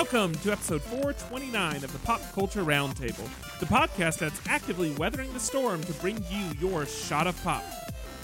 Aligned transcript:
Welcome 0.00 0.34
to 0.36 0.52
episode 0.52 0.80
429 0.80 1.84
of 1.84 1.92
the 1.92 1.98
Pop 1.98 2.22
Culture 2.32 2.62
Roundtable, 2.62 3.28
the 3.60 3.66
podcast 3.66 4.16
that's 4.16 4.40
actively 4.48 4.92
weathering 4.92 5.30
the 5.34 5.38
storm 5.38 5.84
to 5.84 5.92
bring 5.92 6.24
you 6.30 6.46
your 6.58 6.86
shot 6.86 7.26
of 7.26 7.40
pop. 7.44 7.62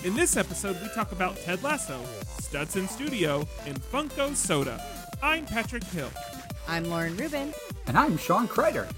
In 0.02 0.14
this 0.14 0.38
episode, 0.38 0.80
we 0.80 0.88
talk 0.94 1.12
about 1.12 1.36
Ted 1.36 1.62
Lasso, 1.62 2.00
Studson 2.40 2.88
Studio, 2.88 3.46
and 3.66 3.78
Funko 3.78 4.34
Soda. 4.34 4.82
I'm 5.22 5.44
Patrick 5.44 5.84
Hill. 5.84 6.10
I'm 6.66 6.84
Lauren 6.84 7.14
Rubin. 7.14 7.52
And 7.86 7.98
I'm 7.98 8.16
Sean 8.16 8.48
Kreider. 8.48 8.90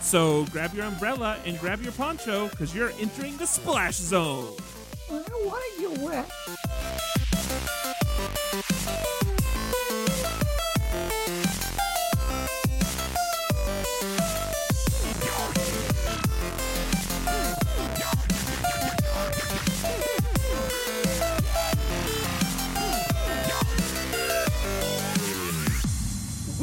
So 0.00 0.46
grab 0.52 0.72
your 0.72 0.86
umbrella 0.86 1.36
and 1.44 1.58
grab 1.58 1.82
your 1.82 1.92
poncho 1.92 2.46
because 2.50 2.72
you're 2.72 2.92
entering 3.00 3.38
the 3.38 3.46
splash 3.46 3.96
zone. 3.96 4.54
Well, 5.10 5.24
why 5.42 5.74
are 5.76 5.82
you 5.82 6.04
wet? 6.04 6.30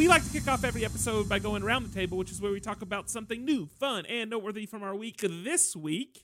We 0.08 0.14
like 0.14 0.24
to 0.24 0.32
kick 0.32 0.48
off 0.48 0.64
every 0.64 0.86
episode 0.86 1.28
by 1.28 1.38
going 1.38 1.64
around 1.64 1.84
the 1.84 1.94
table, 1.94 2.18
which 2.18 2.32
is 2.32 2.40
where 2.40 2.54
we 2.54 2.62
talk 2.62 2.82
about 2.82 3.10
something 3.10 3.44
new, 3.44 3.66
fun, 3.66 4.06
and 4.06 4.30
noteworthy 4.30 4.66
from 4.66 4.82
our 4.82 4.96
week. 4.96 5.18
This 5.22 5.76
week, 5.76 6.24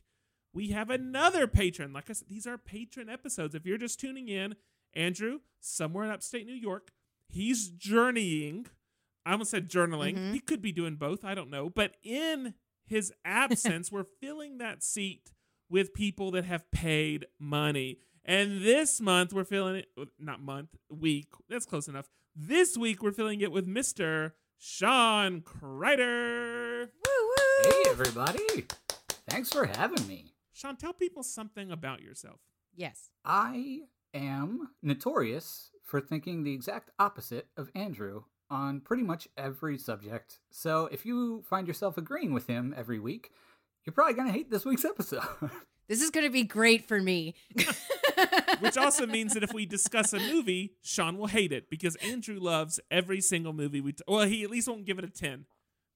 we 0.53 0.70
have 0.70 0.90
another 0.90 1.48
patron. 1.48 1.92
Like 1.92 2.09
I 2.09 2.14
said, 2.14 2.30
these 2.30 2.48
are 2.48 2.58
patron 2.58 3.09
episodes. 3.09 3.56
If 3.56 3.66
you're 3.66 3.78
just 3.78 4.00
tuning 4.00 4.30
in, 4.30 4.56
Andrew, 4.94 5.40
somewhere 5.59 6.06
in 6.06 6.12
upstate 6.12 6.45
New 6.45 6.53
York, 6.53 6.92
he's 7.28 7.67
journeying. 7.67 8.67
I 9.25 9.34
almost 9.34 9.52
said 9.52 9.70
journaling. 9.70 10.16
Mhm. 10.16 10.31
He 10.31 10.40
could 10.40 10.62
be 10.62 10.72
doing 10.72 10.95
both. 10.95 11.25
I 11.25 11.36
don't 11.36 11.50
know. 11.50 11.70
But 11.70 11.97
in 12.03 12.53
his 12.86 13.12
absence, 13.25 13.92
we're 13.92 14.06
filling 14.22 14.59
that 14.59 14.81
seat 14.81 15.34
with 15.70 15.94
people 15.94 16.31
that 16.31 16.45
have 16.45 16.72
paid 16.72 17.25
money. 17.38 18.00
And 18.23 18.62
this 18.62 19.02
month, 19.02 19.34
we're 19.34 19.44
filling 19.44 19.75
it, 19.75 19.90
not 20.18 20.42
month, 20.42 20.70
week. 20.90 21.28
That's 21.50 21.66
close 21.66 21.90
enough. 21.90 22.08
This 22.36 22.76
week, 22.76 23.03
we're 23.03 23.12
filling 23.12 23.42
it 23.42 23.52
with 23.52 23.67
Mr. 23.67 24.31
Sean 24.58 25.42
Kreider. 25.42 26.88
Woo 26.88 27.28
woo! 27.28 27.70
Hey, 27.70 27.84
everybody. 27.92 28.66
Thanks 29.30 29.53
for 29.53 29.67
having 29.67 30.08
me. 30.08 30.34
Sean, 30.52 30.75
tell 30.75 30.94
people 30.94 31.22
something 31.22 31.70
about 31.70 32.02
yourself. 32.02 32.40
Yes. 32.75 33.12
I 33.23 33.81
am 34.16 34.70
notorious 34.81 35.70
for 35.84 36.02
thinking 36.02 36.42
the 36.42 36.53
exact 36.53 36.90
opposite 36.98 37.50
of 37.56 37.70
Andrew 37.75 38.23
on 38.50 38.81
pretty 38.81 39.03
much 39.03 39.28
every 39.38 39.78
subject. 39.78 40.40
So 40.50 40.90
if 40.92 41.06
you 41.06 41.44
find 41.47 41.68
yourself 41.68 42.00
agreeing 42.00 42.34
with 42.34 42.47
him 42.47 42.73
every 42.75 42.97
week, 43.00 43.30
you're 43.86 43.94
probably 43.94 44.14
going 44.14 44.28
to 44.28 44.34
hate 44.34 44.50
this 44.52 44.66
week's 44.66 44.86
episode. 44.86 45.22
This 45.89 46.02
is 46.02 46.12
going 46.12 46.26
to 46.26 46.31
be 46.31 46.44
great 46.45 46.88
for 46.88 47.02
me. 47.02 47.36
Which 48.62 48.78
also 48.78 49.06
means 49.06 49.34
that 49.34 49.44
if 49.44 49.53
we 49.53 49.66
discuss 49.66 50.14
a 50.14 50.17
movie, 50.20 50.75
Sean 50.81 51.17
will 51.17 51.28
hate 51.28 51.52
it 51.52 51.70
because 51.70 51.98
Andrew 51.98 52.40
loves 52.40 52.80
every 52.90 53.20
single 53.20 53.52
movie 53.52 53.81
we. 53.81 53.92
T- 53.92 54.03
well, 54.08 54.25
he 54.25 54.44
at 54.45 54.50
least 54.50 54.70
won't 54.70 54.86
give 54.86 54.98
it 54.98 55.03
a 55.03 55.09
ten 55.09 55.46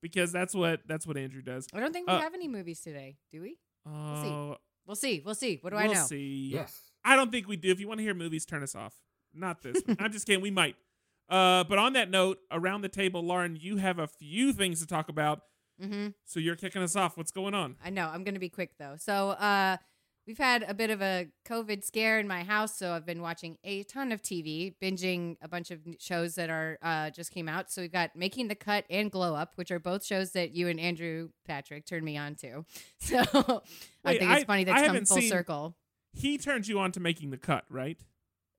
because 0.01 0.33
that's 0.33 0.53
what 0.53 0.81
that's 0.87 1.07
what 1.07 1.15
Andrew 1.15 1.41
does. 1.41 1.67
I 1.73 1.79
don't 1.79 1.93
think 1.93 2.07
we 2.07 2.13
Uh, 2.13 2.19
have 2.19 2.33
any 2.33 2.49
movies 2.49 2.81
today, 2.81 3.15
do 3.31 3.41
we? 3.41 3.57
Oh, 3.85 3.91
We'll 3.93 4.23
see. 4.23 4.57
We'll 4.85 4.95
see. 4.95 5.21
We'll 5.25 5.35
see. 5.35 5.57
What 5.61 5.69
do 5.71 5.77
I 5.77 5.83
know? 5.83 5.89
we'll 5.91 5.97
I 5.97 6.01
know? 6.01 6.07
see. 6.07 6.49
yes. 6.53 6.77
I 7.05 7.15
don't 7.15 7.31
think 7.31 7.47
we 7.47 7.55
do. 7.55 7.71
If 7.71 7.79
you 7.79 7.87
want 7.87 7.99
to 7.99 8.03
hear 8.03 8.13
movies, 8.13 8.45
turn 8.45 8.63
us 8.63 8.75
off. 8.75 8.93
Not 9.33 9.61
this. 9.61 9.81
I'm 9.99 10.11
just 10.11 10.25
kidding. 10.27 10.41
We 10.41 10.51
might. 10.51 10.75
Uh, 11.29 11.63
but 11.63 11.77
on 11.77 11.93
that 11.93 12.09
note, 12.11 12.39
around 12.51 12.81
the 12.81 12.89
table, 12.89 13.21
Lauren, 13.23 13.57
you 13.59 13.77
have 13.77 13.99
a 13.99 14.07
few 14.07 14.51
things 14.51 14.81
to 14.81 14.85
talk 14.87 15.07
about. 15.07 15.43
Mm-hmm. 15.81 16.07
So 16.25 16.39
you're 16.39 16.55
kicking 16.55 16.81
us 16.81 16.95
off. 16.95 17.17
What's 17.17 17.31
going 17.31 17.53
on? 17.53 17.75
I 17.83 17.89
know. 17.89 18.07
I'm 18.07 18.23
going 18.23 18.33
to 18.33 18.39
be 18.39 18.49
quick 18.49 18.71
though. 18.79 18.95
So, 18.97 19.29
uh, 19.31 19.77
we've 20.25 20.37
had 20.37 20.63
a 20.67 20.73
bit 20.73 20.89
of 20.89 21.01
a 21.01 21.27
COVID 21.47 21.83
scare 21.85 22.19
in 22.19 22.27
my 22.27 22.43
house, 22.43 22.77
so 22.77 22.91
I've 22.91 23.05
been 23.05 23.21
watching 23.21 23.57
a 23.63 23.83
ton 23.83 24.11
of 24.11 24.21
TV, 24.21 24.73
binging 24.81 25.37
a 25.41 25.47
bunch 25.47 25.71
of 25.71 25.79
shows 25.99 26.35
that 26.35 26.49
are 26.49 26.77
uh, 26.81 27.11
just 27.11 27.31
came 27.31 27.47
out. 27.47 27.71
So 27.71 27.81
we've 27.81 27.91
got 27.93 28.13
Making 28.15 28.49
the 28.49 28.55
Cut 28.55 28.83
and 28.89 29.09
Glow 29.09 29.35
Up, 29.35 29.53
which 29.55 29.71
are 29.71 29.79
both 29.79 30.03
shows 30.03 30.31
that 30.33 30.51
you 30.53 30.67
and 30.67 30.79
Andrew 30.81 31.29
Patrick 31.45 31.85
turned 31.85 32.03
me 32.03 32.17
on 32.17 32.35
to. 32.35 32.65
So 32.99 33.17
I 34.03 34.17
think 34.17 34.31
it's 34.31 34.41
I- 34.41 34.43
funny 34.43 34.61
I 34.63 34.65
that's 34.65 34.87
come 34.87 35.05
full 35.05 35.17
seen- 35.17 35.29
circle. 35.29 35.75
He 36.13 36.37
turned 36.37 36.67
you 36.67 36.79
on 36.79 36.91
to 36.93 36.99
making 36.99 37.29
the 37.29 37.37
cut, 37.37 37.63
right? 37.69 37.97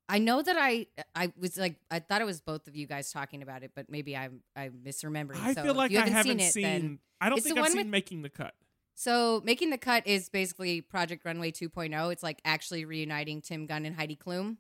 I 0.09 0.19
know 0.19 0.41
that 0.43 0.57
I 0.59 0.87
I 1.15 1.33
was 1.39 1.57
like 1.59 1.77
I 1.91 1.99
thought 1.99 2.21
it 2.23 2.25
was 2.25 2.41
both 2.41 2.67
of 2.67 2.75
you 2.75 2.87
guys 2.87 3.11
talking 3.13 3.43
about 3.43 3.63
it, 3.63 3.73
but 3.75 3.91
maybe 3.91 4.17
I'm 4.17 4.41
I'm 4.57 4.81
misremembering. 4.85 5.41
I 5.43 5.53
so 5.55 5.63
feel 5.63 5.73
if 5.73 5.77
like 5.77 5.91
you 5.91 5.99
I 5.99 6.01
haven't 6.09 6.15
haven't 6.15 6.39
seen 6.41 6.51
seen. 6.51 6.65
it. 6.65 6.81
Then 6.81 6.99
I 7.21 7.29
don't 7.29 7.39
It's 7.39 7.45
the 7.45 7.49
think 7.51 7.59
I've 7.59 7.63
one 7.65 7.71
seen 7.73 7.79
with- 7.81 7.87
making 7.89 8.23
the 8.23 8.31
cut. 8.31 8.55
so 8.95 9.43
making 9.45 9.71
the 9.71 9.79
cut 9.79 10.07
is 10.07 10.29
basically 10.29 10.81
Project 10.81 11.25
Runway 11.25 11.51
2.0. 11.53 12.13
It's 12.13 12.23
like 12.23 12.41
actually 12.45 12.85
reuniting 12.85 13.43
Tim 13.43 13.67
Gunn 13.67 13.85
and 13.85 13.95
Heidi 13.97 14.17
Klum. 14.17 14.57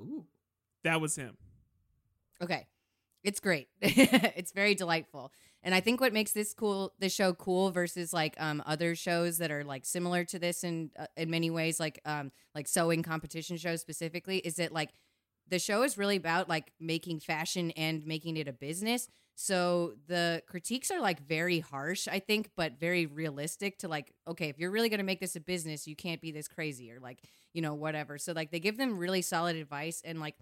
Ooh. 0.00 0.26
That 0.84 1.00
was 1.00 1.16
him. 1.16 1.36
Okay, 2.42 2.66
it's 3.24 3.40
great. 3.40 3.68
it's 3.80 4.52
very 4.52 4.74
delightful, 4.74 5.32
and 5.66 5.74
I 5.74 5.80
think 5.80 6.00
what 6.00 6.12
makes 6.12 6.30
this 6.30 6.54
cool, 6.54 6.94
this 7.00 7.12
show 7.12 7.34
cool 7.34 7.72
versus 7.72 8.12
like 8.12 8.36
um 8.38 8.62
other 8.64 8.94
shows 8.94 9.38
that 9.38 9.50
are 9.50 9.64
like 9.64 9.84
similar 9.84 10.24
to 10.26 10.38
this 10.38 10.62
in 10.62 10.92
uh, 10.98 11.06
in 11.16 11.28
many 11.28 11.50
ways, 11.50 11.80
like 11.80 12.00
um 12.06 12.30
like 12.54 12.68
sewing 12.68 13.02
competition 13.02 13.56
shows 13.56 13.80
specifically, 13.80 14.38
is 14.38 14.56
that 14.56 14.72
like 14.72 14.90
the 15.48 15.58
show 15.58 15.82
is 15.82 15.98
really 15.98 16.16
about 16.16 16.48
like 16.48 16.72
making 16.80 17.18
fashion 17.20 17.72
and 17.72 18.06
making 18.06 18.36
it 18.36 18.46
a 18.48 18.52
business. 18.52 19.08
So 19.34 19.94
the 20.06 20.42
critiques 20.48 20.90
are 20.90 21.00
like 21.00 21.20
very 21.26 21.60
harsh, 21.60 22.08
I 22.08 22.20
think, 22.20 22.50
but 22.56 22.78
very 22.80 23.06
realistic 23.06 23.78
to 23.80 23.88
like, 23.88 24.12
okay, 24.26 24.48
if 24.48 24.58
you're 24.58 24.70
really 24.70 24.88
going 24.88 24.98
to 24.98 25.04
make 25.04 25.20
this 25.20 25.36
a 25.36 25.40
business, 25.40 25.86
you 25.86 25.94
can't 25.94 26.20
be 26.20 26.30
this 26.30 26.48
crazy 26.48 26.90
or 26.90 27.00
like, 27.00 27.20
you 27.52 27.60
know, 27.60 27.74
whatever. 27.74 28.18
So 28.18 28.32
like 28.32 28.50
they 28.50 28.60
give 28.60 28.78
them 28.78 28.98
really 28.98 29.22
solid 29.22 29.56
advice 29.56 30.00
and 30.04 30.20
like 30.20 30.36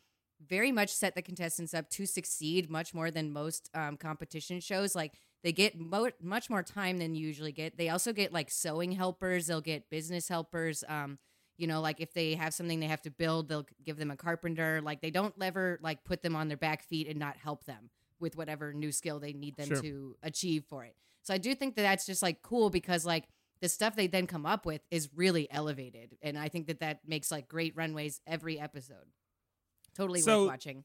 very 0.47 0.72
much 0.72 0.91
set 0.91 1.15
the 1.15 1.22
contestants 1.22 1.75
up 1.75 1.89
to 1.91 2.06
succeed 2.06 2.71
much 2.71 2.93
more 2.95 3.11
than 3.11 3.33
most 3.33 3.71
um, 3.75 3.97
competition 3.97 4.61
shows. 4.61 4.95
Like 4.95 5.12
they 5.43 5.53
get 5.53 5.78
mo- 5.78 6.11
much 6.21 6.50
more 6.50 6.62
time 6.62 6.99
than 6.99 7.15
you 7.15 7.27
usually 7.27 7.53
get. 7.53 7.77
They 7.77 7.89
also 7.89 8.12
get 8.12 8.33
like 8.33 8.50
sewing 8.50 8.93
helpers, 8.93 9.47
they'll 9.47 9.61
get 9.61 9.91
business 9.91 10.28
helpers. 10.28 10.84
Um, 10.89 11.19
you 11.56 11.67
know, 11.67 11.81
like 11.81 12.00
if 12.00 12.12
they 12.12 12.34
have 12.34 12.53
something 12.53 12.81
they 12.81 12.87
have 12.89 13.03
to 13.03 13.11
build, 13.11 13.49
they'll 13.49 13.67
give 13.84 13.97
them 13.97 14.11
a 14.11 14.17
carpenter. 14.17 14.81
Like 14.83 15.00
they 15.00 15.11
don't 15.11 15.34
ever 15.41 15.78
like 15.83 16.05
put 16.05 16.22
them 16.22 16.34
on 16.34 16.49
their 16.49 16.56
back 16.56 16.83
feet 16.83 17.06
and 17.09 17.19
not 17.19 17.37
help 17.37 17.65
them 17.65 17.91
with 18.19 18.37
whatever 18.37 18.72
new 18.72 18.91
skill 18.91 19.21
they 19.21 19.33
need 19.33 19.56
them 19.56 19.69
Sure. 19.69 19.81
to 19.81 20.16
achieve 20.22 20.65
for 20.69 20.84
it. 20.84 20.97
So 21.22 21.33
I 21.33 21.39
do 21.39 21.55
think 21.55 21.77
that 21.77 21.83
that's 21.83 22.06
just 22.06 22.22
like 22.22 22.43
cool 22.43 22.71
because 22.71 23.06
like 23.06 23.25
the 23.61 23.69
stuff 23.69 23.95
they 23.97 24.09
then 24.09 24.27
come 24.27 24.45
up 24.47 24.66
with 24.66 24.83
is 24.91 25.09
really 25.15 25.51
elevated, 25.51 26.16
and 26.21 26.37
I 26.37 26.49
think 26.49 26.66
that 26.66 26.81
that 26.81 27.01
makes 27.06 27.31
like 27.31 27.49
great 27.49 27.75
runways 27.77 28.21
every 28.27 28.59
episode. 28.61 29.06
Totally 29.97 30.21
So- 30.21 30.43
worth 30.43 30.49
watching. 30.50 30.84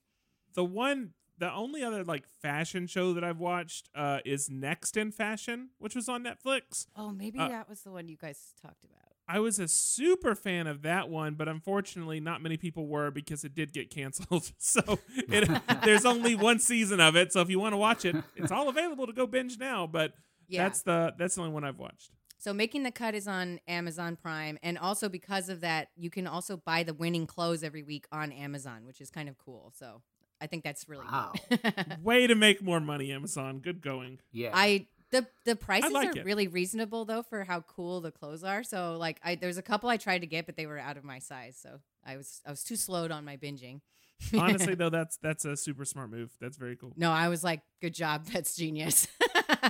The 0.55 0.63
one, 0.65 1.13
the 1.37 1.51
only 1.51 1.83
other 1.83 2.03
like 2.03 2.27
fashion 2.41 2.87
show 2.87 3.13
that 3.13 3.23
I've 3.23 3.39
watched 3.39 3.89
uh, 3.95 4.19
is 4.25 4.49
Next 4.49 4.97
in 4.97 5.11
Fashion, 5.11 5.69
which 5.77 5.95
was 5.95 6.09
on 6.09 6.23
Netflix. 6.23 6.87
Oh, 6.95 7.11
maybe 7.11 7.39
uh, 7.39 7.47
that 7.49 7.69
was 7.69 7.81
the 7.81 7.91
one 7.91 8.07
you 8.09 8.17
guys 8.17 8.53
talked 8.61 8.83
about. 8.83 8.95
I 9.31 9.39
was 9.39 9.59
a 9.59 9.67
super 9.67 10.33
fan 10.33 10.65
of 10.65 10.81
that 10.81 11.07
one, 11.07 11.35
but 11.35 11.47
unfortunately, 11.47 12.19
not 12.19 12.41
many 12.41 12.57
people 12.57 12.87
were 12.87 13.11
because 13.11 13.43
it 13.43 13.53
did 13.53 13.71
get 13.73 13.91
canceled. 13.91 14.51
So 14.57 14.81
it, 15.15 15.47
there's 15.85 16.03
only 16.03 16.33
one 16.35 16.57
season 16.59 16.99
of 16.99 17.15
it. 17.15 17.31
So 17.31 17.41
if 17.41 17.49
you 17.51 17.59
want 17.59 17.73
to 17.73 17.77
watch 17.77 18.05
it, 18.05 18.15
it's 18.35 18.51
all 18.51 18.67
available 18.69 19.05
to 19.05 19.13
go 19.13 19.27
binge 19.27 19.59
now. 19.59 19.85
But 19.85 20.13
Yeah. 20.47 20.63
that's 20.63 20.81
the 20.81 21.13
that's 21.17 21.35
the 21.35 21.41
only 21.41 21.53
one 21.53 21.63
I've 21.63 21.77
watched. 21.77 22.09
So 22.39 22.53
making 22.53 22.83
the 22.83 22.91
cut 22.91 23.15
is 23.15 23.27
on 23.27 23.59
Amazon 23.67 24.15
Prime, 24.15 24.57
and 24.63 24.77
also 24.77 25.09
because 25.09 25.49
of 25.49 25.59
that, 25.61 25.89
you 25.97 26.09
can 26.09 26.25
also 26.25 26.55
buy 26.57 26.83
the 26.83 26.93
winning 26.93 27.27
clothes 27.27 27.63
every 27.63 27.83
week 27.83 28.07
on 28.11 28.31
Amazon, 28.31 28.85
which 28.85 29.01
is 29.01 29.11
kind 29.11 29.27
of 29.27 29.37
cool. 29.37 29.71
So 29.75 30.01
I 30.41 30.47
think 30.47 30.63
that's 30.63 30.87
really 30.87 31.05
Wow. 31.05 31.33
neat. 31.51 31.61
Way 32.01 32.27
to 32.27 32.35
make 32.35 32.61
more 32.63 32.79
money, 32.79 33.11
Amazon. 33.11 33.59
Good 33.59 33.81
going. 33.81 34.19
Yeah. 34.31 34.51
I 34.53 34.87
the 35.11 35.27
the 35.43 35.55
prices 35.55 35.91
like 35.91 36.15
are 36.15 36.19
it. 36.19 36.25
really 36.25 36.47
reasonable 36.47 37.03
though 37.03 37.23
for 37.23 37.43
how 37.43 37.59
cool 37.61 37.99
the 37.99 38.11
clothes 38.11 38.43
are. 38.43 38.63
So 38.63 38.95
like 38.97 39.19
I 39.23 39.35
there's 39.35 39.57
a 39.57 39.61
couple 39.63 39.89
I 39.89 39.97
tried 39.97 40.19
to 40.19 40.27
get, 40.27 40.45
but 40.45 40.55
they 40.55 40.65
were 40.65 40.79
out 40.79 40.95
of 40.97 41.03
my 41.03 41.19
size, 41.19 41.57
so 41.61 41.79
I 42.05 42.15
was 42.15 42.41
I 42.45 42.51
was 42.51 42.63
too 42.63 42.75
slowed 42.77 43.11
on 43.11 43.25
my 43.25 43.35
binging. 43.35 43.81
Honestly, 44.37 44.75
though, 44.75 44.89
that's 44.89 45.17
that's 45.17 45.45
a 45.45 45.57
super 45.57 45.83
smart 45.83 46.09
move. 46.09 46.31
That's 46.39 46.57
very 46.57 46.75
cool. 46.75 46.93
no, 46.95 47.11
I 47.11 47.27
was 47.29 47.43
like, 47.43 47.61
good 47.81 47.93
job, 47.93 48.25
that's 48.33 48.55
genius. 48.55 49.07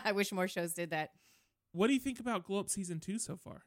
I 0.04 0.12
wish 0.12 0.31
more 0.31 0.48
shows 0.48 0.74
did 0.74 0.89
that. 0.92 1.12
What 1.71 1.88
do 1.88 1.94
you 1.94 2.00
think 2.00 2.19
about 2.19 2.45
Glow 2.45 2.60
Up 2.60 2.69
season 2.69 3.00
two 3.00 3.19
so 3.19 3.38
far? 3.38 3.63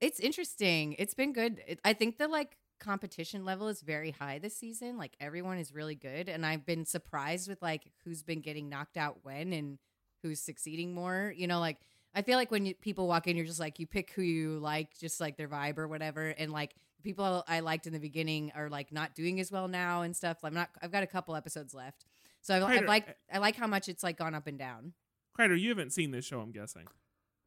It's 0.00 0.20
interesting. 0.20 0.94
It's 0.98 1.14
been 1.14 1.32
good. 1.32 1.60
It, 1.66 1.80
I 1.84 1.92
think 1.92 2.18
the 2.18 2.28
like 2.28 2.56
competition 2.78 3.44
level 3.44 3.68
is 3.68 3.80
very 3.80 4.10
high 4.10 4.38
this 4.38 4.56
season. 4.56 4.96
Like 4.96 5.16
everyone 5.20 5.58
is 5.58 5.72
really 5.72 5.94
good, 5.94 6.28
and 6.28 6.44
I've 6.46 6.64
been 6.66 6.84
surprised 6.84 7.48
with 7.48 7.60
like 7.62 7.90
who's 8.04 8.22
been 8.22 8.40
getting 8.40 8.68
knocked 8.68 8.96
out 8.96 9.18
when 9.22 9.52
and 9.52 9.78
who's 10.22 10.40
succeeding 10.40 10.94
more. 10.94 11.32
You 11.36 11.46
know, 11.46 11.60
like 11.60 11.78
I 12.14 12.22
feel 12.22 12.36
like 12.36 12.50
when 12.50 12.66
you, 12.66 12.74
people 12.74 13.08
walk 13.08 13.26
in, 13.26 13.36
you're 13.36 13.46
just 13.46 13.60
like 13.60 13.78
you 13.78 13.86
pick 13.86 14.12
who 14.12 14.22
you 14.22 14.58
like, 14.58 14.96
just 14.98 15.20
like 15.20 15.36
their 15.36 15.48
vibe 15.48 15.78
or 15.78 15.88
whatever, 15.88 16.28
and 16.28 16.52
like 16.52 16.74
people 17.02 17.44
I 17.48 17.60
liked 17.60 17.86
in 17.86 17.92
the 17.92 17.98
beginning 17.98 18.52
are 18.54 18.68
like 18.68 18.92
not 18.92 19.14
doing 19.14 19.40
as 19.40 19.50
well 19.50 19.68
now 19.68 20.02
and 20.02 20.14
stuff. 20.16 20.38
I'm 20.44 20.54
not. 20.54 20.70
I've 20.82 20.92
got 20.92 21.02
a 21.02 21.08
couple 21.08 21.34
episodes 21.34 21.74
left. 21.74 22.04
So 22.40 22.54
I, 22.54 22.76
I 22.76 22.80
like 22.80 23.16
I 23.32 23.38
like 23.38 23.56
how 23.56 23.66
much 23.66 23.88
it's 23.88 24.02
like 24.02 24.16
gone 24.16 24.34
up 24.34 24.46
and 24.46 24.58
down. 24.58 24.92
Kreider, 25.38 25.58
you 25.58 25.68
haven't 25.70 25.92
seen 25.92 26.10
this 26.10 26.24
show, 26.24 26.40
I'm 26.40 26.52
guessing. 26.52 26.86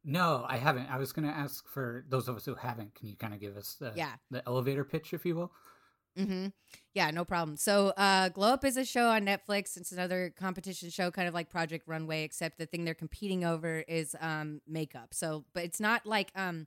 No, 0.04 0.44
I 0.48 0.56
haven't. 0.56 0.86
I 0.90 0.98
was 0.98 1.12
going 1.12 1.28
to 1.28 1.34
ask 1.34 1.68
for 1.68 2.04
those 2.08 2.26
of 2.28 2.36
us 2.36 2.44
who 2.44 2.54
haven't. 2.54 2.94
Can 2.94 3.08
you 3.08 3.16
kind 3.16 3.34
of 3.34 3.40
give 3.40 3.56
us 3.56 3.76
the 3.78 3.92
Yeah. 3.94 4.12
the 4.30 4.42
elevator 4.48 4.84
pitch, 4.84 5.12
if 5.14 5.24
you 5.24 5.36
will? 5.36 5.52
Mm-hmm. 6.18 6.48
Yeah, 6.92 7.10
no 7.10 7.24
problem. 7.24 7.56
So, 7.56 7.88
uh, 7.96 8.28
Glow 8.30 8.48
Up 8.52 8.64
is 8.64 8.76
a 8.76 8.84
show 8.84 9.08
on 9.08 9.24
Netflix. 9.24 9.76
It's 9.76 9.92
another 9.92 10.32
competition 10.36 10.90
show, 10.90 11.10
kind 11.10 11.26
of 11.28 11.32
like 11.34 11.48
Project 11.48 11.86
Runway, 11.86 12.24
except 12.24 12.58
the 12.58 12.66
thing 12.66 12.84
they're 12.84 12.94
competing 12.94 13.44
over 13.44 13.78
is 13.88 14.14
um, 14.20 14.60
makeup. 14.66 15.14
So, 15.14 15.44
but 15.54 15.64
it's 15.64 15.80
not 15.80 16.04
like 16.04 16.30
um, 16.34 16.66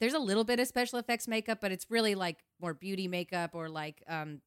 there's 0.00 0.14
a 0.14 0.18
little 0.20 0.44
bit 0.44 0.60
of 0.60 0.68
special 0.68 0.98
effects 1.00 1.26
makeup, 1.26 1.58
but 1.60 1.72
it's 1.72 1.90
really 1.90 2.14
like 2.14 2.38
more 2.60 2.72
beauty 2.74 3.08
makeup 3.08 3.50
or 3.54 3.68
like 3.68 4.02
um, 4.08 4.42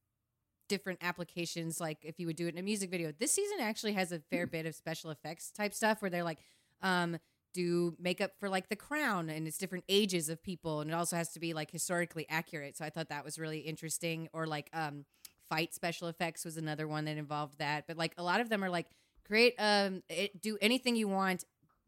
different 0.71 0.99
applications. 1.01 1.81
Like 1.81 1.97
if 2.01 2.17
you 2.17 2.25
would 2.27 2.37
do 2.37 2.47
it 2.47 2.53
in 2.53 2.57
a 2.57 2.63
music 2.63 2.89
video. 2.89 3.11
This 3.11 3.33
season 3.33 3.59
actually 3.59 3.91
has 3.93 4.13
a 4.13 4.19
fair 4.19 4.47
bit 4.47 4.65
of 4.65 4.73
special 4.73 5.11
effects 5.11 5.51
type 5.51 5.73
stuff 5.73 6.01
where 6.01 6.09
they're 6.09 6.23
like, 6.23 6.39
um, 6.81 7.17
do 7.53 7.93
makeup 7.99 8.31
for 8.39 8.47
like 8.47 8.69
the 8.69 8.77
crown 8.77 9.29
and 9.29 9.45
it's 9.45 9.57
different 9.57 9.83
ages 9.89 10.29
of 10.29 10.41
people 10.41 10.79
and 10.79 10.89
it 10.89 10.93
also 10.93 11.17
has 11.17 11.33
to 11.33 11.39
be 11.41 11.53
like 11.53 11.69
historically 11.69 12.25
accurate 12.29 12.77
so 12.77 12.85
i 12.85 12.89
thought 12.89 13.09
that 13.09 13.25
was 13.25 13.37
really 13.37 13.59
interesting 13.59 14.29
or 14.31 14.47
like 14.47 14.69
um 14.71 15.03
fight 15.49 15.73
special 15.73 16.07
effects 16.07 16.45
was 16.45 16.55
another 16.55 16.87
one 16.87 17.03
that 17.03 17.17
involved 17.17 17.57
that 17.57 17.83
but 17.87 17.97
like 17.97 18.13
a 18.17 18.23
lot 18.23 18.39
of 18.39 18.47
them 18.47 18.63
are 18.63 18.69
like 18.69 18.87
create 19.27 19.53
um 19.59 20.01
it, 20.07 20.41
do 20.41 20.57
anything 20.61 20.95
you 20.95 21.09
want 21.09 21.43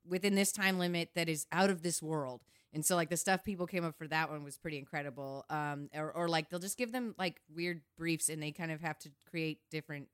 within 0.05 0.35
this 0.35 0.51
time 0.51 0.77
limit 0.77 1.11
that 1.15 1.29
is 1.29 1.45
out 1.53 1.69
of 1.69 1.81
this 1.81 2.03
world 2.03 2.41
and 2.73 2.85
so 2.85 2.95
like 2.95 3.09
the 3.09 3.17
stuff 3.17 3.43
people 3.43 3.67
came 3.67 3.85
up 3.85 3.97
for 3.97 4.07
that 4.07 4.29
one 4.29 4.43
was 4.43 4.57
pretty 4.57 4.77
incredible 4.77 5.45
um 5.49 5.89
or, 5.93 6.11
or 6.11 6.27
like 6.27 6.49
they'll 6.49 6.59
just 6.59 6.77
give 6.77 6.91
them 6.91 7.15
like 7.17 7.39
weird 7.53 7.81
briefs 7.97 8.29
and 8.29 8.41
they 8.41 8.51
kind 8.51 8.71
of 8.71 8.81
have 8.81 8.97
to 8.99 9.09
create 9.29 9.59
different 9.71 10.07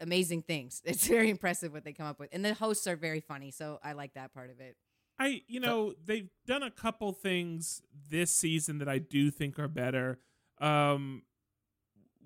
amazing 0.00 0.42
things 0.42 0.82
it's 0.86 1.06
very 1.06 1.30
impressive 1.30 1.72
what 1.72 1.84
they 1.84 1.92
come 1.92 2.06
up 2.06 2.18
with 2.18 2.28
and 2.32 2.44
the 2.44 2.54
hosts 2.54 2.86
are 2.86 2.96
very 2.96 3.20
funny 3.20 3.50
so 3.50 3.78
i 3.82 3.92
like 3.92 4.14
that 4.14 4.32
part 4.32 4.50
of 4.50 4.60
it 4.60 4.76
I, 5.18 5.42
you 5.46 5.60
know, 5.60 5.94
they've 6.04 6.28
done 6.46 6.62
a 6.62 6.70
couple 6.70 7.12
things 7.12 7.82
this 8.10 8.34
season 8.34 8.78
that 8.78 8.88
I 8.88 8.98
do 8.98 9.30
think 9.30 9.58
are 9.58 9.68
better. 9.68 10.18
Um, 10.60 11.22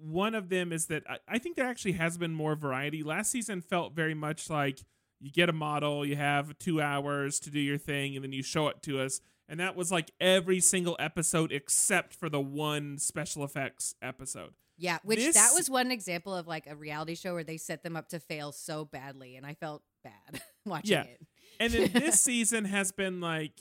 one 0.01 0.35
of 0.35 0.49
them 0.49 0.73
is 0.73 0.87
that 0.87 1.03
I, 1.09 1.19
I 1.29 1.39
think 1.39 1.57
there 1.57 1.67
actually 1.67 1.93
has 1.93 2.17
been 2.17 2.33
more 2.33 2.55
variety. 2.55 3.03
Last 3.03 3.31
season 3.31 3.61
felt 3.61 3.95
very 3.95 4.15
much 4.15 4.49
like 4.49 4.81
you 5.21 5.31
get 5.33 5.49
a 5.49 5.53
model, 5.53 6.05
you 6.07 6.17
have 6.17 6.57
two 6.59 6.81
hours 6.81 7.41
to 7.41 7.51
do 7.51 7.59
your 7.61 7.79
thing, 7.79 8.15
and 8.15 8.25
then 8.25 8.33
you 8.33 8.43
show 8.43 8.69
it 8.69 8.83
to 8.83 9.01
us. 9.01 9.21
And 9.49 9.59
that 9.61 9.75
was 9.77 9.91
like 9.91 10.11
every 10.21 10.61
single 10.61 10.97
episode 10.99 11.53
except 11.53 12.15
for 12.15 12.29
the 12.29 12.41
one 12.41 12.99
special 12.99 13.43
effects 13.45 13.95
episode. 14.03 14.53
Yeah, 14.77 14.99
which 15.03 15.19
This- 15.19 15.35
that 15.35 15.53
was 15.55 15.69
one 15.69 15.91
example 15.91 16.35
of 16.35 16.47
like 16.47 16.67
a 16.67 16.77
reality 16.77 17.15
show 17.17 17.35
where 17.35 17.45
they 17.45 17.57
set 17.57 17.83
them 17.83 17.97
up 17.97 18.09
to 18.11 18.21
fail 18.21 18.53
so 18.53 18.85
badly, 18.85 19.37
and 19.37 19.45
I 19.47 19.55
felt 19.55 19.83
bad 20.05 20.41
watching 20.65 20.93
Yeah. 20.93 21.03
it. 21.05 21.27
And 21.59 21.73
then 21.73 21.91
this 21.93 22.21
season 22.23 22.67
has 22.67 22.93
been 22.93 23.21
like, 23.21 23.53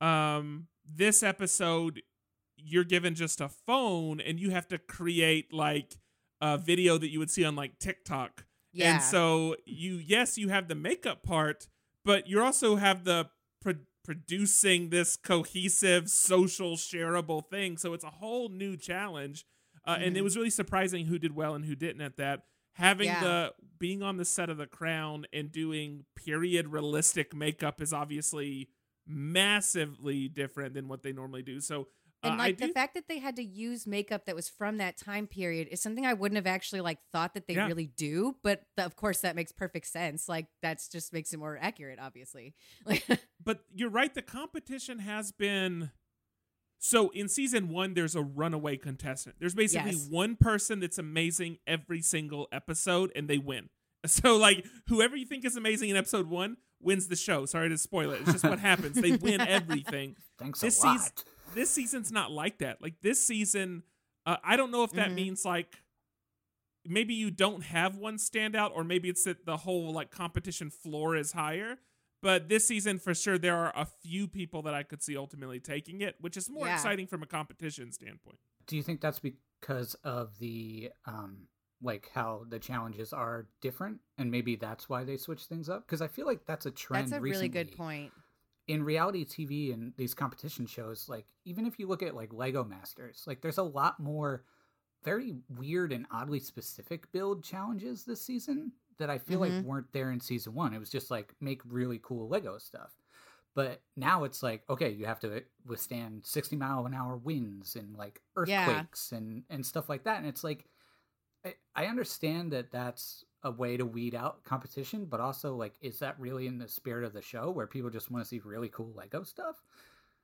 um, 0.00 0.68
this 0.86 1.22
episode, 1.22 2.02
you're 2.56 2.84
given 2.84 3.14
just 3.14 3.40
a 3.40 3.48
phone 3.48 4.20
and 4.20 4.38
you 4.38 4.50
have 4.50 4.68
to 4.68 4.78
create 4.78 5.52
like 5.52 5.94
a 6.40 6.56
video 6.58 6.98
that 6.98 7.08
you 7.10 7.18
would 7.18 7.30
see 7.30 7.44
on 7.44 7.56
like 7.56 7.78
TikTok. 7.78 8.44
Yeah, 8.72 8.94
And 8.94 9.02
so 9.02 9.56
you, 9.64 9.94
yes, 9.96 10.38
you 10.38 10.48
have 10.48 10.68
the 10.68 10.74
makeup 10.74 11.22
part, 11.22 11.68
but 12.04 12.28
you 12.28 12.42
also 12.42 12.76
have 12.76 13.04
the 13.04 13.30
pro- 13.60 13.74
producing 14.04 14.90
this 14.90 15.16
cohesive, 15.16 16.08
social, 16.08 16.76
shareable 16.76 17.44
thing. 17.48 17.76
So 17.76 17.92
it's 17.94 18.04
a 18.04 18.10
whole 18.10 18.48
new 18.48 18.76
challenge. 18.76 19.44
Uh, 19.86 19.96
And 20.00 20.16
it 20.16 20.20
Mhm. 20.20 20.24
was 20.24 20.36
really 20.36 20.50
surprising 20.50 21.06
who 21.06 21.18
did 21.18 21.34
well 21.34 21.54
and 21.54 21.64
who 21.64 21.74
didn't 21.74 22.02
at 22.02 22.16
that. 22.18 22.46
Having 22.74 23.06
Yeah. 23.06 23.20
the 23.20 23.54
being 23.78 24.02
on 24.02 24.16
the 24.18 24.24
set 24.24 24.48
of 24.50 24.58
The 24.58 24.66
Crown 24.66 25.26
and 25.32 25.50
doing 25.50 26.04
period 26.14 26.68
realistic 26.68 27.34
makeup 27.34 27.80
is 27.80 27.92
obviously 27.92 28.68
massively 29.06 30.28
different 30.28 30.74
than 30.74 30.86
what 30.88 31.02
they 31.02 31.12
normally 31.12 31.42
do. 31.42 31.60
So 31.60 31.88
uh, 32.22 32.28
and 32.28 32.40
I 32.40 32.46
like 32.46 32.58
do 32.58 32.66
the 32.66 32.72
fact 32.72 32.94
that 32.94 33.08
they 33.08 33.18
had 33.18 33.36
to 33.36 33.42
use 33.42 33.86
makeup 33.86 34.26
that 34.26 34.34
was 34.36 34.48
from 34.48 34.76
that 34.78 34.96
time 34.98 35.26
period 35.26 35.68
is 35.70 35.80
something 35.80 36.04
I 36.04 36.12
wouldn't 36.14 36.36
have 36.36 36.46
actually 36.46 36.80
like 36.82 36.98
thought 37.12 37.34
that 37.34 37.46
they 37.46 37.54
Yeah. 37.54 37.66
really 37.66 37.86
do. 37.96 38.36
But 38.42 38.62
th- 38.76 38.86
of 38.86 38.96
course, 38.96 39.20
that 39.20 39.36
makes 39.36 39.52
perfect 39.52 39.86
sense. 39.86 40.28
Like 40.28 40.46
that's 40.62 40.88
just 40.88 41.12
makes 41.12 41.32
it 41.32 41.38
more 41.38 41.58
accurate, 41.60 41.98
obviously. 42.00 42.54
Like, 42.86 43.04
but 43.44 43.60
you're 43.74 43.90
right. 43.90 44.12
The 44.14 44.22
competition 44.22 44.98
has 45.00 45.32
been. 45.32 45.90
So 46.82 47.10
in 47.10 47.28
season 47.28 47.68
one, 47.68 47.92
there's 47.94 48.14
a 48.16 48.22
runaway 48.22 48.76
contestant. 48.78 49.36
There's 49.38 49.54
basically 49.54 49.92
Yes. 49.92 50.06
one 50.08 50.36
person 50.36 50.80
that's 50.80 50.96
amazing 50.98 51.58
every 51.66 52.00
single 52.00 52.48
episode, 52.52 53.12
and 53.14 53.28
they 53.28 53.38
win. 53.38 53.68
So 54.06 54.38
like 54.38 54.64
whoever 54.88 55.14
you 55.14 55.26
think 55.26 55.44
is 55.44 55.56
amazing 55.56 55.90
in 55.90 55.96
episode 55.96 56.26
one 56.26 56.56
wins 56.80 57.08
the 57.08 57.16
show. 57.16 57.44
Sorry 57.44 57.68
to 57.68 57.76
spoil 57.76 58.12
it. 58.12 58.22
It's 58.22 58.32
just 58.32 58.44
what 58.44 58.58
happens. 58.58 58.96
They 58.96 59.12
win 59.12 59.42
everything. 59.42 60.16
Thanks 60.38 60.60
This 60.62 60.82
a 60.82 60.86
lot. 60.86 61.00
season- 61.00 61.12
This 61.54 61.70
season's 61.70 62.12
not 62.12 62.30
like 62.30 62.58
that. 62.58 62.80
Like 62.82 63.00
this 63.00 63.24
season, 63.26 63.82
uh, 64.26 64.36
I 64.44 64.56
don't 64.56 64.70
know 64.70 64.84
if 64.84 64.92
that 64.92 65.10
Mhm. 65.10 65.14
means 65.14 65.44
like 65.44 65.82
maybe 66.84 67.14
you 67.14 67.30
don't 67.30 67.62
have 67.62 67.96
one 67.96 68.16
standout, 68.16 68.70
or 68.74 68.84
maybe 68.84 69.08
it's 69.08 69.24
that 69.24 69.44
the 69.44 69.58
whole 69.58 69.92
like 69.92 70.10
competition 70.10 70.70
floor 70.70 71.16
is 71.16 71.32
higher. 71.32 71.78
But 72.22 72.48
this 72.50 72.66
season, 72.68 72.98
for 72.98 73.14
sure, 73.14 73.38
there 73.38 73.56
are 73.56 73.72
a 73.74 73.86
few 73.86 74.28
people 74.28 74.60
that 74.62 74.74
I 74.74 74.82
could 74.82 75.02
see 75.02 75.16
ultimately 75.16 75.58
taking 75.58 76.02
it, 76.02 76.16
which 76.20 76.36
is 76.36 76.50
more 76.50 76.66
Yeah. 76.66 76.74
exciting 76.74 77.06
from 77.06 77.22
a 77.22 77.26
competition 77.26 77.92
standpoint. 77.92 78.38
Do 78.66 78.76
you 78.76 78.82
think 78.82 79.00
that's 79.00 79.18
because 79.18 79.94
of 80.04 80.38
the 80.38 80.90
um 81.06 81.48
like 81.82 82.10
how 82.12 82.44
the 82.50 82.58
challenges 82.58 83.10
are 83.14 83.48
different 83.62 84.00
and 84.18 84.30
maybe 84.30 84.54
that's 84.54 84.86
why 84.86 85.02
they 85.02 85.16
switch 85.16 85.44
things 85.46 85.68
up? 85.70 85.86
Because 85.86 86.02
I 86.02 86.08
feel 86.08 86.26
like 86.26 86.44
that's 86.44 86.66
a 86.66 86.70
trend. 86.70 87.04
that's 87.10 87.18
a 87.18 87.20
really 87.22 87.48
good 87.48 87.72
point. 87.72 88.12
In 88.70 88.82
reality 88.84 89.24
TV 89.24 89.72
and 89.72 89.94
these 89.96 90.14
competition 90.14 90.66
shows, 90.66 91.08
like 91.08 91.26
even 91.44 91.66
if 91.66 91.78
you 91.78 91.86
look 91.88 92.02
at 92.02 92.14
like 92.14 92.32
Lego 92.32 92.64
Masters, 92.64 93.24
like 93.26 93.42
there's 93.42 93.58
a 93.58 93.62
lot 93.62 94.00
more 94.00 94.44
very 95.04 95.34
weird 95.48 95.92
and 95.92 96.06
oddly 96.10 96.40
specific 96.40 97.10
build 97.12 97.44
challenges 97.44 98.04
this 98.04 98.22
season 98.22 98.72
that 98.98 99.10
I 99.10 99.18
feel 99.18 99.40
like 99.40 99.56
Mhm. 99.56 99.62
weren't 99.62 99.92
there 99.92 100.12
in 100.12 100.20
season 100.20 100.54
one. 100.54 100.74
It 100.74 100.78
was 100.78 100.90
just 100.90 101.10
like 101.10 101.34
make 101.40 101.62
really 101.64 102.00
cool 102.02 102.28
Lego 102.28 102.58
stuff. 102.58 102.92
But 103.54 103.82
now 103.96 104.24
it's 104.24 104.42
like, 104.42 104.64
okay, 104.70 104.90
you 104.90 105.06
have 105.06 105.20
to 105.20 105.44
withstand 105.66 106.24
60 106.26 106.56
mile 106.56 106.86
an 106.86 106.94
hour 106.94 107.16
winds 107.16 107.76
and 107.76 107.96
like 107.96 108.22
Yeah. 108.42 108.86
earthquakes 108.90 109.12
and, 109.12 109.44
and 109.50 109.66
stuff 109.66 109.88
like 109.88 110.04
that. 110.04 110.18
And 110.18 110.26
it's 110.26 110.44
like, 110.44 110.66
I, 111.44 111.54
I 111.74 111.86
understand 111.86 112.52
that 112.52 112.70
that's 112.70 113.24
a 113.42 113.50
way 113.50 113.76
to 113.76 113.86
weed 113.86 114.14
out 114.14 114.44
competition, 114.44 115.06
but 115.06 115.20
also 115.20 115.54
like, 115.56 115.74
is 115.80 115.98
that 116.00 116.18
really 116.20 116.46
in 116.46 116.58
the 116.58 116.68
spirit 116.68 117.04
of 117.04 117.12
the 117.12 117.22
show 117.22 117.50
where 117.50 117.66
people 117.66 117.90
just 117.90 118.10
want 118.10 118.24
to 118.24 118.28
see 118.28 118.38
really 118.44 118.68
cool 118.68 118.92
Lego 118.94 119.22
stuff? 119.22 119.56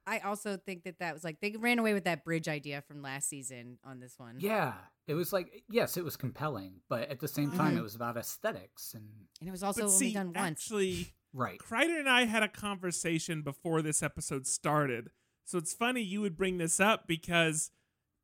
I 0.09 0.21
also 0.21 0.57
think 0.57 0.85
that 0.85 1.01
that 1.01 1.15
was 1.15 1.25
like 1.25 1.41
they 1.41 1.53
ran 1.59 1.81
away 1.81 1.93
with 1.93 2.05
that 2.05 2.25
bridge 2.25 2.47
idea 2.47 2.81
from 2.87 3.03
last 3.03 3.29
season 3.29 3.79
on 3.85 3.99
this 3.99 4.15
one. 4.19 4.37
Yeah, 4.39 4.75
it 5.09 5.15
was 5.15 5.33
like, 5.33 5.65
yes, 5.69 5.97
it 5.97 6.05
was 6.05 6.17
compelling, 6.17 6.75
but 6.89 7.09
at 7.09 7.19
the 7.19 7.27
same 7.27 7.51
time, 7.51 7.75
Mhm. 7.75 7.79
it 7.79 7.83
was 7.83 7.97
about 7.97 8.17
aesthetics 8.17 8.95
and 8.95 9.09
and 9.41 9.49
it 9.49 9.51
was 9.53 9.65
also 9.65 9.81
but 9.83 9.87
only 9.87 9.99
see, 9.99 10.13
done 10.15 10.33
once. 10.33 10.63
actually, 10.63 11.15
right. 11.33 11.59
Kreider 11.59 11.99
and 11.99 12.09
I 12.09 12.27
had 12.27 12.45
a 12.45 12.49
conversation 12.49 13.43
before 13.43 13.83
this 13.83 14.01
episode 14.03 14.47
started. 14.47 15.11
So 15.45 15.59
it's 15.59 15.75
funny 15.75 16.03
you 16.03 16.21
would 16.21 16.37
bring 16.37 16.59
this 16.59 16.79
up 16.79 17.09
because 17.09 17.71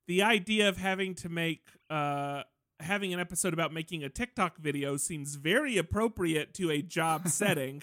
the 0.06 0.22
idea 0.22 0.68
of 0.68 0.76
having 0.76 1.14
to 1.16 1.28
make 1.28 1.66
uh 1.90 2.42
having 2.82 3.12
an 3.14 3.20
episode 3.20 3.52
about 3.52 3.72
making 3.72 4.04
a 4.04 4.08
TikTok 4.08 4.58
video 4.58 4.96
seems 4.96 5.36
very 5.36 5.76
appropriate 5.78 6.52
to 6.54 6.70
a 6.70 6.82
job 6.82 7.28
setting. 7.40 7.82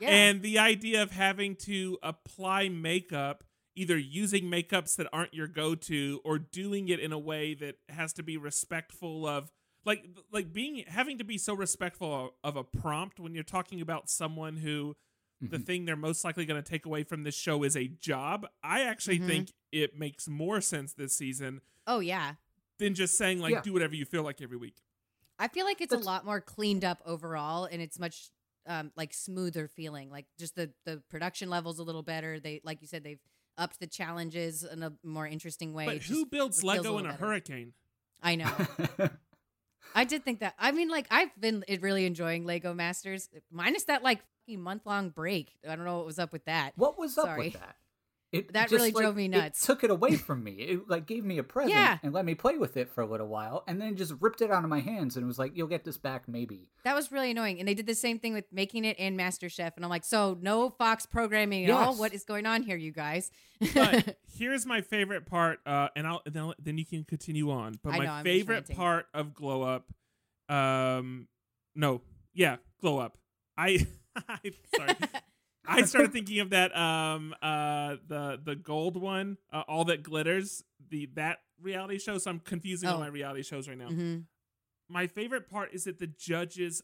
yeah, 0.00 0.10
And 0.10 0.42
the 0.42 0.58
idea 0.58 1.02
of 1.02 1.10
having 1.10 1.56
to 1.56 1.98
apply 2.02 2.68
makeup, 2.68 3.44
either 3.74 3.96
using 3.98 4.44
makeups 4.44 4.96
that 4.96 5.06
aren't 5.12 5.34
your 5.34 5.48
go-to 5.48 6.20
or 6.24 6.38
doing 6.38 6.88
it 6.88 7.00
in 7.00 7.12
a 7.12 7.18
way 7.18 7.54
that 7.54 7.76
has 7.88 8.12
to 8.14 8.22
be 8.22 8.36
respectful 8.36 9.26
of 9.26 9.50
like 9.84 10.04
like 10.32 10.52
being 10.52 10.82
having 10.88 11.18
to 11.18 11.24
be 11.24 11.38
so 11.38 11.54
respectful 11.54 12.12
of, 12.12 12.30
of 12.42 12.56
a 12.56 12.64
prompt 12.64 13.20
when 13.20 13.34
you're 13.34 13.44
talking 13.44 13.80
about 13.80 14.10
someone 14.10 14.56
who 14.56 14.94
the 15.40 15.58
Mhm. 15.58 15.64
thing 15.66 15.84
they're 15.84 15.96
most 15.96 16.24
likely 16.24 16.46
going 16.46 16.60
to 16.60 16.68
take 16.68 16.86
away 16.86 17.04
from 17.04 17.22
this 17.22 17.36
show 17.36 17.62
is 17.62 17.76
a 17.76 17.86
job. 17.88 18.46
I 18.62 18.80
actually 18.82 19.20
Mhm. 19.20 19.26
think 19.26 19.48
it 19.70 19.94
makes 19.96 20.26
more 20.26 20.60
sense 20.62 20.92
this 20.94 21.16
season 21.16 21.60
oh 21.86 22.00
yeah. 22.00 22.34
Than 22.78 22.94
just 22.94 23.16
saying 23.16 23.40
like 23.40 23.52
Yeah. 23.52 23.62
do 23.62 23.72
whatever 23.72 23.94
you 23.94 24.04
feel 24.04 24.22
like 24.22 24.40
every 24.42 24.56
week. 24.56 24.76
I 25.38 25.48
feel 25.48 25.64
like 25.66 25.80
it's 25.80 25.90
That's- 25.90 26.04
a 26.04 26.08
lot 26.08 26.24
more 26.24 26.40
cleaned 26.40 26.84
up 26.84 27.00
overall, 27.04 27.64
and 27.66 27.80
it's 27.82 27.98
much 27.98 28.30
um, 28.68 28.90
like 28.96 29.12
smoother 29.14 29.68
feeling. 29.68 30.10
Like 30.10 30.26
just 30.38 30.56
the 30.56 30.72
the 30.84 31.02
production 31.08 31.48
levels 31.50 31.78
a 31.78 31.82
little 31.84 32.02
better. 32.02 32.40
They 32.40 32.60
like 32.64 32.80
you 32.82 32.88
said 32.88 33.04
they've 33.04 33.20
upped 33.58 33.78
the 33.80 33.86
challenges 33.86 34.64
in 34.64 34.82
a 34.82 34.92
more 35.02 35.26
interesting 35.26 35.72
way. 35.72 35.86
But 35.86 35.96
It 35.96 36.02
who 36.04 36.26
builds 36.26 36.60
feels 36.62 36.78
Lego 36.78 36.98
in 36.98 37.06
a 37.06 37.10
better. 37.10 37.24
hurricane? 37.24 37.72
I 38.22 38.34
know. 38.36 38.52
I 39.94 40.04
did 40.04 40.24
think 40.24 40.40
that. 40.40 40.54
I 40.58 40.72
mean, 40.72 40.88
like 40.88 41.06
I've 41.10 41.30
been 41.40 41.64
really 41.80 42.06
enjoying 42.06 42.44
Lego 42.44 42.74
Masters, 42.74 43.28
minus 43.50 43.84
that 43.84 44.02
like 44.02 44.20
month 44.48 44.84
long 44.84 45.10
break. 45.10 45.52
I 45.68 45.74
don't 45.76 45.84
know 45.84 45.96
what 45.98 46.06
was 46.06 46.18
up 46.18 46.32
with 46.32 46.44
that. 46.46 46.72
what 46.76 46.98
was 46.98 47.16
up 47.18 47.26
Sorry. 47.26 47.46
with 47.50 47.52
that? 47.54 47.76
It 48.32 48.52
That 48.52 48.64
just, 48.68 48.72
really 48.72 48.90
like, 48.90 49.02
drove 49.02 49.16
me 49.16 49.26
it 49.26 49.28
nuts. 49.30 49.64
took 49.64 49.84
it 49.84 49.90
away 49.90 50.16
from 50.16 50.42
me. 50.44 50.52
It 50.52 50.88
like 50.88 51.06
gave 51.06 51.24
me 51.24 51.38
a 51.38 51.42
present 51.42 51.74
Yeah. 51.74 51.98
and 52.02 52.12
let 52.12 52.24
me 52.24 52.34
play 52.34 52.58
with 52.58 52.76
it 52.76 52.88
for 52.88 53.00
a 53.00 53.06
little 53.06 53.28
while, 53.28 53.62
and 53.68 53.80
then 53.80 53.96
just 53.96 54.14
ripped 54.20 54.40
it 54.42 54.50
out 54.50 54.64
of 54.64 54.68
my 54.70 54.80
hands 54.80 55.16
and 55.16 55.26
was 55.26 55.38
like, 55.38 55.52
"You'll 55.56 55.68
get 55.68 55.84
this 55.84 55.96
back, 55.96 56.28
maybe." 56.28 56.68
That 56.84 56.94
was 56.94 57.10
really 57.12 57.30
annoying. 57.30 57.58
And 57.60 57.68
they 57.68 57.74
did 57.74 57.86
the 57.86 57.94
same 57.94 58.18
thing 58.18 58.32
with 58.34 58.44
making 58.52 58.84
it 58.84 58.96
and 58.98 59.18
MasterChef. 59.18 59.72
And 59.76 59.84
I'm 59.84 59.90
like, 59.90 60.04
so 60.04 60.36
no 60.40 60.70
Fox 60.70 61.06
programming 61.06 61.64
at 61.64 61.70
all? 61.70 61.94
What 61.94 62.12
is 62.12 62.24
going 62.24 62.46
on 62.46 62.62
here, 62.62 62.76
you 62.76 62.92
guys? 62.92 63.30
But 63.74 64.18
here's 64.38 64.66
my 64.66 64.80
favorite 64.82 65.26
part, 65.26 65.60
uh, 65.64 65.88
and 65.96 66.06
I'll 66.06 66.22
then, 66.26 66.52
then 66.58 66.78
you 66.78 66.84
can 66.84 67.04
continue 67.04 67.50
on. 67.50 67.74
But 67.82 67.94
I 67.94 67.98
my 67.98 68.04
know, 68.04 68.22
favorite 68.24 68.68
part 68.74 69.06
of 69.14 69.34
Glow 69.34 69.62
Up, 69.62 69.86
um, 70.54 71.28
no, 71.74 72.02
yeah, 72.34 72.56
Glow 72.80 72.98
Up. 72.98 73.16
I, 73.56 73.86
I'm 74.28 74.52
sorry. 74.76 74.94
I 75.68 75.82
started 75.82 76.12
thinking 76.12 76.40
of 76.40 76.50
that 76.50 76.76
um 76.76 77.34
uh 77.42 77.96
the 78.06 78.40
the 78.42 78.56
gold 78.56 78.96
one, 79.00 79.38
uh, 79.52 79.62
all 79.68 79.84
that 79.86 80.02
glitters, 80.02 80.62
the 80.90 81.06
that 81.14 81.38
reality 81.60 81.98
show. 81.98 82.18
So 82.18 82.30
I'm 82.30 82.40
confusing 82.40 82.88
all 82.88 82.96
Oh. 82.96 83.00
my 83.00 83.08
reality 83.08 83.42
shows 83.42 83.68
right 83.68 83.78
now. 83.78 83.88
hmm 83.88 84.18
My 84.88 85.06
favorite 85.06 85.48
part 85.50 85.72
is 85.72 85.84
that 85.84 85.98
the 85.98 86.06
judges 86.06 86.82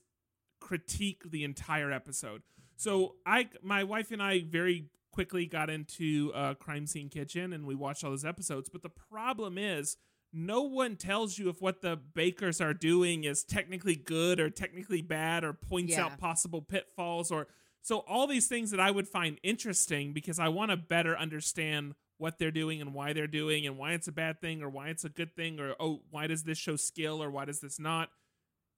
critique 0.60 1.22
the 1.30 1.44
entire 1.44 1.90
episode. 1.92 2.42
So 2.76 3.16
I 3.26 3.48
my 3.62 3.84
wife 3.84 4.10
and 4.10 4.22
I 4.22 4.40
very 4.48 4.86
quickly 5.12 5.46
got 5.46 5.68
into 5.68 6.32
uh, 6.34 6.54
Crime 6.54 6.86
Scene 6.86 7.08
Kitchen 7.10 7.52
and 7.52 7.66
we 7.66 7.74
watched 7.74 8.02
all 8.02 8.10
those 8.10 8.24
episodes. 8.24 8.68
But 8.70 8.82
the 8.82 8.88
problem 8.88 9.58
is 9.58 9.96
no 10.32 10.62
one 10.62 10.96
tells 10.96 11.38
you 11.38 11.50
if 11.50 11.60
what 11.60 11.82
the 11.82 11.96
bakers 11.96 12.60
are 12.62 12.72
doing 12.72 13.24
is 13.24 13.44
technically 13.44 13.94
good 13.94 14.40
or 14.40 14.48
technically 14.48 15.02
bad 15.02 15.44
or 15.44 15.52
points 15.52 15.92
Yeah. 15.92 16.06
out 16.06 16.18
possible 16.18 16.62
pitfalls 16.62 17.30
or 17.30 17.46
so 17.82 17.98
all 18.08 18.26
these 18.26 18.46
things 18.46 18.70
that 18.70 18.80
I 18.80 18.90
would 18.90 19.08
find 19.08 19.38
interesting 19.42 20.12
because 20.12 20.38
I 20.38 20.48
want 20.48 20.70
to 20.70 20.76
better 20.76 21.16
understand 21.18 21.94
what 22.18 22.38
they're 22.38 22.50
doing 22.52 22.80
and 22.80 22.94
why 22.94 23.12
they're 23.12 23.26
doing 23.26 23.66
and 23.66 23.76
why 23.76 23.92
it's 23.92 24.06
a 24.08 24.12
bad 24.12 24.40
thing 24.40 24.62
or 24.62 24.68
why 24.70 24.88
it's 24.88 25.04
a 25.04 25.08
good 25.08 25.34
thing 25.34 25.58
or 25.58 25.74
oh 25.80 26.02
why 26.10 26.28
does 26.28 26.44
this 26.44 26.56
show 26.58 26.76
skill 26.76 27.22
or 27.22 27.30
why 27.30 27.44
does 27.44 27.60
this 27.60 27.78
not? 27.80 28.10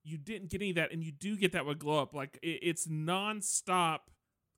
You 0.03 0.17
didn't 0.17 0.49
get 0.49 0.61
any 0.61 0.71
of 0.71 0.75
that 0.77 0.91
and 0.91 1.03
you 1.03 1.11
do 1.11 1.37
get 1.37 1.51
that 1.51 1.65
with 1.65 1.77
glow 1.79 2.01
up. 2.01 2.13
Like 2.13 2.39
it, 2.41 2.59
it's 2.63 2.87
non-stop 2.87 4.09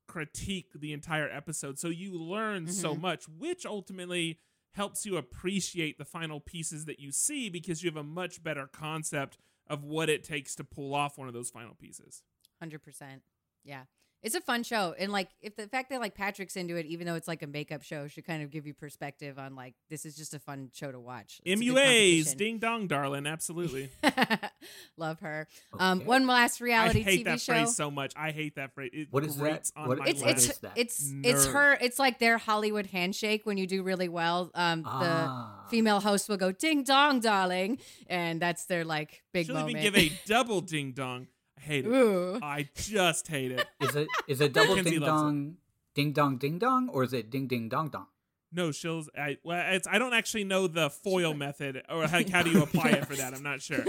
critique 0.08 0.72
the 0.74 0.94
entire 0.94 1.30
episode. 1.30 1.78
So 1.78 1.90
you 1.90 2.14
learn 2.18 2.68
so 2.68 2.96
Mhm. 2.96 3.02
much 3.02 3.28
which 3.28 3.66
ultimately 3.66 4.40
helps 4.74 5.06
you 5.06 5.18
appreciate 5.18 5.98
the 5.98 6.06
final 6.06 6.40
pieces 6.40 6.86
that 6.86 7.00
you 7.00 7.12
see 7.12 7.50
because 7.50 7.84
you 7.84 7.90
have 7.90 7.98
a 7.98 8.04
much 8.04 8.42
better 8.44 8.68
concept 8.68 9.38
of 9.68 9.84
what 9.84 10.08
it 10.08 10.24
takes 10.24 10.56
to 10.56 10.64
pull 10.64 10.94
off 10.96 11.18
one 11.18 11.28
of 11.28 11.34
those 11.34 11.50
final 11.50 11.76
pieces. 11.76 12.24
Hundred 12.60 12.80
percent. 12.84 13.24
Yeah, 13.66 13.84
it's 14.24 14.36
a 14.36 14.42
fun 14.42 14.64
show, 14.64 14.96
and 14.98 15.12
like 15.12 15.30
if 15.42 15.56
the 15.56 15.68
fact 15.68 15.90
that 15.92 16.00
like 16.00 16.16
Patrick's 16.16 16.56
into 16.56 16.76
it, 16.76 16.86
even 16.88 17.06
though 17.08 17.16
it's 17.16 17.28
like 17.28 17.44
a 17.44 17.48
makeup 17.48 17.84
show, 17.84 18.08
should 18.08 18.26
kind 18.26 18.42
of 18.44 18.50
give 18.50 18.66
you 18.66 18.74
perspective 18.74 19.38
on 19.38 19.56
like 19.56 19.76
this 19.90 20.06
is 20.06 20.16
just 20.16 20.34
a 20.34 20.40
fun 20.40 20.70
show 20.74 20.92
to 20.92 21.00
watch. 21.00 21.40
It's 21.46 21.62
a 21.62 21.64
good 21.64 21.74
MUAs, 21.76 21.78
competition. 22.18 22.38
ding 22.38 22.58
dong, 22.60 22.88
darling, 22.88 23.28
absolutely. 23.28 23.90
Love 24.98 25.20
her. 25.20 25.48
Um, 25.80 26.00
Okay. 26.00 26.08
one 26.08 26.28
last 26.28 26.62
reality 26.62 27.00
I 27.02 27.04
hate 27.04 27.20
TV 27.22 27.24
that 27.26 27.42
show. 27.42 27.54
phrase 27.54 27.76
so 27.76 27.92
much. 27.92 28.14
I 28.16 28.32
hate 28.32 28.56
that 28.56 28.74
phrase. 28.74 28.90
It 28.94 29.08
What 29.12 29.24
is 29.24 29.36
that? 29.36 29.42
grates 29.42 29.72
on 29.76 29.88
What- 29.88 30.00
my 30.00 30.06
it's 30.08 30.22
what 30.22 30.32
it's 30.32 30.48
lips. 30.48 30.56
is 30.56 30.62
that? 30.62 30.72
it's 30.76 31.14
it's 31.24 31.48
Nerd. 31.48 31.54
her. 31.54 31.74
It's 31.82 32.00
like 32.00 32.20
their 32.20 32.38
Hollywood 32.38 32.88
handshake 32.88 33.46
when 33.46 33.58
you 33.58 33.68
do 33.68 33.84
really 33.84 34.10
well. 34.10 34.52
Um, 34.56 34.84
Ah. 34.86 35.62
the 35.66 35.70
female 35.70 36.00
host 36.00 36.28
will 36.30 36.38
go 36.38 36.52
ding 36.52 36.84
dong, 36.84 37.20
darling, 37.20 37.78
and 38.08 38.42
that's 38.42 38.66
their 38.66 38.84
like 38.84 39.24
big 39.34 39.46
She'll 39.46 39.56
moment. 39.56 39.78
even 39.78 39.84
give 39.84 39.96
a 39.98 40.12
double 40.26 40.62
ding 40.62 40.92
dong. 40.94 41.28
I 41.58 41.62
hate 41.62 41.86
it. 41.86 41.90
Ooh. 41.90 42.40
I 42.42 42.70
just 42.76 43.28
hate 43.28 43.52
it. 43.52 43.68
Is 43.82 43.96
it 43.96 44.08
is 44.28 44.42
it 44.42 44.54
double 44.54 44.76
ding 44.76 45.00
dong, 45.00 45.58
ding 45.96 46.14
dong, 46.14 46.38
ding 46.38 46.60
dong, 46.60 46.90
or 46.90 47.04
is 47.04 47.14
it 47.14 47.30
ding 47.30 47.48
ding 47.48 47.70
dong 47.70 47.90
dong? 47.90 48.08
No, 48.52 48.72
she'll. 48.72 49.06
I 49.18 49.38
well, 49.44 49.64
it's. 49.74 49.88
I 49.88 49.98
don't 50.00 50.14
actually 50.14 50.46
know 50.46 50.68
the 50.68 50.90
foil 50.90 51.34
method 51.34 51.84
or 51.90 52.08
how, 52.08 52.22
how 52.32 52.44
do 52.44 52.52
you 52.52 52.64
apply 52.64 52.90
it 52.90 53.06
for 53.06 53.16
that. 53.16 53.34
I'm 53.34 53.44
not 53.44 53.62
sure. 53.62 53.84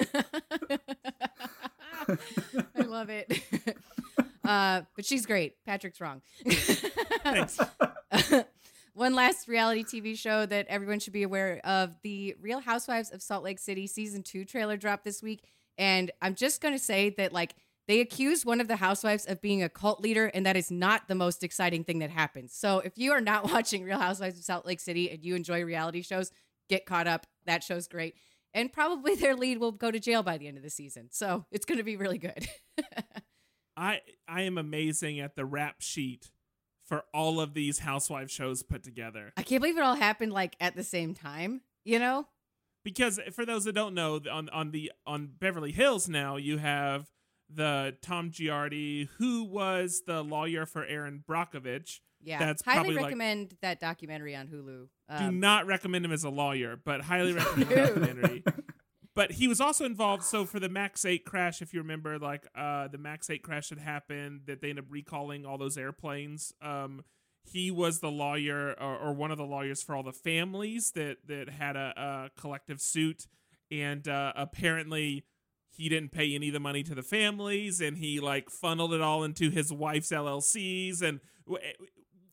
I 2.77 2.83
love 2.83 3.11
it. 3.11 3.31
Uh, 4.49 4.81
but 4.97 5.05
she's 5.05 5.27
great. 5.27 5.63
Patrick's 5.67 6.01
wrong. 6.01 6.23
Thanks. 7.23 7.61
One 8.95 9.15
last 9.15 9.47
reality 9.47 9.85
TV 9.85 10.19
show 10.19 10.47
that 10.47 10.67
everyone 10.69 11.01
should 11.01 11.13
be 11.13 11.23
aware 11.23 11.61
of 11.65 11.95
the 12.03 12.35
Real 12.41 12.61
Housewives 12.61 13.11
of 13.11 13.21
Salt 13.21 13.45
Lake 13.45 13.59
City 13.59 13.87
season 13.87 14.23
two 14.23 14.47
trailer 14.47 14.79
dropped 14.79 15.05
this 15.05 15.23
week. 15.23 15.43
And 15.79 16.11
I'm 16.21 16.35
just 16.35 16.61
going 16.61 16.75
to 16.75 16.79
say 16.79 17.11
that, 17.11 17.33
like, 17.33 17.55
they 17.87 18.01
accused 18.01 18.45
one 18.45 18.61
of 18.61 18.69
the 18.69 18.77
housewives 18.77 19.25
of 19.25 19.41
being 19.41 19.63
a 19.63 19.69
cult 19.71 20.03
leader, 20.03 20.27
and 20.27 20.45
that 20.45 20.57
is 20.57 20.71
not 20.71 21.09
the 21.09 21.15
most 21.15 21.43
exciting 21.43 21.85
thing 21.85 22.01
that 22.01 22.11
happens. 22.11 22.53
So 22.53 22.81
if 22.81 22.99
you 22.99 23.13
are 23.13 23.21
not 23.21 23.45
watching 23.53 23.83
Real 23.83 23.99
Housewives 23.99 24.39
of 24.39 24.45
Salt 24.45 24.67
Lake 24.67 24.81
City 24.81 25.11
and 25.11 25.25
you 25.25 25.35
enjoy 25.35 25.65
reality 25.65 26.03
shows, 26.03 26.31
get 26.69 26.85
caught 26.85 27.07
up. 27.07 27.27
That 27.47 27.65
show's 27.65 27.89
great. 27.89 28.17
And 28.53 28.73
probably 28.73 29.15
their 29.17 29.35
lead 29.35 29.59
will 29.59 29.73
go 29.73 29.91
to 29.91 29.99
jail 29.99 30.23
by 30.23 30.37
the 30.37 30.49
end 30.49 30.59
of 30.59 30.63
the 30.63 30.71
season. 30.71 31.09
So 31.11 31.47
it's 31.51 31.65
going 31.65 31.79
to 31.79 31.85
be 31.85 31.97
really 31.97 32.19
good. 32.19 32.47
I 33.77 34.01
I 34.27 34.43
am 34.43 34.59
amazing 34.59 35.21
at 35.21 35.37
the 35.37 35.45
rap 35.45 35.77
sheet 35.81 36.31
for 36.85 37.05
all 37.15 37.41
of 37.41 37.55
these 37.55 37.79
housewife 37.79 38.31
shows 38.31 38.63
put 38.63 38.83
together. 38.83 39.33
I 39.37 39.43
can't 39.43 39.63
believe 39.63 39.79
it 39.79 39.83
all 39.83 39.95
happened 39.95 40.33
like 40.33 40.57
at 40.59 40.75
the 40.75 40.83
same 40.83 41.15
time, 41.15 41.61
you 41.85 41.99
know? 41.99 42.27
Because 42.85 43.21
for 43.33 43.45
those 43.45 43.65
that 43.65 43.75
don't 43.75 43.95
know 43.95 44.21
on 44.31 44.49
on 44.51 44.71
the 44.71 44.93
on 45.07 45.31
Beverly 45.39 45.73
Hills 45.73 46.09
now 46.09 46.37
you 46.37 46.59
have 46.59 47.09
the 47.51 47.97
Tom 48.03 48.31
Girardi 48.31 49.09
who 49.19 49.45
was 49.45 50.03
the 50.07 50.23
lawyer 50.23 50.67
for 50.67 50.85
Erin 50.85 51.23
Brockovich. 51.29 52.01
Yeah. 52.23 52.39
That's 52.41 52.63
highly 52.65 52.77
probably, 52.79 52.95
like- 52.97 53.05
recommend 53.05 53.55
that 53.63 53.81
documentary 53.81 54.35
on 54.35 54.49
Hulu. 54.49 54.89
Do 55.19 55.25
Um, 55.25 55.41
not 55.41 55.67
recommend 55.67 56.05
him 56.05 56.13
as 56.13 56.25
a 56.25 56.31
lawyer, 56.31 56.77
but 56.83 57.03
highly 57.03 57.33
recommend 57.35 57.69
the 57.71 57.75
documentary. 57.77 58.45
But 59.15 59.33
he 59.33 59.49
was 59.49 59.61
also 59.61 59.85
involved. 59.85 60.23
So 60.25 60.45
for 60.45 60.61
the 60.61 60.69
Max 60.69 61.05
Eight 61.05 61.25
crash, 61.25 61.61
if 61.63 61.73
you 61.75 61.81
remember, 61.81 62.19
like 62.19 62.47
uh, 62.55 62.87
the 62.89 62.99
Max 62.99 63.29
Eight 63.31 63.43
crash 63.43 63.71
had 63.71 63.79
happened, 63.79 64.43
that 64.47 64.61
they 64.61 64.71
ended 64.71 64.85
up 64.85 64.91
recalling 64.93 65.45
all 65.47 65.59
those 65.59 65.77
airplanes. 65.77 66.53
Um, 66.63 67.03
he 67.45 67.71
was 67.71 68.01
the 68.01 68.11
lawyer 68.11 68.75
or, 68.81 68.97
or 68.99 69.13
one 69.13 69.31
of 69.31 69.39
the 69.39 69.45
lawyers 69.45 69.83
for 69.83 69.95
all 69.97 70.03
the 70.03 70.13
families 70.13 70.93
that 70.93 71.19
that 71.27 71.49
had 71.49 71.77
a, 71.77 72.31
a 72.37 72.41
collective 72.41 72.81
suit, 72.81 73.27
and 73.71 74.07
uh, 74.09 74.33
apparently 74.37 75.25
he 75.71 75.89
didn't 75.89 76.11
pay 76.13 76.35
any 76.35 76.49
of 76.49 76.53
the 76.55 76.61
money 76.61 76.83
to 76.83 76.95
the 76.95 77.03
families, 77.03 77.81
and 77.81 77.99
he 77.99 78.21
like 78.21 78.51
funneled 78.51 78.93
it 78.93 79.01
all 79.01 79.25
into 79.25 79.51
his 79.51 79.73
wife's 79.73 80.11
LLCs 80.11 81.03
and. 81.03 81.21
w- 81.47 81.67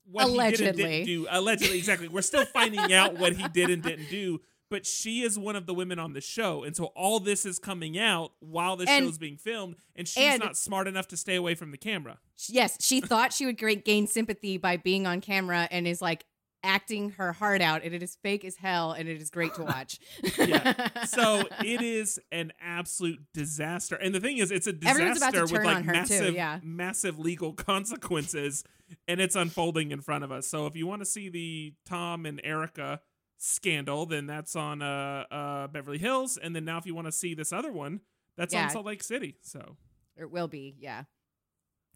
What 0.07 0.27
he 0.29 0.37
did 0.57 0.67
and 0.69 0.77
didn't 0.77 1.05
do 1.05 1.27
allegedly 1.31 1.77
exactly. 1.79 2.07
We're 2.07 2.21
still 2.21 2.45
finding 2.45 2.93
out 2.93 3.17
what 3.17 3.33
he 3.33 3.47
did 3.47 3.69
and 3.71 3.81
didn't 3.81 4.09
do, 4.09 4.39
but 4.69 4.85
she 4.85 5.21
is 5.21 5.37
one 5.37 5.55
of 5.55 5.65
the 5.65 5.73
women 5.73 5.99
on 5.99 6.13
the 6.13 6.21
show, 6.21 6.63
and 6.63 6.75
so 6.75 6.85
all 6.95 7.19
this 7.19 7.45
is 7.45 7.59
coming 7.59 7.97
out 7.97 8.31
while 8.39 8.75
the 8.75 8.85
And- 8.89 9.05
show's 9.05 9.17
being 9.17 9.37
filmed, 9.37 9.75
and 9.95 10.07
she's 10.07 10.23
and- 10.23 10.39
not 10.41 10.57
smart 10.57 10.87
enough 10.87 11.07
to 11.09 11.17
stay 11.17 11.35
away 11.35 11.55
from 11.55 11.71
the 11.71 11.77
camera. 11.77 12.19
yes, 12.49 12.77
she 12.79 12.99
thought 13.01 13.31
she 13.33 13.45
would 13.45 13.57
great 13.57 13.85
gain 13.85 14.07
sympathy 14.07 14.57
by 14.57 14.77
being 14.77 15.05
on 15.07 15.21
camera 15.21 15.67
and 15.71 15.87
is 15.87 16.01
like 16.01 16.25
acting 16.63 17.11
her 17.11 17.31
heart 17.31 17.61
out, 17.61 17.83
and 17.83 17.93
it 17.93 18.01
is 18.01 18.17
fake 18.23 18.43
as 18.43 18.55
hell, 18.55 18.91
and 18.91 19.07
it 19.07 19.21
is 19.21 19.29
great 19.29 19.53
to 19.53 19.63
watch. 19.63 19.99
Yeah. 20.39 21.05
So 21.05 21.43
it 21.63 21.83
is 21.83 22.19
an 22.31 22.51
absolute 22.59 23.19
disaster, 23.35 23.95
and 23.95 24.15
the 24.15 24.19
thing 24.19 24.39
is, 24.39 24.49
it's 24.51 24.65
a 24.65 24.73
Everyone's 24.83 25.17
about 25.17 25.33
to 25.35 25.41
disaster 25.41 25.57
with 25.59 25.63
like 25.65 25.85
her, 25.85 25.93
too, 25.93 25.99
massive, 25.99 26.33
yeah. 26.33 26.59
massive 26.63 27.19
legal 27.19 27.53
consequences, 27.99 28.63
and 29.07 29.19
it's 29.21 29.35
unfolding 29.35 29.91
in 29.91 30.01
front 30.01 30.23
of 30.23 30.31
us. 30.31 30.47
So 30.47 30.65
if 30.65 30.75
you 30.75 30.87
want 30.87 31.01
to 31.01 31.05
see 31.05 31.29
the 31.29 31.73
Tom 31.85 32.25
and 32.25 32.41
Erika 32.43 32.99
scandal, 33.37 34.05
then 34.05 34.25
that's 34.27 34.55
on 34.55 34.81
uh, 34.81 35.25
uh, 35.31 35.67
Beverly 35.67 35.97
Hills, 35.97 36.37
and 36.37 36.55
then 36.55 36.65
now 36.65 36.77
if 36.77 36.85
you 36.85 36.95
want 36.95 37.07
to 37.07 37.11
see 37.11 37.33
this 37.33 37.51
other 37.53 37.71
one, 37.71 38.01
that's 38.37 38.53
Yeah. 38.53 38.63
on 38.65 38.69
Salt 38.69 38.85
Lake 38.85 39.03
City. 39.03 39.35
So 39.41 39.77
it 40.17 40.29
will 40.31 40.47
be, 40.47 40.75
yeah. 40.79 41.03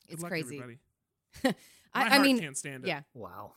good 0.07 0.13
It's 0.15 0.21
luck, 0.23 0.31
crazy. 0.31 0.57
everybody. 0.59 0.79
My 1.43 2.01
I, 2.03 2.05
I 2.05 2.09
heart 2.09 2.21
mean, 2.21 2.39
can't 2.39 2.57
stand 2.57 2.83
it. 2.83 2.87
yeah. 2.87 3.01
Wow. 3.13 3.53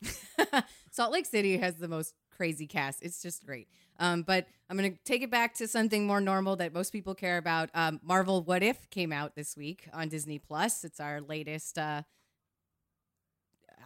Salt 0.91 1.12
Lake 1.12 1.27
City 1.27 1.59
has 1.59 1.77
the 1.77 1.89
most 1.89 2.15
crazy 2.31 2.67
cast. 2.67 3.03
It's 3.03 3.21
just 3.21 3.45
great. 3.45 3.69
Um, 3.99 4.23
but 4.23 4.47
I'm 4.71 4.77
gonna 4.77 4.93
take 5.05 5.23
it 5.23 5.31
back 5.31 5.55
to 5.57 5.69
something 5.69 6.07
more 6.07 6.21
normal 6.21 6.57
that 6.57 6.73
most 6.73 6.93
people 6.93 7.15
care 7.15 7.37
about. 7.37 7.69
Um, 7.75 8.01
Marvel 8.03 8.43
What 8.43 8.62
If 8.62 8.89
came 8.91 9.12
out 9.12 9.35
this 9.37 9.55
week 9.57 9.87
on 9.93 10.09
Disney 10.09 10.39
Plus. 10.39 10.83
It's 10.83 10.99
our 10.99 11.21
latest, 11.21 11.77
uh, 11.79 12.03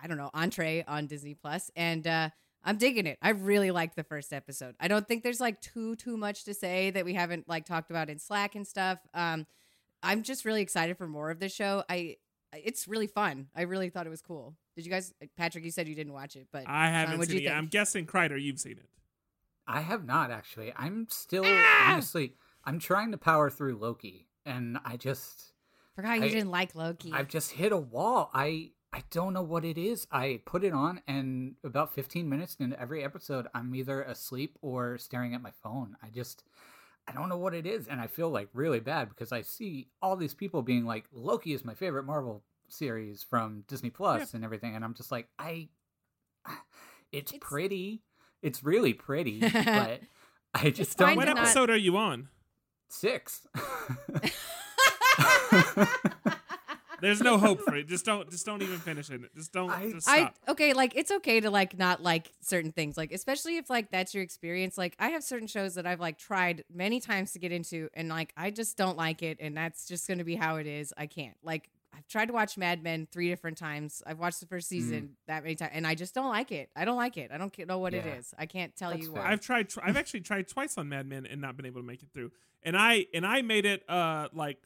I 0.03 0.07
don't 0.07 0.17
know, 0.17 0.31
entree 0.33 0.85
on 0.87 1.07
Disney 1.07 1.35
Plus, 1.35 1.71
and 1.75 2.07
uh, 2.07 2.31
I'm 2.67 2.77
digging 2.77 3.07
it. 3.07 3.17
I 3.23 3.31
really 3.31 3.71
liked 3.71 3.97
the 3.97 4.03
first 4.05 4.33
episode. 4.33 4.75
I 4.81 4.89
don't 4.89 5.07
think 5.09 5.23
there's 5.23 5.41
like 5.41 5.61
too 5.61 5.97
too 5.97 6.17
much 6.17 6.45
to 6.45 6.53
say 6.55 6.91
that 6.91 7.05
we 7.05 7.15
haven't 7.15 7.49
like 7.49 7.65
talked 7.65 7.91
about 7.91 8.11
in 8.11 8.19
Slack 8.19 8.55
and 8.57 8.67
stuff. 8.67 8.99
Um, 9.15 9.47
I'm 10.03 10.23
just 10.23 10.45
really 10.45 10.61
excited 10.63 10.99
for 10.99 11.07
more 11.07 11.31
of 11.31 11.39
this 11.41 11.55
show. 11.55 11.85
I 11.89 12.17
it's 12.53 12.87
really 12.89 13.07
fun. 13.07 13.47
I 13.57 13.63
really 13.63 13.89
thought 13.89 14.07
it 14.07 14.11
was 14.11 14.21
cool. 14.23 14.55
Did 14.77 14.85
you 14.85 14.91
guys, 14.91 15.15
Patrick? 15.37 15.65
You 15.65 15.71
said 15.71 15.89
you 15.89 15.95
didn't 15.95 16.13
watch 16.13 16.37
it, 16.37 16.49
but 16.53 16.65
I 16.67 16.89
haven't 16.91 17.19
what'd 17.19 17.31
seen 17.33 17.41
you 17.43 17.47
it. 17.47 17.51
think? 17.51 17.59
I'm 17.59 17.67
guessing 17.69 18.05
Kreider, 18.07 18.41
you've 18.41 18.59
seen 18.61 18.73
it. 18.79 18.89
I 19.67 19.81
have 19.81 20.05
not 20.05 20.31
actually. 20.31 20.73
I'm 20.77 21.07
still 21.11 21.45
Ah! 21.47 21.93
honestly. 21.93 22.35
I'm 22.65 22.79
trying 22.79 23.13
to 23.13 23.17
power 23.19 23.49
through 23.49 23.77
Loki, 23.77 24.27
and 24.45 24.79
I 24.85 24.97
just 24.97 25.53
forgot 25.95 26.19
you 26.19 26.25
I- 26.25 26.29
didn't 26.29 26.51
like 26.51 26.75
Loki. 26.75 27.13
I've 27.13 27.29
just 27.29 27.53
hit 27.53 27.71
a 27.73 27.77
wall. 27.77 28.31
I 28.35 28.71
I 28.97 29.03
don't 29.11 29.35
know 29.35 29.43
what 29.43 29.67
it 29.67 29.76
is. 29.76 30.07
I 30.11 30.41
put 30.47 30.65
it 30.65 30.73
on, 30.73 31.03
and 31.07 31.57
about 31.62 31.93
15 31.95 32.26
minutes 32.26 32.57
into 32.59 32.81
every 32.81 33.05
episode, 33.05 33.47
I'm 33.55 33.75
either 33.75 34.00
asleep 34.03 34.57
or 34.62 34.97
staring 34.97 35.35
at 35.35 35.43
my 35.43 35.50
phone. 35.62 35.97
I 36.03 36.09
just, 36.09 36.45
I 37.07 37.12
don't 37.12 37.29
know 37.29 37.37
what 37.37 37.53
it 37.53 37.67
is, 37.67 37.88
and 37.88 38.00
I 38.00 38.07
feel 38.07 38.31
like 38.31 38.49
really 38.55 38.81
bad 38.81 39.11
because 39.11 39.33
I 39.33 39.43
see 39.43 39.88
all 40.00 40.17
these 40.17 40.33
people 40.33 40.62
being 40.62 40.87
like, 40.87 41.05
Loki 41.12 41.53
is 41.53 41.62
my 41.62 41.75
favorite 41.75 42.05
Marvel 42.05 42.43
series 42.69 43.23
from 43.23 43.65
Disney 43.69 43.91
Plus 43.91 44.33
and 44.33 44.43
everything, 44.43 44.75
and 44.75 44.83
I'm 44.83 44.95
just 44.95 45.12
like, 45.12 45.29
I, 45.38 45.69
it's, 47.12 47.33
It's- 47.33 47.38
pretty, 47.47 48.00
it's 48.41 48.65
really 48.65 48.95
pretty, 48.95 49.41
but 49.53 50.00
I 50.55 50.71
just 50.71 50.97
fine 50.97 51.09
don't. 51.09 51.17
What 51.17 51.25
to 51.26 51.31
know. 51.35 51.35
not- 51.35 51.45
episode 51.45 51.69
are 51.69 51.76
you 51.76 51.99
on? 51.99 52.29
Six. 52.88 53.47
There's 57.00 57.21
no 57.21 57.38
hope 57.38 57.61
for 57.62 57.75
it. 57.76 57.88
Just 57.88 58.05
don't. 58.05 58.31
Just 58.31 58.47
don't 58.47 58.62
even 58.62 58.79
finish 58.79 59.11
it. 59.11 59.21
Just 59.35 59.53
don't. 59.53 59.71
I- 59.71 59.91
just 59.91 60.09
I 60.09 60.19
stop. 60.19 60.35
okay, 60.49 60.73
like 60.73 60.95
it's 60.97 61.11
okay 61.11 61.41
to 61.41 61.50
like 61.50 61.79
not 61.79 62.03
like 62.03 62.33
certain 62.41 62.73
things, 62.73 62.97
like 62.97 63.12
especially 63.12 63.57
if 63.59 63.69
like 63.71 63.91
that's 63.91 64.15
your 64.15 64.23
experience. 64.23 64.76
Like 64.79 64.97
I 64.99 65.09
have 65.11 65.23
certain 65.25 65.47
shows 65.49 65.75
that 65.75 65.87
I've 65.87 66.00
like 66.00 66.19
tried 66.19 66.65
many 66.73 67.00
times 67.00 67.33
to 67.33 67.38
get 67.38 67.53
into, 67.53 67.88
and 67.95 68.09
like 68.09 68.33
I 68.37 68.50
just 68.50 68.76
don't 68.76 68.97
like 68.97 69.23
it, 69.23 69.38
and 69.41 69.57
that's 69.57 69.87
just 69.87 70.07
going 70.09 70.19
to 70.19 70.25
be 70.25 70.37
how 70.37 70.57
it 70.57 70.67
is. 70.67 70.93
I 70.97 71.07
can't. 71.07 71.37
Like 71.43 71.69
I've 71.95 72.07
tried 72.09 72.26
to 72.26 72.33
watch 72.35 72.59
Mad 72.59 72.83
Men 72.83 73.07
three 73.11 73.29
different 73.29 73.57
times. 73.57 74.03
I've 74.07 74.19
watched 74.19 74.41
the 74.41 74.47
first 74.47 74.69
season 74.69 75.17
that 75.29 75.43
many 75.43 75.55
times, 75.55 75.71
and 75.75 75.87
I 75.87 75.95
just 75.95 76.15
don't 76.15 76.29
like 76.29 76.53
it. 76.53 76.69
I 76.76 76.85
don't 76.85 76.97
like 76.97 77.17
it. 77.17 77.31
I 77.33 77.38
don't 77.38 77.57
know 77.67 77.79
what 77.79 77.95
it 77.95 78.05
Yeah. 78.05 78.15
is. 78.17 78.35
I 78.38 78.45
can't 78.47 78.75
tell 78.76 78.91
That's 78.91 79.03
you 79.03 79.12
fair. 79.12 79.23
why. 79.23 79.33
I've 79.33 79.41
tried. 79.41 79.69
Tr- 79.71 79.81
I've 79.83 79.97
actually 79.97 80.21
tried 80.21 80.47
twice 80.49 80.76
on 80.76 80.88
Mad 80.88 81.07
Men 81.07 81.26
and 81.26 81.41
not 81.41 81.57
been 81.57 81.65
able 81.67 81.81
to 81.81 81.87
make 81.87 82.03
it 82.03 82.09
through. 82.12 82.33
And 82.62 82.76
I 82.76 83.07
and 83.15 83.25
I 83.26 83.43
made 83.43 83.65
it 83.65 83.88
uh 83.88 84.29
like 84.33 84.59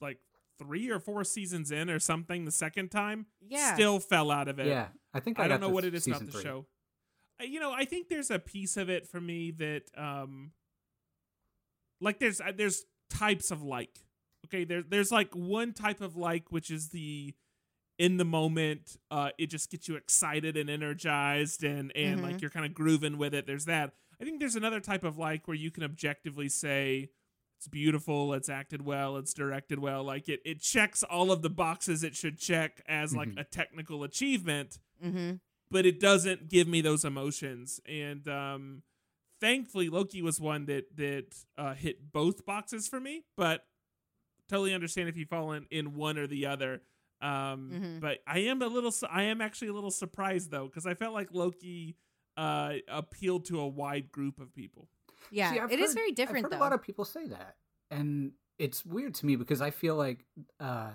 like 0.00 0.18
three 0.58 0.90
or 0.90 0.98
four 0.98 1.24
seasons 1.24 1.70
in 1.70 1.90
or 1.90 1.98
something 1.98 2.44
the 2.44 2.50
second 2.50 2.90
time. 2.90 3.26
Yeah. 3.40 3.74
Still 3.74 3.98
fell 4.00 4.30
out 4.30 4.48
of 4.48 4.58
it. 4.58 4.66
yeah, 4.66 4.88
I 5.14 5.20
think 5.20 5.38
I, 5.38 5.44
I, 5.44 5.48
don't 5.48 5.60
know 5.60 5.68
what 5.68 5.84
it 5.84 5.94
is 5.94 6.06
about 6.06 6.24
the 6.26 6.32
three. 6.32 6.42
show. 6.42 6.66
Uh, 7.40 7.44
You 7.44 7.60
know, 7.60 7.72
I 7.72 7.84
think 7.84 8.08
there's 8.08 8.30
a 8.30 8.38
piece 8.38 8.76
of 8.76 8.88
it 8.88 9.06
for 9.06 9.20
me 9.20 9.50
that 9.52 9.82
um 9.96 10.52
like 12.00 12.18
there's 12.18 12.40
uh, 12.40 12.52
there's 12.56 12.84
types 13.10 13.50
of 13.50 13.62
like. 13.62 14.00
Okay, 14.46 14.64
there 14.64 14.82
there's 14.82 15.10
like 15.10 15.34
one 15.34 15.72
type 15.72 16.00
of 16.00 16.16
like 16.16 16.50
which 16.52 16.70
is 16.70 16.90
the 16.90 17.34
in 17.98 18.18
the 18.18 18.24
moment 18.24 18.98
uh 19.10 19.30
it 19.38 19.46
just 19.46 19.70
gets 19.70 19.88
you 19.88 19.96
excited 19.96 20.56
and 20.56 20.68
energized 20.68 21.64
and 21.64 21.90
and 21.96 22.22
like 22.22 22.36
Mhm. 22.36 22.40
you're 22.42 22.50
kind 22.50 22.66
of 22.66 22.74
grooving 22.74 23.16
with 23.18 23.34
it. 23.34 23.46
There's 23.46 23.64
that. 23.64 23.94
I 24.20 24.24
think 24.24 24.38
there's 24.40 24.56
another 24.56 24.80
type 24.80 25.02
of 25.04 25.18
like 25.18 25.48
where 25.48 25.56
you 25.56 25.70
can 25.70 25.82
objectively 25.82 26.48
say 26.48 27.10
it's 27.58 27.68
beautiful, 27.68 28.32
it's 28.34 28.48
acted 28.48 28.82
well, 28.84 29.16
it's 29.16 29.32
directed 29.34 29.78
well, 29.78 30.04
like 30.04 30.28
it 30.28 30.40
it 30.44 30.60
checks 30.60 31.02
all 31.02 31.30
of 31.32 31.42
the 31.42 31.50
boxes 31.50 32.04
it 32.04 32.14
should 32.14 32.38
check 32.38 32.82
as 32.86 33.14
like 33.14 33.28
Mhm. 33.30 33.40
a 33.40 33.44
technical 33.44 34.04
achievement 34.04 34.78
mm-hmm. 35.02 35.36
but 35.70 35.84
it 35.86 35.98
doesn't 36.00 36.48
give 36.48 36.68
me 36.68 36.80
those 36.80 37.04
emotions. 37.04 37.80
And 37.86 38.26
um, 38.28 38.82
thankfully, 39.40 39.88
Loki 39.88 40.22
was 40.22 40.40
one 40.40 40.66
that 40.66 40.96
that 40.96 41.34
uh, 41.58 41.74
hit 41.74 42.12
both 42.12 42.44
boxes 42.46 42.88
for 42.88 43.00
me. 43.00 43.24
But 43.36 43.64
totally 44.48 44.74
understand 44.74 45.08
if 45.08 45.16
you 45.16 45.26
fall 45.26 45.52
in, 45.52 45.66
in 45.70 45.94
one 45.96 46.18
or 46.18 46.26
the 46.28 46.46
other. 46.46 46.82
Um, 47.20 47.70
Mhm. 47.72 48.00
But 48.00 48.18
I 48.26 48.40
am 48.40 48.62
a 48.62 48.66
little, 48.68 48.92
su- 48.92 49.06
I 49.10 49.24
am 49.24 49.40
actually 49.40 49.68
a 49.68 49.72
little 49.72 49.90
surprised 49.90 50.50
though 50.50 50.66
because 50.66 50.86
I 50.86 50.94
felt 50.94 51.14
like 51.14 51.32
Loki 51.32 51.96
uh, 52.36 52.74
appealed 52.88 53.46
to 53.46 53.58
a 53.60 53.66
wide 53.66 54.12
group 54.12 54.38
of 54.38 54.54
people. 54.54 54.88
Yeah, 55.30 55.52
See, 55.52 55.60
I've 55.60 55.72
it 55.72 55.78
is 55.80 55.94
very 55.94 56.12
different 56.12 56.46
I've 56.46 56.52
heard 56.52 56.58
though. 56.60 56.62
a 56.62 56.66
lot 56.66 56.72
of 56.72 56.82
people 56.82 57.04
say 57.04 57.26
that, 57.28 57.56
and 57.90 58.32
it's 58.58 58.84
weird 58.84 59.14
to 59.16 59.26
me 59.26 59.36
because 59.36 59.60
I 59.60 59.70
feel 59.70 59.96
like 59.96 60.24
uh, 60.60 60.90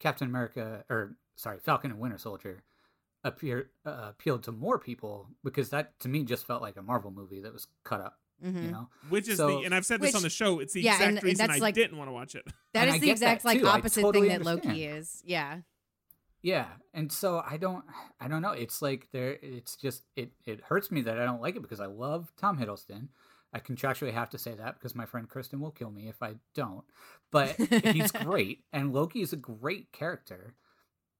Captain 0.00 0.26
America, 0.28 0.84
or 0.90 1.16
sorry, 1.36 1.58
Falcon 1.60 1.90
and 1.90 2.00
Winter 2.00 2.18
Soldier, 2.18 2.62
appear 3.24 3.70
uh, 3.86 4.06
appealed 4.10 4.42
to 4.44 4.52
more 4.52 4.78
people 4.78 5.28
because 5.44 5.70
that 5.70 5.98
to 6.00 6.08
me 6.08 6.24
just 6.24 6.46
felt 6.46 6.62
like 6.62 6.76
a 6.76 6.82
Marvel 6.82 7.10
movie 7.10 7.40
that 7.40 7.52
was 7.52 7.66
cut 7.84 8.00
up. 8.00 8.18
Mhm. 8.44 8.62
You 8.64 8.70
know, 8.70 8.88
Which 9.10 9.28
is 9.28 9.36
So- 9.36 9.58
the, 9.60 9.64
and 9.66 9.74
I've 9.74 9.84
said 9.84 10.00
this 10.00 10.14
on 10.14 10.22
the 10.22 10.30
show. 10.30 10.60
It's 10.60 10.72
the 10.72 10.80
yeah, 10.80 10.92
exact 10.94 11.08
and- 11.08 11.18
and 11.18 11.24
reason 11.24 11.46
that's 11.46 11.60
I 11.60 11.62
like- 11.62 11.74
didn't 11.74 11.98
want 11.98 12.08
to 12.08 12.12
watch 12.12 12.34
it. 12.34 12.46
That 12.72 12.86
And 12.86 12.88
is 12.88 12.94
I 12.94 12.98
the 12.98 13.10
exact 13.10 13.44
like 13.44 13.62
opposite 13.62 14.00
totally 14.00 14.28
thing 14.30 14.38
that 14.38 14.44
Loki 14.46 14.84
is. 14.86 15.22
Yeah. 15.26 15.58
Yeah, 16.42 16.68
and 16.94 17.12
so 17.12 17.42
I 17.46 17.58
don't, 17.58 17.84
I 18.18 18.26
don't 18.28 18.40
know. 18.40 18.52
It's 18.52 18.80
like 18.80 19.08
there, 19.12 19.36
it's 19.42 19.76
just 19.76 20.04
it, 20.16 20.32
it 20.46 20.62
hurts 20.62 20.90
me 20.90 21.02
that 21.02 21.18
I 21.18 21.26
don't 21.26 21.42
like 21.42 21.54
it 21.56 21.60
because 21.60 21.80
I 21.80 21.86
love 21.86 22.32
Tom 22.38 22.56
Hiddleston. 22.58 23.08
I 23.52 23.58
contractually 23.58 24.12
have 24.12 24.30
to 24.30 24.38
say 24.38 24.54
that 24.54 24.74
because 24.74 24.94
my 24.94 25.06
friend 25.06 25.28
Kristen 25.28 25.60
will 25.60 25.72
kill 25.72 25.90
me 25.90 26.08
if 26.08 26.22
I 26.22 26.34
don't. 26.54 26.84
But 27.32 27.56
he's 27.56 28.12
great, 28.24 28.64
and 28.72 28.92
Loki 28.92 29.22
is 29.22 29.32
a 29.32 29.36
great 29.36 29.90
character. 29.92 30.54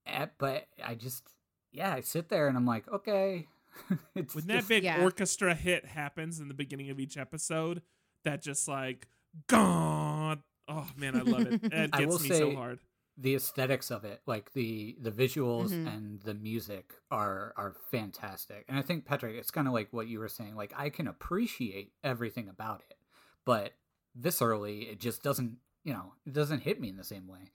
Eh, 0.06 0.26
But 0.38 0.66
I 0.84 0.94
just, 0.94 1.28
yeah, 1.72 1.92
I 1.92 2.00
sit 2.00 2.28
there 2.28 2.46
and 2.48 2.56
I'm 2.56 2.66
like, 2.66 2.86
okay, 2.88 3.48
it's 4.14 4.34
when 4.34 4.46
that 4.46 4.56
just- 4.58 4.68
big 4.68 4.84
Yeah. 4.84 5.02
orchestra 5.02 5.54
hit 5.54 5.84
happens 5.86 6.38
in 6.40 6.48
the 6.48 6.54
beginning 6.54 6.90
of 6.90 7.00
each 7.00 7.16
episode, 7.16 7.82
that 8.24 8.42
just 8.42 8.68
like 8.68 9.08
gone. 9.48 10.42
Oh 10.68 10.86
man, 10.96 11.16
I 11.16 11.20
love 11.22 11.46
it. 11.46 11.60
It 11.72 11.90
I 11.92 11.98
gets 12.00 12.12
will 12.12 12.20
me 12.20 12.28
so 12.28 12.54
hard. 12.54 12.78
The 13.20 13.34
aesthetics 13.34 13.90
of 13.90 14.04
it, 14.04 14.22
like 14.26 14.52
the 14.54 14.96
the 15.00 15.10
visuals 15.10 15.70
Mhm. 15.70 15.86
and 15.94 16.20
the 16.22 16.32
music 16.34 16.94
are 17.10 17.52
are 17.56 17.74
fantastic. 17.90 18.64
And 18.68 18.78
I 18.78 18.82
think 18.82 19.04
Patrick, 19.04 19.36
it's 19.36 19.50
kind 19.50 19.66
of 19.68 19.74
like 19.74 19.92
what 19.92 20.08
you 20.08 20.18
were 20.18 20.28
saying. 20.28 20.56
Like 20.56 20.72
I 20.76 20.88
can 20.88 21.06
appreciate 21.06 21.92
everything 22.02 22.48
about 22.48 22.82
it, 22.88 22.96
but 23.44 23.74
viscerally, 24.18 24.90
it 24.90 24.98
just 25.00 25.22
doesn't. 25.22 25.58
You 25.84 25.92
know, 25.94 26.12
it 26.26 26.32
doesn't 26.32 26.60
hit 26.60 26.80
me 26.80 26.88
in 26.88 26.96
the 26.96 27.04
same 27.04 27.26
way. 27.26 27.50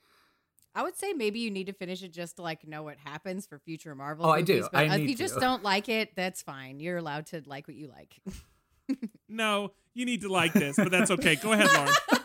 I 0.73 0.83
would 0.83 0.97
say 0.97 1.13
maybe 1.13 1.39
you 1.39 1.49
need 1.51 1.67
to 1.67 1.73
finish 1.73 2.03
it 2.03 2.11
just 2.11 2.35
to 2.35 2.41
like 2.41 2.67
know 2.67 2.83
what 2.83 2.97
happens 2.97 3.45
for 3.47 3.59
future 3.59 3.95
Marvel. 3.95 4.25
Oh, 4.25 4.29
I 4.29 4.39
movies, 4.41 4.63
do. 4.63 4.69
But 4.71 4.77
I 4.89 4.95
if 4.95 5.01
need 5.01 5.09
you 5.09 5.15
just 5.15 5.39
don't 5.39 5.63
like 5.63 5.87
it, 5.89 6.15
that's 6.15 6.41
fine. 6.41 6.79
You're 6.79 6.97
allowed 6.97 7.27
to 7.27 7.41
like 7.45 7.67
what 7.67 7.75
you 7.77 7.87
like. 7.87 8.19
No, 9.27 9.71
you 9.95 10.05
need 10.05 10.21
to 10.21 10.29
like 10.31 10.53
this, 10.53 10.75
but 10.75 10.91
that's 10.91 11.09
okay. 11.09 11.35
Go 11.35 11.53
ahead, 11.53 11.67
Lauren. 11.73 11.93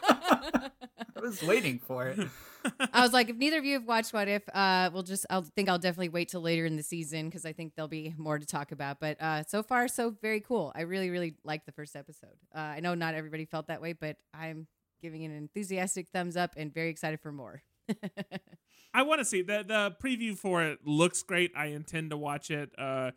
I 1.22 1.26
was 1.26 1.42
waiting 1.42 1.78
for 1.78 2.06
it. 2.08 2.28
I 2.92 3.00
was 3.02 3.12
like, 3.12 3.30
if 3.30 3.36
neither 3.36 3.58
of 3.58 3.64
you 3.64 3.74
have 3.74 3.86
watched 3.86 4.12
What 4.12 4.28
If, 4.28 4.42
uh, 4.52 4.90
we'll 4.92 5.02
just. 5.02 5.24
I'll 5.30 5.42
think 5.42 5.68
I'll 5.68 5.78
definitely 5.78 6.10
wait 6.10 6.28
till 6.28 6.40
later 6.42 6.66
in 6.66 6.76
the 6.76 6.82
season 6.82 7.26
because 7.26 7.44
I 7.46 7.52
think 7.52 7.74
there'll 7.74 7.88
be 7.88 8.14
more 8.18 8.38
to 8.38 8.46
talk 8.46 8.72
about. 8.72 9.00
But 9.00 9.20
uh, 9.20 9.44
so 9.44 9.62
far, 9.62 9.88
so 9.88 10.14
very 10.22 10.40
cool. 10.40 10.72
I 10.74 10.82
really, 10.82 11.10
really 11.10 11.34
liked 11.44 11.66
the 11.66 11.72
first 11.72 11.96
episode. 11.96 12.36
Uh, 12.54 12.58
I 12.58 12.80
know 12.80 12.94
not 12.94 13.14
everybody 13.14 13.44
felt 13.46 13.68
that 13.68 13.80
way, 13.80 13.92
but 13.94 14.16
I'm 14.34 14.66
giving 15.00 15.22
it 15.22 15.28
an 15.28 15.36
enthusiastic 15.36 16.08
thumbs 16.12 16.36
up 16.36 16.52
and 16.56 16.72
very 16.72 16.90
excited 16.90 17.20
for 17.20 17.32
more. 17.32 17.62
I 18.94 19.02
want 19.02 19.20
to 19.20 19.24
see 19.24 19.42
the 19.42 19.64
the 19.66 19.96
preview 20.02 20.36
for 20.36 20.62
it 20.62 20.80
looks 20.84 21.22
great. 21.22 21.52
I 21.56 21.66
intend 21.66 22.10
to 22.10 22.16
watch 22.16 22.50
it. 22.50 22.70
Uh, 22.76 23.12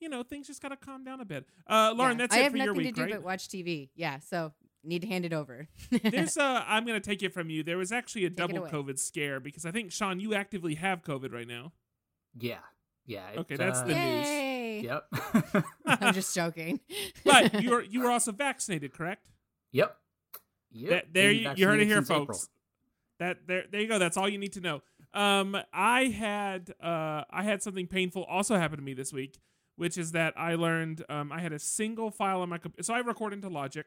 you 0.00 0.08
know, 0.08 0.22
things 0.22 0.46
just 0.46 0.62
gotta 0.62 0.76
calm 0.76 1.04
down 1.04 1.20
a 1.20 1.24
bit. 1.24 1.46
Uh, 1.66 1.92
Lauren, 1.96 2.18
Yeah. 2.18 2.24
that's 2.26 2.34
I 2.36 2.38
it 2.40 2.42
have 2.44 2.52
for 2.52 2.58
nothing 2.58 2.66
your 2.66 2.74
week, 2.74 2.86
I 2.86 2.88
have 2.88 2.96
nothing 2.96 3.04
to 3.06 3.08
do 3.10 3.14
right? 3.14 3.22
but 3.22 3.26
watch 3.26 3.48
TV. 3.48 3.88
Yeah, 3.94 4.18
so 4.20 4.52
need 4.86 5.02
to 5.02 5.08
hand 5.08 5.24
it 5.24 5.32
over. 5.32 5.68
There's 6.02 6.36
uh, 6.36 6.64
I'm 6.66 6.86
gonna 6.86 7.00
take 7.00 7.22
it 7.22 7.32
from 7.34 7.50
you. 7.50 7.62
There 7.62 7.78
was 7.78 7.92
actually 7.92 8.24
a 8.24 8.30
Take 8.30 8.36
double. 8.36 8.66
COVID 8.66 8.98
scare 8.98 9.40
because 9.40 9.66
I 9.66 9.70
think 9.70 9.92
Sean, 9.92 10.20
you 10.20 10.34
actively 10.34 10.74
have 10.76 11.02
COVID 11.02 11.32
right 11.32 11.46
now. 11.48 11.72
Yeah, 12.38 12.58
yeah. 13.06 13.28
it, 13.30 13.38
Okay, 13.40 13.56
that's 13.56 13.80
uh, 13.80 13.84
the 13.84 13.94
news. 13.94 14.84
Yep. 14.84 15.64
I'm 15.86 16.14
just 16.14 16.34
joking. 16.34 16.80
But 17.24 17.62
you 17.62 17.70
were 17.70 17.82
you 17.82 18.00
were 18.02 18.10
also 18.10 18.32
vaccinated, 18.32 18.92
correct? 18.92 19.30
yep. 19.72 19.96
Yep. 20.72 20.90
That- 20.90 21.12
there 21.14 21.30
you, 21.32 21.50
you 21.56 21.66
heard 21.66 21.80
it 21.80 21.86
here, 21.86 21.96
since 21.96 22.10
April. 22.10 22.26
folks. 22.26 22.48
That 23.18 23.46
there 23.46 23.64
there 23.70 23.80
you 23.80 23.88
go. 23.88 23.98
That's 23.98 24.16
all 24.18 24.28
you 24.28 24.38
need 24.38 24.52
to 24.54 24.60
know. 24.60 24.82
Um, 25.14 25.56
I 25.72 26.04
had 26.06 26.74
uh 26.82 27.24
I 27.30 27.42
had 27.44 27.62
something 27.62 27.86
painful 27.86 28.24
also 28.24 28.56
happen 28.56 28.76
to 28.76 28.84
me 28.84 28.92
this 28.92 29.10
week, 29.12 29.38
which 29.76 29.96
is 29.96 30.12
that 30.12 30.34
I 30.36 30.54
learned 30.54 31.02
um 31.08 31.32
I 31.32 31.40
had 31.40 31.54
a 31.54 31.58
single 31.58 32.10
file 32.10 32.42
on 32.42 32.50
my 32.50 32.58
computer. 32.58 32.82
So 32.82 32.92
I 32.92 32.98
record 32.98 33.32
into 33.32 33.48
Logic, 33.48 33.86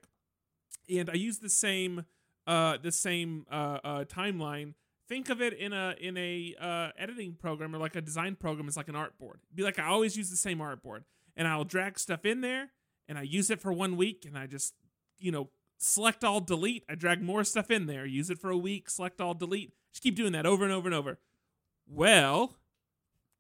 and 0.89 1.10
I 1.10 1.13
use 1.13 1.39
the 1.39 1.49
same 1.49 2.06
uh 2.47 2.78
the 2.82 2.91
same 2.91 3.45
uh, 3.52 3.80
uh 3.84 4.04
timeline. 4.06 4.73
Think 5.08 5.30
of 5.30 5.41
it 5.41 5.54
in 5.54 5.73
a 5.73 5.95
in 5.99 6.17
a 6.17 6.56
uh, 6.60 6.89
editing 6.97 7.34
program 7.34 7.75
or 7.75 7.80
like 7.80 7.95
a 7.95 8.02
design 8.02 8.36
program 8.36 8.67
as 8.67 8.78
like 8.78 8.89
an 8.89 8.95
artboard. 8.95 9.38
Be 9.54 9.63
like 9.63 9.80
I 9.80 9.86
always 9.86 10.15
use 10.15 10.30
the 10.30 10.38
same 10.38 10.60
artboard, 10.60 11.04
and 11.36 11.47
I'll 11.47 11.63
drag 11.63 11.97
stuff 11.97 12.25
in 12.25 12.41
there, 12.41 12.69
and 13.08 13.17
I 13.17 13.23
use 13.23 13.49
it 13.49 13.60
for 13.60 13.73
one 13.73 13.97
week, 13.97 14.25
and 14.25 14.38
I 14.38 14.45
just 14.45 14.73
you 15.17 15.32
know 15.32 15.49
select 15.78 16.23
all 16.23 16.41
delete. 16.41 16.84
I 16.88 16.95
drag 16.95 17.21
more 17.23 17.43
stuff 17.43 17.71
in 17.71 17.88
there, 17.88 18.06
use 18.06 18.30
it 18.30 18.39
for 18.39 18.52
a 18.52 18.58
week, 18.58 18.89
select 18.89 19.19
all 19.19 19.34
delete. 19.34 19.73
Just 19.91 20.04
keep 20.04 20.15
doing 20.15 20.34
that 20.34 20.45
over 20.45 20.63
and 20.63 20.71
over 20.73 20.88
and 20.88 20.95
over. 20.95 21.17
Well, 21.88 22.58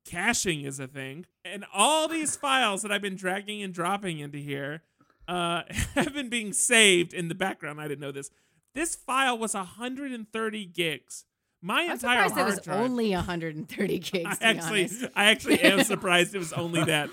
caching 0.05 0.61
is 0.61 0.79
a 0.79 0.87
thing, 0.87 1.27
and 1.45 1.65
all 1.71 2.07
these 2.07 2.35
files 2.35 2.81
that 2.81 2.91
I've 2.91 3.01
been 3.01 3.15
dragging 3.15 3.61
and 3.61 3.71
dropping 3.71 4.17
into 4.17 4.39
here 4.39 4.81
uh, 5.29 5.63
have 5.95 6.13
been 6.13 6.29
being 6.29 6.51
saved 6.51 7.13
in 7.13 7.27
the 7.27 7.35
background. 7.35 7.79
I 7.79 7.87
didn't 7.87 8.01
know 8.01 8.11
this. 8.11 8.31
This 8.73 8.95
file 8.95 9.37
was 9.37 9.53
130 9.53 10.65
gigs. 10.65 11.25
My 11.61 11.83
I'm 11.83 11.91
entire 11.91 12.27
surprised 12.29 12.37
it 12.37 12.45
was 12.45 12.61
drive. 12.61 12.79
only 12.81 13.11
130 13.11 13.99
gigs. 13.99 14.37
I 14.41 14.45
actually. 14.45 14.89
I 15.15 15.25
actually 15.25 15.59
am 15.61 15.83
surprised 15.83 16.33
it 16.33 16.39
was 16.39 16.53
only 16.53 16.83
that. 16.83 17.09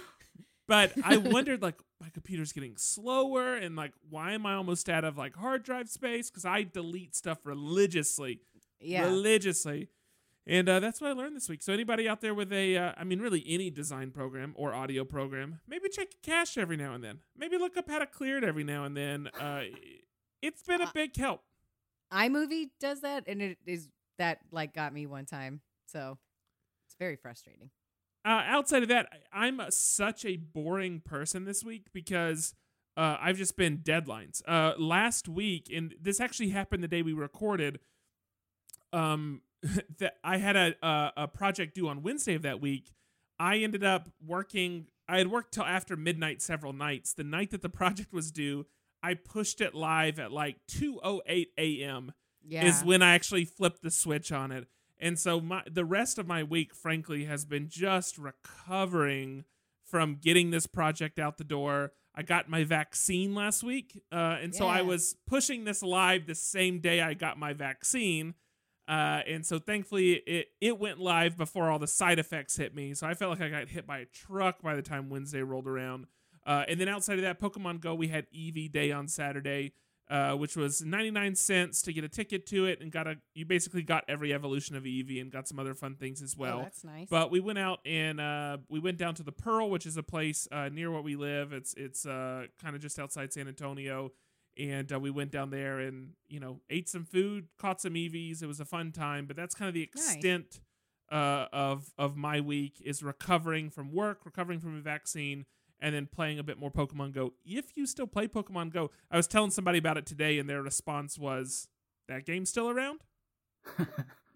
But 0.68 0.92
I 1.04 1.16
wondered, 1.18 1.62
like, 1.62 1.76
my 2.00 2.08
computer's 2.08 2.52
getting 2.52 2.76
slower, 2.76 3.54
and 3.54 3.76
like, 3.76 3.92
why 4.08 4.32
am 4.32 4.46
I 4.46 4.54
almost 4.54 4.88
out 4.88 5.04
of 5.04 5.16
like 5.16 5.36
hard 5.36 5.62
drive 5.62 5.88
space? 5.88 6.30
Because 6.30 6.44
I 6.44 6.62
delete 6.64 7.14
stuff 7.14 7.38
religiously, 7.44 8.40
yeah. 8.80 9.04
religiously. 9.04 9.88
And 10.48 10.68
uh, 10.68 10.78
that's 10.78 11.00
what 11.00 11.10
I 11.10 11.12
learned 11.12 11.34
this 11.34 11.48
week. 11.48 11.60
So 11.60 11.72
anybody 11.72 12.08
out 12.08 12.20
there 12.20 12.32
with 12.32 12.52
a, 12.52 12.76
uh, 12.76 12.92
I 12.96 13.02
mean, 13.02 13.20
really 13.20 13.42
any 13.48 13.68
design 13.68 14.12
program 14.12 14.54
or 14.56 14.72
audio 14.72 15.04
program, 15.04 15.58
maybe 15.66 15.88
check 15.88 16.08
cache 16.22 16.56
every 16.56 16.76
now 16.76 16.94
and 16.94 17.02
then. 17.02 17.18
Maybe 17.36 17.58
look 17.58 17.76
up 17.76 17.90
how 17.90 17.98
to 17.98 18.06
clear 18.06 18.38
it 18.38 18.44
every 18.44 18.62
now 18.62 18.84
and 18.84 18.96
then. 18.96 19.28
Uh, 19.40 19.62
it's 20.42 20.62
been 20.62 20.80
a 20.80 20.90
big 20.94 21.16
help. 21.16 21.42
iMovie 22.12 22.70
does 22.78 23.00
that, 23.00 23.24
and 23.26 23.42
it 23.42 23.58
is 23.66 23.88
that 24.18 24.38
like 24.52 24.72
got 24.72 24.94
me 24.94 25.06
one 25.06 25.26
time. 25.26 25.60
So 25.86 26.18
it's 26.86 26.94
very 26.96 27.16
frustrating. 27.16 27.70
uh, 28.24 28.42
outside 28.46 28.82
of 28.82 28.88
that, 28.88 29.08
I'm 29.32 29.60
such 29.70 30.24
a 30.24 30.36
boring 30.36 31.00
person 31.00 31.44
this 31.44 31.64
week 31.64 31.86
because 31.92 32.54
uh, 32.96 33.16
I've 33.20 33.36
just 33.36 33.56
been 33.56 33.78
deadlines. 33.78 34.42
Uh, 34.46 34.74
last 34.78 35.28
week, 35.28 35.70
and 35.74 35.94
this 36.00 36.20
actually 36.20 36.50
happened 36.50 36.84
the 36.84 36.88
day 36.88 37.02
we 37.02 37.12
recorded. 37.12 37.80
Um, 38.92 39.42
that 39.98 40.16
I 40.24 40.38
had 40.38 40.56
a, 40.56 40.74
a 40.82 41.12
a 41.16 41.28
project 41.28 41.74
due 41.74 41.88
on 41.88 42.02
Wednesday 42.02 42.34
of 42.34 42.42
that 42.42 42.60
week. 42.60 42.92
I 43.38 43.58
ended 43.58 43.84
up 43.84 44.08
working. 44.24 44.86
I 45.08 45.18
had 45.18 45.30
worked 45.30 45.54
till 45.54 45.64
after 45.64 45.96
midnight 45.96 46.42
several 46.42 46.72
nights. 46.72 47.12
The 47.12 47.24
night 47.24 47.50
that 47.50 47.62
the 47.62 47.68
project 47.68 48.12
was 48.12 48.30
due, 48.30 48.66
I 49.02 49.14
pushed 49.14 49.60
it 49.60 49.74
live 49.74 50.18
at 50.18 50.32
like 50.32 50.56
2:08 50.68 51.46
a.m 51.58 52.12
Yeah. 52.42 52.66
is 52.66 52.82
when 52.82 53.02
I 53.02 53.14
actually 53.14 53.44
flipped 53.44 53.82
the 53.82 53.90
switch 53.90 54.32
on 54.32 54.52
it. 54.52 54.66
And 54.98 55.18
so 55.18 55.40
my 55.40 55.62
the 55.70 55.84
rest 55.84 56.18
of 56.18 56.26
my 56.26 56.42
week, 56.42 56.74
frankly, 56.74 57.26
has 57.26 57.44
been 57.44 57.68
just 57.68 58.16
recovering 58.18 59.44
from 59.84 60.16
getting 60.20 60.50
this 60.50 60.66
project 60.66 61.18
out 61.18 61.36
the 61.38 61.44
door. 61.44 61.92
I 62.14 62.22
got 62.22 62.48
my 62.48 62.64
vaccine 62.64 63.34
last 63.34 63.62
week, 63.62 64.02
uh, 64.10 64.38
and 64.40 64.54
so 64.54 64.66
I 64.66 64.80
was 64.80 65.16
pushing 65.26 65.64
this 65.64 65.82
live 65.82 66.26
the 66.26 66.34
same 66.34 66.80
day 66.80 67.02
I 67.02 67.12
got 67.12 67.38
my 67.38 67.52
vaccine. 67.52 68.34
Uh, 68.88 69.20
and 69.26 69.44
so 69.44 69.58
thankfully 69.58 70.12
it 70.26 70.48
it 70.60 70.78
went 70.78 71.00
live 71.00 71.36
before 71.36 71.70
all 71.70 71.78
the 71.78 71.86
side 71.88 72.18
effects 72.18 72.56
hit 72.56 72.74
me. 72.74 72.94
So 72.94 73.06
I 73.06 73.14
felt 73.14 73.32
like 73.32 73.40
I 73.40 73.48
got 73.48 73.68
hit 73.68 73.86
by 73.86 73.98
a 73.98 74.04
truck 74.06 74.62
by 74.62 74.76
the 74.76 74.82
time 74.82 75.08
Wednesday 75.10 75.42
rolled 75.42 75.66
around. 75.66 76.06
Uh, 76.46 76.64
and 76.68 76.80
then 76.80 76.88
outside 76.88 77.18
of 77.18 77.22
that, 77.22 77.40
Pokemon 77.40 77.80
Go, 77.80 77.94
we 77.96 78.06
had 78.08 78.26
Eevee 78.30 78.70
Day 78.70 78.92
on 78.92 79.08
Saturday 79.08 79.72
uh, 80.08 80.34
which 80.34 80.54
was 80.54 80.82
99 80.84 81.34
cents 81.34 81.82
to 81.82 81.92
get 81.92 82.04
a 82.04 82.08
ticket 82.08 82.46
to 82.46 82.64
it 82.64 82.80
and 82.80 82.92
got 82.92 83.08
a 83.08 83.16
you 83.34 83.44
basically 83.44 83.82
got 83.82 84.04
every 84.06 84.32
evolution 84.32 84.76
of 84.76 84.84
Eevee 84.84 85.20
and 85.20 85.32
got 85.32 85.48
some 85.48 85.58
other 85.58 85.74
fun 85.74 85.96
things 85.96 86.22
as 86.22 86.36
Oh, 86.38 86.42
well. 86.42 86.58
that's 86.60 86.84
nice. 86.84 87.08
but 87.10 87.32
we 87.32 87.40
went 87.40 87.58
out 87.58 87.80
and 87.84 88.20
uh, 88.20 88.58
we 88.68 88.78
went 88.78 88.98
down 88.98 89.16
to 89.16 89.24
the 89.24 89.32
Pearl, 89.32 89.68
which 89.68 89.84
is 89.84 89.96
a 89.96 90.04
place 90.04 90.46
uh, 90.52 90.68
near 90.68 90.92
where 90.92 91.02
we 91.02 91.16
live. 91.16 91.52
It's 91.52 91.74
it's 91.74 92.06
uh, 92.06 92.44
kind 92.62 92.76
of 92.76 92.82
just 92.82 93.00
outside 93.00 93.32
San 93.32 93.48
Antonio, 93.48 94.12
and 94.58 94.92
uh, 94.92 94.98
we 95.00 95.10
went 95.10 95.30
down 95.30 95.50
there 95.50 95.78
and 95.80 96.10
you 96.28 96.40
know 96.40 96.60
ate 96.70 96.88
some 96.88 97.04
food, 97.04 97.48
caught 97.58 97.80
some 97.80 97.94
Eevees. 97.94 98.42
It 98.42 98.46
was 98.46 98.60
a 98.60 98.64
fun 98.64 98.92
time, 98.92 99.26
but 99.26 99.36
that's 99.36 99.54
kind 99.54 99.68
of 99.68 99.74
the 99.74 99.88
Nice. 99.94 100.14
extent 100.14 100.60
uh, 101.10 101.46
of 101.52 101.92
of 101.98 102.16
my 102.16 102.40
week 102.40 102.80
is 102.84 103.02
recovering 103.02 103.70
from 103.70 103.92
work, 103.92 104.20
recovering 104.24 104.58
from 104.60 104.76
a 104.76 104.80
vaccine, 104.80 105.44
and 105.80 105.94
then 105.94 106.06
playing 106.06 106.38
a 106.38 106.42
bit 106.42 106.58
more 106.58 106.70
Pokemon 106.70 107.12
Go. 107.12 107.34
If 107.44 107.76
you 107.76 107.86
still 107.86 108.06
play 108.06 108.26
Pokemon 108.28 108.72
Go, 108.72 108.90
I 109.10 109.16
was 109.16 109.26
telling 109.26 109.50
somebody 109.50 109.78
about 109.78 109.96
it 109.98 110.06
today, 110.06 110.38
and 110.38 110.48
their 110.48 110.62
response 110.62 111.18
was, 111.18 111.68
"That 112.08 112.24
game's 112.26 112.50
still 112.50 112.68
around." 112.70 113.00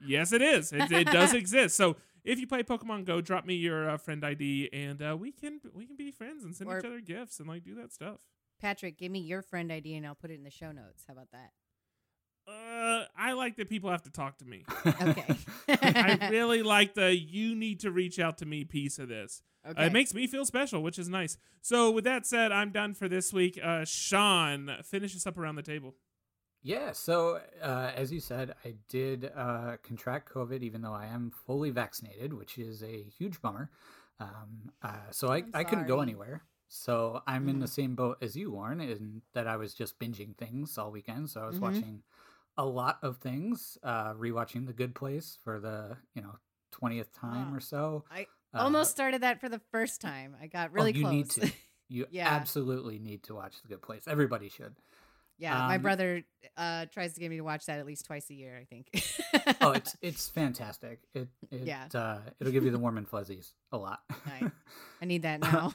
yes, 0.06 0.32
it 0.32 0.42
is. 0.42 0.72
It, 0.72 0.90
it 0.90 1.06
does 1.08 1.34
exist. 1.34 1.76
So 1.76 1.96
if 2.24 2.38
you 2.38 2.46
play 2.46 2.62
Pokemon 2.62 3.04
Go, 3.06 3.20
drop 3.20 3.44
me 3.46 3.54
your 3.54 3.90
uh, 3.90 3.96
friend 3.96 4.24
ID, 4.24 4.70
and 4.72 5.00
uh, 5.02 5.16
we 5.18 5.32
can 5.32 5.60
we 5.74 5.86
can 5.86 5.96
be 5.96 6.10
friends 6.10 6.44
and 6.44 6.54
send 6.54 6.70
Or- 6.70 6.78
each 6.78 6.84
other 6.84 7.00
gifts 7.00 7.38
and 7.40 7.48
like 7.48 7.64
do 7.64 7.74
that 7.76 7.92
stuff. 7.92 8.20
Patrick, 8.60 8.98
give 8.98 9.10
me 9.10 9.20
your 9.20 9.42
friend 9.42 9.72
ID 9.72 9.94
and 9.94 10.06
I'll 10.06 10.14
put 10.14 10.30
it 10.30 10.34
in 10.34 10.44
the 10.44 10.50
show 10.50 10.72
notes. 10.72 11.04
How 11.06 11.14
about 11.14 11.30
that? 11.32 11.50
Uh, 12.48 13.04
I 13.16 13.32
like 13.32 13.56
that 13.56 13.68
people 13.68 13.90
have 13.90 14.02
to 14.02 14.10
talk 14.10 14.38
to 14.38 14.44
me. 14.44 14.64
Okay. 14.86 15.36
I 15.68 16.28
really 16.30 16.62
like 16.62 16.94
the 16.94 17.16
you 17.16 17.54
need 17.54 17.80
to 17.80 17.90
reach 17.90 18.18
out 18.18 18.38
to 18.38 18.46
me 18.46 18.64
piece 18.64 18.98
of 18.98 19.08
this. 19.08 19.42
okay. 19.68 19.80
Uh, 19.80 19.86
it 19.86 19.92
makes 19.92 20.14
me 20.14 20.26
feel 20.26 20.44
special, 20.44 20.82
which 20.82 20.98
is 20.98 21.08
nice. 21.08 21.36
So 21.62 21.90
with 21.90 22.04
that 22.04 22.26
said, 22.26 22.50
I'm 22.50 22.70
done 22.70 22.94
for 22.94 23.08
this 23.08 23.32
week. 23.32 23.58
Uh, 23.62 23.84
Sean, 23.84 24.70
finish 24.84 25.14
us 25.14 25.26
up 25.26 25.38
around 25.38 25.56
the 25.56 25.62
table. 25.62 25.94
Yeah, 26.62 26.92
so 26.92 27.40
uh, 27.62 27.90
as 27.96 28.12
you 28.12 28.20
said, 28.20 28.54
I 28.64 28.74
did 28.88 29.30
uh, 29.34 29.76
contract 29.82 30.30
COVID, 30.32 30.62
even 30.62 30.82
though 30.82 30.92
I 30.92 31.06
am 31.06 31.32
fully 31.46 31.70
vaccinated, 31.70 32.34
which 32.34 32.58
is 32.58 32.82
a 32.82 33.02
huge 33.02 33.40
bummer. 33.40 33.70
Um, 34.18 34.70
uh, 34.82 35.10
so 35.10 35.28
I, 35.28 35.44
I'm 35.54 35.64
couldn't 35.64 35.86
go 35.86 36.00
anywhere. 36.00 36.42
So 36.72 37.20
I'm 37.26 37.48
in 37.48 37.58
the 37.58 37.66
Mhm. 37.66 37.68
same 37.68 37.94
boat 37.96 38.18
as 38.22 38.36
you, 38.36 38.52
Lauren, 38.52 38.80
in 38.80 39.22
that 39.34 39.48
I 39.48 39.56
was 39.56 39.74
just 39.74 39.98
binging 39.98 40.36
things 40.36 40.78
all 40.78 40.92
weekend. 40.92 41.28
So 41.28 41.42
I 41.42 41.46
was 41.46 41.56
Mhm. 41.56 41.62
watching 41.62 42.02
a 42.56 42.64
lot 42.64 42.98
of 43.02 43.18
things, 43.18 43.76
uh, 43.82 44.14
rewatching 44.14 44.66
The 44.66 44.72
Good 44.72 44.94
Place 44.94 45.36
for 45.42 45.58
the 45.58 45.96
you 46.14 46.22
know 46.22 46.38
twentieth 46.70 47.12
time 47.12 47.52
Ah, 47.52 47.56
or 47.56 47.60
so. 47.60 48.04
I 48.10 48.26
Uh, 48.54 48.60
almost 48.60 48.92
started 48.92 49.22
that 49.22 49.40
for 49.40 49.48
the 49.48 49.60
first 49.72 50.00
time. 50.00 50.36
I 50.40 50.46
got 50.46 50.72
really 50.72 50.92
oh, 50.92 50.96
you 50.96 51.02
close. 51.04 51.14
need 51.14 51.30
to. 51.30 51.52
You 51.88 52.06
Yeah. 52.12 52.38
absolutely 52.38 53.00
need 53.00 53.24
to 53.24 53.34
watch 53.34 53.60
The 53.62 53.68
Good 53.68 53.82
Place. 53.82 54.06
Everybody 54.06 54.48
should. 54.48 54.76
yeah, 55.38 55.54
my 55.66 55.76
Um, 55.76 55.82
brother 55.82 56.22
uh, 56.56 56.86
tries 56.86 57.14
to 57.14 57.20
get 57.20 57.30
me 57.30 57.38
to 57.38 57.42
watch 57.44 57.66
that 57.66 57.80
at 57.80 57.86
least 57.86 58.06
twice 58.06 58.30
a 58.30 58.34
year. 58.34 58.56
I 58.56 58.64
think. 58.64 58.90
oh, 59.60 59.72
it's 59.80 59.96
it's 60.02 60.28
fantastic. 60.28 61.00
It, 61.14 61.28
it 61.50 61.66
Yeah. 61.66 61.86
uh, 61.94 62.18
it'll 62.38 62.52
give 62.52 62.64
you 62.64 62.70
the 62.70 62.78
warm 62.78 62.96
and 62.96 63.08
fuzzies 63.08 63.54
a 63.72 63.76
lot. 63.76 64.00
I 65.02 65.04
need 65.04 65.22
that 65.22 65.40
now. 65.40 65.72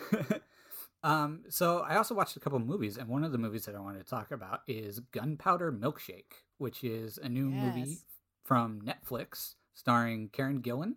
um, 1.02 1.44
so 1.48 1.80
I 1.80 1.96
also 1.96 2.14
watched 2.14 2.36
a 2.36 2.40
couple 2.40 2.58
movies, 2.58 2.96
and 2.96 3.08
one 3.08 3.24
of 3.24 3.32
the 3.32 3.38
movies 3.38 3.64
that 3.66 3.74
I 3.74 3.80
wanted 3.80 4.04
to 4.04 4.10
talk 4.10 4.30
about 4.30 4.60
is 4.66 5.00
Gunpowder 5.00 5.72
Milkshake, 5.72 6.32
which 6.58 6.82
is 6.84 7.18
a 7.18 7.28
new 7.28 7.50
movie 7.50 7.98
from 8.44 8.80
Netflix 8.82 9.54
starring 9.74 10.28
Karen 10.30 10.60
Gillan, 10.62 10.94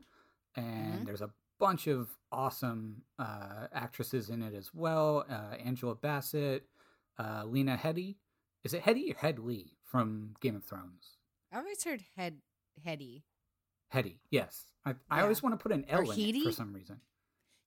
and 0.55 1.01
Mhm. 1.01 1.05
there's 1.05 1.21
a 1.21 1.31
bunch 1.59 1.88
of 1.88 2.17
awesome 2.31 3.03
uh, 3.17 3.67
actresses 3.73 4.29
in 4.29 4.41
it 4.41 4.53
as 4.53 4.73
well. 4.73 5.25
Uh, 5.29 5.55
Angela 5.63 5.95
Bassett, 5.95 6.69
uh, 7.17 7.43
Lena 7.45 7.75
Headey. 7.77 8.15
Is 8.63 8.73
it 8.73 8.83
Headey 8.83 9.12
or 9.13 9.17
Headley 9.17 9.77
from 9.83 10.35
Game 10.39 10.55
of 10.55 10.63
Thrones? 10.63 11.17
I 11.51 11.57
always 11.57 11.83
heard 11.83 12.03
head 12.15 12.41
heady. 12.85 13.25
Hetty, 13.89 14.21
yes. 14.29 14.71
I, 14.85 14.95
I 15.09 15.21
always 15.21 15.41
want 15.43 15.53
to 15.53 15.57
put 15.62 15.71
an 15.71 15.83
L 15.89 15.99
Or 16.01 16.13
in 16.13 16.19
it 16.19 16.43
for 16.43 16.51
some 16.51 16.71
reason. 16.73 17.01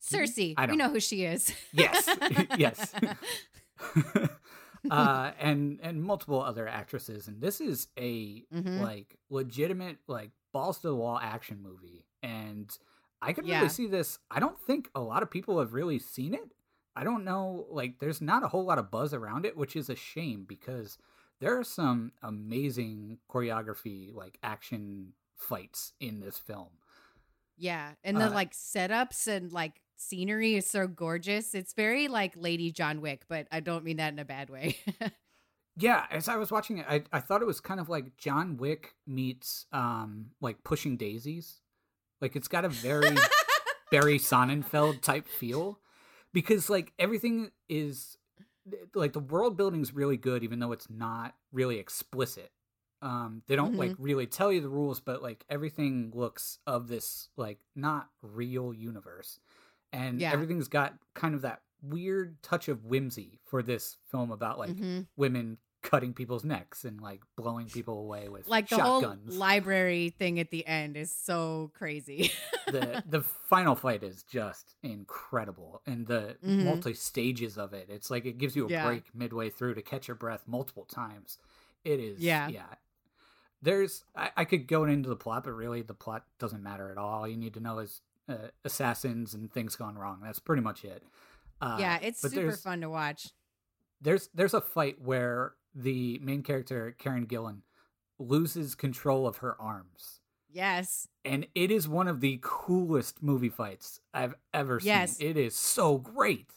Cersei. 0.02 0.54
I 0.56 0.66
We 0.66 0.76
know 0.76 0.90
who 0.90 1.00
she 1.00 1.24
is. 1.24 1.52
Yes. 1.72 2.08
Yes. 2.58 2.92
uh, 4.90 5.30
and 5.38 5.80
and 5.82 6.02
multiple 6.02 6.42
other 6.42 6.66
actresses, 6.68 7.28
and 7.28 7.40
this 7.40 7.60
is 7.60 7.88
a 7.98 8.42
Mhm. 8.52 8.80
like 8.80 9.16
legitimate 9.30 9.98
like 10.06 10.30
balls 10.52 10.78
to 10.80 10.88
the 10.88 10.94
wall 10.94 11.18
action 11.18 11.62
movie, 11.62 12.04
and 12.22 12.76
I 13.20 13.32
could 13.32 13.46
Yeah. 13.46 13.58
really 13.58 13.68
see 13.68 13.86
this. 13.86 14.18
I 14.30 14.40
don't 14.40 14.58
think 14.60 14.90
a 14.94 15.00
lot 15.00 15.22
of 15.22 15.30
people 15.30 15.58
have 15.60 15.72
really 15.74 15.98
seen 15.98 16.34
it. 16.34 16.50
I 16.96 17.04
don't 17.04 17.24
know, 17.24 17.66
like 17.70 18.00
there's 18.00 18.20
not 18.20 18.42
a 18.42 18.48
whole 18.48 18.64
lot 18.64 18.78
of 18.78 18.90
buzz 18.90 19.14
around 19.14 19.46
it, 19.46 19.56
which 19.56 19.76
is 19.76 19.88
a 19.88 19.94
shame 19.96 20.44
because 20.44 20.98
there 21.38 21.56
are 21.58 21.64
some 21.64 22.12
amazing 22.22 23.18
choreography, 23.30 24.12
like 24.12 24.38
action 24.42 25.14
fights 25.36 25.92
in 26.00 26.20
this 26.20 26.38
film. 26.38 26.68
Yeah, 27.56 27.94
and 28.04 28.16
the 28.16 28.26
Uh, 28.26 28.30
like 28.30 28.52
setups 28.52 29.26
and 29.26 29.52
like 29.52 29.80
scenery 30.08 30.56
is 30.56 30.66
so 30.66 30.86
gorgeous. 30.86 31.54
It's 31.54 31.72
very 31.72 32.08
like 32.08 32.34
Lady 32.36 32.72
John 32.72 33.00
Wick, 33.00 33.22
but 33.28 33.46
I 33.52 33.60
don't 33.60 33.84
mean 33.84 33.98
that 33.98 34.12
in 34.12 34.18
a 34.18 34.24
bad 34.24 34.50
way. 34.50 34.76
Yeah, 35.76 36.04
as 36.10 36.28
I 36.28 36.36
was 36.36 36.50
watching 36.50 36.78
it, 36.78 36.86
I, 36.88 37.02
I 37.12 37.20
thought 37.20 37.40
it 37.40 37.46
was 37.46 37.60
kind 37.60 37.80
of 37.80 37.88
like 37.88 38.16
John 38.16 38.56
Wick 38.56 38.94
meets 39.06 39.66
um 39.72 40.26
like 40.40 40.62
pushing 40.64 40.96
daisies. 40.96 41.60
Like 42.20 42.36
it's 42.36 42.48
got 42.48 42.64
a 42.64 42.68
very 42.68 43.16
Barry 43.90 44.18
Sonnenfeld 44.18 45.00
type 45.00 45.26
feel. 45.26 45.78
Because 46.32 46.68
like 46.68 46.92
everything 46.98 47.50
is 47.68 48.16
like 48.94 49.12
the 49.12 49.20
world 49.20 49.56
building's 49.56 49.92
really 49.92 50.16
good 50.16 50.44
even 50.44 50.58
though 50.60 50.72
it's 50.72 50.90
not 50.90 51.34
really 51.52 51.78
explicit. 51.78 52.50
Um 53.00 53.42
they 53.46 53.56
don't 53.56 53.76
like 53.76 53.94
really 53.98 54.26
tell 54.26 54.52
you 54.52 54.60
the 54.60 54.68
rules, 54.68 55.00
but 55.00 55.22
like 55.22 55.44
everything 55.48 56.12
looks 56.14 56.58
of 56.66 56.88
this 56.88 57.28
like 57.36 57.58
not 57.74 58.08
real 58.20 58.74
universe. 58.74 59.40
And 59.92 60.20
Yeah. 60.20 60.33
everything's 60.33 60.68
got 60.68 60.94
kind 61.14 61.35
of 61.35 61.42
that 61.42 61.62
weird 61.83 62.40
touch 62.42 62.68
of 62.68 62.85
whimsy 62.85 63.40
for 63.44 63.62
this 63.62 63.96
film 64.11 64.31
about 64.31 64.59
like 64.59 64.70
Mhm. 64.76 65.07
women 65.16 65.59
cutting 65.83 66.14
people's 66.14 66.44
necks 66.44 66.85
and 66.85 67.00
like 67.00 67.20
blowing 67.35 67.66
people 67.68 67.98
away 67.98 68.28
with 68.28 68.46
Like 68.46 68.68
the 68.68 68.76
shotguns. 68.76 69.31
whole 69.31 69.38
library 69.38 70.11
thing 70.11 70.38
at 70.38 70.50
the 70.52 70.64
end 70.64 70.96
is 70.96 71.11
so 71.12 71.72
crazy. 71.74 72.31
the 72.68 73.02
the 73.05 73.20
final 73.22 73.74
fight 73.74 74.05
is 74.05 74.22
just 74.22 74.76
incredible 74.85 75.83
and 75.85 76.07
the 76.07 76.37
Mhm. 76.44 76.64
multi 76.64 76.94
stages 76.94 77.59
of 77.59 77.72
it. 77.74 77.90
It's 77.90 78.11
like 78.12 78.24
it 78.26 78.38
gives 78.38 78.55
you 78.55 78.66
a 78.66 78.70
Yeah. 78.70 78.87
break 78.87 79.12
midway 79.12 79.50
through 79.50 79.74
to 79.74 79.83
catch 79.83 80.07
your 80.07 80.14
breath 80.14 80.44
multiple 80.46 80.85
times. 80.85 81.38
It 81.85 81.98
is 81.98 82.20
Yeah. 82.20 82.46
yeah. 82.46 82.74
There's 83.61 84.05
I, 84.14 84.31
I 84.37 84.44
could 84.44 84.66
go 84.68 84.85
into 84.85 85.09
the 85.09 85.16
plot, 85.16 85.44
but 85.44 85.52
really 85.52 85.83
the 85.83 85.94
plot 85.94 86.26
doesn't 86.38 86.62
matter 86.62 86.90
at 86.92 86.98
all. 86.98 87.20
All 87.20 87.28
you 87.28 87.37
need 87.37 87.55
to 87.55 87.61
know 87.61 87.81
is 87.81 88.02
uh, 88.28 88.48
assassins 88.64 89.35
and 89.35 89.52
things 89.52 89.76
gone 89.76 89.96
wrong. 89.96 90.20
That's 90.22 90.38
pretty 90.38 90.62
much 90.62 90.85
it. 90.85 91.02
Uh, 91.61 91.76
yeah, 91.80 91.98
it's 92.02 92.20
super 92.20 92.52
fun 92.56 92.80
to 92.80 92.90
watch. 92.90 93.28
there's 94.00 94.28
there's 94.35 94.54
a 94.54 94.61
fight 94.61 95.00
where 95.00 95.54
the 95.74 96.18
main 96.22 96.42
character 96.42 96.94
Karen 96.98 97.26
Gillan 97.26 97.61
loses 98.18 98.74
control 98.74 99.26
of 99.26 99.38
her 99.38 99.61
arms 99.61 100.20
Yes. 100.50 101.08
and 101.24 101.46
it 101.54 101.70
is 101.70 101.88
one 101.88 102.08
of 102.08 102.20
the 102.20 102.38
coolest 102.42 103.22
movie 103.22 103.48
fights 103.48 104.00
I've 104.12 104.35
ever 104.52 104.80
Yes. 104.82 105.16
seen. 105.16 105.28
It 105.30 105.37
is 105.38 105.56
so 105.56 105.98
great. 105.98 106.50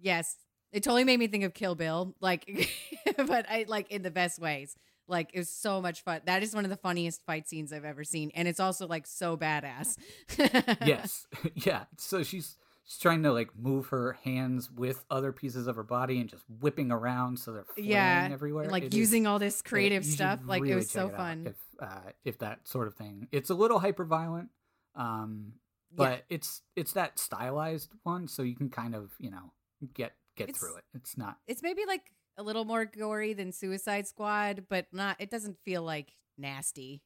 Yes. 0.00 0.36
It 0.72 0.82
totally 0.82 1.04
made 1.04 1.18
me 1.18 1.26
think 1.28 1.44
of 1.44 1.52
Kill 1.54 1.74
Bill, 1.74 2.14
like, 2.20 2.44
but 3.16 3.46
I 3.48 3.66
like 3.68 3.90
in 3.90 4.02
the 4.02 4.10
best 4.10 4.38
ways. 4.40 4.74
Like, 5.10 5.30
it 5.34 5.38
was 5.38 5.48
so 5.50 5.80
much 5.82 6.02
fun. 6.02 6.20
That 6.24 6.42
is 6.42 6.54
one 6.54 6.64
of 6.64 6.70
the 6.70 6.76
funniest 6.76 7.24
fight 7.26 7.48
scenes 7.48 7.72
I've 7.72 7.84
ever 7.84 8.04
seen, 8.04 8.30
and 8.34 8.46
it's 8.48 8.60
also 8.60 8.86
like 8.86 9.06
so 9.06 9.36
badass. 9.36 9.96
yes 10.86 11.26
yeah 11.54 11.84
so 11.98 12.22
she's 12.22 12.56
she's 12.84 12.98
trying 12.98 13.22
to 13.24 13.32
like 13.32 13.50
move 13.58 13.88
her 13.88 14.16
hands 14.24 14.70
with 14.70 15.04
other 15.10 15.32
pieces 15.32 15.66
of 15.66 15.76
her 15.76 15.82
body 15.82 16.20
and 16.20 16.28
just 16.30 16.44
whipping 16.60 16.90
around 16.90 17.38
so 17.38 17.52
they're 17.52 17.64
flying 17.64 17.88
yeah, 17.90 18.28
everywhere 18.32 18.64
and, 18.64 18.72
like 18.72 18.84
It 18.84 18.92
is- 18.94 18.98
using 18.98 19.26
all 19.26 19.38
this 19.38 19.62
creative 19.62 20.04
should 20.04 20.14
stuff. 20.14 20.40
Like, 20.46 20.64
it 20.64 20.74
was 20.74 20.90
so 20.90 21.06
out 21.06 21.16
fun. 21.16 21.46
if 21.46 21.56
uh 21.80 22.10
if 22.24 22.38
that 22.38 22.66
sort 22.66 22.86
of 22.88 22.94
thing 22.94 23.28
it's 23.32 23.50
a 23.50 23.54
little 23.54 23.78
hyper 23.78 24.04
violent 24.04 24.48
um 24.94 25.52
but 25.94 26.24
it's 26.28 26.62
it's 26.76 26.92
that 26.92 27.18
stylized 27.18 27.90
one 28.02 28.28
so 28.28 28.42
you 28.42 28.54
can 28.56 28.70
kind 28.70 28.94
of 28.94 29.12
you 29.18 29.30
know 29.30 29.52
get 29.94 30.12
get 30.36 30.48
It's- 30.48 30.58
through 30.58 30.76
it 30.76 30.84
it's 30.94 31.16
not 31.18 31.36
it's 31.46 31.62
maybe 31.62 31.82
like 31.86 32.12
a 32.40 32.42
little 32.42 32.64
more 32.64 32.84
gory 32.86 33.32
than 33.34 33.52
Suicide 33.52 34.06
Squad, 34.08 34.64
but 34.68 34.86
not. 34.92 35.16
It 35.20 35.30
doesn't 35.30 35.58
feel 35.64 35.82
like 35.82 36.14
nasty. 36.38 37.02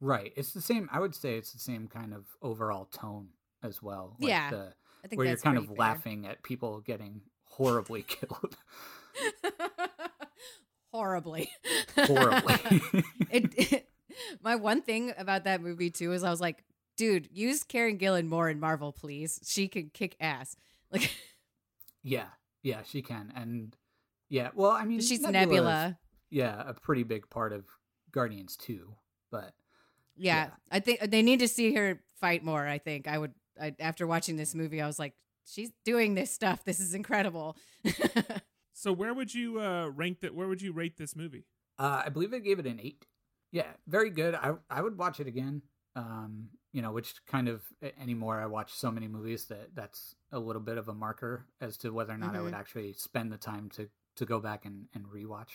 right 0.00 0.32
it's 0.36 0.52
the 0.52 0.60
same 0.62 0.88
i 0.92 0.98
would 0.98 1.14
say 1.14 1.36
it's 1.36 1.52
the 1.52 1.58
same 1.58 1.86
kind 1.88 2.14
of 2.14 2.24
overall 2.42 2.86
tone 2.86 3.28
as 3.62 3.82
well 3.82 4.16
like 4.18 4.30
Yeah, 4.30 4.50
the, 4.50 4.72
I 5.04 5.08
think 5.08 5.18
where 5.18 5.28
you're 5.28 5.36
kind 5.36 5.58
of 5.58 5.66
fair. 5.66 5.74
laughing 5.76 6.26
at 6.26 6.42
people 6.42 6.80
getting 6.80 7.20
horribly 7.44 8.02
killed 8.14 8.56
horribly 10.92 11.50
horribly 11.96 12.54
it, 13.30 13.54
it- 13.72 13.88
my 14.42 14.56
one 14.56 14.80
thing 14.80 15.12
about 15.18 15.44
that 15.44 15.60
movie 15.60 15.90
too 15.90 16.12
is 16.12 16.24
I 16.24 16.30
was 16.30 16.40
like, 16.40 16.64
dude, 16.96 17.28
use 17.30 17.62
Karen 17.62 17.98
Gillan 17.98 18.26
more 18.28 18.48
in 18.48 18.58
Marvel, 18.58 18.90
please. 18.90 19.38
She 19.44 19.68
can 19.68 19.90
kick 19.92 20.16
ass. 20.20 20.56
Like 20.90 21.10
Yeah, 22.02 22.28
yeah, 22.62 22.80
she 22.82 23.02
can, 23.02 23.30
and 23.36 23.76
yeah, 24.28 24.50
well, 24.54 24.70
I 24.72 24.84
mean, 24.84 25.00
she's 25.00 25.20
Nebula 25.20 25.46
Nebula. 25.46 25.98
yeah, 26.30 26.62
a 26.66 26.74
pretty 26.74 27.02
big 27.04 27.28
part 27.30 27.52
of 27.52 27.64
Guardians 28.12 28.56
too. 28.56 28.94
But 29.30 29.52
Yeah, 30.16 30.46
yeah. 30.46 30.50
I 30.70 30.80
think 30.80 31.00
they 31.00 31.22
need 31.22 31.40
to 31.40 31.48
see 31.48 31.74
her 31.74 32.00
fight 32.20 32.44
more. 32.44 32.66
I 32.66 32.78
think 32.78 33.06
I 33.08 33.18
would. 33.18 33.32
I, 33.60 33.74
after 33.80 34.06
watching 34.06 34.36
this 34.36 34.54
movie, 34.54 34.82
I 34.82 34.86
was 34.86 34.98
like, 34.98 35.14
she's 35.46 35.70
doing 35.84 36.14
this 36.14 36.30
stuff. 36.30 36.64
This 36.64 36.80
is 36.80 36.94
incredible. 36.94 37.56
So 38.78 38.92
where 38.92 39.14
would 39.14 39.32
you 39.32 39.58
uh, 39.58 39.88
rank 39.88 40.20
that? 40.20 40.34
Where 40.34 40.46
would 40.48 40.60
you 40.60 40.70
rate 40.72 40.98
this 40.98 41.16
movie? 41.16 41.46
uh, 41.78 42.02
I 42.04 42.10
believe 42.10 42.34
I 42.34 42.40
gave 42.40 42.58
it 42.58 42.66
an 42.66 42.78
eight. 42.78 43.06
Yeah, 43.50 43.68
very 43.86 44.10
good. 44.10 44.34
I 44.34 44.52
I 44.68 44.82
would 44.82 44.98
watch 44.98 45.18
it 45.18 45.26
again. 45.26 45.62
Um, 45.94 46.50
you 46.74 46.82
know, 46.82 46.92
which 46.92 47.14
kind 47.26 47.48
of 47.48 47.62
anymore 47.98 48.38
I 48.38 48.44
watch 48.44 48.74
so 48.74 48.90
many 48.90 49.08
movies 49.08 49.46
that 49.46 49.74
that's 49.74 50.14
a 50.30 50.38
little 50.38 50.60
bit 50.60 50.76
of 50.76 50.88
a 50.88 50.94
marker 50.94 51.46
as 51.58 51.78
to 51.78 51.90
whether 51.90 52.12
or 52.12 52.18
not 52.18 52.36
I 52.36 52.42
would 52.42 52.52
Mhm. 52.52 52.58
actually 52.58 52.92
spend 52.92 53.32
the 53.32 53.38
time 53.38 53.70
to 53.76 53.88
to 54.16 54.26
go 54.26 54.40
back 54.40 54.64
and 54.64 54.86
and 54.94 55.06
rewatch. 55.06 55.50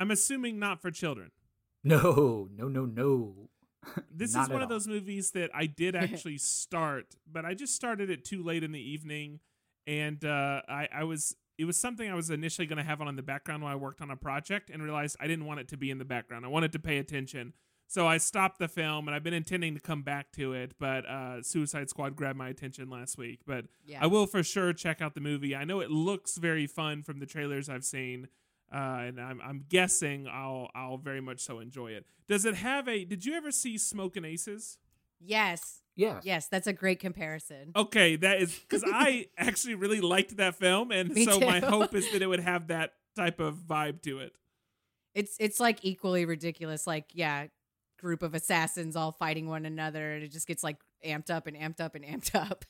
I'm 0.00 0.10
assuming 0.10 0.58
not 0.58 0.80
for 0.82 0.90
children. 0.90 1.30
No, 1.86 2.48
no, 2.56 2.66
no, 2.68 2.86
no. 2.86 3.50
This 4.10 4.30
is 4.30 4.48
one 4.48 4.52
of 4.52 4.62
all. 4.62 4.68
those 4.68 4.88
movies 4.88 5.32
that 5.32 5.50
I 5.54 5.66
did 5.66 5.94
actually 6.04 6.38
start, 6.38 7.14
but 7.30 7.44
I 7.44 7.52
just 7.52 7.74
started 7.74 8.08
it 8.08 8.24
too 8.24 8.42
late 8.42 8.64
in 8.64 8.72
the 8.72 8.80
evening, 8.80 9.40
and 9.86 10.24
uh, 10.24 10.62
I, 10.66 10.88
I 10.90 11.04
was 11.04 11.36
it 11.58 11.66
was 11.66 11.78
something 11.78 12.10
I 12.10 12.14
was 12.14 12.30
initially 12.30 12.66
going 12.66 12.78
to 12.78 12.84
have 12.84 13.02
on 13.02 13.08
in 13.08 13.16
the 13.16 13.22
background 13.22 13.62
while 13.62 13.72
I 13.72 13.76
worked 13.76 14.00
on 14.00 14.10
a 14.10 14.16
project, 14.16 14.70
and 14.70 14.82
realized 14.82 15.16
I 15.20 15.26
didn't 15.26 15.44
want 15.44 15.60
it 15.60 15.68
to 15.68 15.76
be 15.76 15.90
in 15.90 15.98
the 15.98 16.06
background. 16.06 16.46
I 16.46 16.48
wanted 16.48 16.72
to 16.72 16.78
pay 16.78 16.96
attention, 16.96 17.52
so 17.86 18.06
I 18.06 18.18
stopped 18.18 18.58
the 18.58 18.68
film, 18.68 19.06
and 19.08 19.14
I've 19.14 19.22
been 19.22 19.34
intending 19.34 19.74
to 19.74 19.80
come 19.80 20.02
back 20.02 20.32
to 20.32 20.52
it, 20.52 20.72
but 20.78 21.06
uh, 21.06 21.42
Suicide 21.42 21.88
Squad 21.90 22.16
grabbed 22.16 22.38
my 22.38 22.48
attention 22.48 22.88
last 22.90 23.18
week. 23.18 23.40
But 23.46 23.66
yeah, 23.86 23.98
I 24.02 24.06
will 24.06 24.26
for 24.26 24.42
sure 24.42 24.72
check 24.72 25.00
out 25.02 25.14
the 25.14 25.20
movie. 25.20 25.54
I 25.54 25.64
know 25.64 25.80
it 25.80 25.90
looks 25.90 26.36
very 26.36 26.66
fun 26.66 27.02
from 27.02 27.18
the 27.20 27.26
trailers 27.26 27.68
I've 27.68 27.84
seen, 27.84 28.28
uh, 28.72 28.76
and 28.76 29.20
I'm, 29.20 29.40
I'm 29.42 29.64
guessing 29.68 30.26
I'll 30.26 30.70
I'll 30.74 30.96
very 30.98 31.20
much 31.20 31.40
so 31.40 31.60
enjoy 31.60 31.92
it. 31.92 32.04
Does 32.26 32.44
it 32.44 32.54
have 32.56 32.88
a? 32.88 33.04
Did 33.04 33.24
you 33.24 33.34
ever 33.34 33.50
see 33.52 33.78
Smoking 33.78 34.24
Aces? 34.24 34.78
yes, 35.20 35.80
Yes. 35.96 36.24
yes, 36.24 36.48
that's 36.48 36.66
a 36.66 36.72
great 36.72 36.98
comparison. 36.98 37.70
Okay, 37.76 38.16
that 38.16 38.40
is 38.42 38.58
because 38.68 38.82
I 38.86 39.26
actually 39.38 39.76
really 39.76 40.00
liked 40.00 40.36
that 40.38 40.56
film, 40.56 40.90
and 40.90 41.10
Me 41.10 41.24
so 41.24 41.38
my 41.38 41.60
hope 41.60 41.94
is 41.94 42.10
that 42.12 42.20
it 42.22 42.26
would 42.26 42.40
have 42.40 42.66
that 42.68 42.94
type 43.14 43.38
of 43.40 43.54
vibe 43.58 44.02
to 44.02 44.18
it. 44.18 44.32
It's 45.14 45.36
it's 45.38 45.60
like 45.60 45.84
equally 45.84 46.24
ridiculous. 46.24 46.86
Like 46.88 47.10
yeah, 47.12 47.46
group 48.04 48.22
of 48.22 48.34
assassins 48.34 48.94
all 48.94 49.10
fighting 49.10 49.48
one 49.48 49.64
another, 49.66 50.12
and 50.12 50.22
it 50.22 50.28
just 50.30 50.46
gets 50.46 50.62
like 50.62 50.76
amped 51.04 51.30
up 51.30 51.46
and 51.48 51.56
amped 51.56 51.80
up 51.80 51.94
and 51.96 52.04
amped 52.04 52.34
up. 52.50 52.64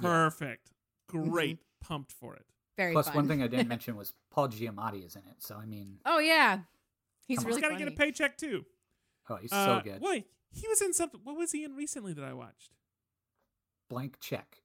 Perfect, 0.00 0.70
great, 1.08 1.58
pumped 1.82 2.12
for 2.12 2.34
it. 2.36 2.46
Very 2.76 2.92
Plus, 2.92 3.06
fun. 3.06 3.16
one 3.16 3.28
thing 3.28 3.42
I 3.42 3.48
didn't 3.48 3.68
mention 3.74 3.96
was 3.96 4.12
Paul 4.30 4.48
Giamatti 4.48 5.04
is 5.04 5.16
in 5.16 5.22
it. 5.22 5.36
So 5.40 5.56
I 5.56 5.66
mean, 5.66 5.98
Oh 6.06 6.20
yeah, 6.20 6.60
he's 7.26 7.38
Come 7.38 7.48
really 7.48 7.60
He's 7.60 7.68
got 7.68 7.76
to 7.76 7.84
get 7.84 7.88
a 7.92 7.96
paycheck 7.96 8.38
too. 8.38 8.64
oh, 9.28 9.36
he's 9.36 9.52
Uh, 9.52 9.78
so 9.78 9.82
good. 9.84 10.00
Wait, 10.00 10.26
he 10.52 10.66
was 10.68 10.80
in 10.80 10.94
something. 10.94 11.20
What 11.24 11.36
was 11.36 11.52
he 11.52 11.64
in 11.64 11.74
recently 11.74 12.12
that 12.14 12.24
I 12.24 12.32
watched? 12.32 12.70
Blank 13.90 14.18
check. 14.20 14.58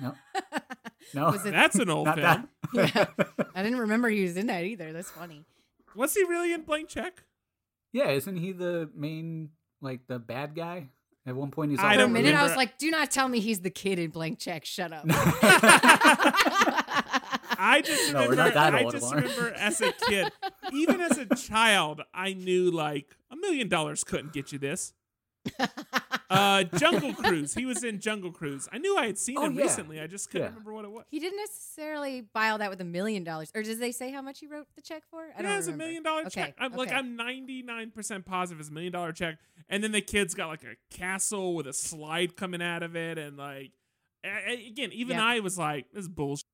No, 0.00 0.14
no, 1.14 1.26
Was 1.30 1.44
it- 1.46 1.50
That's 1.52 1.76
an 1.76 1.90
old 1.90 2.06
not 2.06 2.18
film. 2.18 2.48
that. 2.84 3.10
I 3.54 3.62
didn't 3.62 3.78
remember 3.80 4.08
he 4.08 4.22
was 4.22 4.36
in 4.36 4.46
that 4.46 4.64
either. 4.64 4.92
That's 4.92 5.10
funny. 5.10 5.44
Was 5.94 6.14
he 6.14 6.22
really 6.24 6.52
in 6.52 6.62
Blank 6.62 6.88
Check? 6.88 7.24
Yeah, 7.92 8.10
isn't 8.10 8.36
he 8.36 8.52
the 8.52 8.90
main, 8.94 9.50
like 9.80 10.06
the 10.06 10.18
bad 10.18 10.54
guy? 10.54 10.88
At 11.26 11.36
one 11.36 11.50
point, 11.50 11.70
he's 11.72 11.80
I 11.80 11.82
all 11.82 11.88
For 11.90 11.94
a 11.94 11.98
don't 11.98 12.12
minute, 12.14 12.34
I 12.34 12.42
was 12.42 12.56
like, 12.56 12.78
"Do 12.78 12.90
not 12.90 13.10
tell 13.10 13.28
me 13.28 13.40
he's 13.40 13.60
the 13.60 13.68
kid 13.70 13.98
in 13.98 14.10
Blank 14.10 14.38
Check." 14.38 14.64
Shut 14.64 14.90
up. 14.92 15.04
I 17.62 17.82
just 17.84 18.12
No, 18.12 18.20
we're 18.20 18.30
remember. 18.30 18.36
not 18.36 18.54
that 18.54 18.74
I 18.74 18.84
old, 18.84 18.92
just 18.92 19.04
Lauren. 19.04 19.24
remember 19.24 19.52
as 19.54 19.80
a 19.82 19.92
kid, 19.92 20.32
even 20.72 21.00
as 21.00 21.18
a 21.18 21.26
child, 21.36 22.00
I 22.14 22.32
knew 22.32 22.70
like 22.70 23.14
a 23.30 23.36
million 23.36 23.68
dollars 23.68 24.02
couldn't 24.02 24.32
get 24.32 24.50
you 24.50 24.58
this. 24.58 24.94
Uh, 26.30 26.62
Jungle 26.62 27.12
Cruise. 27.12 27.54
He 27.54 27.66
was 27.66 27.82
in 27.82 27.98
Jungle 27.98 28.30
Cruise. 28.30 28.68
I 28.72 28.78
knew 28.78 28.96
I 28.96 29.06
had 29.06 29.18
seen 29.18 29.36
Oh, 29.36 29.46
him 29.46 29.54
yeah. 29.54 29.62
recently. 29.62 30.00
I 30.00 30.06
just 30.06 30.30
couldn't 30.30 30.44
Yeah. 30.44 30.48
remember 30.50 30.72
what 30.74 30.84
it 30.84 30.90
was. 30.92 31.04
he 31.10 31.18
didn't 31.18 31.38
necessarily 31.38 32.20
buy 32.20 32.50
all 32.50 32.58
that 32.58 32.70
with 32.70 32.80
a 32.80 32.84
million 32.84 33.24
dollars, 33.24 33.50
or 33.54 33.62
does 33.64 33.78
they 33.78 33.90
say 33.92 34.12
how 34.12 34.22
much 34.22 34.38
he 34.40 34.46
wrote 34.46 34.68
the 34.76 34.80
check 34.82 35.02
for? 35.10 35.24
I 35.24 35.42
yeah, 35.42 35.42
don't 35.48 35.58
it's 35.58 35.66
a 35.66 35.72
million 35.72 36.02
dollar 36.04 36.20
Okay, 36.22 36.30
check. 36.30 36.54
I'm 36.58 36.72
like. 36.74 36.92
I'm 36.92 37.16
99 37.16 37.90
percent 37.90 38.24
positive 38.26 38.60
it's 38.60 38.68
a 38.68 38.72
million 38.72 38.92
dollar 38.92 39.12
check. 39.12 39.38
And 39.68 39.82
then 39.84 39.92
the 39.92 40.00
kid's 40.00 40.34
got 40.34 40.48
like 40.48 40.62
a 40.62 40.76
castle 40.96 41.54
with 41.54 41.66
a 41.66 41.72
slide 41.72 42.36
coming 42.36 42.62
out 42.62 42.82
of 42.82 42.94
it, 42.96 43.18
and 43.18 43.36
like 43.36 43.72
a- 44.24 44.50
a- 44.52 44.66
again, 44.68 44.90
even 44.92 45.16
Yep. 45.16 45.24
I 45.24 45.40
was 45.40 45.58
like, 45.58 45.86
this 45.92 46.02
is 46.02 46.08
bullshit. 46.08 46.44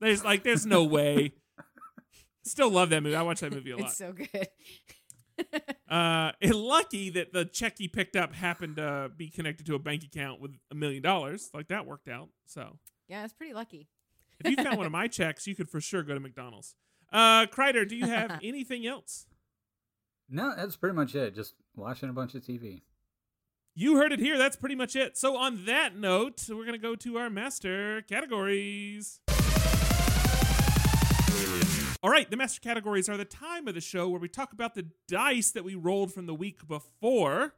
There's 0.00 0.24
like, 0.24 0.42
there's 0.42 0.64
no 0.64 0.84
way. 0.84 1.32
Still 2.44 2.70
love 2.70 2.88
that 2.90 3.02
movie. 3.02 3.14
I 3.16 3.22
watch 3.22 3.40
that 3.40 3.52
movie 3.52 3.72
a 3.72 3.76
lot. 3.76 3.88
It's 3.88 3.96
so 3.98 4.12
good. 4.12 4.48
Uh, 5.88 6.32
and 6.42 6.54
lucky 6.54 7.08
that 7.08 7.32
the 7.32 7.46
check 7.46 7.76
he 7.78 7.88
picked 7.88 8.14
up 8.14 8.34
happened 8.34 8.76
to 8.76 9.10
be 9.16 9.30
connected 9.30 9.64
to 9.64 9.74
a 9.74 9.78
bank 9.78 10.04
account 10.04 10.38
with 10.38 10.50
a 10.70 10.74
million 10.74 11.02
dollars. 11.02 11.48
Like 11.54 11.68
that 11.68 11.86
worked 11.86 12.08
out. 12.08 12.28
So 12.44 12.76
yeah, 13.08 13.24
it's 13.24 13.32
pretty 13.32 13.54
lucky. 13.54 13.88
if 14.38 14.50
you 14.50 14.62
found 14.62 14.76
one 14.76 14.84
of 14.84 14.92
my 14.92 15.06
checks, 15.08 15.46
you 15.46 15.54
could 15.54 15.70
for 15.70 15.80
sure 15.80 16.02
go 16.02 16.12
to 16.12 16.20
McDonald's. 16.20 16.74
Uh, 17.10 17.46
Kreider, 17.46 17.88
do 17.88 17.96
you 17.96 18.04
have 18.06 18.38
anything 18.42 18.86
else? 18.86 19.24
no, 20.28 20.52
that's 20.54 20.76
pretty 20.76 20.94
much 20.94 21.14
it. 21.14 21.34
Just 21.34 21.54
watching 21.74 22.10
a 22.10 22.12
bunch 22.12 22.34
of 22.34 22.42
TV. 22.42 22.82
You 23.74 23.96
heard 23.96 24.12
it 24.12 24.20
here. 24.20 24.36
That's 24.36 24.56
pretty 24.56 24.74
much 24.74 24.94
it. 24.94 25.16
So 25.16 25.38
on 25.38 25.64
that 25.64 25.96
note, 25.96 26.44
we're 26.50 26.66
gonna 26.66 26.76
go 26.76 26.96
to 26.96 27.16
our 27.16 27.30
master 27.30 28.02
categories. 28.02 29.20
All 32.02 32.10
right, 32.10 32.30
the 32.30 32.36
master 32.36 32.60
categories 32.60 33.08
are 33.08 33.16
the 33.16 33.24
time 33.24 33.66
of 33.66 33.74
the 33.74 33.80
show 33.80 34.08
where 34.08 34.20
we 34.20 34.28
talk 34.28 34.52
about 34.52 34.74
the 34.74 34.86
dice 35.08 35.50
that 35.50 35.64
we 35.64 35.74
rolled 35.74 36.12
from 36.12 36.26
the 36.26 36.34
week 36.34 36.66
before. 36.68 37.54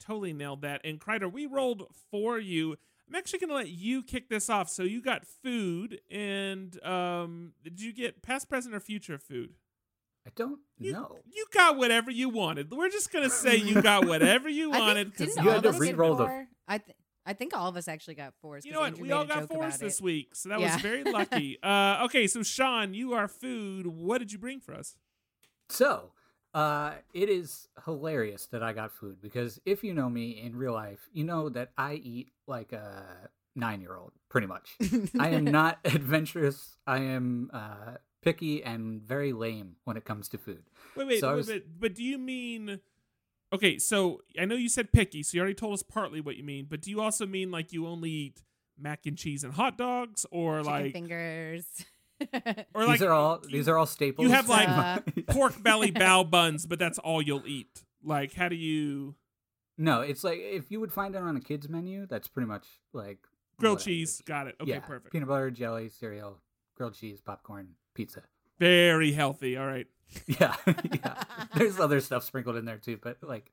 Totally 0.00 0.32
nailed 0.32 0.62
that. 0.62 0.80
And 0.84 0.98
Kreider, 1.00 1.30
we 1.30 1.44
rolled 1.46 1.84
for 2.10 2.38
you. 2.38 2.76
I'm 3.08 3.14
actually 3.14 3.38
going 3.40 3.50
to 3.50 3.54
let 3.56 3.68
you 3.68 4.02
kick 4.02 4.28
this 4.30 4.48
off. 4.48 4.68
So 4.70 4.82
you 4.82 5.00
got 5.02 5.26
food, 5.26 6.00
and 6.10 6.82
um, 6.84 7.52
did 7.62 7.80
you 7.80 7.92
get 7.92 8.22
past, 8.22 8.48
present, 8.48 8.74
or 8.74 8.80
future 8.80 9.18
food? 9.18 9.54
I 10.26 10.30
don't 10.34 10.58
You, 10.78 10.92
know. 10.92 11.18
You 11.30 11.46
got 11.52 11.76
whatever 11.76 12.10
you 12.10 12.28
wanted. 12.30 12.72
We're 12.72 12.88
just 12.90 13.12
going 13.12 13.24
to 13.24 13.30
say 13.30 13.56
you 13.56 13.80
got 13.80 14.06
whatever 14.06 14.48
you 14.48 14.70
wanted. 14.72 15.14
think, 15.14 15.18
'cause 15.18 15.34
didn't 15.36 15.44
you 15.44 15.50
had 15.50 15.62
to 15.62 15.68
of 15.68 15.74
us 15.76 15.80
get 15.82 15.92
re-roll 15.92 16.16
the- 16.16 16.46
I 16.66 16.78
th- 16.78 16.96
I 17.26 17.32
think 17.32 17.54
all 17.56 17.68
of 17.68 17.76
us 17.76 17.88
actually 17.88 18.14
got 18.14 18.34
fours. 18.40 18.64
You 18.64 18.70
'cause 18.72 18.76
know 18.76 18.80
what? 18.82 18.86
Andrew 18.92 19.02
We 19.02 19.12
all 19.12 19.24
a 19.24 19.26
got 19.26 19.48
fours 19.48 19.74
about 19.74 19.80
this 19.80 19.98
it. 20.00 20.04
week, 20.04 20.34
so 20.36 20.48
that 20.50 20.60
was 20.60 20.76
very 20.76 21.02
lucky. 21.04 21.58
uh, 21.62 22.04
okay, 22.04 22.26
so 22.28 22.42
Sean, 22.42 22.94
you 22.94 23.12
are 23.14 23.26
food. 23.28 23.86
What 23.86 24.18
did 24.18 24.32
you 24.32 24.38
bring 24.38 24.60
for 24.60 24.74
us? 24.74 24.96
So, 25.68 26.12
uh, 26.54 26.92
it 27.12 27.28
is 27.28 27.68
hilarious 27.84 28.46
that 28.46 28.62
I 28.62 28.72
got 28.72 28.92
food 28.92 29.20
because 29.20 29.60
if 29.66 29.82
you 29.82 29.92
know 29.92 30.08
me 30.08 30.40
in 30.40 30.54
real 30.56 30.72
life, 30.72 31.08
you 31.12 31.24
know 31.24 31.48
that 31.50 31.72
I 31.76 31.94
eat 31.94 32.32
like 32.46 32.72
a 32.72 33.28
nine 33.54 33.80
year 33.80 33.96
old, 33.96 34.12
pretty 34.28 34.46
much. 34.46 34.76
I 35.18 35.30
am 35.30 35.44
not 35.44 35.78
adventurous. 35.84 36.76
I 36.86 36.98
am 36.98 37.50
uh, 37.52 37.96
picky 38.22 38.62
and 38.62 39.02
very 39.02 39.32
lame 39.32 39.76
when 39.84 39.96
it 39.96 40.04
comes 40.04 40.28
to 40.28 40.38
food. 40.38 40.62
Wait, 40.94 41.06
wait, 41.08 41.20
So 41.20 41.30
wait, 41.30 41.36
was- 41.36 41.46
but, 41.48 41.62
but 41.80 41.94
do 41.94 42.04
you 42.04 42.18
mean 42.18 42.80
Okay, 43.52 43.78
so 43.78 44.22
I 44.40 44.44
know 44.44 44.56
you 44.56 44.68
said 44.68 44.92
picky, 44.92 45.22
so 45.22 45.36
you 45.36 45.40
already 45.40 45.54
told 45.54 45.74
us 45.74 45.82
partly 45.82 46.20
what 46.20 46.36
you 46.36 46.44
mean, 46.44 46.66
but 46.68 46.80
do 46.82 46.90
you 46.90 47.00
also 47.00 47.26
mean 47.26 47.50
like 47.50 47.72
you 47.72 47.86
only 47.86 48.10
eat 48.10 48.42
mac 48.78 49.06
and 49.06 49.16
cheese 49.16 49.44
and 49.44 49.52
hot 49.52 49.78
dogs, 49.78 50.26
or 50.30 50.58
Chicken 50.58 50.72
like, 50.72 50.92
fingers. 50.92 51.64
or 52.74 52.86
these 52.86 52.88
like 52.88 53.00
are 53.02 53.12
all 53.12 53.40
these 53.50 53.68
are 53.68 53.76
all 53.76 53.86
staples. 53.86 54.26
you 54.26 54.32
have, 54.32 54.48
like, 54.48 54.68
Uh, 54.68 55.00
pork 55.28 55.62
belly 55.62 55.92
bao 55.92 56.28
buns, 56.28 56.66
but 56.66 56.78
that's 56.78 56.98
all 56.98 57.20
you'll 57.22 57.46
eat? 57.46 57.84
Like, 58.02 58.34
how 58.34 58.48
do 58.48 58.56
you 58.56 59.14
no, 59.78 60.00
it's 60.00 60.24
like 60.24 60.38
if 60.38 60.70
you 60.70 60.80
would 60.80 60.92
find 60.92 61.14
it 61.14 61.18
on 61.18 61.36
a 61.36 61.40
kids 61.40 61.68
menu, 61.68 62.06
that's 62.06 62.28
pretty 62.28 62.48
much 62.48 62.66
like 62.92 63.18
grilled 63.58 63.80
cheese? 63.80 64.22
Got 64.24 64.46
it. 64.46 64.56
Okay, 64.60 64.70
yeah, 64.70 64.80
perfect. 64.80 65.12
Peanut 65.12 65.28
butter, 65.28 65.50
jelly, 65.50 65.88
cereal, 65.88 66.40
grilled 66.76 66.94
cheese, 66.94 67.20
popcorn, 67.20 67.68
pizza. 67.94 68.22
Very 68.58 69.12
healthy. 69.12 69.56
All 69.56 69.66
right. 69.66 69.86
Yeah, 70.26 70.54
yeah. 70.92 71.22
There's 71.54 71.78
other 71.80 72.00
stuff 72.00 72.24
sprinkled 72.24 72.56
in 72.56 72.64
there 72.64 72.78
too, 72.78 72.98
but 73.02 73.18
like 73.22 73.50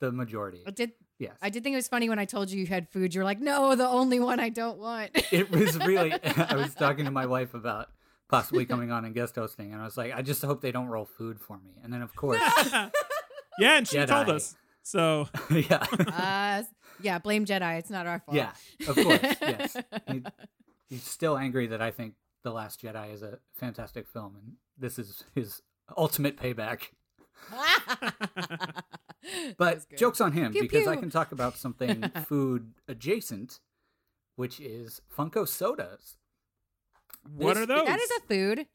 the 0.00 0.12
majority. 0.12 0.62
I 0.66 0.70
did. 0.70 0.92
Yes. 1.18 1.36
I 1.40 1.48
did 1.48 1.62
think 1.64 1.72
it 1.72 1.76
was 1.78 1.88
funny 1.88 2.08
when 2.08 2.18
I 2.18 2.26
told 2.26 2.50
you 2.50 2.60
you 2.60 2.66
had 2.66 2.88
food. 2.90 3.14
You 3.14 3.20
were 3.22 3.24
like, 3.24 3.40
"No, 3.40 3.74
the 3.74 3.88
only 3.88 4.20
one 4.20 4.38
I 4.38 4.50
don't 4.50 4.78
want." 4.78 5.10
it 5.32 5.50
was 5.50 5.76
really 5.78 6.12
I 6.24 6.54
was 6.56 6.74
talking 6.74 7.06
to 7.06 7.10
my 7.10 7.26
wife 7.26 7.54
about 7.54 7.88
possibly 8.28 8.66
coming 8.66 8.90
on 8.92 9.04
and 9.04 9.14
guest 9.14 9.36
hosting 9.36 9.72
and 9.72 9.80
I 9.80 9.84
was 9.84 9.96
like, 9.96 10.12
I 10.14 10.20
just 10.20 10.42
hope 10.42 10.60
they 10.60 10.72
don't 10.72 10.88
roll 10.88 11.04
food 11.06 11.40
for 11.40 11.58
me. 11.58 11.70
And 11.82 11.92
then 11.92 12.02
of 12.02 12.14
course 12.16 12.40
yeah, 13.58 13.78
and 13.78 13.86
she 13.88 14.04
told 14.04 14.28
us. 14.28 14.56
So 14.82 15.28
Yeah. 15.50 15.84
uh, 16.08 16.62
yeah, 17.00 17.18
blame 17.18 17.44
Jedi. 17.46 17.78
It's 17.78 17.90
not 17.90 18.06
our 18.06 18.18
fault. 18.20 18.36
yeah, 18.36 18.50
of 18.88 18.96
course, 18.96 19.20
yes. 19.40 19.76
He- 20.10 20.22
He's 20.88 21.02
still 21.02 21.36
angry 21.36 21.66
that 21.68 21.80
I 21.82 21.90
think 21.90 22.14
The 22.44 22.52
Last 22.52 22.80
Jedi 22.82 23.12
is 23.12 23.22
a 23.22 23.38
fantastic 23.54 24.06
film 24.06 24.36
and 24.36 24.52
this 24.78 24.98
is 25.00 25.24
his 25.34 25.60
ultimate 25.96 26.36
payback. 26.36 26.88
But 29.58 29.84
jokes 29.96 30.20
on 30.20 30.32
him 30.32 30.52
Pew, 30.52 30.62
because 30.62 30.86
I 30.86 30.94
can 30.96 31.10
talk 31.10 31.32
about 31.32 31.56
something 31.56 32.08
food 32.28 32.74
adjacent, 32.86 33.58
which 34.36 34.60
is 34.60 35.00
Funko 35.16 35.48
sodas. 35.48 36.16
what 37.28 37.54
This- 37.54 37.64
are 37.64 37.66
those? 37.66 37.86
That 37.86 37.98
is 38.00 38.10
a 38.12 38.20
food. 38.28 38.66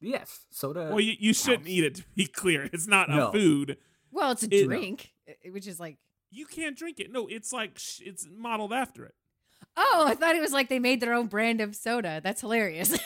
Yes, 0.00 0.46
soda. 0.50 0.88
well, 0.88 1.00
you, 1.00 1.14
you 1.18 1.34
shouldn't 1.34 1.68
eat 1.68 1.84
it. 1.84 1.94
To 1.96 2.04
be 2.14 2.24
clear, 2.26 2.70
it's 2.72 2.86
not 2.86 3.10
No. 3.10 3.28
a 3.28 3.32
food. 3.32 3.76
Well, 4.10 4.30
it's 4.32 4.42
a 4.42 4.46
It- 4.54 4.64
drink, 4.64 5.12
uh, 5.28 5.32
which 5.52 5.66
is 5.66 5.78
like. 5.78 5.98
You 6.30 6.46
can't 6.46 6.76
drink 6.78 6.98
it. 7.00 7.12
No, 7.12 7.26
it's 7.26 7.52
like 7.52 7.78
sh- 7.78 8.00
it's 8.04 8.26
modeled 8.34 8.72
after 8.72 9.04
it. 9.04 9.14
Oh, 9.76 10.04
I 10.06 10.14
thought 10.14 10.34
it 10.36 10.40
was 10.40 10.52
like 10.52 10.68
they 10.70 10.78
made 10.78 11.00
their 11.00 11.12
own 11.12 11.26
brand 11.26 11.60
of 11.60 11.74
soda. 11.76 12.20
That's 12.24 12.40
hilarious. 12.40 12.96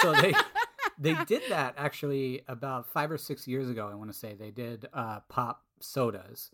so 0.00 0.12
they 0.14 0.32
they 1.00 1.14
did 1.26 1.42
that 1.48 1.74
actually 1.76 2.42
about 2.46 2.86
five 2.86 3.10
or 3.10 3.18
six 3.18 3.48
years 3.48 3.68
ago. 3.68 3.88
I 3.90 3.94
want 3.96 4.12
to 4.12 4.16
say 4.18 4.34
they 4.34 4.50
did 4.52 4.86
uh, 4.92 5.20
pop 5.28 5.64
sodas, 5.80 6.50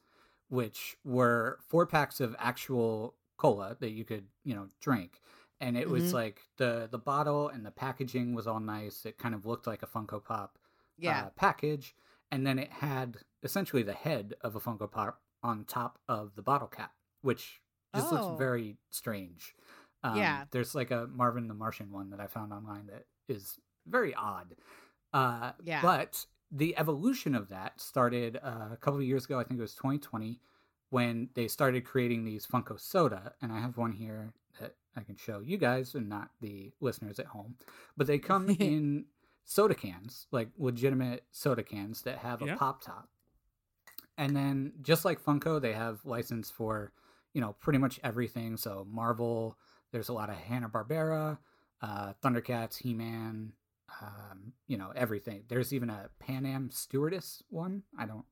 which 0.49 0.97
were 1.05 1.59
four 1.69 1.85
packs 1.87 2.21
of 2.21 2.35
actual 2.39 3.15
cola 3.37 3.77
that 3.81 3.91
you 3.91 4.05
could 4.05 4.25
you 4.45 4.55
know 4.55 4.69
drink, 4.81 5.21
and 5.61 5.77
it 5.77 5.91
was 5.91 6.11
Mhm. 6.11 6.15
like 6.15 6.41
the 6.57 6.89
the 6.91 6.99
bottle 6.99 7.49
and 7.49 7.67
the 7.67 7.71
packaging 7.71 8.35
was 8.35 8.47
all 8.47 8.61
nice. 8.61 9.05
It 9.05 9.19
kind 9.19 9.35
of 9.35 9.45
looked 9.45 9.67
like 9.67 9.83
a 9.83 9.87
Funko 9.87 10.23
Pop 10.25 10.59
yeah. 10.97 11.25
uh, 11.27 11.31
package, 11.31 11.95
and 12.31 12.47
then 12.47 12.59
it 12.59 12.71
had 12.71 13.19
essentially 13.43 13.83
the 13.83 13.93
head 13.93 14.35
of 14.41 14.57
a 14.57 14.61
Funko 14.61 14.91
Pop 14.91 15.21
on 15.43 15.65
top 15.65 15.99
of 16.09 16.35
the 16.37 16.43
bottle 16.43 16.69
cap, 16.69 16.93
which 17.21 17.61
just 17.95 18.13
Oh. 18.13 18.15
looks 18.17 18.39
very 18.39 18.79
strange. 18.91 19.55
Um, 20.03 20.17
Yeah. 20.17 20.45
there's 20.51 20.75
like 20.75 20.91
a 20.91 21.07
Marvin 21.09 21.49
the 21.49 21.55
Martian 21.55 21.91
one 21.93 22.11
that 22.11 22.21
I 22.21 22.27
found 22.27 22.53
online 22.53 22.87
that 22.87 23.07
is 23.29 23.59
very 23.87 24.15
odd. 24.15 24.57
Uh, 25.13 25.53
Yeah. 25.65 25.83
But 25.83 26.27
the 26.51 26.77
evolution 26.77 27.35
of 27.35 27.49
that 27.49 27.81
started 27.81 28.39
uh, 28.43 28.69
a 28.73 28.77
couple 28.81 29.01
of 29.01 29.07
years 29.07 29.25
ago. 29.25 29.39
I 29.39 29.45
think 29.45 29.59
it 29.59 29.63
was 29.63 29.75
2020 29.75 30.41
when 30.91 31.29
they 31.35 31.49
started 31.49 31.85
creating 31.85 32.25
these 32.25 32.47
Funko 32.47 32.79
Soda, 32.79 33.33
and 33.43 33.53
I 33.53 33.59
have 33.61 33.77
one 33.77 33.93
here 33.93 34.33
that 34.61 34.77
I 34.97 35.03
can 35.03 35.17
show 35.17 35.41
you 35.41 35.59
guys 35.59 35.95
and 35.95 36.09
not 36.09 36.31
the 36.41 36.73
listeners 36.81 37.19
at 37.19 37.27
home. 37.27 37.57
But 37.97 38.07
they 38.07 38.19
come 38.19 38.49
in 38.61 39.07
soda 39.45 39.75
cans, 39.75 40.27
like 40.31 40.49
legitimate 40.59 41.25
soda 41.33 41.63
cans 41.63 42.03
that 42.03 42.19
have 42.19 42.43
a 42.43 42.47
Yeah. 42.47 42.57
pop 42.57 42.83
top. 42.83 43.09
And 44.19 44.35
then 44.35 44.73
just 44.83 45.05
like 45.05 45.21
Funko, 45.23 45.61
they 45.61 45.73
have 45.75 46.05
license 46.05 46.51
for, 46.51 46.93
you 47.35 47.41
know, 47.41 47.53
pretty 47.55 47.79
much 47.79 48.01
everything. 48.03 48.57
So 48.57 48.87
Marvel, 48.91 49.59
there's 49.93 50.09
a 50.09 50.13
lot 50.15 50.31
of 50.31 50.37
Hanna 50.37 50.69
Barbera, 50.69 51.39
uh, 51.83 52.15
Thundercats, 52.23 52.79
He 52.79 52.95
Man, 52.95 53.53
um, 54.03 54.53
you 54.67 54.77
know, 54.77 54.93
everything. 54.95 55.45
There's 55.49 55.73
even 55.73 55.91
a 55.91 56.09
Pan 56.19 56.47
Am 56.47 56.71
stewardess 56.71 57.43
one. 57.49 57.83
I 57.99 58.07
don't. 58.07 58.25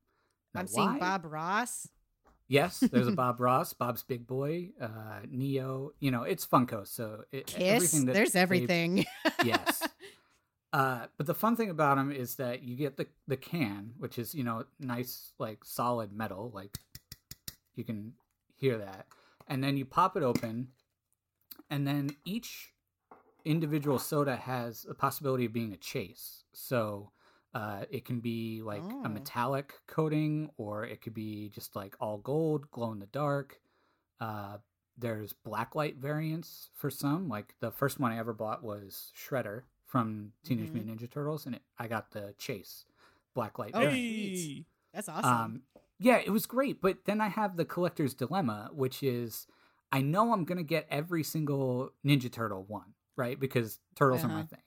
Know 0.55 0.61
I'm 0.61 0.67
seeing. 0.67 0.99
Bob 0.99 1.25
Ross. 1.25 1.89
Yes, 2.47 2.81
there's 2.81 3.09
a 3.09 3.13
Bob 3.17 3.41
Ross, 3.41 3.73
Bob's 3.73 4.03
Big 4.03 4.27
Boy, 4.27 4.71
uh, 4.81 5.21
Neo. 5.31 5.93
You 6.01 6.11
know, 6.11 6.25
it's 6.25 6.47
Funko, 6.47 6.87
so 6.87 7.25
it, 7.33 7.47
Kiss. 7.47 7.61
everything 7.95 8.07
There's 8.07 8.37
everything. 8.37 9.05
yes. 9.45 9.83
Uh, 10.75 11.07
but 11.17 11.27
the 11.27 11.35
fun 11.35 11.55
thing 11.55 11.71
about 11.71 11.97
them 11.97 12.11
is 12.11 12.35
that 12.35 12.65
you 12.65 12.75
get 12.75 12.97
the 12.97 13.07
the 13.29 13.37
can, 13.37 13.93
which 13.97 14.19
is 14.19 14.35
you 14.35 14.43
know 14.43 14.65
nice 14.81 15.31
like 15.39 15.65
solid 15.65 16.13
metal, 16.13 16.51
like 16.53 16.79
you 17.77 17.85
can 17.85 18.13
hear 18.57 18.79
that, 18.79 19.07
and 19.47 19.63
then 19.63 19.77
you 19.77 19.85
pop 19.85 20.17
it 20.17 20.25
open, 20.25 20.67
and 21.71 21.87
then 21.87 22.11
each 22.25 22.74
individual 23.45 23.99
soda 23.99 24.37
has 24.37 24.87
a 24.89 24.95
possibility 24.95 25.45
of 25.45 25.53
being 25.53 25.73
a 25.73 25.77
chase. 25.77 26.45
So 26.53 27.11
uh, 27.55 27.85
it 27.91 28.05
can 28.05 28.21
be 28.21 28.63
like 28.63 28.83
Oh. 28.85 29.03
a 29.05 29.09
metallic 29.09 29.75
coating, 29.87 30.51
or 30.57 30.85
it 30.85 31.01
could 31.03 31.15
be 31.15 31.49
just 31.51 31.77
like 31.77 31.95
all 32.01 32.19
gold, 32.19 32.71
glow 32.71 32.91
in 32.93 32.99
the 32.99 33.07
dark. 33.07 33.61
Uh, 34.21 34.59
there's 34.97 35.33
blacklight 35.47 35.97
variants 35.97 36.71
for 36.75 36.91
some. 36.91 37.29
Like 37.29 37.55
the 37.61 37.71
first 37.71 37.99
one 38.01 38.13
I 38.13 38.19
ever 38.19 38.33
bought 38.33 38.63
was 38.63 39.13
Shredder 39.17 39.63
from 39.87 40.33
Teenage 40.45 40.71
Mhm. 40.71 40.75
Mutant 40.75 41.01
Ninja 41.01 41.11
Turtles, 41.11 41.47
and 41.47 41.55
it, 41.57 41.63
I 41.79 41.87
got 41.89 42.11
the 42.13 42.35
Chase 42.39 42.87
blacklight 43.37 43.71
Oh. 43.75 43.89
Hey, 43.89 44.65
That's 44.93 45.09
awesome. 45.09 45.31
Um, 45.33 45.63
yeah, 45.99 46.17
it 46.19 46.31
was 46.31 46.47
great. 46.47 46.81
But 46.81 47.05
then 47.05 47.21
I 47.21 47.29
have 47.29 47.57
the 47.57 47.65
collector's 47.65 48.15
dilemma, 48.15 48.71
which 48.73 49.03
is 49.03 49.47
I 49.93 50.01
know 50.01 50.33
I'm 50.33 50.45
going 50.45 50.59
to 50.59 50.65
get 50.65 50.87
every 50.91 51.23
single 51.23 51.91
Ninja 52.05 52.31
Turtle 52.33 52.65
one, 52.65 52.94
right? 53.17 53.39
Because 53.39 53.81
turtles 53.97 54.25
are 54.25 54.29
my 54.29 54.35
Uh-huh. 54.41 54.45
thing. 54.47 54.61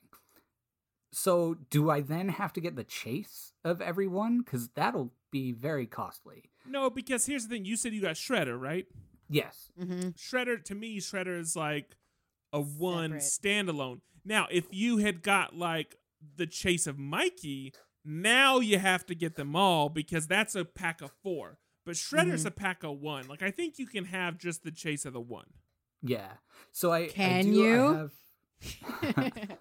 So 1.12 1.54
do 1.70 1.90
I 1.90 2.00
then 2.00 2.28
have 2.28 2.52
to 2.54 2.60
get 2.60 2.76
the 2.76 2.84
chase 2.84 3.52
of 3.64 3.80
everyone? 3.80 4.38
Because 4.40 4.68
that'll 4.70 5.12
be 5.30 5.52
very 5.52 5.86
costly. 5.86 6.50
no, 6.66 6.90
because 6.90 7.24
here's 7.26 7.44
the 7.44 7.48
thing. 7.56 7.64
You 7.64 7.76
said 7.76 7.92
you 7.94 8.02
got 8.02 8.16
Shredder, 8.16 8.60
right? 8.60 8.86
Yes. 9.30 9.70
Mm-hmm. 9.80 10.10
Shredder 10.10 10.62
to 10.64 10.74
me, 10.74 11.00
Shredder 11.00 11.38
is 11.38 11.56
like 11.56 11.96
a 12.52 12.60
one 12.60 13.20
Separate. 13.20 13.66
standalone. 13.68 14.00
Now, 14.24 14.48
if 14.50 14.66
you 14.70 14.98
had 14.98 15.22
got 15.22 15.56
like 15.56 15.96
the 16.36 16.46
chase 16.46 16.86
of 16.86 16.98
Mikey, 16.98 17.72
now 18.04 18.58
you 18.60 18.78
have 18.78 19.06
to 19.06 19.14
get 19.14 19.36
them 19.36 19.56
all 19.56 19.88
because 19.88 20.26
that's 20.26 20.54
a 20.54 20.64
pack 20.64 21.00
of 21.00 21.10
four. 21.22 21.58
But 21.86 21.94
Shredder's 21.94 22.40
Mm-hmm. 22.40 22.48
a 22.48 22.50
pack 22.52 22.82
of 22.84 22.98
one. 23.00 23.26
Like 23.28 23.42
I 23.42 23.50
think 23.50 23.78
you 23.78 23.86
can 23.86 24.04
have 24.06 24.36
just 24.38 24.62
the 24.62 24.70
chase 24.70 25.06
of 25.06 25.14
the 25.14 25.20
one. 25.20 25.46
Yeah. 26.02 26.32
So 26.72 26.92
I 26.92 26.98
I 27.04 27.06
Can 27.08 27.44
do- 27.46 27.62
I 27.62 27.66
you? 27.66 27.92
have 27.94 28.12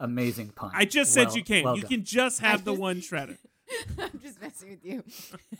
amazing 0.00 0.50
pun. 0.50 0.70
I 0.74 0.84
just 0.84 1.12
said 1.12 1.28
Well- 1.28 1.36
you 1.36 1.44
can. 1.44 1.64
well 1.64 1.76
you 1.76 1.82
done. 1.82 1.90
can 1.90 2.04
just 2.04 2.40
have 2.40 2.64
the 2.64 2.72
just- 2.72 2.80
one 2.80 2.96
Shredder. 3.00 3.38
I'm 3.98 4.20
just 4.22 4.40
messing 4.40 4.70
with 4.70 4.84
you. 4.84 5.02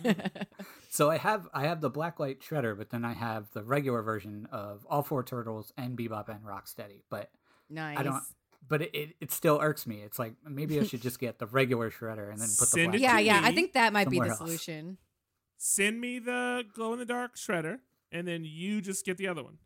So 0.89 1.11
I 1.11 1.19
have 1.19 1.47
I 1.53 1.65
have 1.67 1.83
the 1.83 1.91
blacklight 1.91 2.39
shredder, 2.39 2.75
but 2.79 2.89
then 2.89 3.05
I 3.05 3.13
have 3.13 3.51
the 3.53 3.63
regular 3.63 4.01
version 4.01 4.49
of 4.51 4.87
all 4.89 5.03
four 5.03 5.23
turtles 5.23 5.71
and 5.77 5.95
Bebop 5.99 6.31
and 6.31 6.43
Rocksteady. 6.43 7.03
But 7.11 7.31
nice. 7.69 7.99
I 7.99 8.03
don't. 8.03 8.23
But 8.67 8.81
it, 8.81 8.95
it, 8.95 9.17
it 9.21 9.31
still 9.33 9.59
irks 9.61 9.87
me. 9.87 9.97
It's 9.97 10.19
like 10.19 10.37
maybe 10.49 10.81
I 10.81 10.85
should 10.85 11.03
just 11.03 11.19
get 11.21 11.39
the 11.39 11.47
regular 11.47 11.91
shredder 11.91 12.31
and 12.31 12.41
then 12.41 12.49
put 12.49 12.61
the 12.61 12.67
Send 12.67 12.93
black. 12.93 13.03
Yeah, 13.03 13.19
yeah. 13.19 13.41
I 13.45 13.53
think 13.53 13.75
that 13.75 13.93
might 13.93 14.09
be 14.09 14.17
somewhere 14.17 14.29
the 14.29 14.31
else. 14.31 14.39
solution. 14.39 14.97
Send 15.59 16.01
me 16.01 16.19
the 16.19 16.65
glow 16.73 16.95
in 16.95 16.99
the 16.99 17.05
dark 17.05 17.37
Shredder, 17.37 17.81
and 18.11 18.27
then 18.27 18.45
you 18.47 18.81
just 18.81 19.05
get 19.05 19.19
the 19.19 19.29
other 19.29 19.43
one. 19.43 19.59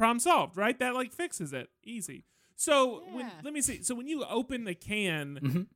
Problem 0.00 0.18
solved, 0.18 0.56
right? 0.56 0.78
That 0.78 0.94
like 0.94 1.12
fixes 1.12 1.52
it. 1.52 1.68
Easy. 1.84 2.24
So 2.56 3.02
when 3.12 3.30
let 3.44 3.52
me 3.52 3.60
see. 3.60 3.82
So 3.82 3.94
when 3.94 4.06
you 4.08 4.24
open 4.24 4.64
the 4.64 4.74
can, 4.74 5.38
Mhm. 5.42 5.66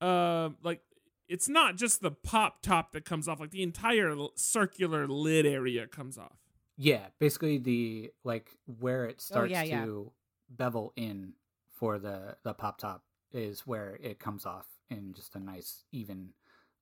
uh, 0.00 0.54
like 0.62 0.80
it's 1.28 1.50
not 1.50 1.76
just 1.76 2.00
the 2.00 2.10
pop 2.10 2.62
top 2.62 2.92
that 2.92 3.04
comes 3.04 3.28
off; 3.28 3.40
like 3.40 3.50
the 3.50 3.62
entire 3.62 4.12
l- 4.12 4.32
circular 4.36 5.06
lid 5.06 5.44
area 5.44 5.86
comes 5.86 6.16
off. 6.16 6.38
Yeah, 6.78 7.08
basically 7.18 7.58
the 7.58 8.12
like 8.24 8.56
where 8.78 9.04
it 9.04 9.20
starts 9.20 9.50
Oh, 9.50 9.52
yeah, 9.52 9.62
yeah. 9.64 9.84
to 9.84 10.12
bevel 10.48 10.94
in 10.96 11.34
for 11.70 11.98
the 11.98 12.38
the 12.44 12.54
pop 12.54 12.78
top 12.78 13.04
is 13.32 13.66
where 13.66 13.96
it 14.00 14.18
comes 14.18 14.46
off 14.46 14.66
in 14.88 15.12
just 15.12 15.36
a 15.36 15.38
nice 15.40 15.84
even 15.92 16.32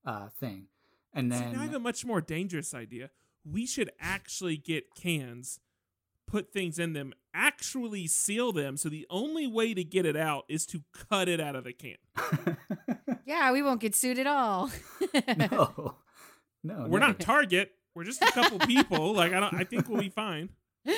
uh 0.05 0.29
thing. 0.29 0.69
And 1.13 1.33
See, 1.33 1.39
then 1.41 1.53
now 1.55 1.63
I 1.63 1.65
have 1.65 1.75
a 1.75 1.81
much 1.81 2.05
more 2.05 2.21
dangerous 2.21 2.75
idea. 2.75 3.11
We 3.45 3.67
should 3.67 3.91
actually 3.99 4.57
get 4.57 4.95
cans, 4.95 5.59
put 6.31 6.53
things 6.53 6.79
in 6.79 6.93
them, 6.93 7.13
actually 7.35 8.07
seal 8.07 8.53
them. 8.53 8.77
So 8.77 8.89
the 8.89 9.07
only 9.11 9.47
way 9.47 9.75
to 9.75 9.83
get 9.85 10.07
it 10.07 10.17
out 10.17 10.45
is 10.49 10.65
to 10.67 10.83
cut 11.09 11.29
it 11.29 11.41
out 11.41 11.57
of 11.57 11.65
the 11.65 11.73
can. 11.73 11.97
Yeah, 13.27 13.53
we 13.53 13.63
won't 13.63 13.81
get 13.81 13.95
sued 13.95 14.19
at 14.19 14.27
all. 14.27 14.71
no, 15.39 15.95
no, 16.65 16.87
We're 16.89 16.99
not 16.99 17.19
never. 17.19 17.23
Target. 17.23 17.71
We're 17.95 18.03
just 18.03 18.21
a 18.23 18.33
couple 18.33 18.59
people. 18.59 19.13
Like 19.15 19.33
I 19.33 19.39
don't. 19.39 19.55
I 19.55 19.63
think 19.63 19.89
we'll 19.89 20.01
be 20.01 20.09
fine. 20.09 20.49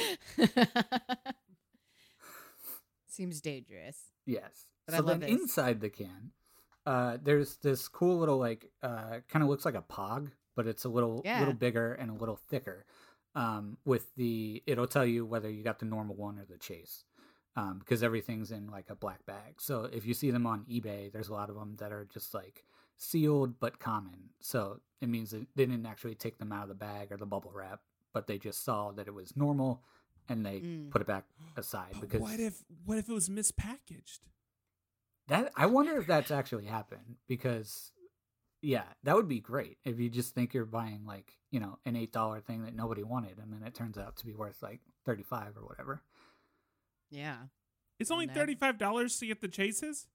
Seems 3.06 3.40
dangerous. 3.42 3.98
Yes. 4.24 4.66
But 4.86 4.94
I 4.94 4.98
so 4.98 5.04
love 5.04 5.20
then 5.20 5.30
this. 5.30 5.40
inside 5.42 5.80
the 5.80 5.90
can, 5.90 6.30
uh, 6.86 7.18
there's 7.22 7.56
this 7.56 7.86
cool 7.88 8.18
little 8.18 8.38
like 8.38 8.70
uh, 8.82 9.18
kind 9.28 9.42
of 9.42 9.48
looks 9.48 9.64
like 9.66 9.74
a 9.74 9.82
pog, 9.82 10.30
but 10.56 10.66
it's 10.66 10.84
a 10.84 10.88
little 10.88 11.20
Yeah. 11.24 11.38
little 11.40 11.54
bigger 11.54 11.92
and 11.94 12.10
a 12.10 12.14
little 12.14 12.36
thicker. 12.48 12.86
Um, 13.34 13.78
with 13.84 14.14
the 14.16 14.62
it'll 14.66 14.86
tell 14.86 15.06
you 15.06 15.24
whether 15.24 15.48
you 15.50 15.62
got 15.64 15.78
the 15.78 15.86
normal 15.86 16.14
one 16.16 16.38
or 16.38 16.44
the 16.44 16.58
chase. 16.58 17.04
Um, 17.54 17.78
because 17.80 18.02
everything's 18.02 18.50
in 18.50 18.68
like 18.70 18.88
a 18.88 18.94
black 18.94 19.26
bag. 19.26 19.60
So 19.60 19.84
if 19.92 20.06
you 20.06 20.14
see 20.14 20.30
them 20.30 20.46
on 20.46 20.64
eBay, 20.70 21.12
there's 21.12 21.28
a 21.28 21.34
lot 21.34 21.50
of 21.50 21.54
them 21.56 21.76
that 21.80 21.92
are 21.92 22.06
just 22.06 22.32
like 22.32 22.64
sealed 22.96 23.60
but 23.60 23.78
common. 23.78 24.30
So 24.40 24.80
it 25.02 25.08
means 25.10 25.32
that 25.32 25.46
they 25.54 25.66
didn't 25.66 25.84
actually 25.84 26.14
take 26.14 26.38
them 26.38 26.50
out 26.52 26.62
of 26.62 26.68
the 26.70 26.74
bag 26.74 27.12
or 27.12 27.18
the 27.18 27.26
bubble 27.26 27.52
wrap, 27.54 27.80
but 28.14 28.26
they 28.26 28.38
just 28.38 28.64
saw 28.64 28.90
that 28.92 29.06
it 29.06 29.12
was 29.14 29.36
normal 29.36 29.82
and 30.30 30.46
they 30.46 30.60
Mm. 30.60 30.90
put 30.90 31.02
it 31.02 31.06
back 31.06 31.24
aside 31.56 31.88
But 31.92 32.00
because 32.02 32.20
what 32.22 32.40
if 32.40 32.64
what 32.86 32.96
if 32.96 33.08
it 33.10 33.12
was 33.12 33.28
mispackaged? 33.28 34.20
That 35.28 35.52
I 35.56 35.66
wonder 35.66 35.96
if 35.98 36.06
that's 36.06 36.30
actually 36.30 36.66
happened 36.66 37.16
because 37.28 37.92
yeah, 38.62 38.84
that 39.02 39.14
would 39.16 39.28
be 39.28 39.40
great 39.40 39.76
if 39.84 39.98
you 39.98 40.08
just 40.08 40.34
think 40.34 40.54
you're 40.54 40.64
buying 40.64 41.04
like, 41.06 41.32
you 41.50 41.60
know, 41.60 41.78
an 41.84 41.96
eight 41.96 42.12
dollar 42.12 42.40
thing 42.40 42.62
that 42.64 42.74
nobody 42.74 43.02
wanted 43.02 43.38
and 43.38 43.52
then 43.52 43.62
it 43.66 43.74
turns 43.74 43.98
out 43.98 44.16
to 44.18 44.26
be 44.26 44.34
worth 44.34 44.62
like 44.62 44.80
thirty 45.04 45.22
five 45.24 45.56
or 45.56 45.66
whatever. 45.66 46.02
Yeah. 47.10 47.36
It's 47.98 48.10
only 48.10 48.26
thirty 48.26 48.54
five 48.54 48.78
dollars 48.78 49.18
to 49.18 49.26
get 49.26 49.40
the 49.40 49.48
chases. 49.48 50.06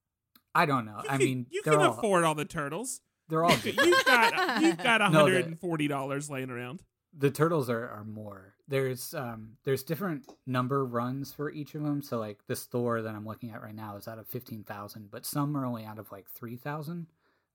I 0.56 0.66
don't 0.66 0.86
know. 0.86 1.02
You 1.04 1.10
I 1.10 1.18
can, 1.18 1.26
mean 1.26 1.46
you 1.52 1.62
can 1.62 1.76
all, 1.76 1.92
afford 1.98 2.24
all 2.24 2.36
the 2.36 2.46
turtles. 2.46 3.02
they're 3.30 3.44
all 3.44 3.52
You- 3.64 3.72
different. 3.74 3.90
You've 3.90 4.06
got 4.06 4.62
you've 4.62 4.78
got 4.78 5.00
No, 5.12 5.20
hundred 5.20 5.44
the- 5.44 5.48
and 5.50 5.60
forty 5.60 5.88
dollars 5.88 6.30
laying 6.30 6.50
around. 6.50 6.82
the 7.18 7.32
turtles 7.32 7.70
are, 7.70 7.88
are 7.90 8.04
more 8.04 8.54
there's 8.68 9.14
um 9.14 9.54
there's 9.64 9.84
different 9.84 10.30
number 10.46 10.86
runs 10.86 11.32
for 11.32 11.50
each 11.50 11.74
of 11.74 11.82
them 11.84 12.02
so 12.02 12.20
like 12.20 12.40
this 12.48 12.66
Thor 12.66 13.02
that 13.02 13.16
i'm 13.16 13.26
looking 13.26 13.50
at 13.52 13.62
right 13.62 13.74
now 13.74 13.96
is 13.96 14.10
out 14.10 14.20
of 14.20 14.28
15000 14.28 15.10
but 15.10 15.26
some 15.26 15.56
are 15.56 15.66
only 15.66 15.86
out 15.86 16.00
of 16.00 16.12
like 16.12 16.28
3000 16.30 17.08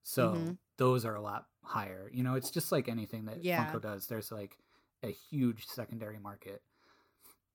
so 0.03 0.31
Mhm. 0.33 0.57
those 0.77 1.05
are 1.05 1.15
a 1.15 1.21
lot 1.21 1.47
higher 1.63 2.09
you 2.13 2.23
know 2.23 2.35
it's 2.35 2.51
just 2.51 2.71
like 2.71 2.87
anything 2.89 3.25
that 3.25 3.41
Yeah. 3.41 3.65
funko 3.65 3.81
does 3.81 4.07
there's 4.07 4.31
like 4.31 4.57
a 5.03 5.09
huge 5.09 5.65
secondary 5.65 6.19
market 6.19 6.61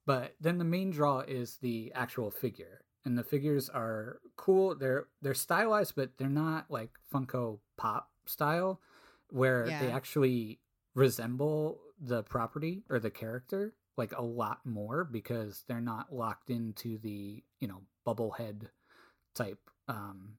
but 0.07 0.35
then 0.41 0.59
the 0.59 0.65
main 0.65 0.91
draw 0.91 1.21
is 1.21 1.59
the 1.59 1.93
actual 1.95 2.31
figure 2.31 2.81
and 3.05 3.17
the 3.17 3.25
figures 3.25 3.69
are 3.69 4.21
cool 4.37 4.75
they're 4.75 5.07
they're 5.23 5.35
stylized 5.35 5.95
but 5.95 6.11
they're 6.19 6.29
not 6.29 6.71
like 6.71 6.91
funko 7.13 7.59
pop 7.77 8.11
style 8.27 8.81
where 9.31 9.73
they 9.79 9.91
actually 9.91 10.59
resemble 10.95 11.81
the 12.01 12.23
property 12.25 12.83
or 12.91 12.99
the 12.99 13.11
character 13.11 13.75
like 13.97 14.13
a 14.17 14.23
lot 14.23 14.61
more 14.65 15.05
because 15.05 15.65
they're 15.69 15.81
not 15.81 16.13
locked 16.15 16.51
into 16.51 16.99
the 16.99 17.43
you 17.61 17.69
know 17.69 17.83
bubble 18.05 18.31
head 18.31 18.69
type 19.35 19.59
um 19.89 20.35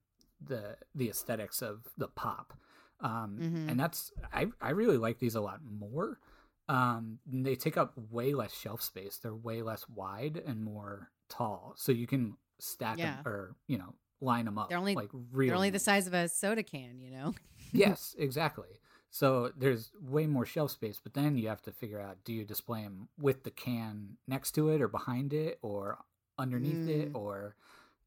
the 0.46 0.78
the 0.96 1.10
aesthetics 1.10 1.62
of 1.62 1.88
the 1.98 2.08
pop 2.08 2.54
um 3.02 3.38
Mhm. 3.42 3.70
and 3.72 3.80
that's 3.80 4.12
i 4.34 4.48
i 4.62 4.70
really 4.72 4.98
like 4.98 5.20
these 5.20 5.36
a 5.36 5.42
lot 5.42 5.60
more 5.64 6.20
um 6.68 7.20
they 7.26 7.56
take 7.56 7.78
up 7.78 7.94
way 8.12 8.34
less 8.34 8.54
shelf 8.54 8.82
space 8.82 9.18
they're 9.18 9.34
way 9.36 9.62
less 9.62 9.88
wide 9.90 10.42
and 10.46 10.64
more 10.64 11.12
tall 11.30 11.74
so 11.78 11.92
you 11.92 12.08
can 12.08 12.38
stack 12.60 12.98
Yeah. 12.98 13.16
them 13.18 13.28
or 13.28 13.56
you 13.68 13.78
know 13.78 13.96
line 14.22 14.46
them 14.46 14.58
up 14.58 14.68
They're 14.70 14.78
only- 14.78 14.96
like 14.96 15.10
really 15.14 15.48
They're 15.48 15.56
only 15.56 15.70
the 15.70 15.80
size 15.80 16.06
of 16.06 16.14
a 16.14 16.28
soda 16.28 16.62
can, 16.62 17.00
you 17.00 17.10
know? 17.12 17.34
yes, 17.72 18.16
exactly. 18.20 18.82
So 19.10 19.54
there's 19.56 19.94
way 20.02 20.28
more 20.28 20.46
shelf 20.46 20.72
space, 20.72 21.00
but 21.02 21.14
then 21.14 21.38
you 21.38 21.48
have 21.48 21.62
to 21.62 21.72
figure 21.72 22.02
out 22.02 22.18
do 22.26 22.34
you 22.34 22.44
display 22.44 22.84
them 22.84 23.08
with 23.18 23.44
the 23.44 23.50
can 23.52 24.18
next 24.28 24.52
to 24.56 24.68
it 24.72 24.82
or 24.82 24.90
behind 24.90 25.32
it 25.34 25.58
or 25.62 26.00
underneath 26.38 26.86
it 26.90 27.14
Mm. 27.14 27.16
or 27.16 27.56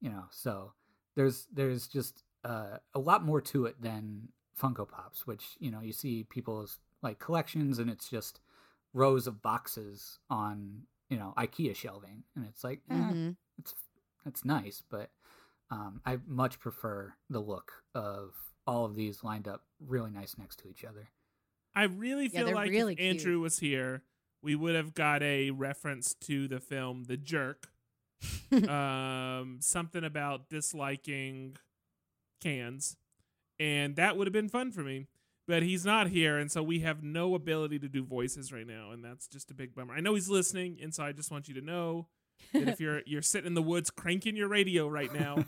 you 0.01 0.11
know, 0.11 0.25
so 0.31 0.75
there's 1.17 1.47
there's 1.53 1.87
just 1.89 2.23
uh, 2.45 2.79
a 2.95 2.99
lot 2.99 3.25
more 3.25 3.41
to 3.41 3.67
it 3.67 3.81
than 3.81 4.29
Funko 4.61 4.89
Pops, 4.89 5.27
which, 5.27 5.57
you 5.59 5.71
know, 5.71 5.81
you 5.81 5.93
see 5.93 6.25
people's 6.25 6.79
like 7.03 7.19
collections 7.19 7.79
and 7.79 7.91
it's 7.91 8.09
just 8.09 8.41
rows 8.93 9.27
of 9.27 9.43
boxes 9.43 10.19
on, 10.31 10.83
you 11.09 11.17
know, 11.17 11.33
IKEA 11.37 11.75
shelving 11.75 12.25
and 12.37 12.45
it's 12.47 12.63
like, 12.65 12.81
eh, 12.91 12.95
Mhm. 12.95 13.37
it's 13.59 13.75
it's 14.25 14.45
nice, 14.45 14.83
but 14.89 15.11
um, 15.71 16.01
I 16.05 16.19
much 16.27 16.61
prefer 16.61 17.15
the 17.31 17.41
look 17.41 17.83
of 17.95 18.35
all 18.67 18.85
of 18.85 18.95
these 18.95 19.25
lined 19.25 19.49
up 19.49 19.65
really 19.81 20.11
nice 20.11 20.37
next 20.39 20.59
to 20.61 20.69
each 20.69 20.85
other. 20.85 21.09
I 21.75 21.85
really 21.85 22.29
feel 22.29 22.47
they're 22.47 22.55
like 22.55 22.71
really 22.71 22.93
if 22.93 22.99
cute. 22.99 23.17
Andrew 23.17 23.41
was 23.41 23.59
here, 23.59 24.05
we 24.43 24.55
would 24.55 24.75
have 24.75 24.95
got 24.95 25.23
a 25.23 25.51
reference 25.51 26.15
to 26.15 26.47
the 26.47 26.61
film 26.61 27.05
The 27.05 27.17
Jerk. 27.17 27.72
um, 28.69 29.59
something 29.61 30.05
about 30.05 30.49
disliking 30.49 31.57
cans, 32.43 32.97
and 33.59 33.97
that 33.97 34.17
would 34.17 34.27
have 34.27 34.33
been 34.33 34.49
fun 34.49 34.73
for 34.73 34.83
me. 34.83 35.07
But 35.49 35.65
he's 35.65 35.85
not 35.85 36.07
here, 36.07 36.39
and 36.39 36.51
so 36.53 36.63
we 36.63 36.81
have 36.81 37.03
no 37.03 37.35
ability 37.35 37.81
to 37.81 37.89
do 37.89 38.05
voices 38.05 38.53
right 38.53 38.67
now, 38.67 38.93
and 38.93 39.05
that's 39.05 39.27
just 39.27 39.51
a 39.51 39.55
big 39.55 39.75
bummer. 39.75 39.93
I 39.93 40.01
know 40.01 40.15
he's 40.15 40.29
listening, 40.29 40.79
and 40.81 40.95
so 40.95 41.03
I 41.03 41.11
just 41.13 41.33
want 41.33 41.49
you 41.49 41.55
to 41.55 41.61
know 41.61 42.07
that 42.53 42.69
if 42.69 42.81
you're 42.81 43.03
you're 43.07 43.23
sitting 43.23 43.49
in 43.49 43.55
the 43.55 43.63
woods 43.63 43.91
cranking 43.91 44.37
your 44.37 44.49
radio 44.49 44.87
right 44.87 45.13
now 45.13 45.45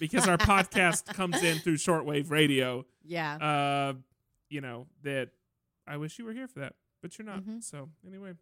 because 0.00 0.26
our 0.26 0.38
podcast 0.38 1.12
comes 1.12 1.42
in 1.42 1.58
through 1.58 1.76
shortwave 1.76 2.30
radio, 2.30 2.86
yeah. 3.04 3.36
uh, 3.36 3.92
you 4.48 4.62
know 4.62 4.86
that 5.02 5.28
I 5.86 5.98
wish 5.98 6.18
you 6.18 6.24
were 6.24 6.32
here 6.32 6.48
for 6.48 6.60
that, 6.60 6.74
but 7.02 7.18
you're 7.18 7.26
not. 7.26 7.42
Mhm. 7.42 7.62
So 7.62 7.90
anyway, 8.06 8.32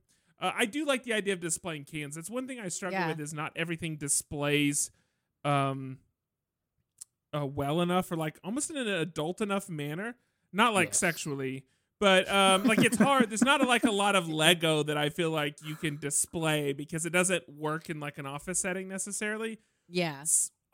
uh, 0.40 0.52
I 0.56 0.66
do 0.66 0.84
like 0.84 1.04
the 1.04 1.12
idea 1.12 1.32
of 1.34 1.40
displaying 1.40 1.84
cans. 1.84 2.14
That's 2.16 2.30
one 2.30 2.46
thing 2.46 2.60
I 2.60 2.68
struggle 2.68 2.98
Yeah. 3.00 3.08
with 3.08 3.20
is 3.20 3.32
not 3.34 3.52
everything 3.56 3.96
displays 3.96 4.90
um 5.44 5.98
uh, 7.34 7.46
well 7.46 7.80
enough 7.80 8.10
or 8.10 8.16
like 8.16 8.38
almost 8.44 8.70
in 8.70 8.76
an 8.76 8.88
adult 8.88 9.40
enough 9.40 9.68
manner, 9.68 10.16
not 10.52 10.74
like 10.74 10.88
Yes. 10.88 10.98
sexually. 10.98 11.64
But 11.98 12.30
um, 12.30 12.64
like 12.64 12.80
it's 12.84 12.98
hard. 12.98 13.30
There's 13.30 13.42
not 13.44 13.66
like 13.66 13.84
a 13.84 13.90
lot 13.90 14.16
of 14.16 14.28
Lego 14.28 14.82
that 14.82 14.98
I 14.98 15.08
feel 15.08 15.30
like 15.30 15.56
you 15.64 15.76
can 15.76 15.96
display 15.96 16.74
because 16.74 17.06
it 17.06 17.10
doesn't 17.10 17.48
work 17.48 17.88
in 17.88 18.00
like 18.00 18.18
an 18.18 18.26
office 18.26 18.58
setting 18.60 18.86
necessarily 18.86 19.58
yeah. 19.88 20.22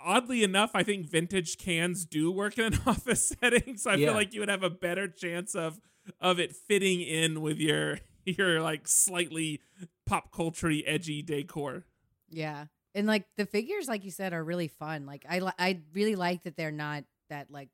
oddly 0.01 0.43
enough, 0.43 0.73
I 0.75 0.83
think 0.83 1.07
vintage 1.09 1.59
cans 1.59 2.05
do 2.05 2.33
work 2.33 2.59
in 2.59 2.73
an 2.75 2.81
office 2.87 3.33
setting, 3.41 3.77
so 3.77 3.91
I 3.93 3.95
Yeah. 3.95 4.07
feel 4.09 4.15
like 4.15 4.35
you 4.35 4.41
would 4.41 4.49
have 4.49 4.65
a 4.65 4.71
better 4.71 5.07
chance 5.07 5.55
of 5.55 5.81
of 6.21 6.41
it 6.41 6.57
fitting 6.57 7.01
in 7.01 7.41
with 7.41 7.59
your 7.59 8.01
your 8.39 8.61
like 8.61 8.89
slightly 8.89 9.61
pop 10.07 10.33
culture 10.33 10.73
edgy 10.87 11.23
decor. 11.23 11.85
Yeah. 12.31 12.67
And 12.95 13.07
like 13.07 13.25
the 13.37 13.47
figures, 13.47 13.89
like 13.89 14.05
you 14.05 14.11
said, 14.11 14.33
are 14.33 14.45
really 14.45 14.69
fun. 14.69 15.07
Like 15.07 15.25
I, 15.29 15.39
li- 15.39 15.53
I 15.59 15.81
really 15.95 16.15
like 16.15 16.43
that 16.43 16.57
they're 16.57 16.71
not 16.71 17.05
that 17.31 17.51
like 17.51 17.71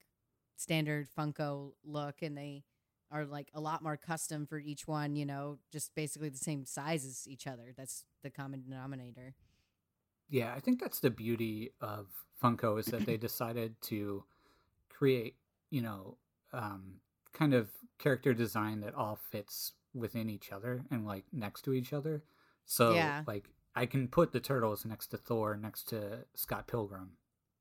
standard 0.57 1.09
Funko 1.17 1.73
look, 1.85 2.23
and 2.23 2.37
they 2.37 2.65
are 3.11 3.25
like 3.25 3.49
a 3.55 3.61
lot 3.61 3.83
more 3.83 3.97
custom 3.97 4.47
for 4.47 4.59
each 4.59 4.87
one. 4.87 5.17
You 5.17 5.27
know, 5.27 5.59
just 5.73 5.95
basically 5.95 6.29
the 6.29 6.39
same 6.39 6.65
size 6.65 7.05
as 7.05 7.27
each 7.27 7.47
other. 7.47 7.73
That's 7.77 8.05
the 8.23 8.31
common 8.31 8.63
denominator. 8.63 9.35
Yeah, 10.29 10.53
I 10.55 10.61
think 10.61 10.81
that's 10.81 11.01
the 11.01 11.11
beauty 11.11 11.73
of 11.81 12.07
Funko 12.43 12.79
is 12.79 12.87
that 12.87 13.07
they 13.07 13.17
decided 13.17 13.81
to 13.83 14.25
create, 14.91 15.37
you 15.71 15.81
know, 15.81 16.17
um, 16.53 17.01
kind 17.33 17.55
of 17.55 17.71
character 17.99 18.35
design 18.35 18.81
that 18.81 18.95
all 18.95 19.19
fits 19.31 19.73
within 19.95 20.29
each 20.31 20.53
other 20.53 20.85
and 20.91 21.07
like 21.07 21.25
next 21.33 21.63
to 21.63 21.73
each 21.73 21.93
other. 21.93 22.23
So 22.67 22.95
Yeah. 22.95 23.23
like 23.27 23.49
I 23.75 23.87
can 23.87 24.09
put 24.09 24.33
the 24.33 24.41
turtles 24.41 24.85
next 24.85 25.09
to 25.09 25.17
Thor, 25.17 25.57
next 25.57 25.85
to 25.91 26.25
Scott 26.35 26.67
Pilgrim, 26.67 27.13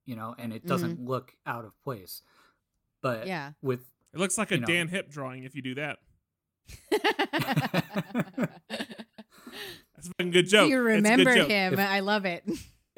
you 0.06 0.16
know, 0.16 0.36
and 0.38 0.52
it 0.54 0.66
doesn't 0.66 1.04
look 1.04 1.36
out 1.46 1.66
of 1.66 1.80
place. 1.84 2.22
But 3.02 3.20
Mm-hmm. 3.20 3.28
Yeah. 3.28 3.52
with 3.62 3.82
It 4.14 4.20
looks 4.20 4.38
like 4.38 4.52
a 4.52 4.58
know. 4.58 4.66
Dan 4.68 4.90
Hipp 4.90 5.10
drawing 5.10 5.44
if 5.44 5.56
you 5.56 5.62
do 5.62 5.76
that. 5.76 6.00
That's 9.96 10.08
a 10.08 10.10
fucking 10.18 10.32
good 10.32 10.48
joke. 10.50 10.70
you 10.70 10.86
It's 10.88 11.00
a 11.00 11.02
good 11.02 11.18
remember 11.18 11.36
joke. 11.36 11.48
him? 11.50 11.74
If- 11.74 11.80
I 11.80 12.00
love 12.00 12.26
it. 12.26 12.44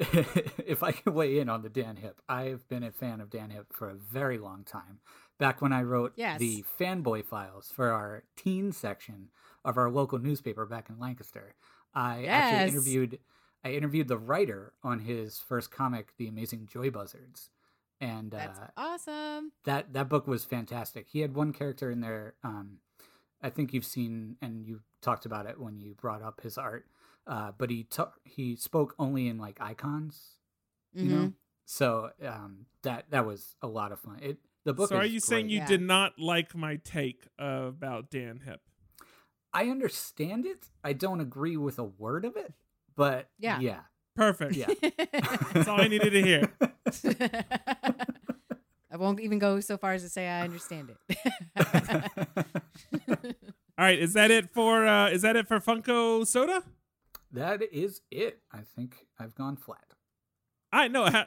if 0.66 0.82
I 0.82 0.92
can 0.92 1.12
weigh 1.12 1.38
in 1.40 1.48
on 1.50 1.60
the 1.62 1.68
Dan 1.68 1.96
Hipp, 1.96 2.14
I've 2.28 2.66
been 2.68 2.82
a 2.82 2.90
fan 2.90 3.20
of 3.20 3.28
Dan 3.28 3.50
Hipp 3.50 3.66
for 3.72 3.90
a 3.90 3.94
very 3.94 4.38
long 4.38 4.64
time. 4.64 5.00
Back 5.40 5.62
when 5.62 5.72
I 5.72 5.82
wrote 5.82 6.12
Yes. 6.16 6.38
the 6.38 6.62
fanboy 6.78 7.24
files 7.24 7.72
for 7.72 7.88
our 7.90 8.24
teen 8.36 8.72
section 8.72 9.30
of 9.64 9.78
our 9.78 9.90
local 9.90 10.18
newspaper 10.18 10.66
back 10.66 10.90
in 10.90 10.98
Lancaster, 11.00 11.54
I 11.94 12.22
Yes. 12.24 12.52
actually 12.52 12.68
interviewed 12.68 13.18
I 13.64 13.72
interviewed 13.72 14.08
the 14.08 14.18
writer 14.18 14.74
on 14.82 15.00
his 15.00 15.38
first 15.40 15.70
comic, 15.70 16.14
The 16.18 16.28
Amazing 16.28 16.66
Joy 16.66 16.90
Buzzards, 16.90 17.50
and 18.00 18.32
That's 18.32 18.58
uh, 18.58 18.68
awesome. 18.76 19.52
that 19.64 19.92
that 19.94 20.08
book 20.10 20.26
was 20.26 20.44
fantastic. 20.44 21.08
He 21.08 21.20
had 21.20 21.34
one 21.34 21.52
character 21.52 21.90
in 21.90 22.00
there. 22.00 22.34
Um, 22.44 22.80
I 23.42 23.50
think 23.50 23.72
you've 23.72 23.86
seen 23.86 24.36
and 24.42 24.66
you 24.66 24.82
talked 25.02 25.26
about 25.26 25.46
it 25.46 25.58
when 25.60 25.80
you 25.80 25.94
brought 25.94 26.22
up 26.22 26.42
his 26.42 26.58
art. 26.58 26.86
Uh, 27.26 27.52
but 27.56 27.70
he 27.70 27.84
ta- 27.84 28.14
he 28.24 28.56
spoke 28.56 28.94
only 28.98 29.28
in 29.28 29.38
like 29.38 29.60
icons, 29.60 30.38
you 31.00 31.08
Mhm. 31.08 31.10
know. 31.10 31.32
So 31.66 32.12
um, 32.22 32.66
that 32.82 33.10
that 33.10 33.26
was 33.26 33.56
a 33.62 33.68
lot 33.68 33.92
of 33.92 34.00
fun. 34.00 34.18
It 34.22 34.38
The 34.64 34.74
book. 34.74 34.88
So 34.90 34.96
are 34.96 35.04
is 35.04 35.12
you 35.12 35.20
saying 35.20 35.48
you 35.48 35.58
Yeah. 35.58 35.66
did 35.66 35.80
not 35.82 36.18
like 36.18 36.54
my 36.54 36.76
take 36.76 37.26
uh, 37.38 37.44
about 37.68 38.10
Dan 38.10 38.40
Hipp? 38.46 38.58
I 39.52 39.68
understand 39.68 40.46
it. 40.46 40.68
I 40.84 40.92
don't 40.92 41.20
agree 41.20 41.56
with 41.56 41.78
a 41.78 41.84
word 41.84 42.24
of 42.24 42.36
it, 42.36 42.52
but 42.94 43.30
Yeah. 43.38 43.58
yeah, 43.60 43.80
Perfect. 44.14 44.54
Yeah. 44.54 44.66
That's 45.52 45.66
all 45.68 45.80
I 45.80 45.88
needed 45.88 46.10
to 46.10 46.22
hear. 46.22 46.52
I 48.92 48.96
won't 48.96 49.20
even 49.20 49.38
go 49.38 49.60
so 49.60 49.76
far 49.78 49.92
as 49.92 50.02
to 50.02 50.08
say 50.08 50.28
I 50.28 50.42
understand 50.42 50.90
it. 50.90 50.98
All 53.78 53.86
right, 53.86 53.98
is 53.98 54.12
that 54.12 54.30
it 54.30 54.50
for 54.52 54.86
uh 54.86 55.08
is 55.10 55.22
that 55.22 55.36
it 55.36 55.48
for 55.48 55.58
Funko 55.60 56.26
Soda? 56.26 56.62
that 57.32 57.62
is 57.72 58.02
it. 58.10 58.40
I 58.52 58.58
think 58.76 59.06
I've 59.18 59.34
gone 59.34 59.56
flat. 59.56 59.84
I 60.72 60.88
know 60.88 61.04
uh, 61.04 61.24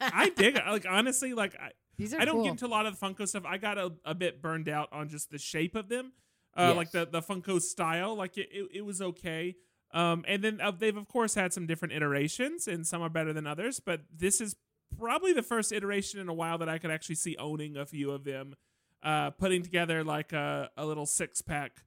I 0.00 0.32
dig 0.34 0.56
it. 0.56 0.62
Like 0.66 0.86
honestly, 0.88 1.32
like 1.34 1.54
I, 1.60 1.70
These 1.96 2.14
are 2.14 2.20
I 2.20 2.24
don't 2.24 2.36
cool. 2.36 2.44
get 2.44 2.50
into 2.50 2.66
a 2.66 2.68
lot 2.68 2.86
of 2.86 2.98
the 2.98 3.06
Funko 3.06 3.26
stuff. 3.26 3.44
I 3.46 3.58
got 3.58 3.78
a, 3.78 3.92
a 4.04 4.14
bit 4.14 4.42
burned 4.42 4.68
out 4.68 4.88
on 4.92 5.08
just 5.08 5.30
the 5.30 5.38
shape 5.38 5.74
of 5.74 5.88
them, 5.88 6.12
uh, 6.56 6.74
like 6.74 6.90
the 6.90 7.06
the 7.06 7.22
Funko 7.22 7.60
style. 7.60 8.14
Like 8.14 8.36
it, 8.36 8.48
it, 8.52 8.68
it 8.74 8.80
was 8.82 9.00
okay. 9.00 9.56
Um, 9.92 10.24
and 10.28 10.42
then 10.42 10.60
uh, 10.60 10.72
they've 10.72 10.96
of 10.96 11.08
course 11.08 11.34
had 11.34 11.52
some 11.52 11.66
different 11.66 11.94
iterations, 11.94 12.68
and 12.68 12.86
some 12.86 13.02
are 13.02 13.08
better 13.08 13.32
than 13.32 13.46
others. 13.46 13.80
But 13.80 14.02
this 14.14 14.40
is 14.40 14.56
probably 14.98 15.32
the 15.32 15.42
first 15.42 15.72
iteration 15.72 16.20
in 16.20 16.28
a 16.28 16.34
while 16.34 16.58
that 16.58 16.68
I 16.68 16.78
could 16.78 16.90
actually 16.90 17.14
see 17.14 17.36
owning 17.38 17.76
a 17.76 17.86
few 17.86 18.10
of 18.10 18.24
them, 18.24 18.54
uh, 19.02 19.30
putting 19.30 19.62
together 19.62 20.04
like 20.04 20.32
a, 20.32 20.70
a 20.76 20.84
little 20.84 21.06
six 21.06 21.40
pack 21.40 21.84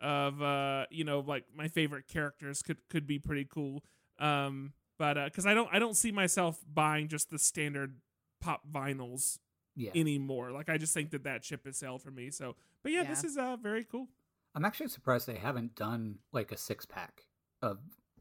of 0.00 0.40
uh, 0.40 0.86
you 0.90 1.04
know 1.04 1.20
like 1.20 1.44
my 1.54 1.68
favorite 1.68 2.08
characters 2.08 2.62
could 2.62 2.78
could 2.88 3.06
be 3.06 3.18
pretty 3.18 3.44
cool. 3.44 3.84
Um, 4.18 4.72
but 4.98 5.22
because 5.24 5.44
I 5.44 5.52
don't 5.52 5.68
I 5.70 5.78
don't 5.78 5.96
see 5.96 6.12
myself 6.12 6.60
buying 6.72 7.08
just 7.08 7.30
the 7.30 7.38
standard 7.38 7.96
pop 8.40 8.62
vinyls 8.70 9.38
Yeah, 9.80 9.90
anymore. 9.94 10.50
Like 10.52 10.68
I 10.68 10.76
just 10.78 10.92
think 10.94 11.10
that 11.10 11.24
that 11.24 11.44
ship 11.44 11.64
has 11.66 11.76
sailed 11.78 12.02
for 12.02 12.10
me. 12.10 12.30
So, 12.30 12.54
but 12.82 12.92
yeah, 12.92 13.04
this 13.04 13.24
is 13.24 13.36
uh 13.38 13.56
very 13.56 13.84
cool. 13.84 14.08
I'm 14.54 14.64
actually 14.64 14.88
surprised 14.88 15.26
they 15.26 15.36
haven't 15.36 15.74
done 15.74 16.18
like 16.32 16.52
a 16.52 16.56
six 16.56 16.84
pack 16.84 17.22
of 17.62 17.78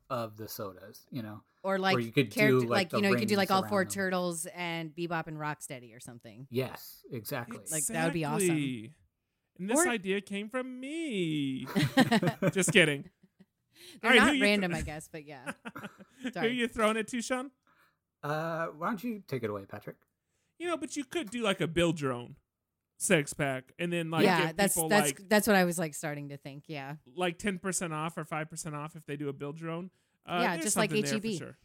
of 0.10 0.38
the 0.38 0.48
sodas. 0.48 1.06
You 1.12 1.22
know, 1.24 1.42
or 1.64 1.78
like 1.78 2.00
you 2.04 2.12
could 2.12 2.30
do, 2.30 2.60
like, 2.62 2.70
like, 2.70 2.94
you 2.94 3.02
know, 3.02 3.10
you 3.14 3.18
could 3.18 3.28
do 3.28 3.36
like 3.36 3.52
all 3.52 3.64
four 3.66 3.84
them. 3.84 3.92
turtles 3.92 4.46
and 4.56 4.96
Bebop 4.96 5.28
and 5.28 5.38
Rocksteady 5.38 5.96
or 5.96 6.00
something. 6.00 6.48
yes, 6.50 7.00
exactly. 7.12 7.60
Like, 7.72 7.86
that 7.88 8.06
would 8.06 8.14
be 8.14 8.26
awesome. 8.26 8.50
And 9.60 9.70
this 9.70 9.78
Or- 9.86 9.90
idea 9.90 10.22
came 10.22 10.48
from 10.50 10.80
me. 10.80 11.68
Just 12.54 12.72
kidding. 12.72 13.10
All 14.04 14.10
right, 14.10 14.20
who 14.20 14.26
not 14.26 14.36
you- 14.38 14.44
random, 14.44 14.74
I 14.74 14.82
guess, 14.82 15.10
but 15.12 15.26
yeah. 15.26 15.52
Who 16.24 16.32
are 16.40 16.48
you 16.48 16.68
throwing 16.70 16.96
it 16.96 17.08
to, 17.10 17.22
Sean? 17.22 17.52
uh, 18.24 18.68
why 18.68 18.88
don't 18.88 19.04
you 19.04 19.22
take 19.28 19.44
it 19.44 19.50
away, 19.50 19.66
Patrick? 19.66 19.98
You 20.60 20.68
know, 20.68 20.78
but 20.78 20.96
you 20.96 21.04
could 21.06 21.32
do 21.32 21.42
like 21.42 21.62
a 21.62 21.68
build 21.68 22.00
your 22.00 22.12
own 22.14 22.36
six 22.98 23.34
pack, 23.34 23.72
and 23.80 23.92
then 23.92 24.12
like 24.12 24.26
yeah, 24.26 24.52
that's 24.56 24.76
people 24.76 24.90
that's 24.90 25.08
like 25.08 25.30
that's 25.30 25.48
what 25.48 25.56
I 25.56 25.64
was 25.64 25.80
like 25.80 25.96
starting 25.96 26.30
to 26.30 26.38
think. 26.38 26.66
Yeah. 26.68 26.96
like 27.16 27.40
ten 27.40 27.58
percent 27.58 27.94
off 27.94 28.18
or 28.18 28.26
five 28.26 28.50
percent 28.50 28.76
off 28.76 28.96
if 28.96 29.06
they 29.06 29.16
do 29.16 29.30
a 29.30 29.34
build 29.34 29.60
your 29.60 29.72
own. 29.72 29.90
Uh, 30.28 30.40
Yeah, 30.42 30.58
just 30.58 30.78
like 30.78 30.92
something 30.92 31.06
there 31.06 31.16
H-E-B. 31.16 31.38
Sure. 31.38 31.58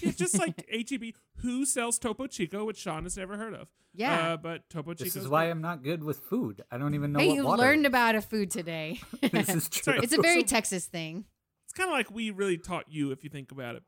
Yeah, 0.00 0.10
just 0.12 0.38
like 0.38 0.66
HEB, 0.90 1.14
who 1.36 1.64
sells 1.64 1.98
Topo 1.98 2.26
Chico, 2.26 2.64
which 2.64 2.78
Sean 2.78 3.04
has 3.04 3.16
never 3.16 3.36
heard 3.36 3.54
of. 3.54 3.68
Yeah. 3.94 4.32
uh, 4.32 4.36
but 4.36 4.68
Topo 4.70 4.94
Chico. 4.94 5.04
This 5.04 5.16
is 5.16 5.28
why 5.28 5.44
I'm 5.44 5.60
not 5.60 5.82
good 5.82 6.02
with 6.02 6.18
food. 6.18 6.62
I 6.70 6.78
don't 6.78 6.94
even 6.94 7.12
know 7.12 7.20
hey, 7.20 7.28
what 7.28 7.34
you 7.34 7.44
water 7.44 7.62
learned 7.62 7.84
is. 7.84 7.88
about 7.88 8.14
a 8.16 8.20
food 8.20 8.50
today. 8.50 9.00
this 9.20 9.48
is 9.48 9.68
true. 9.68 9.82
Sorry, 9.82 10.00
it's 10.02 10.12
a 10.12 10.20
very 10.20 10.42
Texas 10.42 10.86
thing. 10.86 11.26
It's 11.64 11.74
kind 11.74 11.88
of 11.88 11.92
like 11.94 12.10
we 12.10 12.30
really 12.30 12.58
taught 12.58 12.86
you 12.88 13.12
if 13.12 13.22
you 13.22 13.30
think 13.30 13.52
about 13.52 13.76
it. 13.76 13.82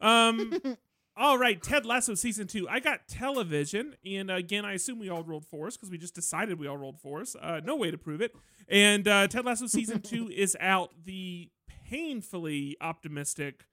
Um, 0.00 0.76
all 1.16 1.38
right, 1.38 1.62
Ted 1.62 1.86
Lasso 1.86 2.14
season 2.14 2.46
two. 2.46 2.68
I 2.68 2.80
got 2.80 3.06
television, 3.06 3.94
and 4.04 4.30
again, 4.30 4.64
I 4.64 4.72
assume 4.72 4.98
we 4.98 5.08
all 5.08 5.22
rolled 5.22 5.46
fours 5.46 5.76
because 5.76 5.90
we 5.90 5.98
just 5.98 6.14
decided 6.14 6.58
we 6.58 6.66
all 6.66 6.76
rolled 6.76 7.00
fours. 7.00 7.36
Uh, 7.40 7.60
no 7.64 7.76
way 7.76 7.90
to 7.90 7.98
prove 7.98 8.20
it. 8.20 8.34
And 8.68 9.06
uh, 9.06 9.28
Ted 9.28 9.44
Lasso 9.44 9.66
season 9.66 10.00
two 10.00 10.28
is 10.34 10.56
out. 10.60 10.90
The 11.04 11.50
painfully 11.88 12.76
optimistic, 12.80 13.64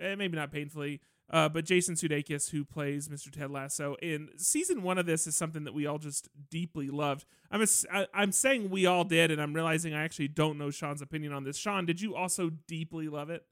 eh, 0.00 0.14
maybe 0.14 0.36
not 0.36 0.50
painfully, 0.50 1.00
uh, 1.28 1.48
but 1.48 1.64
Jason 1.64 1.96
Sudeikis, 1.96 2.50
who 2.50 2.64
plays 2.64 3.08
Mr. 3.08 3.30
Ted 3.30 3.50
Lasso, 3.50 3.96
in 4.00 4.28
season 4.36 4.82
one 4.82 4.96
of 4.96 5.04
this 5.06 5.26
is 5.26 5.36
something 5.36 5.64
that 5.64 5.74
we 5.74 5.84
all 5.84 5.98
just 5.98 6.28
deeply 6.50 6.88
loved. 6.88 7.26
I'm 7.50 7.60
ass- 7.60 7.84
I, 7.92 8.06
I'm 8.14 8.32
saying 8.32 8.70
we 8.70 8.86
all 8.86 9.04
did, 9.04 9.30
and 9.30 9.42
I'm 9.42 9.52
realizing 9.52 9.92
I 9.92 10.04
actually 10.04 10.28
don't 10.28 10.56
know 10.56 10.70
Sean's 10.70 11.02
opinion 11.02 11.32
on 11.32 11.44
this. 11.44 11.56
Sean, 11.58 11.84
did 11.84 12.00
you 12.00 12.14
also 12.14 12.50
deeply 12.68 13.08
love 13.08 13.28
it? 13.28 13.44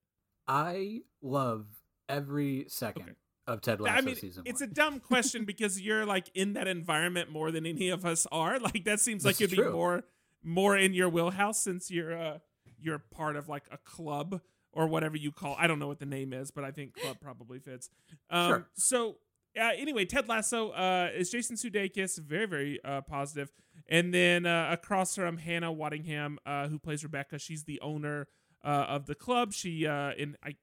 I 0.46 1.00
love 1.20 1.66
every 2.08 2.66
second 2.68 3.02
Okay. 3.02 3.12
Of 3.46 3.60
Ted 3.60 3.80
Lasso 3.80 3.98
I 3.98 4.00
mean, 4.00 4.16
season 4.16 4.42
it's 4.46 4.60
one. 4.60 4.70
a 4.70 4.72
dumb 4.72 5.00
question 5.00 5.44
because 5.44 5.80
you're 5.80 6.06
like 6.06 6.30
in 6.34 6.54
that 6.54 6.66
environment 6.66 7.30
more 7.30 7.50
than 7.50 7.66
any 7.66 7.90
of 7.90 8.04
us 8.04 8.26
are. 8.32 8.58
Like 8.64 8.84
that 8.84 9.00
seems 9.00 9.24
like 9.24 9.40
it'd 9.40 9.58
is 9.58 9.64
be 9.64 9.70
more 9.70 10.04
more 10.42 10.76
in 10.76 10.94
your 10.94 11.08
wheelhouse 11.08 11.62
since 11.62 11.90
you're 11.90 12.16
uh 12.16 12.38
you're 12.78 12.98
part 12.98 13.36
of 13.36 13.48
like 13.48 13.64
a 13.70 13.78
club 13.78 14.40
or 14.72 14.86
whatever 14.86 15.16
you 15.16 15.32
call. 15.32 15.56
I 15.58 15.66
don't 15.66 15.78
know 15.78 15.86
what 15.86 16.00
the 16.00 16.06
name 16.06 16.32
is, 16.32 16.50
but 16.50 16.64
I 16.64 16.70
think 16.70 16.94
club 16.94 17.18
probably 17.20 17.58
fits. 17.58 17.90
Um, 18.30 18.48
Sure. 18.48 18.66
So 18.74 19.16
uh, 19.60 19.70
anyway, 19.76 20.04
Ted 20.04 20.28
Lasso 20.28 20.70
uh, 20.70 21.10
is 21.14 21.30
Jason 21.30 21.56
Sudeikis, 21.56 22.18
very 22.18 22.46
very 22.46 22.80
uh, 22.84 23.02
positive, 23.02 23.52
and 23.88 24.12
then 24.12 24.46
uh, 24.46 24.68
across 24.72 25.14
from 25.14 25.36
Hannah 25.36 25.72
Waddingham, 25.72 26.36
uh, 26.46 26.68
who 26.68 26.78
plays 26.78 27.02
Rebecca. 27.04 27.38
She's 27.38 27.64
the 27.64 27.80
owner 27.80 28.26
uh, 28.64 28.86
of 28.88 29.06
the 29.06 29.14
club. 29.14 29.52
She 29.52 29.86
uh, 29.86 30.12
in 30.16 30.36
I 30.42 30.56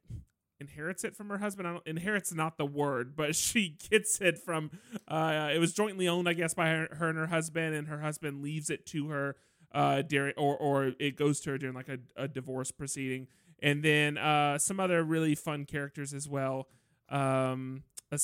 inherits 0.62 1.03
it 1.03 1.16
from 1.16 1.28
her 1.30 1.39
husband. 1.39 1.68
I 1.68 1.72
don't 1.74 1.88
inherits 1.88 2.34
not 2.34 2.57
the 2.57 2.66
word, 2.66 3.16
but 3.16 3.36
she 3.47 3.76
gets 3.89 4.22
it 4.22 4.38
from. 4.38 4.72
Uh, 5.07 5.49
it 5.53 5.59
was 5.59 5.74
jointly 5.74 6.07
owned, 6.07 6.30
I 6.30 6.34
guess, 6.34 6.53
by 6.53 6.70
her, 6.70 6.88
her 6.93 7.09
and 7.09 7.18
her 7.18 7.28
husband, 7.28 7.76
and 7.76 7.88
her 7.89 7.99
husband 7.99 8.41
leaves 8.41 8.70
it 8.70 8.86
to 8.88 9.09
her 9.09 9.36
uh, 9.74 10.03
during, 10.03 10.34
or 10.38 10.55
or 10.55 10.93
it 10.99 11.18
goes 11.18 11.41
to 11.41 11.51
her 11.51 11.57
during 11.57 11.76
like 11.76 11.89
a, 11.89 11.97
a 12.16 12.28
divorce 12.28 12.72
proceeding, 12.72 13.28
and 13.62 13.84
then 13.84 14.18
uh, 14.18 14.57
some 14.57 14.80
other 14.80 15.03
really 15.03 15.36
fun 15.36 15.66
characters 15.66 16.14
as 16.14 16.30
well. 16.30 16.68
Um, 17.09 17.84
a 18.12 18.20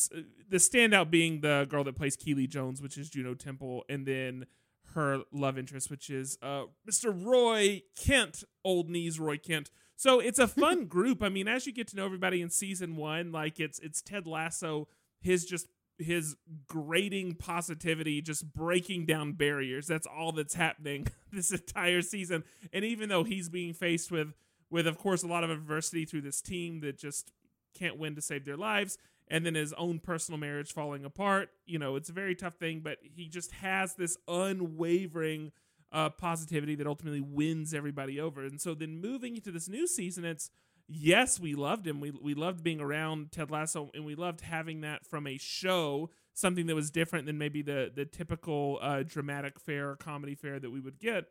the 0.49 0.57
standout 0.57 1.09
being 1.09 1.41
the 1.41 1.67
girl 1.69 1.83
that 1.83 1.95
plays 1.95 2.15
Keeley 2.15 2.47
Jones, 2.47 2.81
which 2.81 2.97
is 2.97 3.09
Juno 3.09 3.33
Temple, 3.33 3.83
and 3.89 4.05
then 4.05 4.45
her 4.93 5.21
love 5.31 5.57
interest, 5.57 5.89
which 5.89 6.09
is 6.09 6.37
uh, 6.41 6.63
Mr. 6.89 7.13
Roy 7.13 7.83
Kent, 7.95 8.43
old 8.63 8.89
knees 8.89 9.19
Roy 9.19 9.37
Kent. 9.37 9.69
So 9.97 10.19
it's 10.21 10.39
a 10.39 10.47
fun 10.47 10.85
group. 10.85 11.21
I 11.21 11.27
mean, 11.27 11.49
as 11.49 11.67
you 11.67 11.73
get 11.73 11.87
to 11.89 11.97
know 11.97 12.05
everybody 12.05 12.41
in 12.41 12.49
season 12.49 12.95
one, 12.95 13.33
like 13.33 13.59
it's 13.59 13.79
it's 13.79 14.01
Ted 14.01 14.25
Lasso, 14.25 14.87
his 15.19 15.45
just 15.45 15.67
his 15.99 16.35
grating 16.67 17.33
positivity, 17.33 18.21
just 18.21 18.53
breaking 18.53 19.07
down 19.07 19.33
barriers. 19.33 19.87
That's 19.87 20.07
all 20.07 20.31
that's 20.31 20.53
happening 20.53 21.07
this 21.31 21.51
entire 21.51 22.01
season. 22.01 22.43
And 22.71 22.85
even 22.85 23.09
though 23.09 23.23
he's 23.23 23.49
being 23.49 23.73
faced 23.73 24.11
with 24.11 24.33
with 24.69 24.87
of 24.87 24.97
course 24.97 25.23
a 25.23 25.27
lot 25.27 25.43
of 25.43 25.49
adversity 25.49 26.05
through 26.05 26.21
this 26.21 26.41
team 26.41 26.79
that 26.81 26.97
just 26.97 27.31
can't 27.73 27.97
win 27.97 28.15
to 28.15 28.21
save 28.21 28.45
their 28.45 28.57
lives 28.57 28.97
and 29.29 29.45
then 29.45 29.55
his 29.55 29.73
own 29.73 29.99
personal 29.99 30.39
marriage 30.39 30.73
falling 30.73 31.05
apart 31.05 31.49
you 31.65 31.77
know 31.77 31.95
it's 31.95 32.09
a 32.09 32.13
very 32.13 32.35
tough 32.35 32.55
thing 32.55 32.81
but 32.83 32.97
he 33.01 33.27
just 33.27 33.51
has 33.51 33.93
this 33.95 34.17
unwavering 34.27 35.51
uh, 35.91 36.09
positivity 36.09 36.75
that 36.75 36.87
ultimately 36.87 37.21
wins 37.21 37.73
everybody 37.73 38.19
over. 38.19 38.43
And 38.43 38.59
so 38.59 38.73
then 38.73 38.99
moving 38.99 39.35
into 39.35 39.51
this 39.51 39.69
new 39.69 39.87
season 39.87 40.25
it's 40.25 40.49
yes 40.87 41.39
we 41.39 41.53
loved 41.55 41.85
him. 41.87 41.99
We, 41.99 42.11
we 42.11 42.33
loved 42.33 42.63
being 42.63 42.79
around 42.79 43.31
ted 43.31 43.51
lasso 43.51 43.89
and 43.93 44.05
we 44.05 44.15
loved 44.15 44.41
having 44.41 44.81
that 44.81 45.05
from 45.05 45.27
a 45.27 45.37
show 45.37 46.09
something 46.33 46.67
that 46.67 46.75
was 46.75 46.91
different 46.91 47.25
than 47.25 47.37
maybe 47.37 47.61
the 47.61 47.91
the 47.93 48.05
typical 48.05 48.79
uh, 48.81 49.03
dramatic 49.03 49.59
fair 49.59 49.89
or 49.89 49.95
comedy 49.95 50.35
fair 50.35 50.59
that 50.59 50.69
we 50.69 50.79
would 50.79 50.99
get. 50.99 51.25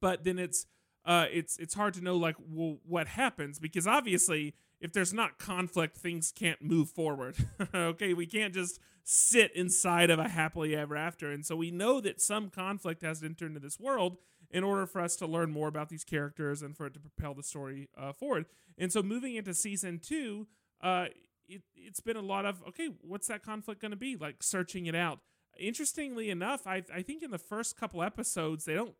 But 0.00 0.24
then 0.24 0.38
it's 0.38 0.66
uh, 1.04 1.26
it's 1.30 1.58
it's 1.58 1.74
hard 1.74 1.94
to 1.94 2.00
know 2.00 2.16
like 2.16 2.36
well, 2.48 2.78
what 2.86 3.06
happens 3.06 3.58
because 3.58 3.86
obviously 3.86 4.54
if 4.84 4.92
there's 4.92 5.14
not 5.14 5.38
conflict, 5.38 5.96
things 5.96 6.30
can't 6.30 6.60
move 6.60 6.90
forward. 6.90 7.36
okay, 7.74 8.12
we 8.12 8.26
can't 8.26 8.52
just 8.52 8.78
sit 9.02 9.50
inside 9.56 10.10
of 10.10 10.18
a 10.18 10.28
happily 10.28 10.76
ever 10.76 10.94
after, 10.94 11.32
and 11.32 11.44
so 11.44 11.56
we 11.56 11.70
know 11.70 12.02
that 12.02 12.20
some 12.20 12.50
conflict 12.50 13.00
has 13.00 13.20
to 13.20 13.26
enter 13.26 13.46
into 13.46 13.60
this 13.60 13.80
world 13.80 14.18
in 14.50 14.62
order 14.62 14.84
for 14.84 15.00
us 15.00 15.16
to 15.16 15.26
learn 15.26 15.50
more 15.50 15.68
about 15.68 15.88
these 15.88 16.04
characters 16.04 16.60
and 16.60 16.76
for 16.76 16.84
it 16.84 16.92
to 16.92 17.00
propel 17.00 17.32
the 17.32 17.42
story 17.42 17.88
uh, 17.96 18.12
forward. 18.12 18.44
And 18.76 18.92
so 18.92 19.02
moving 19.02 19.36
into 19.36 19.54
season 19.54 20.00
two, 20.00 20.48
uh, 20.82 21.06
it, 21.48 21.62
it's 21.74 22.00
been 22.00 22.18
a 22.18 22.22
lot 22.22 22.44
of 22.44 22.62
okay, 22.68 22.90
what's 23.00 23.28
that 23.28 23.42
conflict 23.42 23.80
going 23.80 23.92
to 23.92 23.96
be? 23.96 24.16
Like 24.16 24.42
searching 24.42 24.84
it 24.84 24.94
out. 24.94 25.20
Interestingly 25.58 26.28
enough, 26.28 26.66
I 26.66 26.82
I 26.94 27.00
think 27.00 27.22
in 27.22 27.30
the 27.30 27.38
first 27.38 27.74
couple 27.80 28.02
episodes 28.02 28.66
they 28.66 28.74
don't 28.74 28.96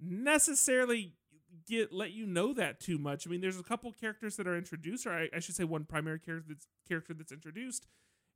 necessarily 0.00 1.14
get 1.68 1.92
let 1.92 2.12
you 2.12 2.26
know 2.26 2.52
that 2.54 2.80
too 2.80 2.98
much. 2.98 3.26
I 3.26 3.30
mean, 3.30 3.40
there's 3.40 3.58
a 3.58 3.62
couple 3.62 3.92
characters 3.92 4.36
that 4.36 4.46
are 4.46 4.56
introduced, 4.56 5.06
or 5.06 5.12
I, 5.12 5.28
I 5.34 5.40
should 5.40 5.54
say, 5.54 5.64
one 5.64 5.84
primary 5.84 6.18
character 6.18 6.48
that's 6.48 6.66
character 6.88 7.14
that's 7.14 7.32
introduced, 7.32 7.86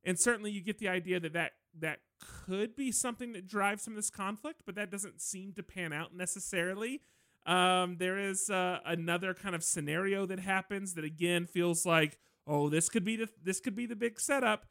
and 0.03 0.19
certainly 0.19 0.51
you 0.51 0.61
get 0.61 0.79
the 0.79 0.87
idea 0.87 1.19
that 1.19 1.33
that 1.33 1.51
that 1.79 1.99
could 2.19 2.75
be 2.75 2.91
something 2.91 3.33
that 3.33 3.47
drives 3.47 3.83
some 3.83 3.93
of 3.93 3.95
this 3.95 4.09
conflict, 4.09 4.63
but 4.65 4.75
that 4.75 4.91
doesn't 4.91 5.21
seem 5.21 5.53
to 5.53 5.63
pan 5.63 5.93
out 5.93 6.15
necessarily. 6.15 7.01
Um, 7.45 7.95
there 7.97 8.19
is 8.19 8.49
uh, 8.49 8.79
another 8.85 9.33
kind 9.33 9.55
of 9.55 9.63
scenario 9.63 10.25
that 10.25 10.39
happens 10.39 10.95
that 10.95 11.05
again 11.05 11.45
feels 11.45 11.85
like, 11.85 12.19
oh, 12.45 12.69
this 12.69 12.89
could 12.89 13.05
be 13.05 13.15
the 13.15 13.29
this 13.41 13.59
could 13.59 13.75
be 13.75 13.85
the 13.85 13.95
big 13.95 14.19
setup, 14.19 14.65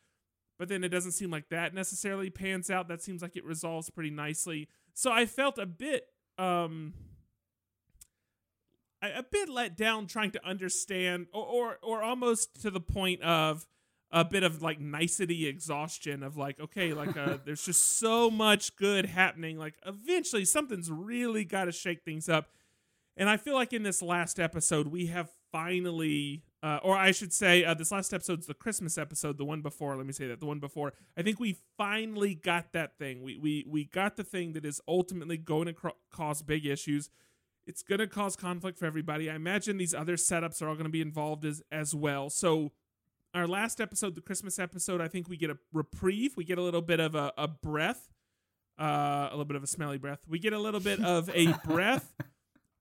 but 0.59 0.69
then 0.69 0.85
it 0.85 0.91
doesn't 0.91 1.13
seem 1.13 1.31
like 1.31 1.49
that 1.49 1.75
necessarily 1.75 2.31
pans 2.31 2.71
out. 2.71 2.89
That 2.89 3.03
seems 3.03 3.23
like 3.23 3.37
it 3.37 3.45
resolves 3.45 3.91
pretty 3.91 4.11
nicely. 4.11 4.69
So 4.95 5.11
I 5.11 5.27
felt 5.27 5.59
a 5.59 5.67
bit 5.67 6.05
um 6.39 6.93
a, 9.03 9.19
a 9.19 9.23
bit 9.23 9.49
let 9.49 9.77
down 9.77 10.07
trying 10.07 10.31
to 10.33 10.47
understand 10.47 11.27
or, 11.33 11.45
or 11.45 11.79
or 11.83 12.03
almost 12.03 12.61
to 12.63 12.71
the 12.71 12.81
point 12.81 13.23
of 13.23 13.67
a 14.11 14.25
bit 14.25 14.43
of 14.43 14.63
like 14.63 14.81
nicety 14.81 15.47
exhaustion 15.47 16.23
of 16.23 16.37
like 16.37 16.59
okay 16.61 16.93
like 16.93 17.17
uh 17.17 17.39
there's 17.45 17.65
just 17.65 17.99
so 17.99 18.31
much 18.31 18.77
good 18.77 19.07
happening. 19.07 19.59
Like 19.59 19.75
eventually 19.85 20.45
something's 20.45 20.91
really 20.91 21.45
got 21.45 21.65
to 21.65 21.73
shake 21.73 22.03
things 22.05 22.29
up. 22.29 22.49
And 23.17 23.29
i 23.31 23.37
feel 23.39 23.55
like 23.55 23.73
in 23.73 23.83
this 23.83 24.03
last 24.03 24.39
episode 24.39 24.89
we 24.89 25.07
have 25.07 25.31
finally 25.51 26.43
uh, 26.63 26.81
or 26.83 26.95
i 26.97 27.13
should 27.13 27.33
say 27.33 27.65
uh, 27.65 27.73
this 27.73 27.91
last 27.91 28.13
episode's 28.13 28.47
the 28.47 28.53
christmas 28.53 28.99
episode 28.99 29.39
the 29.39 29.45
one 29.45 29.63
before 29.63 29.97
let 29.97 30.05
me 30.05 30.13
say 30.13 30.27
that 30.27 30.39
the 30.39 30.45
one 30.45 30.59
before. 30.59 30.93
I 31.17 31.23
think 31.23 31.41
we 31.41 31.57
finally 31.79 32.35
got 32.35 32.73
that 32.73 32.99
thing. 32.99 33.23
We 33.23 33.39
we, 33.39 33.65
we 33.67 33.85
got 33.85 34.17
the 34.17 34.25
thing 34.25 34.53
that 34.53 34.67
is 34.67 34.83
ultimately 34.87 35.39
going 35.39 35.67
to 35.67 35.73
cr- 35.73 35.89
cause 36.13 36.43
big 36.43 36.67
issues 36.67 37.09
it's 37.67 37.83
going 37.83 37.99
to 37.99 38.07
cause 38.07 38.37
conflict 38.37 38.79
for 38.79 38.87
everybody 38.87 39.31
i 39.31 39.35
imagine 39.35 39.77
these 39.77 39.95
other 39.95 40.17
setups 40.17 40.63
are 40.63 40.69
all 40.69 40.75
going 40.75 40.85
to 40.85 40.91
be 40.91 41.03
involved 41.03 41.45
as 41.45 41.63
as 41.71 41.95
well 41.95 42.31
so 42.31 42.73
our 43.37 43.47
last 43.47 43.81
episode, 43.81 44.15
the 44.15 44.23
Christmas 44.23 44.59
episode, 44.59 45.01
I 45.01 45.09
think 45.09 45.29
we 45.29 45.37
get 45.37 45.51
a 45.51 45.59
reprieve. 45.73 46.37
We 46.37 46.45
get 46.45 46.59
a 46.59 46.63
little 46.63 46.81
bit 46.81 47.01
of 47.01 47.15
a, 47.15 47.33
a 47.37 47.47
breath, 47.47 48.09
uh, 48.81 49.29
a 49.29 49.33
little 49.33 49.45
bit 49.45 49.57
of 49.57 49.63
a 49.63 49.67
smelly 49.67 49.99
breath. 49.99 50.21
We 50.27 50.39
get 50.39 50.55
a 50.55 50.59
little 50.59 50.81
bit 50.81 51.01
of 51.01 51.29
a 51.35 51.53
breath 51.65 52.15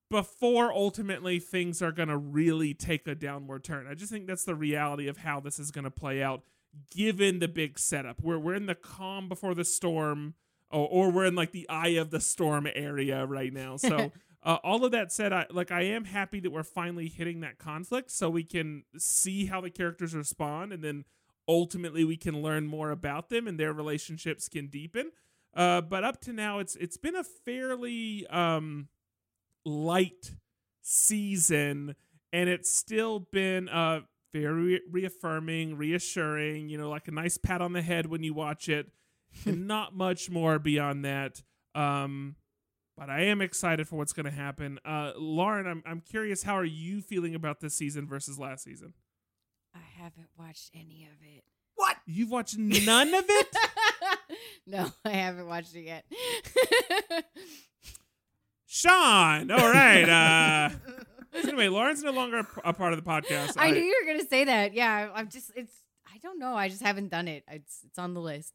before 0.10 0.72
ultimately 0.72 1.40
things 1.40 1.82
are 1.82 1.92
going 1.92 2.08
to 2.08 2.18
really 2.18 2.74
take 2.74 3.06
a 3.06 3.16
downward 3.16 3.66
turn. 3.66 3.86
I 3.86 3.96
just 3.96 4.12
think 4.12 4.28
that's 4.28 4.46
the 4.46 4.56
reality 4.56 5.08
of 5.10 5.18
how 5.18 5.42
this 5.42 5.60
is 5.60 5.72
going 5.72 5.84
to 5.84 5.92
play 5.92 6.24
out, 6.24 6.44
given 6.90 7.40
the 7.40 7.50
big 7.50 7.78
setup. 7.78 8.22
Where 8.22 8.40
we're 8.40 8.56
in 8.56 8.66
the 8.66 8.76
calm 8.76 9.28
before 9.28 9.56
the 9.56 9.66
storm, 9.66 10.36
or, 10.72 10.88
or 10.90 11.12
we're 11.12 11.26
in 11.26 11.36
like 11.36 11.52
the 11.52 11.68
eye 11.68 11.96
of 12.00 12.12
the 12.12 12.22
storm 12.22 12.66
area 12.74 13.26
right 13.26 13.52
now. 13.52 13.76
So 13.76 14.14
uh, 14.46 14.60
all 14.64 14.86
of 14.86 14.92
that 14.92 15.12
said, 15.12 15.34
I 15.34 15.48
like 15.50 15.72
I 15.72 15.82
am 15.82 16.06
happy 16.06 16.40
that 16.40 16.52
we're 16.52 16.64
finally 16.64 17.08
hitting 17.08 17.40
that 17.40 17.58
conflict, 17.58 18.12
so 18.12 18.30
we 18.30 18.44
can 18.44 18.84
see 18.96 19.48
how 19.48 19.60
the 19.60 19.72
characters 19.72 20.14
respond, 20.14 20.72
and 20.72 20.84
then 20.84 21.04
ultimately 21.48 22.04
we 22.04 22.16
can 22.16 22.44
learn 22.44 22.68
more 22.68 22.92
about 22.92 23.30
them, 23.30 23.48
and 23.48 23.60
their 23.60 23.74
relationships 23.74 24.48
can 24.48 24.68
deepen. 24.68 25.12
Uh, 25.56 25.82
but 25.82 26.04
up 26.04 26.22
to 26.22 26.32
now, 26.32 26.60
it's 26.60 26.76
it's 26.76 26.98
been 26.98 27.16
a 27.16 27.24
fairly 27.24 28.28
um, 28.28 28.88
light 29.66 30.36
season, 30.84 31.96
and 32.32 32.48
it's 32.48 32.72
still 32.72 33.22
been 33.32 33.68
uh, 33.68 34.02
very 34.32 34.80
reaffirming, 34.92 35.76
reassuring. 35.76 36.70
You 36.70 36.78
know, 36.78 36.92
like 36.92 37.08
a 37.08 37.12
nice 37.12 37.40
pat 37.40 37.62
on 37.62 37.74
the 37.74 37.82
head 37.82 38.06
when 38.06 38.22
you 38.22 38.36
watch 38.36 38.70
it, 38.70 38.92
and 39.46 39.68
not 39.68 39.96
much 39.96 40.30
more 40.30 40.60
beyond 40.60 41.04
that. 41.04 41.42
Um, 41.74 42.36
but 42.98 43.10
I 43.10 43.22
am 43.24 43.42
excited 43.42 43.88
for 43.88 43.98
what's 43.98 44.14
going 44.14 44.26
to 44.26 44.32
happen. 44.32 44.80
Uh, 44.86 45.12
Lauren, 45.18 45.68
I'm 45.68 45.84
I'm 45.86 46.02
curious, 46.02 46.44
how 46.44 46.56
are 46.56 46.66
you 46.66 47.02
feeling 47.02 47.36
about 47.36 47.60
this 47.60 47.76
season 47.76 48.08
versus 48.08 48.40
last 48.40 48.64
season? 48.64 48.94
I 49.74 49.80
haven't 50.02 50.30
watched 50.38 50.72
any 50.74 51.04
of 51.06 51.22
it. 51.22 51.44
What? 51.76 51.98
You've 52.06 52.32
watched 52.32 52.58
none 52.60 53.14
of 53.14 53.26
it? 53.28 53.48
no, 54.66 54.92
I 55.04 55.10
haven't 55.10 55.48
watched 55.48 55.76
it 55.76 55.82
yet. 55.84 56.06
Sean, 58.66 59.52
all 59.52 59.72
right. 59.72 60.10
Uh, 60.10 60.70
so 61.42 61.50
anyway, 61.50 61.68
Lauren's 61.68 62.04
no 62.04 62.12
longer 62.12 62.40
a, 62.40 62.70
a 62.70 62.74
part 62.74 62.94
of 62.94 63.04
the 63.04 63.10
podcast. 63.10 63.54
I 63.58 63.72
knew 63.72 63.82
you 63.82 64.04
were 64.04 64.12
gonna 64.14 64.28
say 64.28 64.46
that. 64.46 64.74
Yeah, 64.74 65.10
I'm 65.14 65.30
just 65.30 65.52
it's 65.56 65.74
I 66.14 66.18
don't 66.20 66.40
know. 66.40 66.56
I 66.56 66.70
just 66.70 66.82
haven't 66.82 67.10
done 67.10 67.28
it. 67.28 67.44
It's 67.50 67.80
it's 67.86 68.00
on 68.00 68.14
the 68.14 68.22
list. 68.22 68.54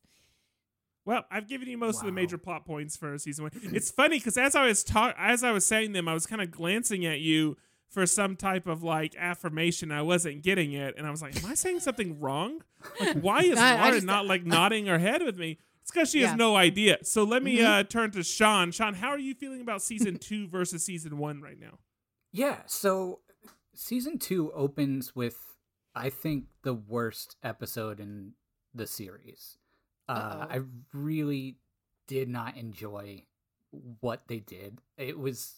Well, 1.05 1.24
I've 1.30 1.48
given 1.48 1.68
you 1.68 1.78
most 1.78 2.01
of 2.01 2.07
the 2.07 2.12
major 2.12 2.38
plot 2.38 2.64
points 2.66 2.96
for 2.96 3.16
season 3.18 3.44
one. 3.44 3.53
It's 3.74 3.90
funny 3.90 4.18
because 4.18 4.36
as 4.36 4.55
I 4.55 4.66
was 4.66 4.84
talk, 4.84 5.14
as 5.18 5.42
I 5.42 5.51
was 5.51 5.64
saying 5.64 5.92
them, 5.92 6.07
I 6.09 6.14
was 6.14 6.26
kind 6.26 6.42
of 6.42 6.51
glancing 6.51 7.07
at 7.07 7.20
you 7.20 7.57
for 7.88 8.07
some 8.07 8.36
type 8.36 8.66
of 8.66 8.82
like 8.82 9.16
affirmation. 9.16 9.90
I 9.90 10.03
wasn't 10.03 10.42
getting 10.42 10.72
it, 10.72 10.94
and 10.96 11.07
I 11.07 11.11
was 11.11 11.22
like, 11.22 11.42
"Am 11.42 11.51
I 11.51 11.55
saying 11.55 11.80
something 11.80 12.20
wrong? 12.20 12.62
Like, 13.01 13.16
why 13.20 13.40
is 13.40 13.57
No, 13.57 13.62
I 13.64 13.74
Lauren 13.76 13.94
just- 13.94 14.07
not 14.07 14.26
like 14.26 14.44
nodding 14.44 14.86
her 14.86 14.98
head 14.98 15.22
with 15.22 15.36
me?" 15.38 15.59
It's 15.82 15.90
because 15.90 16.11
she 16.11 16.20
Yeah. 16.20 16.28
has 16.28 16.36
no 16.36 16.55
idea. 16.55 16.98
So 17.03 17.24
let 17.24 17.42
me 17.42 17.57
Mhm. 17.59 17.64
uh, 17.64 17.82
turn 17.84 18.11
to 18.12 18.22
Sean. 18.22 18.70
Sean, 18.70 18.94
how 18.94 19.09
are 19.09 19.18
you 19.18 19.34
feeling 19.34 19.62
about 19.62 19.82
season 19.82 20.18
two 20.18 20.46
versus 20.46 20.84
season 20.84 21.16
one 21.18 21.40
right 21.40 21.59
now? 21.59 21.78
Yeah, 22.30 22.61
so 22.66 23.22
season 23.74 24.18
two 24.18 24.53
opens 24.53 25.16
with, 25.16 25.57
I 25.94 26.11
think, 26.11 26.44
the 26.62 26.74
worst 26.74 27.36
episode 27.42 27.98
in 27.98 28.34
the 28.74 28.86
series. 28.86 29.57
Uh, 30.11 30.46
I 30.50 30.61
really 30.92 31.56
did 32.08 32.28
not 32.28 32.56
enjoy 32.56 33.24
what 34.00 34.22
they 34.26 34.38
did. 34.40 34.78
It 34.98 35.18
was 35.18 35.54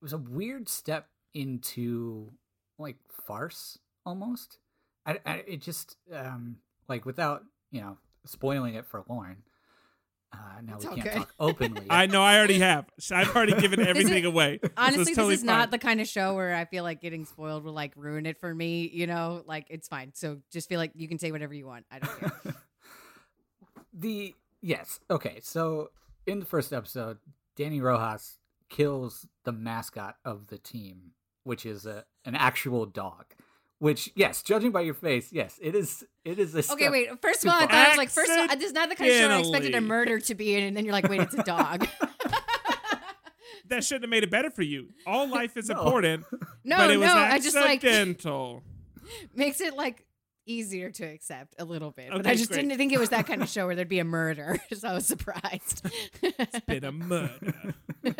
it 0.00 0.02
was 0.04 0.12
a 0.12 0.18
weird 0.18 0.68
step 0.68 1.08
into 1.34 2.32
like 2.78 2.96
farce 3.26 3.78
almost. 4.06 4.58
I, 5.04 5.18
I 5.26 5.34
it 5.46 5.60
just 5.60 5.96
um 6.12 6.56
like 6.88 7.04
without 7.04 7.44
you 7.70 7.80
know 7.80 7.98
spoiling 8.24 8.74
it 8.74 8.86
for 8.86 9.04
Lauren. 9.08 9.42
Uh, 10.34 10.62
now 10.64 10.76
It's 10.76 10.86
we 10.86 10.94
can't 10.94 11.06
okay. 11.08 11.18
talk 11.18 11.34
openly. 11.38 11.86
I 11.90 12.06
know 12.06 12.22
I 12.22 12.38
already 12.38 12.60
have. 12.60 12.86
I've 13.10 13.36
already 13.36 13.52
given 13.60 13.86
everything 13.86 14.24
it- 14.24 14.26
away. 14.26 14.60
So 14.62 14.66
it's 14.66 14.74
Honestly, 14.78 15.14
totally 15.14 15.34
this 15.34 15.40
is 15.40 15.46
fine. 15.46 15.58
not 15.58 15.70
the 15.70 15.78
kind 15.78 16.00
of 16.00 16.08
show 16.08 16.34
where 16.34 16.54
I 16.54 16.64
feel 16.64 16.84
like 16.84 17.02
getting 17.02 17.26
spoiled 17.26 17.64
will 17.64 17.74
like 17.74 17.92
ruin 17.96 18.24
it 18.24 18.38
for 18.38 18.54
me. 18.54 18.88
You 18.90 19.06
know, 19.06 19.42
like 19.46 19.66
it's 19.68 19.88
fine. 19.88 20.12
So 20.14 20.38
just 20.50 20.70
feel 20.70 20.78
like 20.78 20.92
you 20.94 21.06
can 21.06 21.18
say 21.18 21.32
whatever 21.32 21.52
you 21.52 21.66
want. 21.66 21.84
I 21.90 21.98
don't 21.98 22.18
care. 22.18 22.54
the 23.92 24.34
yes 24.60 25.00
okay 25.10 25.38
so 25.42 25.90
in 26.26 26.38
the 26.40 26.46
first 26.46 26.72
episode 26.72 27.18
dani 27.58 27.80
rojas 27.82 28.38
kills 28.68 29.26
the 29.44 29.52
mascot 29.52 30.16
of 30.24 30.46
the 30.48 30.58
team 30.58 31.12
which 31.44 31.66
is 31.66 31.84
a, 31.84 32.04
an 32.24 32.34
actual 32.34 32.86
dog 32.86 33.26
which 33.78 34.10
yes 34.14 34.42
judging 34.42 34.70
by 34.70 34.80
your 34.80 34.94
face 34.94 35.32
yes 35.32 35.58
it 35.60 35.74
is 35.74 36.04
it 36.24 36.38
is 36.38 36.54
a 36.54 36.72
Okay, 36.72 36.88
wait. 36.88 37.08
First 37.20 37.44
of 37.44 37.50
all, 37.50 37.56
I 37.58 37.66
thought 37.66 37.74
I 37.74 37.88
was 37.88 37.98
like, 37.98 38.10
first 38.10 38.30
of 38.30 38.38
all, 38.38 38.56
this 38.56 38.66
is 38.66 38.72
not 38.72 38.88
the 38.88 38.94
kind 38.94 39.10
of 39.10 39.16
show 39.16 39.28
I 39.28 39.38
expected 39.40 39.74
a 39.74 39.80
murder 39.80 40.20
to 40.20 40.34
be 40.36 40.54
in, 40.54 40.62
and 40.62 40.76
then 40.76 40.84
you're 40.84 40.92
like, 40.92 41.08
wait, 41.08 41.20
it's 41.20 41.34
a 41.34 41.42
dog. 41.42 41.88
that 43.68 43.82
shouldn't 43.82 44.04
have 44.04 44.10
made 44.10 44.22
it 44.22 44.30
better 44.30 44.50
for 44.50 44.62
you. 44.62 44.88
All 45.04 45.26
life 45.28 45.56
is 45.56 45.68
No. 45.68 45.78
important, 45.78 46.24
no, 46.64 46.76
but 46.76 46.90
it 46.92 46.96
was 46.98 47.08
no, 47.08 47.14
I 47.16 47.40
just 47.40 47.56
like 47.56 47.84
accidental. 47.84 48.62
makes 49.34 49.60
it 49.60 49.74
like 49.74 50.04
easier 50.46 50.90
to 50.90 51.04
accept 51.04 51.54
a 51.58 51.64
little 51.64 51.90
bit. 51.90 52.10
but 52.10 52.26
I 52.26 52.34
just 52.34 52.50
great. 52.50 52.62
didn't 52.62 52.76
think 52.78 52.92
it 52.92 52.98
was 53.00 53.10
that 53.10 53.26
kind 53.26 53.42
of 53.42 53.48
show 53.50 53.66
where 53.66 53.74
there'd 53.74 53.88
be 53.88 53.98
a 54.00 54.04
murder, 54.04 54.58
so 54.72 54.88
I 54.88 54.94
was 54.94 55.06
surprised. 55.06 55.86
been 56.66 56.84
a 56.84 56.92
murder. 56.92 57.74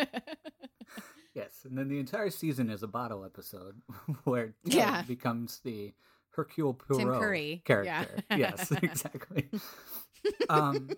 yes 1.34 1.64
and 1.64 1.76
then 1.78 1.88
the 1.88 1.98
entire 1.98 2.30
season 2.30 2.68
is 2.70 2.82
a 2.82 2.86
bottle 2.86 3.24
episode 3.24 3.80
where 4.24 4.54
Ted 4.64 4.74
Yeah. 4.74 5.02
becomes 5.02 5.60
the 5.64 5.94
hercule 6.30 6.74
poirot 6.74 7.00
Tim 7.00 7.08
Curry, 7.14 7.62
character 7.64 8.22
yeah. 8.30 8.36
yes 8.36 8.70
exactly 8.82 9.48
um 10.48 10.88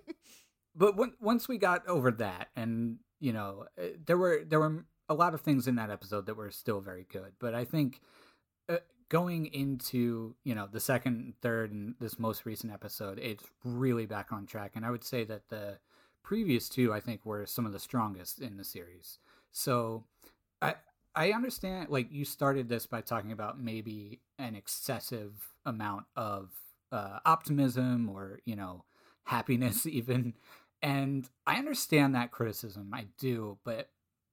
but 0.76 0.96
when, 0.96 1.12
once 1.20 1.48
we 1.48 1.56
got 1.58 1.86
over 1.88 2.10
that 2.12 2.48
and 2.56 2.98
you 3.20 3.32
know 3.32 3.64
uh, 3.80 3.84
there 4.06 4.18
were 4.18 4.42
there 4.46 4.60
were 4.60 4.84
a 5.08 5.14
lot 5.14 5.34
of 5.34 5.40
things 5.40 5.66
in 5.68 5.76
that 5.76 5.90
episode 5.90 6.26
that 6.26 6.36
were 6.36 6.50
still 6.50 6.80
very 6.80 7.06
good 7.10 7.32
but 7.40 7.54
i 7.54 7.64
think 7.64 8.00
uh, 8.68 8.76
going 9.08 9.46
into 9.46 10.34
you 10.44 10.54
know 10.54 10.68
the 10.70 10.80
second 10.80 11.34
third 11.40 11.72
and 11.72 11.94
this 12.00 12.18
most 12.18 12.46
recent 12.46 12.72
episode 12.72 13.18
it's 13.18 13.44
really 13.64 14.06
back 14.06 14.32
on 14.32 14.46
track. 14.46 14.72
And 14.74 14.84
i 14.84 14.90
would 14.90 15.04
say 15.04 15.24
that 15.24 15.48
the 15.48 15.78
previous 16.22 16.68
two 16.68 16.92
i 16.92 17.00
think 17.00 17.24
were 17.24 17.46
some 17.46 17.66
of 17.66 17.72
the 17.72 17.78
strongest 17.78 18.40
in 18.40 18.56
the 18.56 18.64
series. 18.64 19.18
So 19.52 20.04
i 20.62 20.74
i 21.14 21.32
understand 21.32 21.90
like 21.90 22.10
you 22.10 22.24
started 22.24 22.68
this 22.68 22.86
by 22.86 23.00
talking 23.00 23.32
about 23.32 23.60
maybe 23.60 24.20
an 24.38 24.54
excessive 24.54 25.54
amount 25.66 26.04
of 26.16 26.50
uh, 26.92 27.18
optimism 27.24 28.08
or 28.08 28.40
you 28.44 28.56
know 28.56 28.84
happiness 29.24 29.86
even. 29.86 30.34
And 30.82 31.28
i 31.46 31.56
understand 31.56 32.14
that 32.14 32.30
criticism 32.30 32.90
i 32.92 33.06
do 33.18 33.58
but 33.64 33.88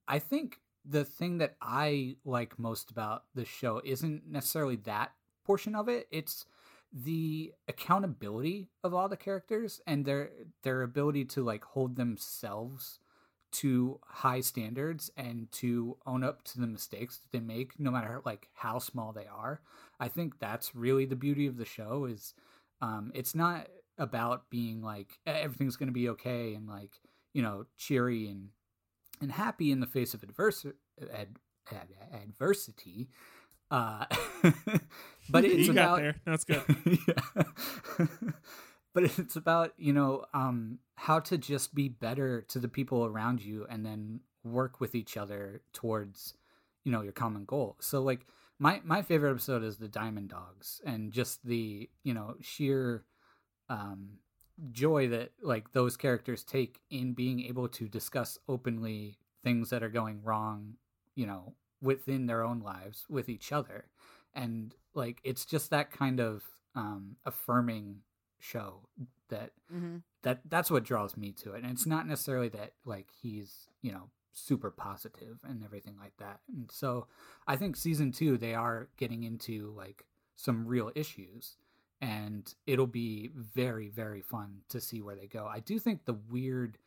i 0.07 0.19
think 0.19 0.59
the 0.86 1.06
thing 1.06 1.38
that 1.38 1.56
i 1.62 2.16
like 2.26 2.58
most 2.60 2.92
about 2.92 3.24
the 3.36 3.46
show 3.46 3.82
isn't 3.84 4.24
necessarily 4.28 4.76
that 4.78 5.12
portion 5.46 5.76
of 5.76 5.90
it. 5.90 6.08
It's 6.12 6.46
the 6.94 7.54
accountability 7.68 8.70
of 8.84 8.94
all 8.94 9.08
the 9.08 9.18
characters 9.18 9.82
and 9.88 10.06
their 10.06 10.30
their 10.64 10.82
ability 10.82 11.26
to 11.26 11.44
like 11.44 11.64
hold 11.64 11.96
themselves 11.96 13.00
to 13.52 14.00
high 14.06 14.42
standards 14.42 15.12
and 15.18 15.52
to 15.52 15.98
own 16.06 16.24
up 16.24 16.44
to 16.44 16.60
the 16.60 16.68
mistakes 16.68 17.18
that 17.18 17.32
they 17.32 17.46
make 17.46 17.78
no 17.80 17.92
matter 17.92 18.22
like 18.26 18.48
how 18.54 18.80
small 18.80 19.12
they 19.12 19.26
are. 19.26 19.62
I 20.00 20.08
think 20.08 20.40
that's 20.40 20.76
really 20.76 21.06
the 21.06 21.16
beauty 21.16 21.48
of 21.48 21.58
the 21.58 21.66
show 21.66 22.06
is 22.06 22.34
um 22.82 23.12
it's 23.14 23.36
not 23.36 23.68
about 23.98 24.50
being 24.50 24.82
like 24.82 25.20
"Eh, 25.28 25.34
everything's 25.34 25.78
going 25.78 25.88
to 25.88 25.94
be 25.94 26.10
okay 26.10 26.54
and 26.54 26.68
like 26.68 27.00
you 27.34 27.42
know 27.42 27.66
cheery 27.78 28.28
and 28.28 28.50
and 29.22 29.32
happy 29.32 29.72
in 29.72 29.80
the 29.80 29.88
face 29.88 30.13
of 30.13 30.24
adverse 30.24 30.65
ad, 31.13 31.38
ad, 31.72 31.88
adversity 32.13 33.09
uh 33.69 34.05
but 35.30 35.45
it's 35.45 35.67
you 35.67 35.72
about 35.72 35.97
got 35.97 36.01
there. 36.01 36.15
That's 36.26 36.43
good. 36.43 36.61
yeah. 37.07 37.45
but 38.93 39.03
it's 39.03 39.36
about 39.36 39.74
you 39.78 39.93
know 39.93 40.26
um, 40.34 40.80
how 40.95 41.19
to 41.22 41.38
just 41.38 41.74
be 41.74 41.88
better 41.88 42.41
to 42.49 42.59
the 42.59 42.67
people 42.67 43.05
around 43.05 43.41
you 43.43 43.65
and 43.69 43.86
then 43.86 44.19
work 44.43 44.80
with 44.80 44.95
each 44.95 45.17
other 45.17 45.61
towards 45.74 46.34
you 46.84 46.91
know 46.91 47.01
your 47.01 47.13
common 47.13 47.45
goal 47.45 47.78
so 47.80 48.01
like 48.01 48.26
my 48.59 48.82
my 48.84 49.01
favorite 49.01 49.32
episode 49.32 49.63
is 49.63 49.78
the 49.78 49.88
diamond 49.88 50.30
dogs 50.30 50.82
and 50.86 51.11
just 51.11 51.45
the 51.45 51.89
you 52.03 52.13
know 52.13 52.36
sheer 52.41 53.05
um 53.69 54.17
joy 54.72 55.07
that 55.09 55.32
like 55.41 55.72
those 55.72 55.97
characters 55.97 56.43
take 56.43 56.82
in 56.89 57.14
being 57.14 57.41
able 57.41 57.68
to 57.68 57.88
discuss 57.88 58.38
openly 58.47 59.18
things 59.43 59.70
that 59.72 59.82
are 59.84 59.89
going 59.89 60.22
wrong 60.24 60.76
you 61.16 61.26
know 61.26 61.53
within 61.82 62.28
their 62.28 62.43
own 62.43 62.59
lives 62.59 63.05
with 63.09 63.28
each 63.30 63.51
other. 63.51 63.86
And 64.34 64.76
like 64.93 65.20
it's 65.24 65.45
just 65.45 65.70
that 65.72 65.91
kind 65.91 66.20
of 66.20 66.43
um 66.76 67.18
affirming 67.26 67.97
show 68.39 68.88
that 69.30 69.51
hmm 69.70 69.97
that 70.24 70.41
that's 70.49 70.70
what 70.72 70.84
draws 70.84 71.18
me 71.18 71.32
to 71.32 71.53
it. 71.53 71.64
And 71.64 71.72
it's 71.72 71.88
not 71.88 72.07
necessarily 72.07 72.49
that 72.49 72.74
like 72.86 73.09
he's 73.22 73.68
you 73.82 73.91
know 73.91 74.09
super 74.34 74.72
positive 74.72 75.39
and 75.43 75.64
everything 75.64 75.95
like 75.99 76.14
that. 76.20 76.39
And 76.47 76.70
so 76.72 77.07
i 77.47 77.55
think 77.55 77.76
season 77.76 78.12
two 78.12 78.38
they 78.38 78.53
are 78.53 78.88
getting 78.97 79.24
into 79.24 79.74
like 79.78 80.05
some 80.36 80.66
real 80.66 80.91
issues 80.95 81.57
and 82.02 82.54
it'll 82.66 82.88
be 82.88 83.30
very 83.36 83.88
very 83.89 84.22
fun 84.22 84.62
to 84.70 84.82
see 84.82 85.02
where 85.02 85.16
they 85.16 85.28
go. 85.28 85.45
I 85.45 85.60
do 85.60 85.78
think 85.80 86.06
the 86.06 86.14
weird 86.30 86.78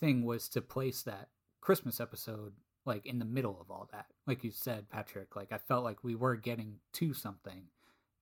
thing 0.00 0.24
was 0.24 0.48
to 0.50 0.60
place 0.60 1.02
that 1.02 1.28
christmas 1.60 2.00
episode 2.00 2.52
like 2.84 3.04
in 3.04 3.18
the 3.18 3.24
middle 3.24 3.58
of 3.60 3.70
all 3.70 3.88
that. 3.92 4.06
Like 4.26 4.44
you 4.44 4.50
said 4.52 4.88
patrick 4.90 5.34
like 5.36 5.52
i 5.52 5.58
felt 5.58 5.84
like 5.84 6.04
we 6.04 6.14
were 6.14 6.36
getting 6.36 6.76
to 6.94 7.12
something 7.14 7.64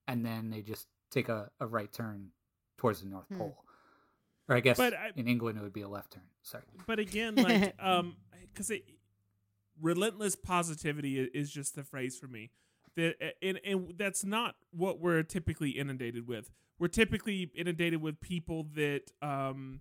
and 0.07 0.25
then 0.25 0.49
they 0.49 0.61
just 0.61 0.87
take 1.11 1.29
a, 1.29 1.49
a 1.59 1.67
right 1.67 1.91
turn 1.93 2.29
towards 2.77 3.01
the 3.01 3.07
north 3.09 3.27
Hmm. 3.29 3.37
pole. 3.37 3.63
Or 4.49 4.55
i 4.55 4.59
guess 4.61 4.77
But 4.77 4.93
I- 4.93 5.11
in 5.15 5.27
england 5.27 5.57
it 5.57 5.61
would 5.61 5.73
be 5.73 5.81
a 5.81 5.89
left 5.89 6.13
turn. 6.13 6.23
Sorry. 6.41 6.63
But 6.87 6.99
again, 6.99 7.35
like, 7.47 7.75
um, 7.79 8.15
because 8.53 8.69
it 8.71 8.83
relentless 9.81 10.35
positivity 10.35 11.19
is 11.21 11.51
just 11.51 11.75
the 11.75 11.83
phrase 11.83 12.17
for 12.17 12.27
me. 12.27 12.51
That 12.97 13.15
and 13.41 13.59
and 13.63 13.93
that's 13.97 14.25
not 14.25 14.55
what 14.71 14.99
we're 14.99 15.23
typically 15.23 15.69
inundated 15.71 16.27
with. 16.27 16.51
We're 16.77 16.89
typically 16.89 17.49
inundated 17.55 18.01
with 18.01 18.19
people 18.19 18.67
that 18.75 19.11
um 19.21 19.79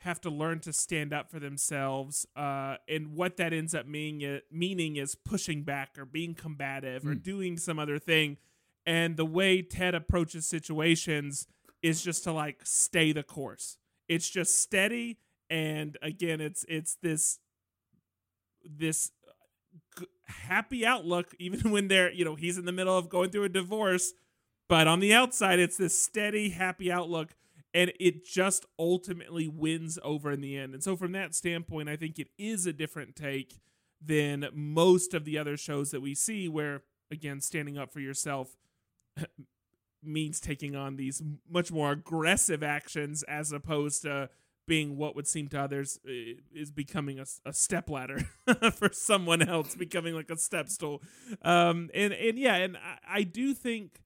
have 0.00 0.20
to 0.20 0.28
learn 0.30 0.60
to 0.60 0.72
stand 0.74 1.12
up 1.14 1.30
for 1.30 1.40
themselves. 1.40 2.26
Uh, 2.36 2.76
and 2.86 3.14
what 3.14 3.36
that 3.38 3.52
ends 3.52 3.74
up 3.74 3.86
meaning 3.86 4.40
meaning 4.50 4.96
is 4.96 5.14
pushing 5.14 5.62
back 5.62 5.96
or 5.98 6.04
being 6.04 6.34
combative 6.34 7.06
or 7.06 7.14
Mm. 7.14 7.22
doing 7.22 7.56
some 7.56 7.78
other 7.78 7.98
thing. 7.98 8.36
And 8.84 9.16
the 9.16 9.24
way 9.24 9.62
Ted 9.62 9.94
approaches 9.94 10.46
situations 10.46 11.46
is 11.82 12.02
just 12.02 12.24
to 12.24 12.32
like 12.32 12.60
stay 12.64 13.12
the 13.12 13.22
course. 13.22 13.78
It's 14.08 14.28
just 14.30 14.60
steady 14.60 15.18
and 15.48 15.96
again 16.02 16.40
it's 16.40 16.64
it's 16.68 16.96
this 16.96 17.38
this 18.64 19.12
happy 20.26 20.84
outlook 20.84 21.34
even 21.38 21.70
when 21.70 21.88
they're 21.88 22.12
you 22.12 22.24
know 22.24 22.34
he's 22.34 22.58
in 22.58 22.64
the 22.64 22.72
middle 22.72 22.96
of 22.96 23.08
going 23.08 23.30
through 23.30 23.44
a 23.44 23.48
divorce 23.48 24.12
but 24.68 24.86
on 24.86 25.00
the 25.00 25.14
outside 25.14 25.58
it's 25.58 25.76
this 25.76 25.98
steady 25.98 26.50
happy 26.50 26.90
outlook 26.90 27.34
and 27.74 27.92
it 28.00 28.24
just 28.24 28.64
ultimately 28.78 29.46
wins 29.46 29.98
over 30.02 30.32
in 30.32 30.40
the 30.40 30.56
end. 30.56 30.72
And 30.72 30.82
so 30.82 30.96
from 30.96 31.12
that 31.12 31.34
standpoint 31.34 31.88
i 31.88 31.96
think 31.96 32.18
it 32.18 32.28
is 32.38 32.66
a 32.66 32.72
different 32.72 33.16
take 33.16 33.60
than 34.04 34.48
most 34.52 35.14
of 35.14 35.24
the 35.24 35.38
other 35.38 35.56
shows 35.56 35.90
that 35.90 36.02
we 36.02 36.14
see 36.14 36.48
where 36.48 36.82
again 37.10 37.40
standing 37.40 37.78
up 37.78 37.92
for 37.92 38.00
yourself 38.00 38.56
means 40.02 40.40
taking 40.40 40.76
on 40.76 40.96
these 40.96 41.22
much 41.48 41.72
more 41.72 41.92
aggressive 41.92 42.62
actions 42.62 43.22
as 43.24 43.52
opposed 43.52 44.02
to 44.02 44.28
being 44.66 44.96
what 44.96 45.14
would 45.14 45.26
seem 45.26 45.48
to 45.48 45.60
others 45.60 45.98
uh, 46.06 46.12
is 46.54 46.70
becoming 46.70 47.18
a, 47.18 47.52
step 47.52 47.88
ladder 47.88 48.18
for 48.72 48.90
someone 48.92 49.46
else 49.46 49.74
becoming 49.78 50.14
like 50.14 50.30
a 50.30 50.36
step 50.36 50.68
stool. 50.68 51.02
Um 51.42 51.90
and 51.94 52.12
and 52.12 52.38
yeah 52.38 52.56
and 52.56 52.76
I, 52.76 53.18
I 53.18 53.22
do 53.22 53.54
think 53.54 54.02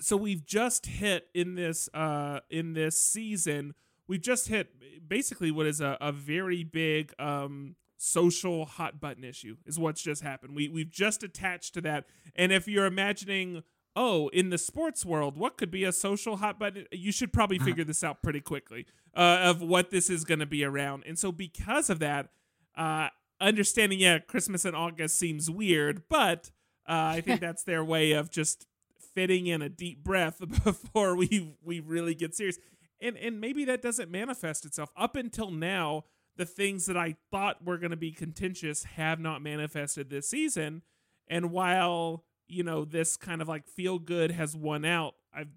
so 0.00 0.16
we've 0.16 0.44
just 0.44 0.86
hit 0.86 1.28
in 1.34 1.54
this 1.54 1.88
uh 1.94 2.40
in 2.50 2.74
this 2.74 2.98
season 2.98 3.74
we've 4.08 4.22
just 4.22 4.48
hit 4.48 4.70
basically 5.08 5.50
what 5.50 5.66
is 5.66 5.80
a, 5.80 5.96
a 6.00 6.12
very 6.12 6.64
big 6.64 7.12
um 7.18 7.76
social 8.02 8.66
hot 8.66 9.00
button 9.00 9.22
issue 9.22 9.56
is 9.64 9.78
what's 9.78 10.02
just 10.02 10.22
happened. 10.22 10.56
We 10.56 10.68
we've 10.68 10.90
just 10.90 11.22
attached 11.22 11.74
to 11.74 11.80
that. 11.82 12.06
And 12.34 12.50
if 12.50 12.66
you're 12.66 12.86
imagining 12.86 13.62
oh 13.94 14.28
in 14.28 14.50
the 14.50 14.58
sports 14.58 15.04
world 15.04 15.36
what 15.36 15.56
could 15.56 15.70
be 15.70 15.84
a 15.84 15.92
social 15.92 16.36
hot 16.36 16.58
button 16.58 16.86
you 16.92 17.12
should 17.12 17.32
probably 17.32 17.58
figure 17.58 17.84
this 17.84 18.02
out 18.02 18.22
pretty 18.22 18.40
quickly 18.40 18.86
uh, 19.14 19.38
of 19.42 19.60
what 19.60 19.90
this 19.90 20.08
is 20.08 20.24
going 20.24 20.40
to 20.40 20.46
be 20.46 20.64
around. 20.64 21.02
And 21.06 21.18
so 21.18 21.30
because 21.32 21.90
of 21.90 21.98
that 21.98 22.28
uh 22.76 23.08
understanding 23.38 23.98
yeah 23.98 24.18
christmas 24.18 24.64
in 24.64 24.74
august 24.74 25.18
seems 25.18 25.50
weird 25.50 26.02
but 26.08 26.50
uh, 26.88 27.12
i 27.16 27.20
think 27.20 27.40
that's 27.42 27.64
their 27.64 27.84
way 27.84 28.12
of 28.12 28.30
just 28.30 28.66
fitting 29.14 29.46
in 29.46 29.62
a 29.62 29.68
deep 29.68 30.02
breath 30.02 30.38
before 30.64 31.16
we 31.16 31.54
we 31.62 31.80
really 31.80 32.14
get 32.14 32.34
serious. 32.34 32.58
And 33.00 33.16
and 33.16 33.40
maybe 33.40 33.64
that 33.66 33.82
doesn't 33.82 34.10
manifest 34.10 34.64
itself. 34.64 34.90
Up 34.96 35.16
until 35.16 35.50
now 35.50 36.04
the 36.36 36.46
things 36.46 36.86
that 36.86 36.96
i 36.96 37.14
thought 37.30 37.62
were 37.62 37.76
going 37.76 37.90
to 37.90 37.96
be 37.96 38.10
contentious 38.10 38.84
have 38.84 39.20
not 39.20 39.42
manifested 39.42 40.10
this 40.10 40.28
season. 40.28 40.82
And 41.28 41.50
while 41.50 42.24
you 42.52 42.62
know 42.62 42.84
this 42.84 43.16
kind 43.16 43.40
of 43.42 43.48
like 43.48 43.66
feel 43.66 43.98
good 43.98 44.30
has 44.30 44.54
won 44.56 44.84
out 44.84 45.14
i've 45.34 45.48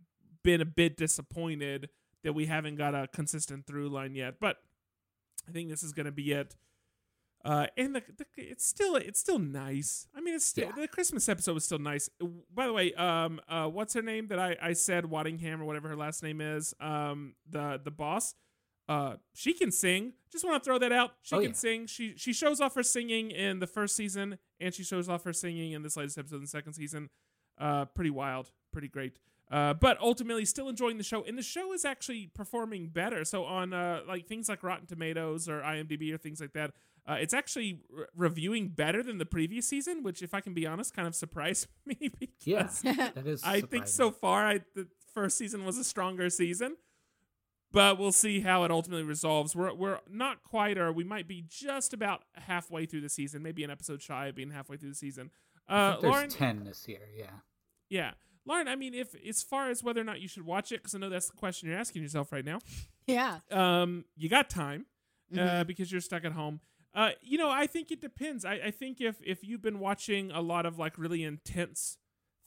been 0.44 0.62
a 0.62 0.66
bit 0.66 0.96
disappointed 0.98 1.90
that 2.24 2.34
we 2.34 2.46
haven't 2.46 2.76
got 2.76 2.96
a 2.96 3.08
consistent 3.14 3.66
through 3.68 3.90
line 3.90 4.16
yet 4.16 4.36
but 4.40 4.58
i 5.48 5.52
think 5.52 5.70
this 5.70 5.84
is 5.84 5.92
going 5.94 6.06
to 6.06 6.12
be 6.12 6.32
it 6.32 6.56
uh, 7.44 7.68
and 7.78 7.96
the, 7.96 8.02
the 8.18 8.26
it's 8.38 8.66
still 8.66 8.96
it's 8.96 9.20
still 9.20 9.38
nice. 9.38 10.08
I 10.16 10.20
mean, 10.22 10.34
it's 10.34 10.46
still 10.46 10.66
Yeah. 10.76 10.82
the 10.82 10.88
Christmas 10.88 11.30
episode 11.30 11.54
was 11.54 11.64
still 11.64 11.78
nice. 11.78 12.10
By 12.52 12.66
the 12.66 12.74
way, 12.74 12.92
um, 12.96 13.40
uh, 13.48 13.68
what's 13.68 13.94
her 13.94 14.02
name 14.02 14.30
that 14.30 14.40
I 14.40 14.58
I 14.60 14.74
said 14.74 15.04
Waddingham 15.04 15.60
or 15.62 15.66
whatever 15.66 15.88
her 15.90 15.96
last 15.96 16.24
name 16.24 16.42
is, 16.42 16.74
um, 16.80 17.36
the 17.48 17.80
the 17.84 17.92
boss, 17.92 18.34
uh, 18.88 19.16
she 19.34 19.54
can 19.54 19.72
sing. 19.72 20.14
Just 20.32 20.46
want 20.46 20.62
to 20.62 20.66
throw 20.66 20.78
that 20.80 20.92
out. 20.92 21.14
She 21.24 21.36
Oh, 21.36 21.40
can 21.40 21.50
yeah. 21.50 21.56
sing. 21.56 21.88
She 21.88 22.14
she 22.18 22.34
shows 22.34 22.60
off 22.62 22.76
her 22.76 22.84
singing 22.84 23.32
in 23.32 23.60
the 23.60 23.68
first 23.68 23.96
season, 23.96 24.38
and 24.60 24.74
she 24.74 24.84
shows 24.84 25.10
off 25.10 25.24
her 25.24 25.34
singing 25.34 25.72
in 25.72 25.82
this 25.82 25.96
latest 25.98 26.18
episode 26.18 26.36
in 26.38 26.42
the 26.42 26.48
second 26.48 26.74
season. 26.74 27.10
Uh, 27.58 27.86
pretty 27.86 28.10
wild, 28.10 28.52
pretty 28.72 28.88
great. 28.90 29.18
Uh, 29.50 29.74
but 29.76 30.00
ultimately, 30.02 30.44
still 30.44 30.68
enjoying 30.70 30.98
the 30.98 31.04
show, 31.04 31.24
and 31.24 31.38
the 31.38 31.44
show 31.44 31.72
is 31.72 31.86
actually 31.86 32.28
performing 32.34 32.88
better. 32.88 33.24
So 33.24 33.46
on 33.46 33.74
uh, 33.74 34.02
like 34.08 34.28
things 34.28 34.50
like 34.50 34.64
Rotten 34.64 34.88
Tomatoes 34.88 35.48
or 35.48 35.62
IMDb 35.62 36.12
or 36.14 36.18
things 36.18 36.42
like 36.42 36.54
that, 36.54 36.72
uh, 37.08 37.14
it's 37.14 37.34
actually 37.34 37.80
re- 37.90 38.06
reviewing 38.16 38.70
better 38.70 39.04
than 39.04 39.20
the 39.20 39.26
previous 39.26 39.68
season, 39.68 40.02
which, 40.04 40.22
if 40.24 40.34
I 40.34 40.42
can 40.42 40.54
be 40.56 40.66
honest, 40.66 40.96
kind 40.96 41.08
of 41.08 41.14
surprised 41.24 41.68
me 41.86 42.12
because 42.20 42.84
Yeah, 42.84 43.12
that 43.14 43.26
is. 43.28 43.44
I 43.44 43.62
think 43.62 43.88
so 43.88 44.10
far 44.12 44.46
I, 44.48 44.62
the 44.74 44.88
first 45.14 45.38
season 45.38 45.64
was 45.64 45.78
a 45.78 45.84
stronger 45.84 46.30
season, 46.32 46.76
but 47.76 48.00
we'll 48.00 48.12
see 48.12 48.40
how 48.40 48.64
it 48.64 48.72
ultimately 48.72 49.04
resolves. 49.04 49.56
We're 49.56 49.74
we're 49.74 50.00
not 50.10 50.42
quite, 50.42 50.78
or 50.80 50.92
we 50.92 51.04
might 51.04 51.28
be 51.28 51.44
just 51.48 51.94
about 51.94 52.24
halfway 52.34 52.86
through 52.88 53.02
the 53.02 53.10
season, 53.10 53.44
maybe 53.44 53.64
an 53.64 53.70
episode 53.70 54.02
shy 54.02 54.28
of 54.28 54.36
being 54.36 54.50
halfway 54.52 54.78
through 54.78 54.90
the 54.90 54.96
season. 54.96 55.30
I 55.68 55.76
Uh, 55.76 55.92
think 55.92 56.02
there's 56.02 56.12
Lauren, 56.14 56.30
ten 56.30 56.64
this 56.64 56.88
year. 56.88 57.08
Yeah. 57.16 57.32
yeah, 57.90 58.12
Lauren. 58.46 58.68
I 58.68 58.76
mean, 58.76 58.94
if 58.94 59.14
as 59.28 59.44
far 59.44 59.70
as 59.70 59.84
whether 59.84 60.02
or 60.02 60.04
not 60.06 60.22
you 60.22 60.28
should 60.28 60.46
watch 60.46 60.72
it, 60.72 60.78
because 60.78 60.96
I 60.96 60.98
know 61.00 61.10
that's 61.10 61.28
the 61.30 61.38
question 61.38 61.70
you're 61.70 61.78
asking 61.78 62.02
yourself 62.02 62.32
right 62.32 62.46
now. 62.46 62.60
yeah. 63.08 63.40
Um, 63.52 64.06
you 64.16 64.30
got 64.30 64.50
time 64.50 64.86
uh, 65.34 65.38
Mhm. 65.38 65.68
because 65.68 65.92
you're 65.92 66.02
stuck 66.02 66.26
at 66.26 66.32
home. 66.32 66.62
Uh, 66.94 67.12
you 67.22 67.38
know, 67.38 67.50
I 67.50 67.68
think 67.68 67.92
it 67.92 68.00
depends. 68.00 68.46
I, 68.46 68.54
I 68.54 68.72
think 68.72 69.02
if 69.02 69.18
if 69.22 69.44
you've 69.44 69.62
been 69.62 69.80
watching 69.80 70.32
a 70.32 70.40
lot 70.42 70.66
of 70.66 70.80
like 70.80 70.98
really 70.98 71.24
intense 71.24 71.98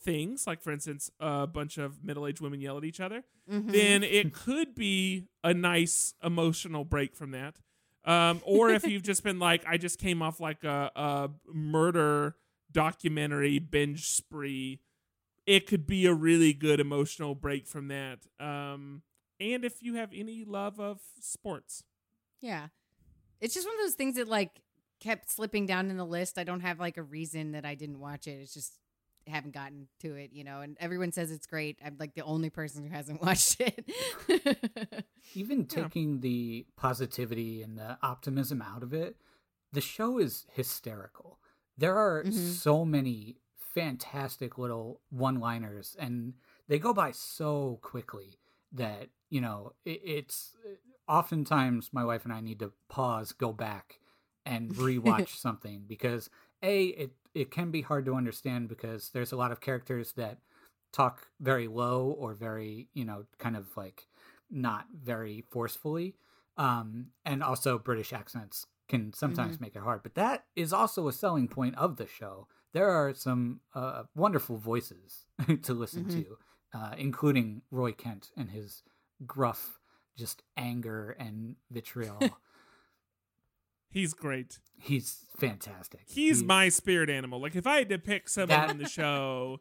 things, 0.00 0.46
like 0.46 0.62
for 0.62 0.70
instance, 0.72 1.10
a 1.20 1.46
bunch 1.46 1.76
of 1.78 2.04
middle 2.04 2.26
aged 2.26 2.40
women 2.40 2.60
yell 2.60 2.78
at 2.78 2.84
each 2.84 3.00
other, 3.00 3.24
Mhm. 3.50 3.72
then 3.72 4.02
it 4.02 4.32
could 4.32 4.74
be 4.74 5.28
a 5.42 5.52
nice 5.52 6.14
emotional 6.22 6.84
break 6.84 7.14
from 7.16 7.30
that. 7.32 7.56
Um, 8.04 8.40
or 8.44 8.70
if 8.70 8.86
you've 8.86 9.02
just 9.02 9.22
been 9.22 9.38
like, 9.38 9.64
I 9.66 9.76
just 9.76 9.98
came 9.98 10.22
off 10.22 10.40
like 10.40 10.64
a, 10.64 10.90
a 10.94 11.30
murder 11.52 12.36
documentary 12.70 13.58
binge 13.58 14.08
spree, 14.08 14.80
it 15.46 15.66
could 15.66 15.86
be 15.86 16.06
a 16.06 16.14
really 16.14 16.52
good 16.52 16.78
emotional 16.80 17.34
break 17.34 17.66
from 17.66 17.88
that. 17.88 18.20
Um, 18.38 19.02
and 19.40 19.64
if 19.64 19.82
you 19.82 19.94
have 19.94 20.10
any 20.14 20.44
love 20.44 20.78
of 20.80 21.00
sports, 21.20 21.82
Yeah. 22.40 22.68
It's 23.40 23.54
just 23.54 23.66
one 23.66 23.74
of 23.76 23.80
those 23.82 23.94
things 23.94 24.14
that 24.16 24.26
like 24.28 24.62
kept 25.00 25.30
slipping 25.30 25.64
down 25.66 25.90
in 25.90 25.96
the 25.96 26.04
list. 26.06 26.38
I 26.38 26.44
don't 26.44 26.60
have 26.60 26.78
like 26.80 26.96
a 26.96 27.02
reason 27.02 27.52
that 27.52 27.64
I 27.64 27.74
didn't 27.74 27.98
watch 28.00 28.26
it. 28.26 28.32
It's 28.40 28.52
just 28.54 28.78
haven't 29.28 29.52
gotten 29.54 29.88
to 30.00 30.14
it, 30.14 30.32
you 30.32 30.44
know. 30.44 30.60
And 30.60 30.76
everyone 30.80 31.12
says 31.12 31.30
it's 31.30 31.46
great. 31.46 31.78
I'm 31.84 31.96
like 31.98 32.14
the 32.14 32.22
only 32.24 32.50
person 32.50 32.84
who 32.84 32.90
hasn't 32.90 33.20
watched 33.22 33.60
it. 33.60 33.84
Even 35.34 35.60
Yeah. 35.60 35.66
taking 35.84 36.20
the 36.20 36.66
positivity 36.76 37.62
and 37.62 37.78
the 37.78 37.98
optimism 38.02 38.62
out 38.62 38.82
of 38.82 38.92
it, 38.94 39.16
the 39.72 39.80
show 39.80 40.18
is 40.18 40.46
hysterical. 40.52 41.38
There 41.76 41.96
are 41.96 42.24
Mhm. 42.24 42.32
so 42.32 42.84
many 42.84 43.36
fantastic 43.56 44.58
little 44.58 45.00
one-liners, 45.10 45.94
and 45.98 46.34
they 46.66 46.78
go 46.78 46.92
by 46.94 47.12
so 47.12 47.78
quickly 47.82 48.38
that 48.72 49.10
you 49.30 49.40
know, 49.42 49.74
it, 49.84 50.00
it's 50.04 50.56
oftentimes 51.06 51.90
my 51.92 52.04
wife 52.04 52.24
and 52.24 52.32
I 52.32 52.40
need 52.40 52.58
to 52.60 52.72
pause, 52.88 53.32
go 53.32 53.52
back, 53.52 54.00
and 54.46 54.70
rewatch 54.74 55.36
something 55.36 55.84
because 55.86 56.30
a 56.62 56.86
it 56.86 57.12
it 57.34 57.50
can 57.50 57.70
be 57.70 57.82
hard 57.82 58.04
to 58.06 58.14
understand 58.14 58.68
because 58.68 59.10
there's 59.10 59.32
a 59.32 59.36
lot 59.36 59.52
of 59.52 59.60
characters 59.60 60.12
that 60.12 60.38
talk 60.92 61.26
very 61.40 61.68
low 61.68 62.10
or 62.18 62.34
very 62.34 62.88
you 62.94 63.04
know 63.04 63.24
kind 63.38 63.56
of 63.56 63.76
like 63.76 64.06
not 64.50 64.86
very 64.94 65.44
forcefully 65.50 66.14
um 66.56 67.08
and 67.24 67.42
also 67.42 67.78
british 67.78 68.12
accents 68.12 68.66
can 68.88 69.12
sometimes 69.12 69.60
Mm-hmm. 69.60 69.60
make 69.60 69.76
it 69.76 69.82
hard 69.82 70.02
but 70.02 70.14
that 70.14 70.44
is 70.56 70.72
also 70.72 71.06
a 71.08 71.12
selling 71.12 71.46
point 71.46 71.76
of 71.76 71.96
the 71.96 72.06
show 72.06 72.48
there 72.72 72.88
are 72.90 73.14
some 73.14 73.60
uh, 73.74 74.02
wonderful 74.14 74.56
voices 74.58 75.26
to 75.62 75.74
listen 75.74 76.06
Mhm. 76.06 76.08
to 76.08 76.36
uh, 76.74 76.94
including 76.96 77.62
roy 77.70 77.92
kent 77.92 78.30
and 78.36 78.50
his 78.50 78.82
gruff 79.26 79.78
just 80.16 80.42
anger 80.56 81.10
and 81.18 81.56
vitriol 81.70 82.38
He's 83.90 84.14
great. 84.14 84.58
he's 84.80 85.24
fantastic 85.36 86.00
He's 86.06 86.40
He- 86.40 86.46
my 86.46 86.68
spirit 86.68 87.10
animal. 87.10 87.40
Like 87.40 87.56
if 87.56 87.66
I 87.66 87.78
had 87.78 87.88
to 87.90 87.98
pick 87.98 88.28
someone 88.28 88.48
That- 88.60 88.70
on 88.70 88.78
the 88.78 88.88
show 88.88 89.60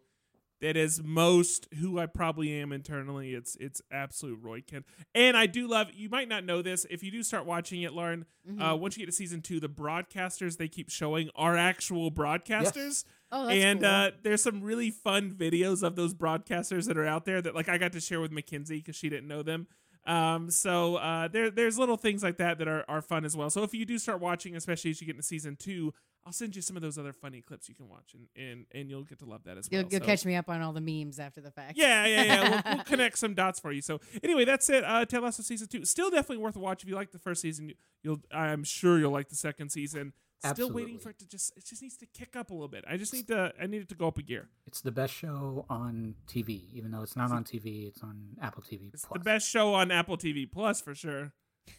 that 0.60 0.76
is 0.76 1.04
most 1.04 1.68
who 1.80 2.00
I 2.00 2.08
probably 2.08 2.52
am 2.60 2.72
internally, 2.72 3.34
it's 3.36 3.56
it's 3.60 3.80
absolute 3.92 4.40
Roy 4.42 4.62
Kent. 4.62 4.86
And 5.14 5.38
I 5.38 5.46
do 5.46 5.68
love. 5.68 5.90
You 5.94 6.10
might 6.10 6.28
not 6.28 6.44
know 6.46 6.62
this 6.64 6.86
if 6.90 7.04
you 7.04 7.12
do 7.12 7.22
start 7.22 7.46
watching 7.46 7.84
it, 7.84 7.94
Lauren. 7.94 8.26
Mm-hmm. 8.50 8.60
Uh, 8.62 8.76
once 8.76 8.98
you 8.98 9.02
get 9.06 9.12
to 9.12 9.16
season 9.16 9.42
two, 9.44 9.60
the 9.60 9.70
broadcasters 9.70 10.58
they 10.58 10.68
keep 10.68 10.90
showing 10.90 11.30
are 11.36 11.56
actual 11.56 12.12
broadcasters. 12.12 13.06
oh, 13.32 13.46
that's 13.46 13.56
and 13.60 13.80
cool. 13.82 13.90
uh, 13.90 14.12
there's 14.24 14.42
some 14.42 14.62
really 14.64 14.90
fun 14.90 15.32
videos 15.32 15.84
of 15.84 15.96
those 15.96 16.16
broadcasters 16.16 16.86
that 16.88 16.98
are 16.98 17.06
out 17.06 17.26
there 17.26 17.40
that 17.42 17.54
like 17.54 17.70
I 17.70 17.78
got 17.78 17.92
to 17.94 18.00
share 18.00 18.20
with 18.20 18.32
Mackenzie 18.32 18.78
because 18.78 18.96
she 18.96 19.10
didn't 19.10 19.28
know 19.28 19.44
them. 19.44 19.68
Um, 20.08 20.50
so 20.50 20.96
uh, 20.96 21.28
there 21.28 21.52
there's 21.52 21.78
little 21.78 21.98
things 21.98 22.24
like 22.24 22.38
that 22.38 22.58
that 22.60 22.68
are, 22.68 22.86
are 22.88 23.02
fun 23.02 23.26
as 23.26 23.36
well. 23.36 23.50
So 23.50 23.64
if 23.64 23.74
you 23.74 23.86
do 23.86 23.98
start 24.00 24.20
watching, 24.22 24.56
especially 24.56 24.92
as 24.92 25.02
you 25.02 25.08
get 25.08 25.16
into 25.16 25.24
season 25.28 25.56
two, 25.58 25.94
I'll 26.26 26.34
send 26.34 26.56
you 26.56 26.62
some 26.62 26.76
of 26.76 26.82
those 26.82 26.98
other 26.98 27.14
funny 27.14 27.42
clips 27.42 27.68
you 27.70 27.76
can 27.76 27.88
watch, 27.90 28.14
and 28.16 28.28
and, 28.36 28.66
and 28.74 28.90
you'll 28.90 29.04
get 29.04 29.20
to 29.20 29.26
love 29.26 29.44
that 29.46 29.58
as 29.58 29.68
you'll, 29.72 29.84
well. 29.84 29.90
you'll 29.92 30.00
So- 30.02 30.06
catch 30.06 30.26
me 30.26 30.36
up 30.36 30.50
on 30.50 30.62
all 30.62 30.74
the 30.74 30.82
memes 30.82 31.20
after 31.20 31.42
the 31.42 31.52
fact. 31.52 31.78
yeah, 31.78 32.06
yeah, 32.06 32.24
yeah. 32.24 32.50
we'll, 32.66 32.76
we'll 32.76 32.84
connect 32.86 33.18
some 33.18 33.34
dots 33.34 33.60
for 33.60 33.72
you. 33.72 33.82
So 33.82 34.00
anyway, 34.24 34.46
that's 34.46 34.70
it. 34.70 34.84
Uh, 34.84 35.06
Ted 35.06 35.22
Lasso 35.24 35.44
season 35.44 35.68
two. 35.68 35.84
Still 35.86 36.10
definitely 36.10 36.38
worth 36.38 36.56
a 36.56 36.60
watch 36.60 36.84
if 36.84 36.90
you 36.90 36.96
like 36.96 37.12
the 37.12 37.20
first 37.20 37.42
season. 37.42 37.74
You'll, 38.04 38.22
I'm 38.32 38.64
sure 38.64 38.98
you'll 39.00 39.12
like 39.12 39.30
the 39.30 39.36
second 39.36 39.70
season. 39.72 40.14
Still 40.46 40.72
waiting 40.72 41.00
for 41.00 41.10
it 41.10 41.20
to 41.20 41.28
just, 41.28 41.58
it 41.58 41.66
just 41.66 41.82
needs 41.82 41.98
to 41.98 42.06
kick 42.06 42.36
up 42.36 42.52
a 42.52 42.54
little 42.54 42.68
bit. 42.68 42.86
I 42.88 42.96
just 42.98 43.14
need 43.14 43.28
to, 43.28 43.52
I 43.62 43.66
need 43.68 43.82
it 43.82 43.90
to 43.90 43.96
go 43.96 44.08
up 44.08 44.18
a 44.18 44.22
gear. 44.22 44.48
It's 44.68 44.82
the 44.82 44.92
best 44.92 45.14
show 45.14 45.66
on 45.70 46.16
TV, 46.28 46.64
even 46.74 46.92
though 46.92 47.02
it's 47.02 47.16
not 47.16 47.32
on 47.32 47.44
TV. 47.44 47.88
It's 47.88 48.04
on 48.04 48.38
Apple 48.42 48.62
TV 48.64 48.94
It's 48.94 49.06
Plus. 49.06 49.18
the 49.18 49.24
best 49.24 49.50
show 49.50 49.74
on 49.74 49.90
Apple 49.92 50.18
TV 50.18 50.50
Plus 50.50 50.80
for 50.82 50.94
sure. 50.96 51.34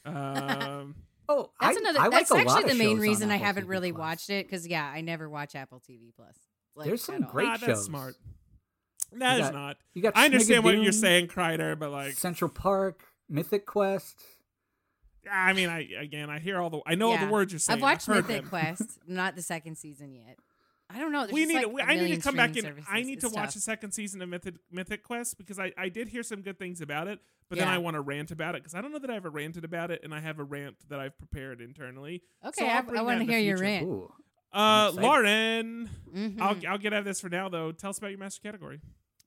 Um, 0.05 0.95
Oh, 1.31 1.51
That's 1.61 1.77
I, 1.77 1.81
another. 1.81 2.01
I 2.01 2.09
that's 2.09 2.31
like 2.31 2.47
actually 2.47 2.73
the 2.73 2.79
main 2.79 2.99
reason 2.99 3.31
I 3.31 3.37
haven't 3.37 3.67
TV 3.67 3.69
really 3.69 3.93
Plus. 3.93 4.01
watched 4.01 4.31
it 4.31 4.47
because 4.47 4.67
yeah, 4.67 4.91
I 4.91 5.03
never 5.03 5.29
watch 5.29 5.55
Apple 5.55 5.79
TV 5.79 6.09
Plus. 6.17 6.35
Like, 6.75 6.87
There's 6.87 7.03
some 7.05 7.17
at 7.17 7.23
all. 7.25 7.29
great 7.31 7.49
ah, 7.49 7.51
that's 7.59 7.65
shows. 7.67 7.85
smart. 7.85 8.15
That 9.13 9.39
is 9.41 9.47
got- 9.47 9.53
not. 9.55 9.77
You 9.93 10.01
got 10.03 10.17
I 10.17 10.25
understand 10.25 10.65
what 10.65 10.79
you're 10.79 10.91
saying, 10.91 11.29
Kreider, 11.29 11.79
but 11.79 11.91
like, 11.91 12.15
Central 12.15 12.51
Park, 12.51 13.03
Mythic 13.29 13.67
Quest. 13.67 14.23
I 15.31 15.53
mean, 15.53 15.69
I 15.69 15.81
again, 16.01 16.31
I 16.31 16.39
hear 16.39 16.61
all 16.61 16.71
the, 16.71 16.81
I 16.87 16.95
know 16.95 17.09
all 17.09 17.15
Yeah. 17.15 17.27
the 17.27 17.33
words 17.33 17.53
you're 17.53 17.59
saying. 17.59 17.79
I've 17.79 17.83
watched 17.83 18.07
heard 18.07 18.27
Mythic 18.29 18.51
them. 18.51 18.77
We 18.79 18.87
not 19.15 19.37
the 19.37 19.43
second 19.43 19.77
season 19.77 20.15
yet. 20.15 20.39
I 20.91 20.99
don't 21.01 21.13
know. 21.13 21.21
there's 21.27 21.33
we 21.33 21.43
just, 21.43 21.49
need. 21.55 21.65
like, 21.67 21.73
we, 21.75 21.81
a 21.83 21.85
I 21.85 21.89
need 21.95 21.97
million 22.01 22.17
to 22.19 22.23
come 22.23 22.37
back 22.37 22.51
in. 22.51 22.57
streaming 22.63 22.83
I 22.89 22.93
services. 23.03 23.07
need 23.09 23.21
to 23.21 23.27
It's 23.27 23.35
watch 23.37 23.45
tough. 23.49 23.55
the 23.55 23.61
second 23.61 23.93
season 23.93 24.23
of 24.23 24.29
Mythic 24.31 24.55
Mythic 24.71 25.03
Quest 25.03 25.37
because 25.37 25.59
I 25.59 25.73
I 25.77 25.89
did 25.91 26.09
hear 26.09 26.23
some 26.23 26.41
good 26.41 26.59
things 26.59 26.81
about 26.81 27.09
it, 27.09 27.19
but 27.51 27.59
then 27.59 27.69
Yeah. 27.69 27.75
I 27.75 27.79
want 27.79 27.95
to 27.97 28.01
rant 28.01 28.31
about 28.31 28.55
it 28.55 28.63
because 28.63 28.75
I 28.75 28.81
don't 28.81 28.93
know 28.93 28.99
that 28.99 29.11
I 29.11 29.17
ever 29.17 29.29
ranted 29.29 29.65
about 29.65 29.91
it, 29.91 30.01
and 30.03 30.15
I 30.15 30.21
have 30.21 30.39
a 30.39 30.45
rant 30.45 30.77
that 30.89 30.99
I've 30.99 31.19
prepared 31.19 31.61
internally. 31.61 32.23
Okay, 32.45 32.63
So 32.65 32.67
I'll 32.67 32.79
I, 32.79 32.81
bring 32.81 32.99
I 32.99 33.03
want 33.03 33.17
to 33.19 33.21
in 33.23 33.27
the 33.27 33.33
hear 33.35 33.43
your 33.43 33.59
future. 33.59 33.71
rant. 33.71 33.87
Ooh, 33.87 34.13
Uh, 34.51 34.87
excited. 34.89 35.07
Lauren, 35.07 35.91
Mhm. 36.15 36.41
I'll 36.41 36.57
I'll 36.73 36.79
get 36.79 36.95
out 36.95 37.01
of 37.01 37.05
this 37.05 37.21
for 37.21 37.29
now 37.29 37.51
though. 37.51 37.71
Tell 37.71 37.91
us 37.91 37.99
about 37.99 38.09
your 38.11 38.19
master 38.21 38.41
category. 38.41 38.81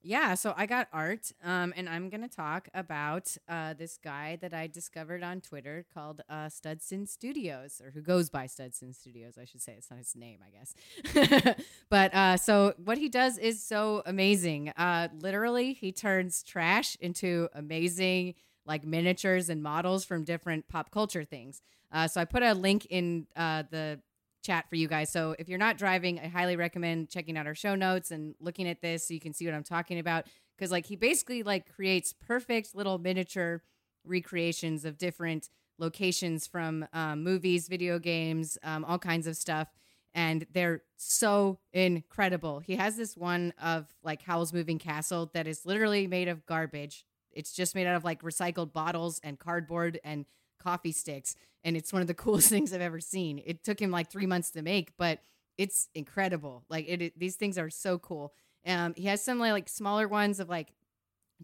Yeah, 0.04 0.34
so 0.34 0.52
I 0.56 0.66
got 0.66 0.88
art, 0.92 1.30
um, 1.44 1.72
and 1.76 1.88
I'm 1.88 2.08
gonna 2.08 2.28
talk 2.28 2.68
about 2.74 3.36
uh, 3.48 3.74
this 3.74 3.98
guy 4.02 4.36
that 4.40 4.52
I 4.52 4.66
discovered 4.66 5.22
on 5.22 5.40
Twitter 5.40 5.86
called 5.94 6.22
uh, 6.28 6.46
Studson 6.46 7.06
Studios, 7.08 7.80
or 7.84 7.92
who 7.92 8.00
goes 8.00 8.28
by 8.28 8.46
Studson 8.46 8.94
Studios, 8.94 9.38
I 9.40 9.44
should 9.44 9.62
say. 9.62 9.74
It's 9.78 9.90
not 9.90 9.98
his 9.98 10.16
name, 10.16 10.40
I 10.44 10.50
guess. 10.50 11.56
but 11.88 12.12
uh, 12.14 12.36
so 12.36 12.74
what 12.84 12.98
he 12.98 13.08
does 13.08 13.38
is 13.38 13.62
so 13.62 14.02
amazing. 14.04 14.70
Uh, 14.70 15.08
literally, 15.20 15.72
he 15.72 15.92
turns 15.92 16.42
trash 16.42 16.96
into 17.00 17.48
amazing 17.54 18.34
like 18.66 18.84
miniatures 18.84 19.48
and 19.48 19.62
models 19.62 20.04
from 20.04 20.24
different 20.24 20.68
pop 20.68 20.90
culture 20.90 21.24
things. 21.24 21.62
Uh, 21.92 22.08
so 22.08 22.20
I 22.20 22.24
put 22.24 22.42
a 22.42 22.54
link 22.54 22.86
in 22.86 23.26
uh, 23.36 23.64
the 23.70 24.00
chat 24.42 24.68
for 24.68 24.76
you 24.76 24.88
guys. 24.88 25.10
So 25.10 25.34
if 25.38 25.48
you're 25.48 25.58
not 25.58 25.78
driving, 25.78 26.18
I 26.18 26.28
highly 26.28 26.56
recommend 26.56 27.08
checking 27.08 27.36
out 27.36 27.46
our 27.46 27.54
show 27.54 27.74
notes 27.74 28.10
and 28.10 28.34
looking 28.40 28.68
at 28.68 28.82
this 28.82 29.08
so 29.08 29.14
you 29.14 29.20
can 29.20 29.32
see 29.32 29.46
what 29.46 29.54
I'm 29.54 29.64
talking 29.64 29.98
about. 29.98 30.26
Because 30.56 30.70
like 30.70 30.86
he 30.86 30.96
basically 30.96 31.42
like 31.42 31.72
creates 31.74 32.12
perfect 32.12 32.74
little 32.74 32.98
miniature 32.98 33.62
recreations 34.04 34.84
of 34.84 34.98
different 34.98 35.48
locations 35.78 36.46
from 36.46 36.86
um, 36.92 37.22
movies, 37.24 37.68
video 37.68 37.98
games, 37.98 38.58
um, 38.62 38.84
all 38.84 38.98
kinds 38.98 39.26
of 39.26 39.36
stuff. 39.36 39.68
And 40.14 40.46
they're 40.52 40.82
so 40.96 41.58
incredible. 41.72 42.60
He 42.60 42.76
has 42.76 42.96
this 42.96 43.16
one 43.16 43.54
of 43.62 43.86
like 44.02 44.22
Howl's 44.22 44.52
Moving 44.52 44.78
Castle 44.78 45.30
that 45.32 45.46
is 45.46 45.64
literally 45.64 46.06
made 46.06 46.28
of 46.28 46.44
garbage. 46.44 47.06
It's 47.32 47.52
just 47.52 47.74
made 47.74 47.86
out 47.86 47.96
of 47.96 48.04
like 48.04 48.20
recycled 48.22 48.72
bottles 48.74 49.20
and 49.24 49.38
cardboard 49.38 49.98
and 50.04 50.26
coffee 50.62 50.92
sticks 50.92 51.34
and 51.64 51.76
it's 51.76 51.92
one 51.92 52.02
of 52.02 52.08
the 52.08 52.14
coolest 52.24 52.48
things 52.48 52.72
I've 52.72 52.80
ever 52.80 53.00
seen. 53.00 53.42
It 53.44 53.64
took 53.64 53.80
him 53.80 53.90
like 53.90 54.10
three 54.10 54.26
months 54.26 54.50
to 54.52 54.62
make, 54.62 54.92
but 54.96 55.20
it's 55.58 55.88
incredible. 55.94 56.64
Like 56.68 56.86
it, 56.88 57.02
it- 57.02 57.18
these 57.18 57.36
things 57.36 57.58
are 57.58 57.70
so 57.70 57.98
cool. 57.98 58.32
Um, 58.66 58.94
he 58.96 59.06
has 59.06 59.22
some 59.22 59.38
like 59.38 59.68
smaller 59.68 60.06
ones 60.08 60.38
of 60.40 60.48
like 60.48 60.72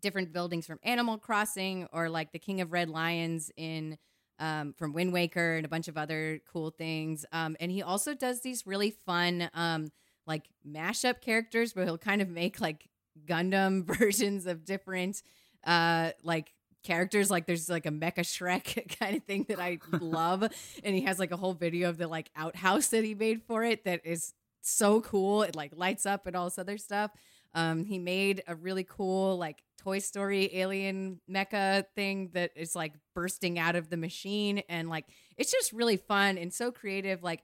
different 0.01 0.33
buildings 0.33 0.66
from 0.66 0.79
Animal 0.83 1.19
Crossing 1.19 1.87
or 1.93 2.09
like 2.09 2.33
the 2.33 2.39
King 2.39 2.61
of 2.61 2.73
Red 2.73 2.89
Lions 2.89 3.51
in 3.57 3.99
um, 4.39 4.73
from 4.79 4.93
Wind 4.93 5.12
Waker 5.12 5.57
and 5.57 5.66
a 5.66 5.69
bunch 5.69 5.89
of 5.89 5.97
other 5.97 6.41
cool 6.53 6.71
things. 6.71 7.27
Um, 7.33 7.57
and 7.59 7.73
he 7.73 7.83
also 7.83 8.14
does 8.14 8.41
these 8.41 8.66
really 8.66 8.93
fun 9.05 9.51
um, 9.55 9.89
like 10.27 10.45
mashup 10.66 11.21
characters 11.21 11.75
where 11.75 11.85
he'll 11.85 11.99
kind 11.99 12.23
of 12.23 12.29
make 12.29 12.61
like 12.61 12.89
Gundam 13.27 13.85
versions 13.99 14.47
of 14.47 14.64
different 14.64 15.23
uh 15.64 16.12
like 16.23 16.53
characters 16.85 17.31
like 17.31 17.47
there's 17.47 17.68
like 17.68 17.87
a 17.87 17.91
mecha 17.91 18.20
shrek 18.20 18.99
kind 19.01 19.16
of 19.16 19.24
thing 19.24 19.45
that 19.49 19.61
i 19.61 19.79
love 20.01 20.43
and 20.85 20.95
he 20.95 21.03
has 21.03 21.18
like 21.18 21.33
a 21.33 21.37
whole 21.37 21.55
video 21.55 21.89
of 21.89 21.99
the 21.99 22.07
like 22.07 22.31
outhouse 22.37 22.89
that 22.89 23.05
he 23.05 23.14
made 23.14 23.43
for 23.43 23.64
it 23.64 23.85
that 23.85 24.01
is 24.05 24.33
so 24.68 25.01
cool. 25.01 25.43
It 25.43 25.57
like 25.57 25.72
lights 25.74 26.07
up 26.07 26.26
and 26.26 26.37
all 26.37 26.45
this 26.45 26.59
other 26.59 26.79
stuff. 26.79 27.11
Um 27.55 27.85
he 27.85 27.99
made 27.99 28.43
a 28.47 28.55
really 28.55 28.85
cool 28.85 29.37
like 29.37 29.62
toy 29.79 29.99
story 30.01 30.51
alien 30.55 31.20
mecha 31.31 31.85
thing 31.95 32.31
that 32.35 32.51
is 32.57 32.76
like 32.76 32.95
bursting 33.14 33.59
out 33.59 33.76
of 33.76 33.91
the 33.91 33.97
machine 33.97 34.62
and 34.68 34.89
like 34.89 35.07
it's 35.37 35.53
just 35.53 35.72
really 35.72 35.97
fun 35.97 36.37
and 36.39 36.53
so 36.53 36.70
creative. 36.70 37.22
Like 37.22 37.43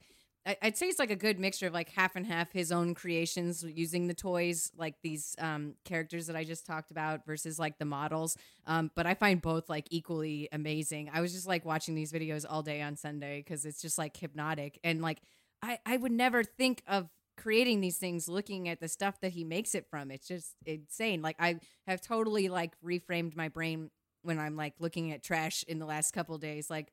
I'd 0.61 0.77
say 0.77 0.87
it's 0.87 0.99
like 0.99 1.09
a 1.09 1.15
good 1.15 1.39
mixture 1.39 1.65
of 1.65 1.73
like 1.73 1.89
half 1.89 2.15
and 2.15 2.25
half 2.25 2.51
his 2.51 2.71
own 2.71 2.93
creations 2.93 3.63
using 3.63 4.05
the 4.05 4.13
toys, 4.13 4.71
like 4.77 4.95
these 5.01 5.35
um, 5.39 5.73
characters 5.85 6.27
that 6.27 6.35
I 6.35 6.43
just 6.43 6.67
talked 6.67 6.91
about, 6.91 7.25
versus 7.25 7.57
like 7.57 7.79
the 7.79 7.85
models. 7.85 8.37
Um, 8.67 8.91
but 8.95 9.07
I 9.07 9.15
find 9.15 9.41
both 9.41 9.69
like 9.69 9.87
equally 9.89 10.47
amazing. 10.51 11.09
I 11.11 11.21
was 11.21 11.33
just 11.33 11.47
like 11.47 11.65
watching 11.65 11.95
these 11.95 12.11
videos 12.11 12.45
all 12.47 12.61
day 12.61 12.81
on 12.83 12.95
Sunday 12.95 13.39
because 13.39 13.65
it's 13.65 13.81
just 13.81 13.97
like 13.97 14.15
hypnotic. 14.15 14.79
And 14.83 15.01
like, 15.01 15.19
I, 15.63 15.79
I 15.83 15.97
would 15.97 16.11
never 16.11 16.43
think 16.43 16.83
of 16.87 17.09
creating 17.37 17.81
these 17.81 17.97
things 17.97 18.29
looking 18.29 18.69
at 18.69 18.79
the 18.79 18.87
stuff 18.87 19.19
that 19.21 19.31
he 19.31 19.43
makes 19.43 19.73
it 19.73 19.87
from. 19.89 20.11
It's 20.11 20.27
just 20.27 20.53
insane. 20.65 21.23
Like, 21.23 21.37
I 21.39 21.59
have 21.87 22.01
totally 22.01 22.49
like 22.49 22.73
reframed 22.85 23.35
my 23.35 23.49
brain 23.49 23.89
when 24.21 24.37
I'm 24.37 24.55
like 24.55 24.73
looking 24.79 25.11
at 25.11 25.23
trash 25.23 25.63
in 25.67 25.79
the 25.79 25.85
last 25.87 26.11
couple 26.11 26.37
days. 26.37 26.69
Like, 26.69 26.91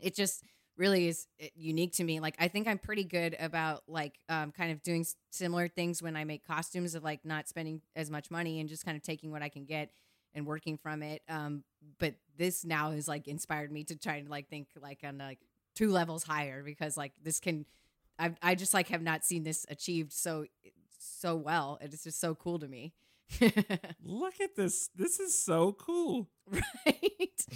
it 0.00 0.14
just 0.14 0.42
really 0.76 1.08
is 1.08 1.26
uh, 1.42 1.46
unique 1.54 1.92
to 1.94 2.04
me. 2.04 2.20
Like 2.20 2.36
I 2.38 2.48
think 2.48 2.66
I'm 2.66 2.78
pretty 2.78 3.04
good 3.04 3.36
about 3.38 3.82
like 3.86 4.14
um, 4.28 4.52
kind 4.52 4.72
of 4.72 4.82
doing 4.82 5.06
similar 5.30 5.68
things 5.68 6.02
when 6.02 6.16
I 6.16 6.24
make 6.24 6.46
costumes 6.46 6.94
of 6.94 7.04
like 7.04 7.24
not 7.24 7.48
spending 7.48 7.82
as 7.94 8.10
much 8.10 8.30
money 8.30 8.60
and 8.60 8.68
just 8.68 8.84
kind 8.84 8.96
of 8.96 9.02
taking 9.02 9.30
what 9.30 9.42
I 9.42 9.48
can 9.48 9.64
get 9.64 9.90
and 10.34 10.46
working 10.46 10.78
from 10.78 11.02
it. 11.02 11.22
Um, 11.28 11.64
but 11.98 12.14
this 12.36 12.64
now 12.64 12.92
has 12.92 13.08
like 13.08 13.28
inspired 13.28 13.72
me 13.72 13.84
to 13.84 13.96
try 13.96 14.16
and 14.16 14.28
like 14.28 14.48
think 14.48 14.68
like 14.80 15.00
on 15.04 15.18
like 15.18 15.38
two 15.74 15.90
levels 15.90 16.24
higher 16.24 16.62
because 16.62 16.96
like 16.96 17.12
this 17.22 17.40
can 17.40 17.66
I 18.18 18.34
I 18.42 18.54
just 18.54 18.74
like 18.74 18.88
have 18.88 19.02
not 19.02 19.24
seen 19.24 19.44
this 19.44 19.66
achieved 19.68 20.12
so 20.12 20.44
so 20.98 21.36
well. 21.36 21.78
It's 21.80 22.04
just 22.04 22.20
so 22.20 22.34
cool 22.34 22.58
to 22.58 22.68
me. 22.68 22.92
Look 24.02 24.40
at 24.40 24.56
this. 24.56 24.90
This 24.94 25.20
is 25.20 25.40
so 25.40 25.72
cool. 25.72 26.28
right? 26.50 26.64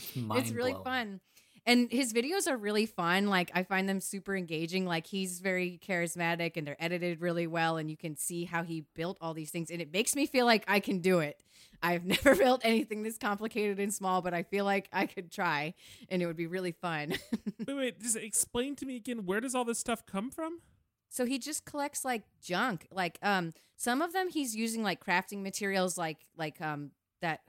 it's 0.09 0.53
really 0.53 0.77
fun. 0.85 1.21
And 1.67 1.91
his 1.91 2.13
videos 2.13 2.47
are 2.47 2.59
really 2.59 2.85
fun. 2.85 3.29
Like 3.29 3.51
I 3.55 3.63
find 3.63 3.89
them 3.89 4.01
super 4.01 4.37
engaging. 4.37 4.85
Like 4.85 5.07
he's 5.07 5.41
very 5.41 5.81
charismatic 5.87 6.57
and 6.57 6.67
they're 6.67 6.83
edited 6.83 7.21
really 7.21 7.47
well 7.47 7.79
and 7.79 7.91
you 7.91 7.97
can 7.97 8.17
see 8.17 8.45
how 8.45 8.63
he 8.65 8.85
built 8.95 9.17
all 9.21 9.33
these 9.33 9.51
things 9.51 9.71
and 9.71 9.81
it 9.81 9.91
makes 9.93 10.15
me 10.15 10.27
feel 10.27 10.45
like 10.45 10.65
I 10.69 10.81
can 10.81 10.99
do 10.99 11.21
it. 11.21 11.41
I've 11.83 12.05
never 12.05 12.35
built 12.35 12.61
anything 12.65 13.03
this 13.03 13.17
complicated 13.17 13.81
and 13.81 13.93
small, 13.95 14.21
but 14.21 14.35
I 14.35 14.43
feel 14.43 14.67
like 14.67 14.89
I 14.93 15.07
could 15.07 15.33
try 15.33 15.75
and 16.11 16.23
it 16.23 16.27
would 16.27 16.37
be 16.37 16.47
really 16.47 16.73
fun. 16.73 17.15
wait, 17.67 17.77
wait, 17.77 18.01
just 18.01 18.17
explain 18.17 18.77
to 18.77 18.87
me 18.87 18.97
again. 18.97 19.25
Where 19.25 19.41
does 19.41 19.55
all 19.55 19.65
this 19.65 19.79
stuff 19.79 20.05
come 20.05 20.31
from? 20.31 20.61
So 21.09 21.25
he 21.25 21.39
just 21.39 21.65
collects 21.65 22.05
like 22.05 22.25
junk. 22.43 22.87
Like 22.91 23.19
um 23.23 23.53
some 23.77 24.03
of 24.03 24.13
them 24.13 24.29
he's 24.29 24.55
using 24.55 24.83
like 24.83 25.03
crafting 25.03 25.43
materials 25.43 25.97
like 25.97 26.19
like 26.37 26.61
um 26.61 26.91
that 27.23 27.41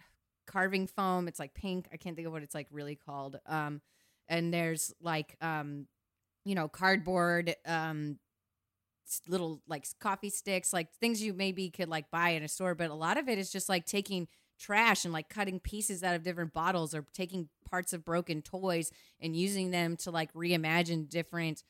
carving 0.48 0.88
foam. 0.88 1.28
It's 1.28 1.40
like 1.40 1.54
pink. 1.54 1.90
I 1.92 1.98
can't 1.98 2.16
think 2.16 2.28
of 2.28 2.32
what 2.32 2.44
it's 2.44 2.56
like 2.56 2.68
really 2.72 2.96
called. 2.96 3.40
Um 3.46 3.82
and 4.28 4.54
there's 4.54 4.94
like 5.02 5.36
um 5.42 5.88
you 6.44 6.56
know 6.56 6.68
cardboard 6.68 7.56
um 7.66 8.18
little 9.28 9.62
like 9.68 9.86
coffee 10.00 10.32
sticks 10.32 10.74
like 10.74 10.92
things 11.00 11.22
you 11.22 11.34
maybe 11.34 11.70
could 11.70 11.88
like 11.90 12.10
buy 12.10 12.30
in 12.30 12.44
a 12.44 12.48
store 12.48 12.74
but 12.74 12.90
a 12.90 12.96
lot 12.96 13.18
of 13.18 13.30
it 13.30 13.38
is 13.38 13.52
just 13.52 13.70
like 13.70 13.86
taking 13.86 14.28
trash 14.60 15.04
and 15.04 15.14
like 15.14 15.30
cutting 15.30 15.60
pieces 15.60 16.04
out 16.04 16.16
of 16.16 16.24
different 16.24 16.54
bottles 16.54 16.96
or 16.96 17.06
taking 17.14 17.50
parts 17.70 17.94
of 17.94 18.06
broken 18.06 18.42
toys 18.42 18.92
and 19.20 19.36
using 19.36 19.72
them 19.72 19.96
to 19.96 20.10
like 20.12 20.34
reimagine 20.34 21.08
different 21.08 21.64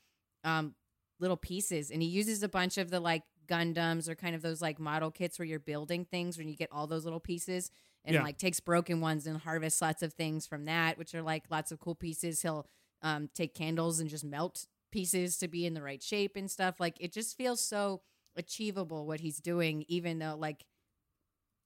um 0.43 0.75
little 1.19 1.37
pieces. 1.37 1.91
And 1.91 2.01
he 2.01 2.07
uses 2.09 2.43
a 2.43 2.49
bunch 2.49 2.77
of 2.77 2.89
the 2.89 2.99
like 2.99 3.23
gundams 3.47 4.09
or 4.09 4.15
kind 4.15 4.35
of 4.35 4.41
those 4.41 4.61
like 4.61 4.79
model 4.79 5.11
kits 5.11 5.37
where 5.37 5.45
you're 5.45 5.59
building 5.59 6.05
things 6.05 6.37
when 6.37 6.47
you 6.47 6.55
get 6.55 6.71
all 6.71 6.87
those 6.87 7.05
little 7.05 7.19
pieces 7.19 7.69
and 8.05 8.13
Yeah. 8.13 8.23
like 8.23 8.37
takes 8.37 8.59
broken 8.59 9.01
ones 9.01 9.27
and 9.27 9.37
harvests 9.37 9.81
lots 9.81 10.01
of 10.03 10.13
things 10.13 10.47
from 10.47 10.65
that 10.65 10.97
which 10.97 11.13
are 11.13 11.21
like 11.21 11.43
lots 11.49 11.71
of 11.71 11.79
cool 11.79 11.95
pieces. 11.95 12.41
He'll 12.41 12.67
um, 13.01 13.29
take 13.33 13.53
candles 13.53 13.99
and 13.99 14.09
just 14.09 14.23
melt 14.23 14.67
pieces 14.91 15.37
to 15.39 15.47
be 15.47 15.65
in 15.65 15.73
the 15.73 15.81
right 15.81 16.01
shape 16.01 16.35
and 16.35 16.49
stuff. 16.49 16.79
Like 16.79 16.95
it 16.99 17.11
just 17.11 17.35
feels 17.35 17.59
so 17.61 18.01
achievable 18.37 19.05
what 19.05 19.19
he's 19.19 19.39
doing 19.39 19.83
even 19.87 20.19
though 20.19 20.35
like 20.37 20.65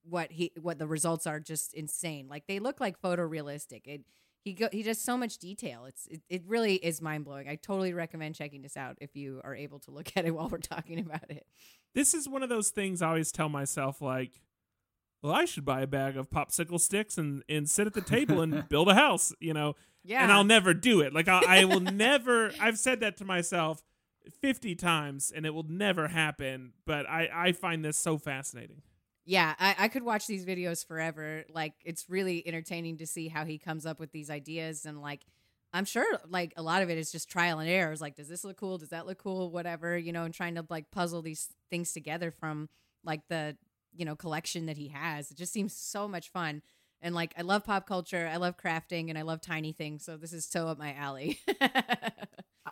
what 0.04 0.32
he 0.32 0.52
what 0.60 0.80
the 0.80 0.88
results 0.88 1.28
are 1.28 1.40
just 1.40 1.74
insane. 1.74 2.28
Like 2.30 2.48
they 2.48 2.60
look 2.60 2.80
like 2.80 3.02
photorealistic. 3.02 3.82
It 3.86 4.02
he 4.44 4.54
go 4.54 4.70
he 4.72 4.82
does 4.84 5.00
so 5.00 5.18
much 5.18 5.38
detail. 5.38 5.86
It's 5.86 6.08
it, 6.08 6.22
it 6.30 6.44
really 6.48 6.76
is 6.76 7.02
mind-blowing. 7.02 7.48
I 7.50 7.56
totally 7.56 7.94
recommend 7.94 8.36
checking 8.36 8.62
this 8.62 8.78
out 8.78 8.98
if 9.02 9.16
you 9.16 9.42
are 9.44 9.54
able 9.56 9.80
to 9.80 9.92
look 9.92 10.12
at 10.16 10.26
it 10.26 10.32
while 10.32 10.48
we're 10.50 10.58
talking 10.60 11.00
about 11.00 11.30
it. 11.30 11.46
This 11.94 12.14
is 12.14 12.30
one 12.30 12.44
of 12.44 12.50
those 12.50 12.70
things 12.70 13.02
I 13.02 13.10
always 13.10 13.32
tell 13.32 13.50
myself, 13.50 14.00
like, 14.02 14.40
well, 15.22 15.34
I 15.34 15.46
should 15.46 15.66
buy 15.66 15.82
a 15.82 15.88
bag 15.88 16.18
of 16.18 16.30
popsicle 16.30 16.80
sticks 16.80 17.18
and, 17.18 17.44
and 17.50 17.70
sit 17.70 17.88
at 17.88 17.94
the 17.94 18.02
table 18.02 18.42
and 18.42 18.68
build 18.70 18.88
a 18.90 18.94
house, 18.96 19.34
you 19.40 19.54
know? 19.54 19.76
yeah 20.04 20.24
And 20.24 20.32
I'll 20.32 20.44
never 20.44 20.74
do 20.74 21.02
it. 21.02 21.14
Like, 21.14 21.28
I, 21.28 21.62
I 21.62 21.66
will 21.66 21.82
never, 21.82 22.52
I've 22.60 22.78
said 22.80 23.02
that 23.02 23.18
to 23.18 23.26
myself 23.26 23.84
50 24.42 24.76
times 24.76 25.32
and 25.36 25.46
it 25.46 25.54
will 25.54 25.66
never 25.68 26.08
happen. 26.08 26.74
But 26.86 27.10
I, 27.10 27.30
I 27.34 27.52
find 27.52 27.84
this 27.84 27.98
so 27.98 28.18
fascinating. 28.18 28.82
yeah 29.26 29.54
I, 29.60 29.76
I 29.78 29.88
could 29.90 30.04
watch 30.04 30.26
these 30.28 30.46
videos 30.46 30.86
forever 30.86 31.44
like 31.54 31.74
it's 31.84 32.10
really 32.10 32.46
entertaining 32.48 32.98
to 32.98 33.06
see 33.08 33.28
how 33.28 33.46
he 33.46 33.58
comes 33.58 33.86
up 33.86 34.00
with 34.00 34.12
these 34.12 34.30
ideas 34.30 34.86
and 34.86 35.02
like 35.02 35.22
i'm 35.74 35.86
sure 35.86 36.06
like 36.28 36.54
a 36.58 36.64
lot 36.64 36.82
of 36.82 36.90
it 36.90 36.98
is 36.98 37.12
just 37.12 37.30
trial 37.30 37.60
and 37.60 37.70
error 37.70 37.92
It's 37.92 38.02
like 38.02 38.16
does 38.16 38.28
this 38.28 38.44
look 38.44 38.58
cool 38.58 38.78
does 38.80 38.90
that 38.90 39.06
look 39.06 39.20
cool 39.20 39.52
whatever 39.52 39.96
you 39.98 40.12
know 40.12 40.24
and 40.24 40.34
trying 40.34 40.56
to 40.56 40.66
like 40.70 40.90
puzzle 40.90 41.22
these 41.22 41.50
things 41.70 41.92
together 41.94 42.32
from 42.32 42.70
like 43.04 43.22
the 43.30 43.56
you 43.96 44.06
know 44.06 44.16
collection 44.16 44.66
that 44.68 44.78
he 44.78 44.90
has 44.90 45.32
it 45.32 45.38
just 45.38 45.54
seems 45.54 45.74
so 45.74 46.08
much 46.08 46.30
fun 46.30 46.62
and 47.02 47.16
like 47.16 47.34
i 47.38 47.42
love 47.42 47.64
pop 47.64 47.88
culture 47.88 48.30
i 48.32 48.38
love 48.38 48.56
crafting 48.58 49.10
and 49.10 49.18
i 49.18 49.22
love 49.22 49.42
tiny 49.42 49.72
things 49.72 50.04
so 50.06 50.18
this 50.18 50.34
is 50.34 50.46
so 50.46 50.68
up 50.68 50.78
my 50.78 50.94
alley 50.94 51.40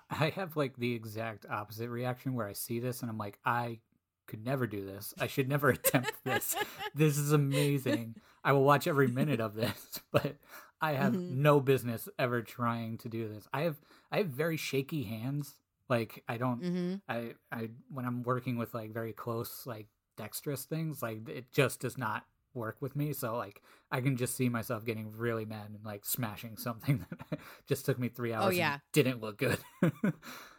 I 0.10 0.30
have 0.30 0.56
like 0.56 0.78
the 0.78 0.94
exact 0.94 1.46
opposite 1.50 1.90
reaction 1.90 2.34
where 2.34 2.48
I 2.48 2.54
see 2.54 2.80
this 2.80 3.02
and 3.02 3.10
I'm 3.10 3.18
like, 3.18 3.40
I 3.46 3.80
could 4.28 4.46
never 4.46 4.68
do 4.68 4.86
this. 4.86 5.14
I 5.20 5.28
should 5.28 5.48
never 5.50 5.70
attempt 5.72 6.24
this. 6.24 6.56
This 6.94 7.18
is 7.18 7.32
amazing. 7.32 8.16
I 8.44 8.52
will 8.54 8.64
watch 8.64 8.88
every 8.88 9.08
minute 9.08 9.40
of 9.40 9.56
this, 9.56 10.00
but 10.12 10.36
I 10.82 10.94
have 10.94 11.14
Mhm. 11.14 11.30
no 11.30 11.60
business 11.60 12.08
ever 12.20 12.42
trying 12.42 12.98
to 13.00 13.10
do 13.10 13.28
this. 13.28 13.48
I 13.54 13.62
have 13.62 13.78
I 14.12 14.18
have 14.18 14.28
very 14.28 14.58
shaky 14.58 15.04
hands. 15.04 15.56
Like 15.90 16.24
I 16.28 16.38
don't 16.38 16.60
hmm 16.60 16.96
I 17.08 17.34
I 17.52 17.70
when 17.90 18.06
I'm 18.06 18.24
working 18.24 18.58
with 18.58 18.74
like 18.74 18.92
very 18.94 19.14
close 19.14 19.66
like 19.66 19.88
dexterous 20.18 20.66
things, 20.66 21.02
like 21.02 21.30
it 21.30 21.52
just 21.52 21.80
does 21.80 21.98
not 21.98 22.26
work 22.58 22.78
with 22.82 22.96
me. 22.96 23.14
So 23.14 23.36
like 23.38 23.62
I 23.92 24.02
can 24.02 24.18
just 24.18 24.36
see 24.36 24.50
myself 24.50 24.84
getting 24.84 25.16
really 25.16 25.46
mad 25.46 25.70
and 25.70 25.80
like 25.86 26.04
smashing 26.04 26.58
something 26.58 27.06
that 27.30 27.40
just 27.68 27.86
took 27.86 27.98
me 27.98 28.10
three 28.10 28.34
oh, 28.34 28.38
hours. 28.38 28.48
and 28.48 28.58
yeah. 28.58 28.78
didn't 28.92 29.22
look 29.22 29.38
good. 29.38 29.60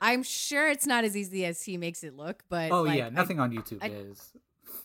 i'm 0.00 0.22
sure 0.22 0.70
it's 0.70 0.86
not 0.86 1.04
as 1.04 1.16
easy 1.16 1.44
as 1.44 1.60
he 1.62 1.76
makes 1.76 2.04
it 2.04 2.14
look 2.14 2.44
but 2.48 2.70
oh 2.70 2.82
like, 2.82 2.96
yeah, 2.96 3.06
I- 3.06 3.10
nothing 3.10 3.40
on 3.40 3.52
YouTube 3.52 3.82
I- 3.82 3.88
is. 3.88 4.32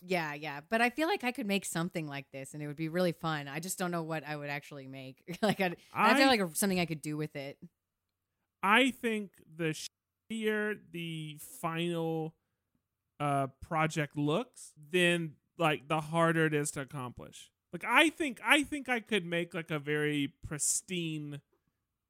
Yeah, 0.05 0.33
yeah. 0.33 0.61
But 0.69 0.81
I 0.81 0.89
feel 0.89 1.07
like 1.07 1.23
I 1.23 1.31
could 1.31 1.45
make 1.45 1.65
something 1.65 2.07
like 2.07 2.25
this 2.31 2.53
and 2.53 2.61
it 2.61 2.67
would 2.67 2.75
be 2.75 2.89
really 2.89 3.13
fun. 3.13 3.47
I 3.47 3.59
just 3.59 3.77
don't 3.77 3.91
know 3.91 4.03
what 4.03 4.23
I 4.27 4.35
would 4.35 4.49
actually 4.49 4.87
make. 4.87 5.37
like 5.41 5.61
I, 5.61 5.75
I 5.93 6.15
feel 6.15 6.27
like 6.27 6.41
something 6.53 6.79
I 6.79 6.85
could 6.85 7.01
do 7.01 7.15
with 7.15 7.35
it. 7.35 7.57
I 8.61 8.91
think 8.91 9.31
the 9.55 9.75
shittier 10.31 10.77
the 10.91 11.37
final 11.61 12.33
uh 13.19 13.47
project 13.61 14.17
looks, 14.17 14.71
then 14.91 15.33
like 15.57 15.87
the 15.87 16.01
harder 16.01 16.45
it 16.47 16.53
is 16.53 16.71
to 16.71 16.81
accomplish. 16.81 17.51
Like 17.71 17.83
I 17.87 18.09
think 18.09 18.39
I 18.43 18.63
think 18.63 18.89
I 18.89 18.99
could 18.99 19.25
make 19.25 19.53
like 19.53 19.71
a 19.71 19.79
very 19.79 20.33
pristine 20.45 21.41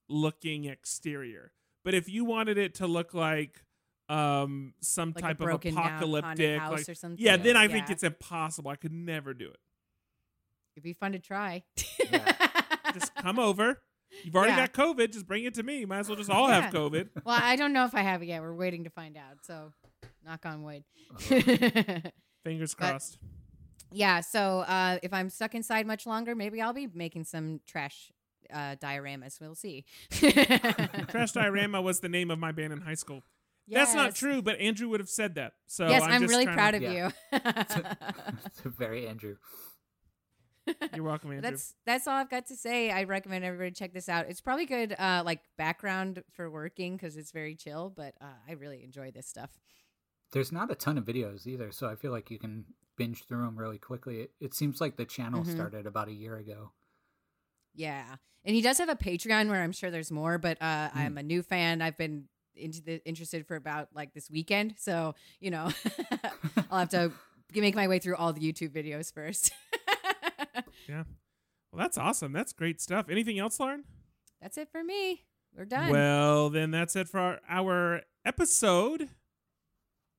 looking 0.10 0.66
exterior. 0.66 1.52
But 1.84 1.94
if 1.94 2.08
you 2.10 2.26
wanted 2.26 2.58
it 2.58 2.76
to 2.76 2.88
look 2.88 3.14
like 3.14 3.64
um 4.10 4.74
some 4.82 5.14
Like 5.16 5.24
type 5.24 5.40
a 5.40 5.44
of 5.44 5.48
broken 5.48 5.76
down 5.76 5.84
haunted 5.84 6.10
apocalyptic 6.10 6.60
house 6.60 6.72
like 6.72 6.90
or 6.90 6.96
something. 6.96 7.24
yeah, 7.26 7.38
then 7.38 7.56
I 7.56 7.68
think 7.68 7.90
it's 7.90 8.04
impossible. 8.04 8.70
I 8.72 8.76
could 8.76 8.92
never 8.92 9.34
do 9.34 9.48
it. 9.50 9.58
It'd 10.76 10.84
be 10.84 10.94
fun 10.94 11.12
to 11.14 11.20
try. 11.20 11.64
Just 12.94 13.16
come 13.16 13.40
over. 13.40 13.82
You've 14.24 14.36
already 14.36 14.52
Yeah. 14.54 14.68
got 14.68 14.74
COVID. 14.74 15.12
Just 15.14 15.26
bring 15.28 15.44
it 15.46 15.54
to 15.56 15.64
me. 15.64 15.86
Might 15.86 16.00
as 16.00 16.08
well 16.10 16.18
just 16.18 16.30
all 16.30 16.48
have 16.48 16.72
COVID. 16.74 17.10
well, 17.26 17.40
I 17.42 17.56
don't 17.56 17.74
know 17.74 17.86
if 17.86 17.96
I 17.96 18.02
have 18.02 18.22
it 18.22 18.28
yet. 18.28 18.42
We're 18.42 18.54
waiting 18.54 18.84
to 18.84 18.90
find 18.90 19.18
out. 19.18 19.44
So, 19.44 19.72
knock 20.26 20.46
on 20.46 20.64
wood. 20.64 20.84
Fingers 22.44 22.76
But- 22.76 22.90
crossed. 22.90 23.18
yeah. 23.92 24.22
So, 24.22 24.60
uh, 24.60 25.00
if 25.04 25.14
I'm 25.14 25.30
stuck 25.30 25.56
inside 25.56 25.86
much 25.88 26.06
longer, 26.06 26.36
maybe 26.36 26.62
I'll 26.62 26.74
be 26.74 26.88
making 26.94 27.24
some 27.26 27.62
trash 27.66 28.12
uh, 28.52 28.76
dioramas. 28.76 29.40
We'll 29.40 29.56
see. 29.56 29.86
Trash 30.12 31.32
Diorama 31.32 31.82
was 31.82 32.00
the 32.02 32.10
name 32.10 32.30
of 32.32 32.40
my 32.40 32.52
band 32.52 32.74
in 32.74 32.82
high 32.82 32.94
school. 32.96 33.24
That's 33.68 33.94
not 33.96 34.14
true, 34.14 34.42
but 34.42 34.60
Andrew 34.60 34.90
would 34.90 35.00
have 35.00 35.10
said 35.10 35.36
that. 35.36 35.54
So 35.68 35.88
yes, 35.88 36.04
I'm, 36.04 36.12
I'm, 36.12 36.22
just 36.24 36.32
really 36.34 36.46
proud 36.46 36.72
to, 36.72 36.78
of 36.78 36.84
Yeah. 36.84 36.92
you. 37.08 37.40
it's 38.46 38.62
very 38.66 39.08
Andrew. 39.08 39.38
You're 40.94 41.04
welcome, 41.04 41.32
Andrew. 41.32 41.50
That's 41.50 41.74
that's 41.86 42.08
all 42.08 42.16
I've 42.16 42.30
got 42.30 42.48
to 42.48 42.56
say. 42.56 42.92
I 42.92 43.04
recommend 43.04 43.44
everybody 43.44 43.72
check 43.72 43.94
this 43.94 44.08
out. 44.08 44.28
It's 44.30 44.40
probably 44.42 44.66
good, 44.66 44.96
uh, 44.98 45.22
like 45.26 45.42
background 45.58 46.24
for 46.32 46.50
working 46.50 46.96
because 46.96 47.18
it's 47.18 47.32
very 47.32 47.56
chill. 47.56 47.92
But 47.96 48.16
uh, 48.22 48.26
I 48.48 48.54
really 48.54 48.84
enjoy 48.84 49.12
this 49.12 49.28
stuff. 49.28 49.50
There's 50.34 50.52
not 50.52 50.70
a 50.72 50.76
ton 50.76 50.98
of 50.98 51.06
videos 51.06 51.48
either, 51.48 51.72
so 51.72 51.88
I 51.88 51.96
feel 51.96 52.12
like 52.12 52.30
you 52.30 52.38
can 52.40 52.66
binge 52.98 53.24
through 53.26 53.46
them 53.46 53.56
really 53.58 53.78
quickly. 53.78 54.22
It, 54.22 54.32
it 54.42 54.54
seems 54.54 54.82
like 54.82 54.98
the 54.98 55.06
channel 55.06 55.44
Mhm. 55.44 55.52
started 55.54 55.86
about 55.88 56.10
a 56.10 56.14
year 56.14 56.36
ago. 56.38 56.74
Yeah, 57.74 58.16
and 58.44 58.56
he 58.56 58.62
does 58.62 58.78
have 58.80 58.90
a 58.90 58.96
Patreon 58.96 59.48
where 59.50 59.62
I'm 59.64 59.72
sure 59.72 59.90
there's 59.90 60.12
more. 60.12 60.38
But 60.38 60.62
uh, 60.62 60.90
Hmm. 60.90 60.98
I'm 61.00 61.18
a 61.18 61.24
new 61.24 61.42
fan. 61.42 61.82
I've 61.82 61.98
been 61.98 62.28
into 62.56 62.82
the 62.82 63.04
interested 63.08 63.48
for 63.48 63.56
about 63.56 63.90
like 63.96 64.14
this 64.14 64.30
weekend, 64.30 64.76
so 64.78 65.16
you 65.40 65.50
know, 65.52 65.72
I'll 66.72 66.80
have 66.80 66.90
to 66.90 67.12
make 67.56 67.76
my 67.76 67.88
way 67.88 68.00
through 68.00 68.16
all 68.16 68.34
the 68.34 68.42
YouTube 68.42 68.70
videos 68.72 69.12
first. 69.14 69.52
yeah, 70.88 71.04
well, 71.72 71.80
that's 71.80 71.98
awesome. 71.98 72.32
That's 72.34 72.54
great 72.54 72.82
stuff. 72.82 73.08
Anything 73.10 73.40
else, 73.40 73.60
Lauren? 73.60 73.86
that's 74.42 74.58
it 74.58 74.68
for 74.72 74.84
me. 74.84 75.24
We're 75.56 75.64
done. 75.66 75.90
Well, 75.92 76.50
then 76.50 76.72
that's 76.72 76.96
it 76.98 77.08
for 77.08 77.20
our, 77.20 77.40
our 77.48 78.02
episode. 78.26 79.08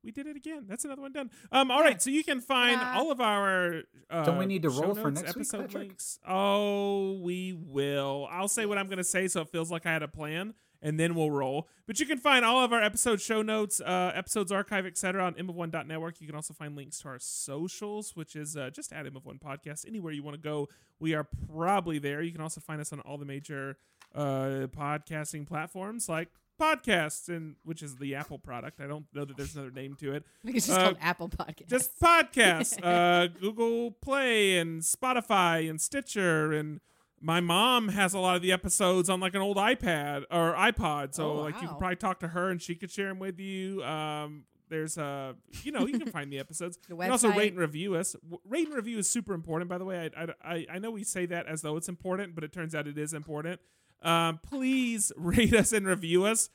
We 0.05 0.12
did 0.12 0.26
it 0.26 0.36
again. 0.36 0.66
That's 0.68 0.84
another 0.84 1.02
one 1.02 1.12
done. 1.12 1.30
Um, 1.50 1.70
all 1.70 1.80
Yeah. 1.80 1.86
right, 1.86 2.02
so 2.02 2.11
you 2.11 2.22
can 2.22 2.40
find 2.40 2.78
Ta-da. 2.78 2.98
all 3.00 3.11
of 3.11 3.20
our. 3.20 3.82
Uh, 4.11 4.24
Don't 4.24 4.38
we 4.38 4.46
need 4.46 4.62
to 4.62 4.70
show 4.70 4.82
roll 4.82 4.94
for 4.94 5.11
notes, 5.11 5.22
next 5.22 5.34
week, 5.36 5.42
episode 5.42 5.61
Patrick? 5.68 5.88
links. 5.88 6.18
Oh, 6.28 7.18
we 7.22 7.52
will. 7.55 8.28
I'll 8.30 8.48
say 8.48 8.66
what 8.66 8.76
I'm 8.78 8.86
going 8.86 8.98
to 8.98 9.05
say, 9.05 9.26
so 9.28 9.40
it 9.40 9.48
feels 9.48 9.70
like 9.70 9.86
I 9.86 9.92
had 9.92 10.02
a 10.02 10.09
plan, 10.09 10.52
and 10.82 11.00
then 11.00 11.14
we'll 11.14 11.30
roll. 11.30 11.68
But 11.86 11.98
you 12.00 12.07
can 12.07 12.18
find 12.18 12.44
all 12.44 12.62
of 12.62 12.72
our 12.72 12.82
episode 12.82 13.20
show 13.20 13.40
notes, 13.42 13.80
uh, 13.80 14.12
episodes 14.14 14.52
archive, 14.52 14.84
etc. 14.86 15.24
on 15.24 15.34
m1.network. 15.34 16.20
You 16.20 16.26
can 16.26 16.36
also 16.36 16.52
find 16.55 16.76
links 16.76 16.98
to 17.00 17.09
our 17.09 17.18
socials, 17.18 18.14
which 18.14 18.36
is 18.36 18.57
uh, 18.57 18.70
just 18.70 18.92
at 18.92 19.07
m 19.07 19.16
of 19.16 19.24
one 19.24 19.38
podcast. 19.38 19.86
Anywhere 19.86 20.12
you 20.12 20.22
want 20.22 20.34
to 20.36 20.40
go, 20.42 20.68
we 21.00 21.14
are 21.14 21.26
probably 21.48 21.98
there. 21.98 22.20
You 22.22 22.32
can 22.32 22.40
also 22.42 22.61
find 22.61 22.80
us 22.80 22.92
on 22.92 23.00
all 23.00 23.16
the 23.18 23.24
major 23.24 23.78
uh, 24.14 24.66
podcasting 24.76 25.46
platforms 25.46 26.09
like 26.09 26.28
podcasts 26.61 27.28
and 27.28 27.57
which 27.64 27.82
is 27.82 27.96
the 27.96 28.14
apple 28.14 28.38
product 28.38 28.80
i 28.80 28.86
don't 28.86 29.07
know 29.12 29.24
that 29.24 29.36
there's 29.36 29.55
another 29.55 29.70
name 29.70 29.94
to 29.98 30.12
it 30.12 30.24
I 30.42 30.46
think 30.46 30.57
it's 30.57 30.66
just 30.66 30.78
uh, 30.78 30.84
called 30.84 30.96
Apple 31.00 31.28
Podcast. 31.28 31.68
just 31.68 32.00
podcasts 32.00 32.78
uh 32.82 33.26
google 33.40 33.90
play 33.90 34.59
and 34.59 34.82
spotify 34.82 35.68
and 35.68 35.80
stitcher 35.80 36.52
and 36.52 36.80
my 37.20 37.40
mom 37.40 37.88
has 37.88 38.12
a 38.12 38.18
lot 38.18 38.36
of 38.36 38.42
the 38.42 38.52
episodes 38.52 39.09
on 39.09 39.18
like 39.18 39.34
an 39.34 39.40
old 39.40 39.57
iPad 39.57 40.24
or 40.30 40.52
iPod, 40.55 41.14
so 41.14 41.30
Oh, 41.30 41.34
like 41.36 41.55
you 41.62 41.68
can 41.68 41.78
probably 41.78 41.96
talk 41.96 42.20
to 42.20 42.28
her 42.28 42.50
and 42.50 42.61
she 42.61 42.74
could 42.74 42.90
share 42.90 43.09
them 43.09 43.18
with 43.18 43.40
you. 43.40 43.82
Um, 43.82 44.44
there's 44.68 44.98
a, 44.98 45.34
you 45.62 45.72
know, 45.72 45.86
you 45.86 45.98
can 45.98 46.11
find 46.11 46.30
the 46.30 46.38
episodes. 46.38 46.76
The 46.88 46.94
You 46.94 47.00
can 47.00 47.11
also 47.12 47.30
rate 47.32 47.52
and 47.52 47.59
review 47.59 47.94
us. 47.94 48.12
W- 48.24 48.40
Rate 48.46 48.66
and 48.66 48.76
review 48.76 48.98
is 48.98 49.09
super 49.09 49.32
important, 49.32 49.70
by 49.70 49.78
the 49.78 49.86
way. 49.86 50.11
I, 50.14 50.22
I, 50.22 50.34
I, 50.44 50.66
I 50.72 50.78
know 50.80 50.90
we 50.90 51.02
say 51.02 51.24
that 51.24 51.46
as 51.46 51.62
though 51.62 51.78
it's 51.78 51.88
important, 51.88 52.34
but 52.34 52.44
it 52.44 52.52
turns 52.52 52.74
out 52.74 52.86
it 52.86 52.98
is 52.98 53.14
important. 53.14 53.59
Um, 54.05 54.38
please 54.42 55.11
rate 55.16 55.55
us 55.55 55.72
and 55.72 55.86
review 55.86 56.24
us. 56.24 56.50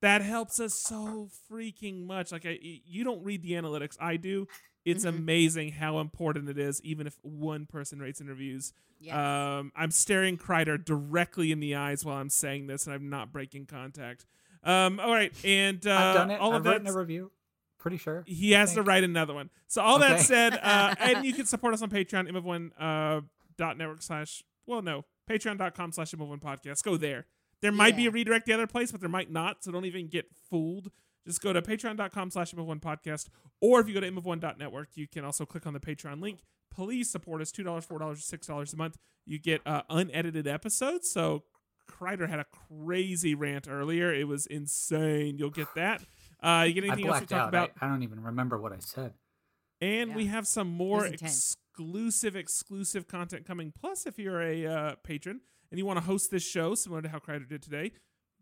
That 0.00 0.22
helps 0.22 0.60
us 0.60 0.74
so 0.74 1.28
freaking 1.50 2.04
much. 2.06 2.30
Like 2.32 2.46
I, 2.46 2.58
you 2.60 3.04
don't 3.04 3.22
read 3.24 3.42
the 3.42 3.52
analytics, 3.52 3.96
I 4.00 4.16
do. 4.16 4.46
It's 4.84 5.04
Mhm. 5.04 5.08
amazing 5.08 5.72
how 5.72 5.98
important 5.98 6.48
it 6.48 6.58
is, 6.58 6.80
even 6.84 7.06
if 7.06 7.16
one 7.22 7.66
person 7.66 7.98
rates 8.00 8.20
and 8.20 8.28
reviews. 8.28 8.72
Yes. 9.00 9.14
Um, 9.14 9.72
I'm 9.76 9.90
staring 9.90 10.38
Kreider 10.38 10.82
directly 10.82 11.52
in 11.52 11.60
the 11.60 11.74
eyes 11.74 12.04
while 12.04 12.16
I'm 12.16 12.30
saying 12.30 12.68
this, 12.68 12.86
and 12.86 12.94
I'm 12.94 13.08
not 13.10 13.32
breaking 13.32 13.66
contact. 13.66 14.24
Um, 14.64 14.98
all 14.98 15.10
right, 15.12 15.32
and 15.44 15.84
uh, 15.86 15.90
I've 15.94 16.14
done 16.14 16.30
it. 16.30 16.40
all 16.40 16.50
I've 16.52 16.56
of 16.58 16.64
that. 16.64 16.70
written 16.70 16.86
a 16.88 16.96
review. 16.98 17.30
Pretty 17.78 17.96
sure. 17.96 18.24
He 18.26 18.52
has 18.52 18.74
to 18.74 18.82
write 18.82 19.04
another 19.04 19.34
one. 19.34 19.50
So 19.68 19.82
all 19.82 19.98
that 20.00 20.20
said, 20.20 20.54
uh, 20.60 20.94
and 20.98 21.24
you 21.24 21.32
can 21.34 21.46
support 21.46 21.74
us 21.74 21.82
on 21.82 21.90
Patreon, 21.90 22.28
imov1 22.28 22.70
uh, 22.78 23.20
dot 23.56 23.76
network 23.78 24.02
slash 24.02 24.42
well 24.66 24.82
no 24.82 25.04
patreon.com 25.28 25.92
slash 25.92 26.12
imov1 26.12 26.40
podcast. 26.40 26.82
Go 26.82 26.96
there. 26.96 27.26
There 27.60 27.72
might 27.72 27.96
be 27.96 28.06
a 28.06 28.10
redirect 28.10 28.46
the 28.46 28.52
other 28.52 28.66
place, 28.68 28.92
but 28.92 29.00
there 29.00 29.10
might 29.10 29.30
not. 29.32 29.64
So 29.64 29.72
don't 29.72 29.84
even 29.84 30.08
get 30.08 30.26
fooled. 30.48 30.90
Just 31.26 31.42
go 31.42 31.52
to 31.52 31.60
patreon.com 31.60 32.30
slash 32.30 32.52
imov1 32.52 32.80
podcast. 32.80 33.28
Or 33.60 33.80
if 33.80 33.88
you 33.88 33.94
go 33.94 34.00
to 34.00 34.10
imov1.network, 34.10 34.90
you 34.94 35.06
can 35.08 35.24
also 35.24 35.44
click 35.44 35.66
on 35.66 35.72
the 35.74 35.80
Patreon 35.80 36.22
link. 36.22 36.40
Please 36.72 37.10
support 37.10 37.42
us 37.42 37.50
$2, 37.50 37.64
$4, 37.64 37.98
$6 37.98 38.72
a 38.72 38.76
month. 38.76 38.96
You 39.26 39.38
get 39.38 39.60
uh, 39.66 39.82
unedited 39.90 40.46
episodes. 40.46 41.10
So 41.10 41.42
Kreider 41.90 42.28
had 42.28 42.38
a 42.38 42.46
crazy 42.70 43.34
rant 43.34 43.66
earlier. 43.68 44.12
It 44.14 44.28
was 44.28 44.46
insane. 44.46 45.36
You'll 45.38 45.50
get 45.50 45.66
that. 45.74 46.02
Uh, 46.40 46.64
you 46.68 46.74
get 46.74 46.84
I 46.84 46.88
anything 46.88 47.08
else 47.08 47.20
to 47.20 47.26
blacked 47.26 47.30
talk 47.30 47.40
out. 47.40 47.48
about? 47.48 47.70
I, 47.80 47.86
I 47.86 47.88
don't 47.88 48.04
even 48.04 48.22
remember 48.22 48.58
what 48.60 48.72
I 48.72 48.78
said. 48.78 49.14
And 49.80 50.14
we 50.14 50.26
have 50.26 50.46
some 50.46 50.68
more 50.68 51.04
It 51.06 51.14
intense. 51.14 51.56
Exclusive, 51.78 52.34
exclusive 52.34 53.06
content 53.06 53.46
coming. 53.46 53.72
Plus, 53.78 54.04
if 54.06 54.18
you're 54.18 54.42
a 54.42 54.66
uh, 54.66 54.94
patron 55.04 55.40
and 55.70 55.78
you 55.78 55.86
want 55.86 55.98
to 55.98 56.04
host 56.04 56.30
this 56.30 56.42
show, 56.42 56.74
similar 56.74 57.02
to 57.02 57.08
how 57.08 57.18
Kreider 57.18 57.48
did 57.48 57.62
today, 57.62 57.92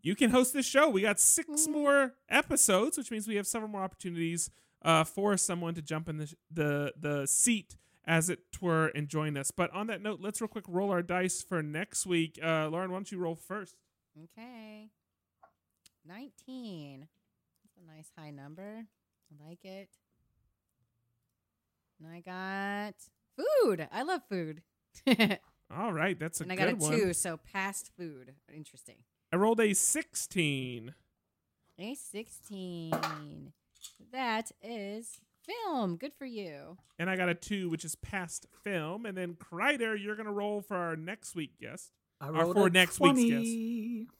you 0.01 0.15
can 0.15 0.31
host 0.31 0.53
this 0.53 0.65
show. 0.65 0.89
We 0.89 1.01
got 1.01 1.19
six 1.19 1.67
Ooh. 1.67 1.71
more 1.71 2.13
episodes, 2.29 2.97
which 2.97 3.11
means 3.11 3.27
we 3.27 3.35
have 3.35 3.45
several 3.45 3.69
more 3.69 3.83
opportunities 3.83 4.49
uh, 4.83 5.03
for 5.03 5.37
someone 5.37 5.75
to 5.75 5.81
jump 5.81 6.09
in 6.09 6.17
the 6.17 6.33
the 6.51 6.93
the 6.99 7.27
seat, 7.27 7.77
as 8.05 8.29
it 8.29 8.39
were, 8.59 8.87
and 8.87 9.07
join 9.07 9.37
us. 9.37 9.51
But 9.51 9.71
on 9.71 9.85
that 9.87 10.01
note, 10.01 10.19
let's 10.19 10.41
real 10.41 10.47
quick 10.47 10.65
roll 10.67 10.89
our 10.91 11.03
dice 11.03 11.43
for 11.43 11.61
next 11.61 12.07
week. 12.07 12.39
Uh, 12.41 12.69
Lauren, 12.69 12.89
why 12.89 12.97
don't 12.97 13.11
you 13.11 13.19
roll 13.19 13.35
first? 13.35 13.75
Okay. 14.23 14.89
19. 16.07 17.07
That's 17.63 17.77
a 17.77 17.95
nice 17.95 18.11
high 18.17 18.31
number. 18.31 18.85
I 19.29 19.47
like 19.47 19.63
it. 19.65 19.89
And 21.99 22.11
I 22.11 22.21
got 22.21 22.95
food. 23.37 23.87
I 23.91 24.03
love 24.03 24.21
food. 24.29 24.61
All 25.75 25.91
right, 25.93 26.17
that's 26.19 26.41
a 26.41 26.43
good 26.45 26.49
thing. 26.49 26.59
And 26.59 26.69
I 26.69 26.71
got 26.73 26.81
a 26.81 26.83
one. 26.83 26.91
two, 26.99 27.13
so 27.13 27.37
past 27.37 27.91
food. 27.97 28.33
Interesting. 28.53 28.95
I 29.31 29.35
rolled 29.35 29.59
a 29.59 29.73
sixteen. 29.73 30.93
A 31.79 31.93
16. 31.93 33.53
That 34.11 34.51
is 34.63 35.19
film. 35.45 35.97
Good 35.97 36.13
for 36.17 36.25
you. 36.25 36.77
and 36.97 37.07
I 37.09 37.15
got 37.15 37.29
a 37.29 37.35
two, 37.35 37.69
which 37.69 37.85
is 37.85 37.93
past 37.95 38.47
film. 38.63 39.05
And 39.05 39.15
then 39.15 39.35
Kreider, 39.35 39.95
you're 40.01 40.15
gonna 40.15 40.31
roll 40.31 40.61
for 40.61 40.75
our 40.75 40.95
next 40.95 41.35
week 41.35 41.51
guest. 41.61 41.91
I 42.19 42.29
Or 42.29 42.31
rolled 42.33 42.55
for 42.55 42.67
a 42.67 42.69
next 42.71 42.99
week's 42.99 43.19
20. 43.19 44.07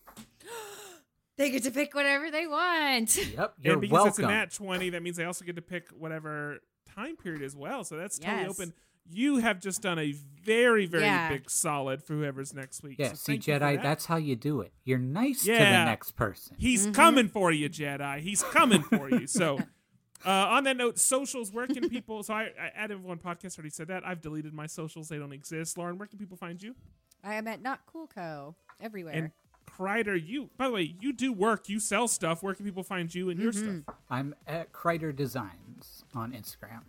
They 1.37 1.51
get 1.51 1.63
to 1.63 1.71
pick 1.71 1.93
whatever 1.93 2.31
they 2.31 2.47
want. 2.47 3.15
Yep, 3.15 3.53
you're 3.61 3.73
and 3.73 3.81
because 3.81 3.93
welcome. 3.93 4.09
it's 4.09 4.19
a 4.19 4.21
nat 4.23 4.51
twenty, 4.53 4.89
that 4.91 5.03
means 5.03 5.17
they 5.17 5.25
also 5.25 5.45
get 5.45 5.55
to 5.57 5.61
pick 5.61 5.89
whatever 5.89 6.57
time 6.95 7.15
period 7.15 7.43
as 7.43 7.55
well. 7.55 7.83
So 7.83 7.95
that's 7.95 8.17
totally 8.17 8.41
Yes. 8.43 8.49
open. 8.59 8.73
You 9.09 9.37
have 9.37 9.59
just 9.59 9.81
done 9.81 9.99
a 9.99 10.11
very, 10.43 10.85
very 10.85 11.03
Yeah. 11.03 11.29
big 11.29 11.49
solid 11.49 12.03
for 12.03 12.13
whoever's 12.13 12.53
next 12.53 12.81
week. 12.83 12.97
yeah, 12.99 13.09
So 13.09 13.15
see, 13.15 13.31
thank 13.33 13.47
you 13.47 13.53
for 13.55 13.59
Jedi, 13.59 13.75
that. 13.75 13.83
that's 13.83 14.05
how 14.05 14.15
you 14.17 14.35
do 14.35 14.61
it. 14.61 14.71
You're 14.85 14.97
nice 14.99 15.43
to 15.43 15.51
the 15.51 15.59
next 15.59 16.11
person. 16.11 16.55
He's 16.57 16.87
Mhm. 16.87 16.93
coming 16.93 17.27
for 17.27 17.51
you, 17.51 17.69
Jedi. 17.69 18.19
He's 18.21 18.43
coming 18.43 18.81
for 18.83 19.09
you. 19.09 19.27
So, 19.27 19.57
uh, 20.25 20.29
on 20.29 20.63
that 20.63 20.77
note, 20.77 20.97
socials. 20.99 21.51
Where 21.51 21.67
can 21.67 21.89
people? 21.89 22.23
So 22.23 22.33
I, 22.33 22.43
I 22.59 22.71
added 22.75 23.03
one 23.03 23.17
podcast. 23.19 23.57
Already 23.57 23.69
said 23.71 23.87
that. 23.89 24.05
I've 24.05 24.21
deleted 24.21 24.53
my 24.53 24.67
socials. 24.67 25.09
They 25.09 25.17
don't 25.17 25.33
exist. 25.33 25.77
Lauren, 25.77 25.97
where 25.97 26.07
can 26.07 26.17
people 26.17 26.37
find 26.37 26.61
you? 26.61 26.75
I 27.23 27.33
am 27.35 27.47
at 27.47 27.61
Not 27.61 27.81
Cool 27.85 28.07
Co. 28.07 28.55
Everywhere. 28.79 29.13
And 29.13 29.31
Kreider, 29.67 30.15
you. 30.23 30.49
By 30.57 30.67
the 30.67 30.73
way, 30.73 30.95
you 31.01 31.11
do 31.11 31.33
work. 31.33 31.67
You 31.67 31.79
sell 31.81 32.07
stuff. 32.07 32.41
Where 32.41 32.53
can 32.55 32.63
people 32.65 32.83
find 32.83 33.13
you 33.13 33.29
and 33.29 33.37
your 33.39 33.51
Mhm. 33.51 33.83
stuff? 33.83 33.95
I'm 34.09 34.33
at 34.47 34.71
Kreider 34.71 35.13
Designs 35.13 36.05
on 36.13 36.31
Instagram. 36.31 36.83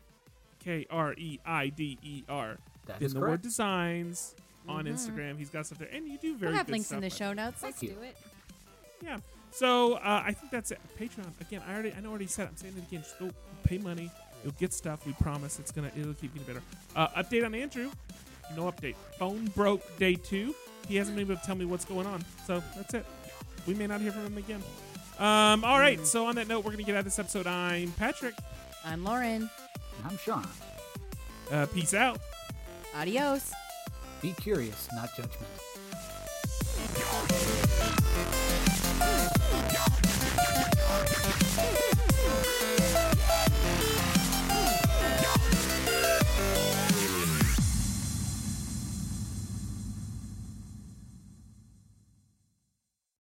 K 0.69 0.87
R 0.91 1.14
E 1.16 1.41
I 1.47 1.69
D 1.71 1.99
E 2.03 2.25
R. 2.29 2.59
That 2.85 3.01
In 3.01 3.07
is 3.07 3.14
the 3.14 3.21
word 3.21 3.41
designs 3.41 4.35
on 4.69 4.85
Mhm. 4.85 4.93
Instagram. 4.93 5.39
He's 5.39 5.49
got 5.49 5.64
stuff 5.64 5.79
there, 5.79 5.89
and 5.91 6.07
you 6.07 6.19
do 6.19 6.37
very 6.37 6.51
we'll 6.51 6.59
have 6.59 6.66
good 6.66 6.73
links 6.73 6.93
in 6.93 7.01
the 7.01 7.07
I 7.07 7.09
show 7.09 7.33
notes. 7.33 7.62
Let's 7.62 7.83
you. 7.83 7.91
do 7.93 8.03
it. 8.03 8.16
Yeah. 9.01 9.16
So 9.51 9.95
uh, 9.95 10.23
I 10.27 10.33
think 10.33 10.53
that's 10.53 10.71
it. 10.71 10.79
Patreon 11.01 11.33
again. 11.41 11.62
I 11.66 11.73
already 11.73 11.95
I 11.95 12.01
know 12.01 12.09
I 12.09 12.11
already 12.11 12.27
said. 12.27 12.45
It. 12.45 12.51
I'm 12.51 12.57
saying 12.59 12.75
it 12.77 12.87
again. 12.87 13.01
Just 13.03 13.19
go 13.19 13.31
pay 13.64 13.79
money. 13.79 14.11
You'll 14.45 14.53
get 14.59 14.75
stuff. 14.75 15.07
We 15.07 15.14
promise. 15.14 15.59
It's 15.59 15.71
gonna 15.73 15.91
it'll 15.97 16.12
keep 16.12 16.35
getting 16.35 16.47
better. 16.47 16.62
Uh, 16.95 17.09
update 17.23 17.47
on 17.47 17.55
Andrew. 17.55 17.91
No 18.55 18.71
update. 18.71 18.97
Phone 19.19 19.47
broke 19.57 19.81
day 19.99 20.16
two. 20.16 20.55
He 20.87 20.97
hasn't 20.97 21.16
been 21.16 21.25
able 21.27 21.41
to 21.41 21.47
tell 21.47 21.55
me 21.57 21.64
what's 21.64 21.87
going 21.87 22.07
on. 22.07 22.23
So 22.47 22.62
that's 22.77 22.93
it. 22.93 23.07
We 23.66 23.73
may 23.73 23.87
not 23.87 24.03
hear 24.03 24.12
from 24.12 24.27
him 24.27 24.37
again. 24.37 24.62
Um, 25.19 25.64
all 25.64 25.79
right. 25.79 26.07
So 26.07 26.27
on 26.27 26.35
that 26.35 26.47
note, 26.47 26.62
we're 26.62 26.73
gonna 26.73 26.83
get 26.83 26.95
out 26.95 26.99
of 27.01 27.05
this 27.07 27.19
episode. 27.19 27.47
I'm 27.47 27.91
Patrick. 27.93 28.35
I'm 28.85 29.03
Lauren. 29.03 29.49
And 29.99 30.07
I'm 30.07 30.18
Sean. 30.18 30.46
Uh, 31.51 31.66
peace 31.66 31.94
out. 31.94 32.18
Adios. 32.94 33.53
Be 34.22 34.32
curious, 34.32 34.88
not 34.94 35.11
judgmental. 35.11 35.68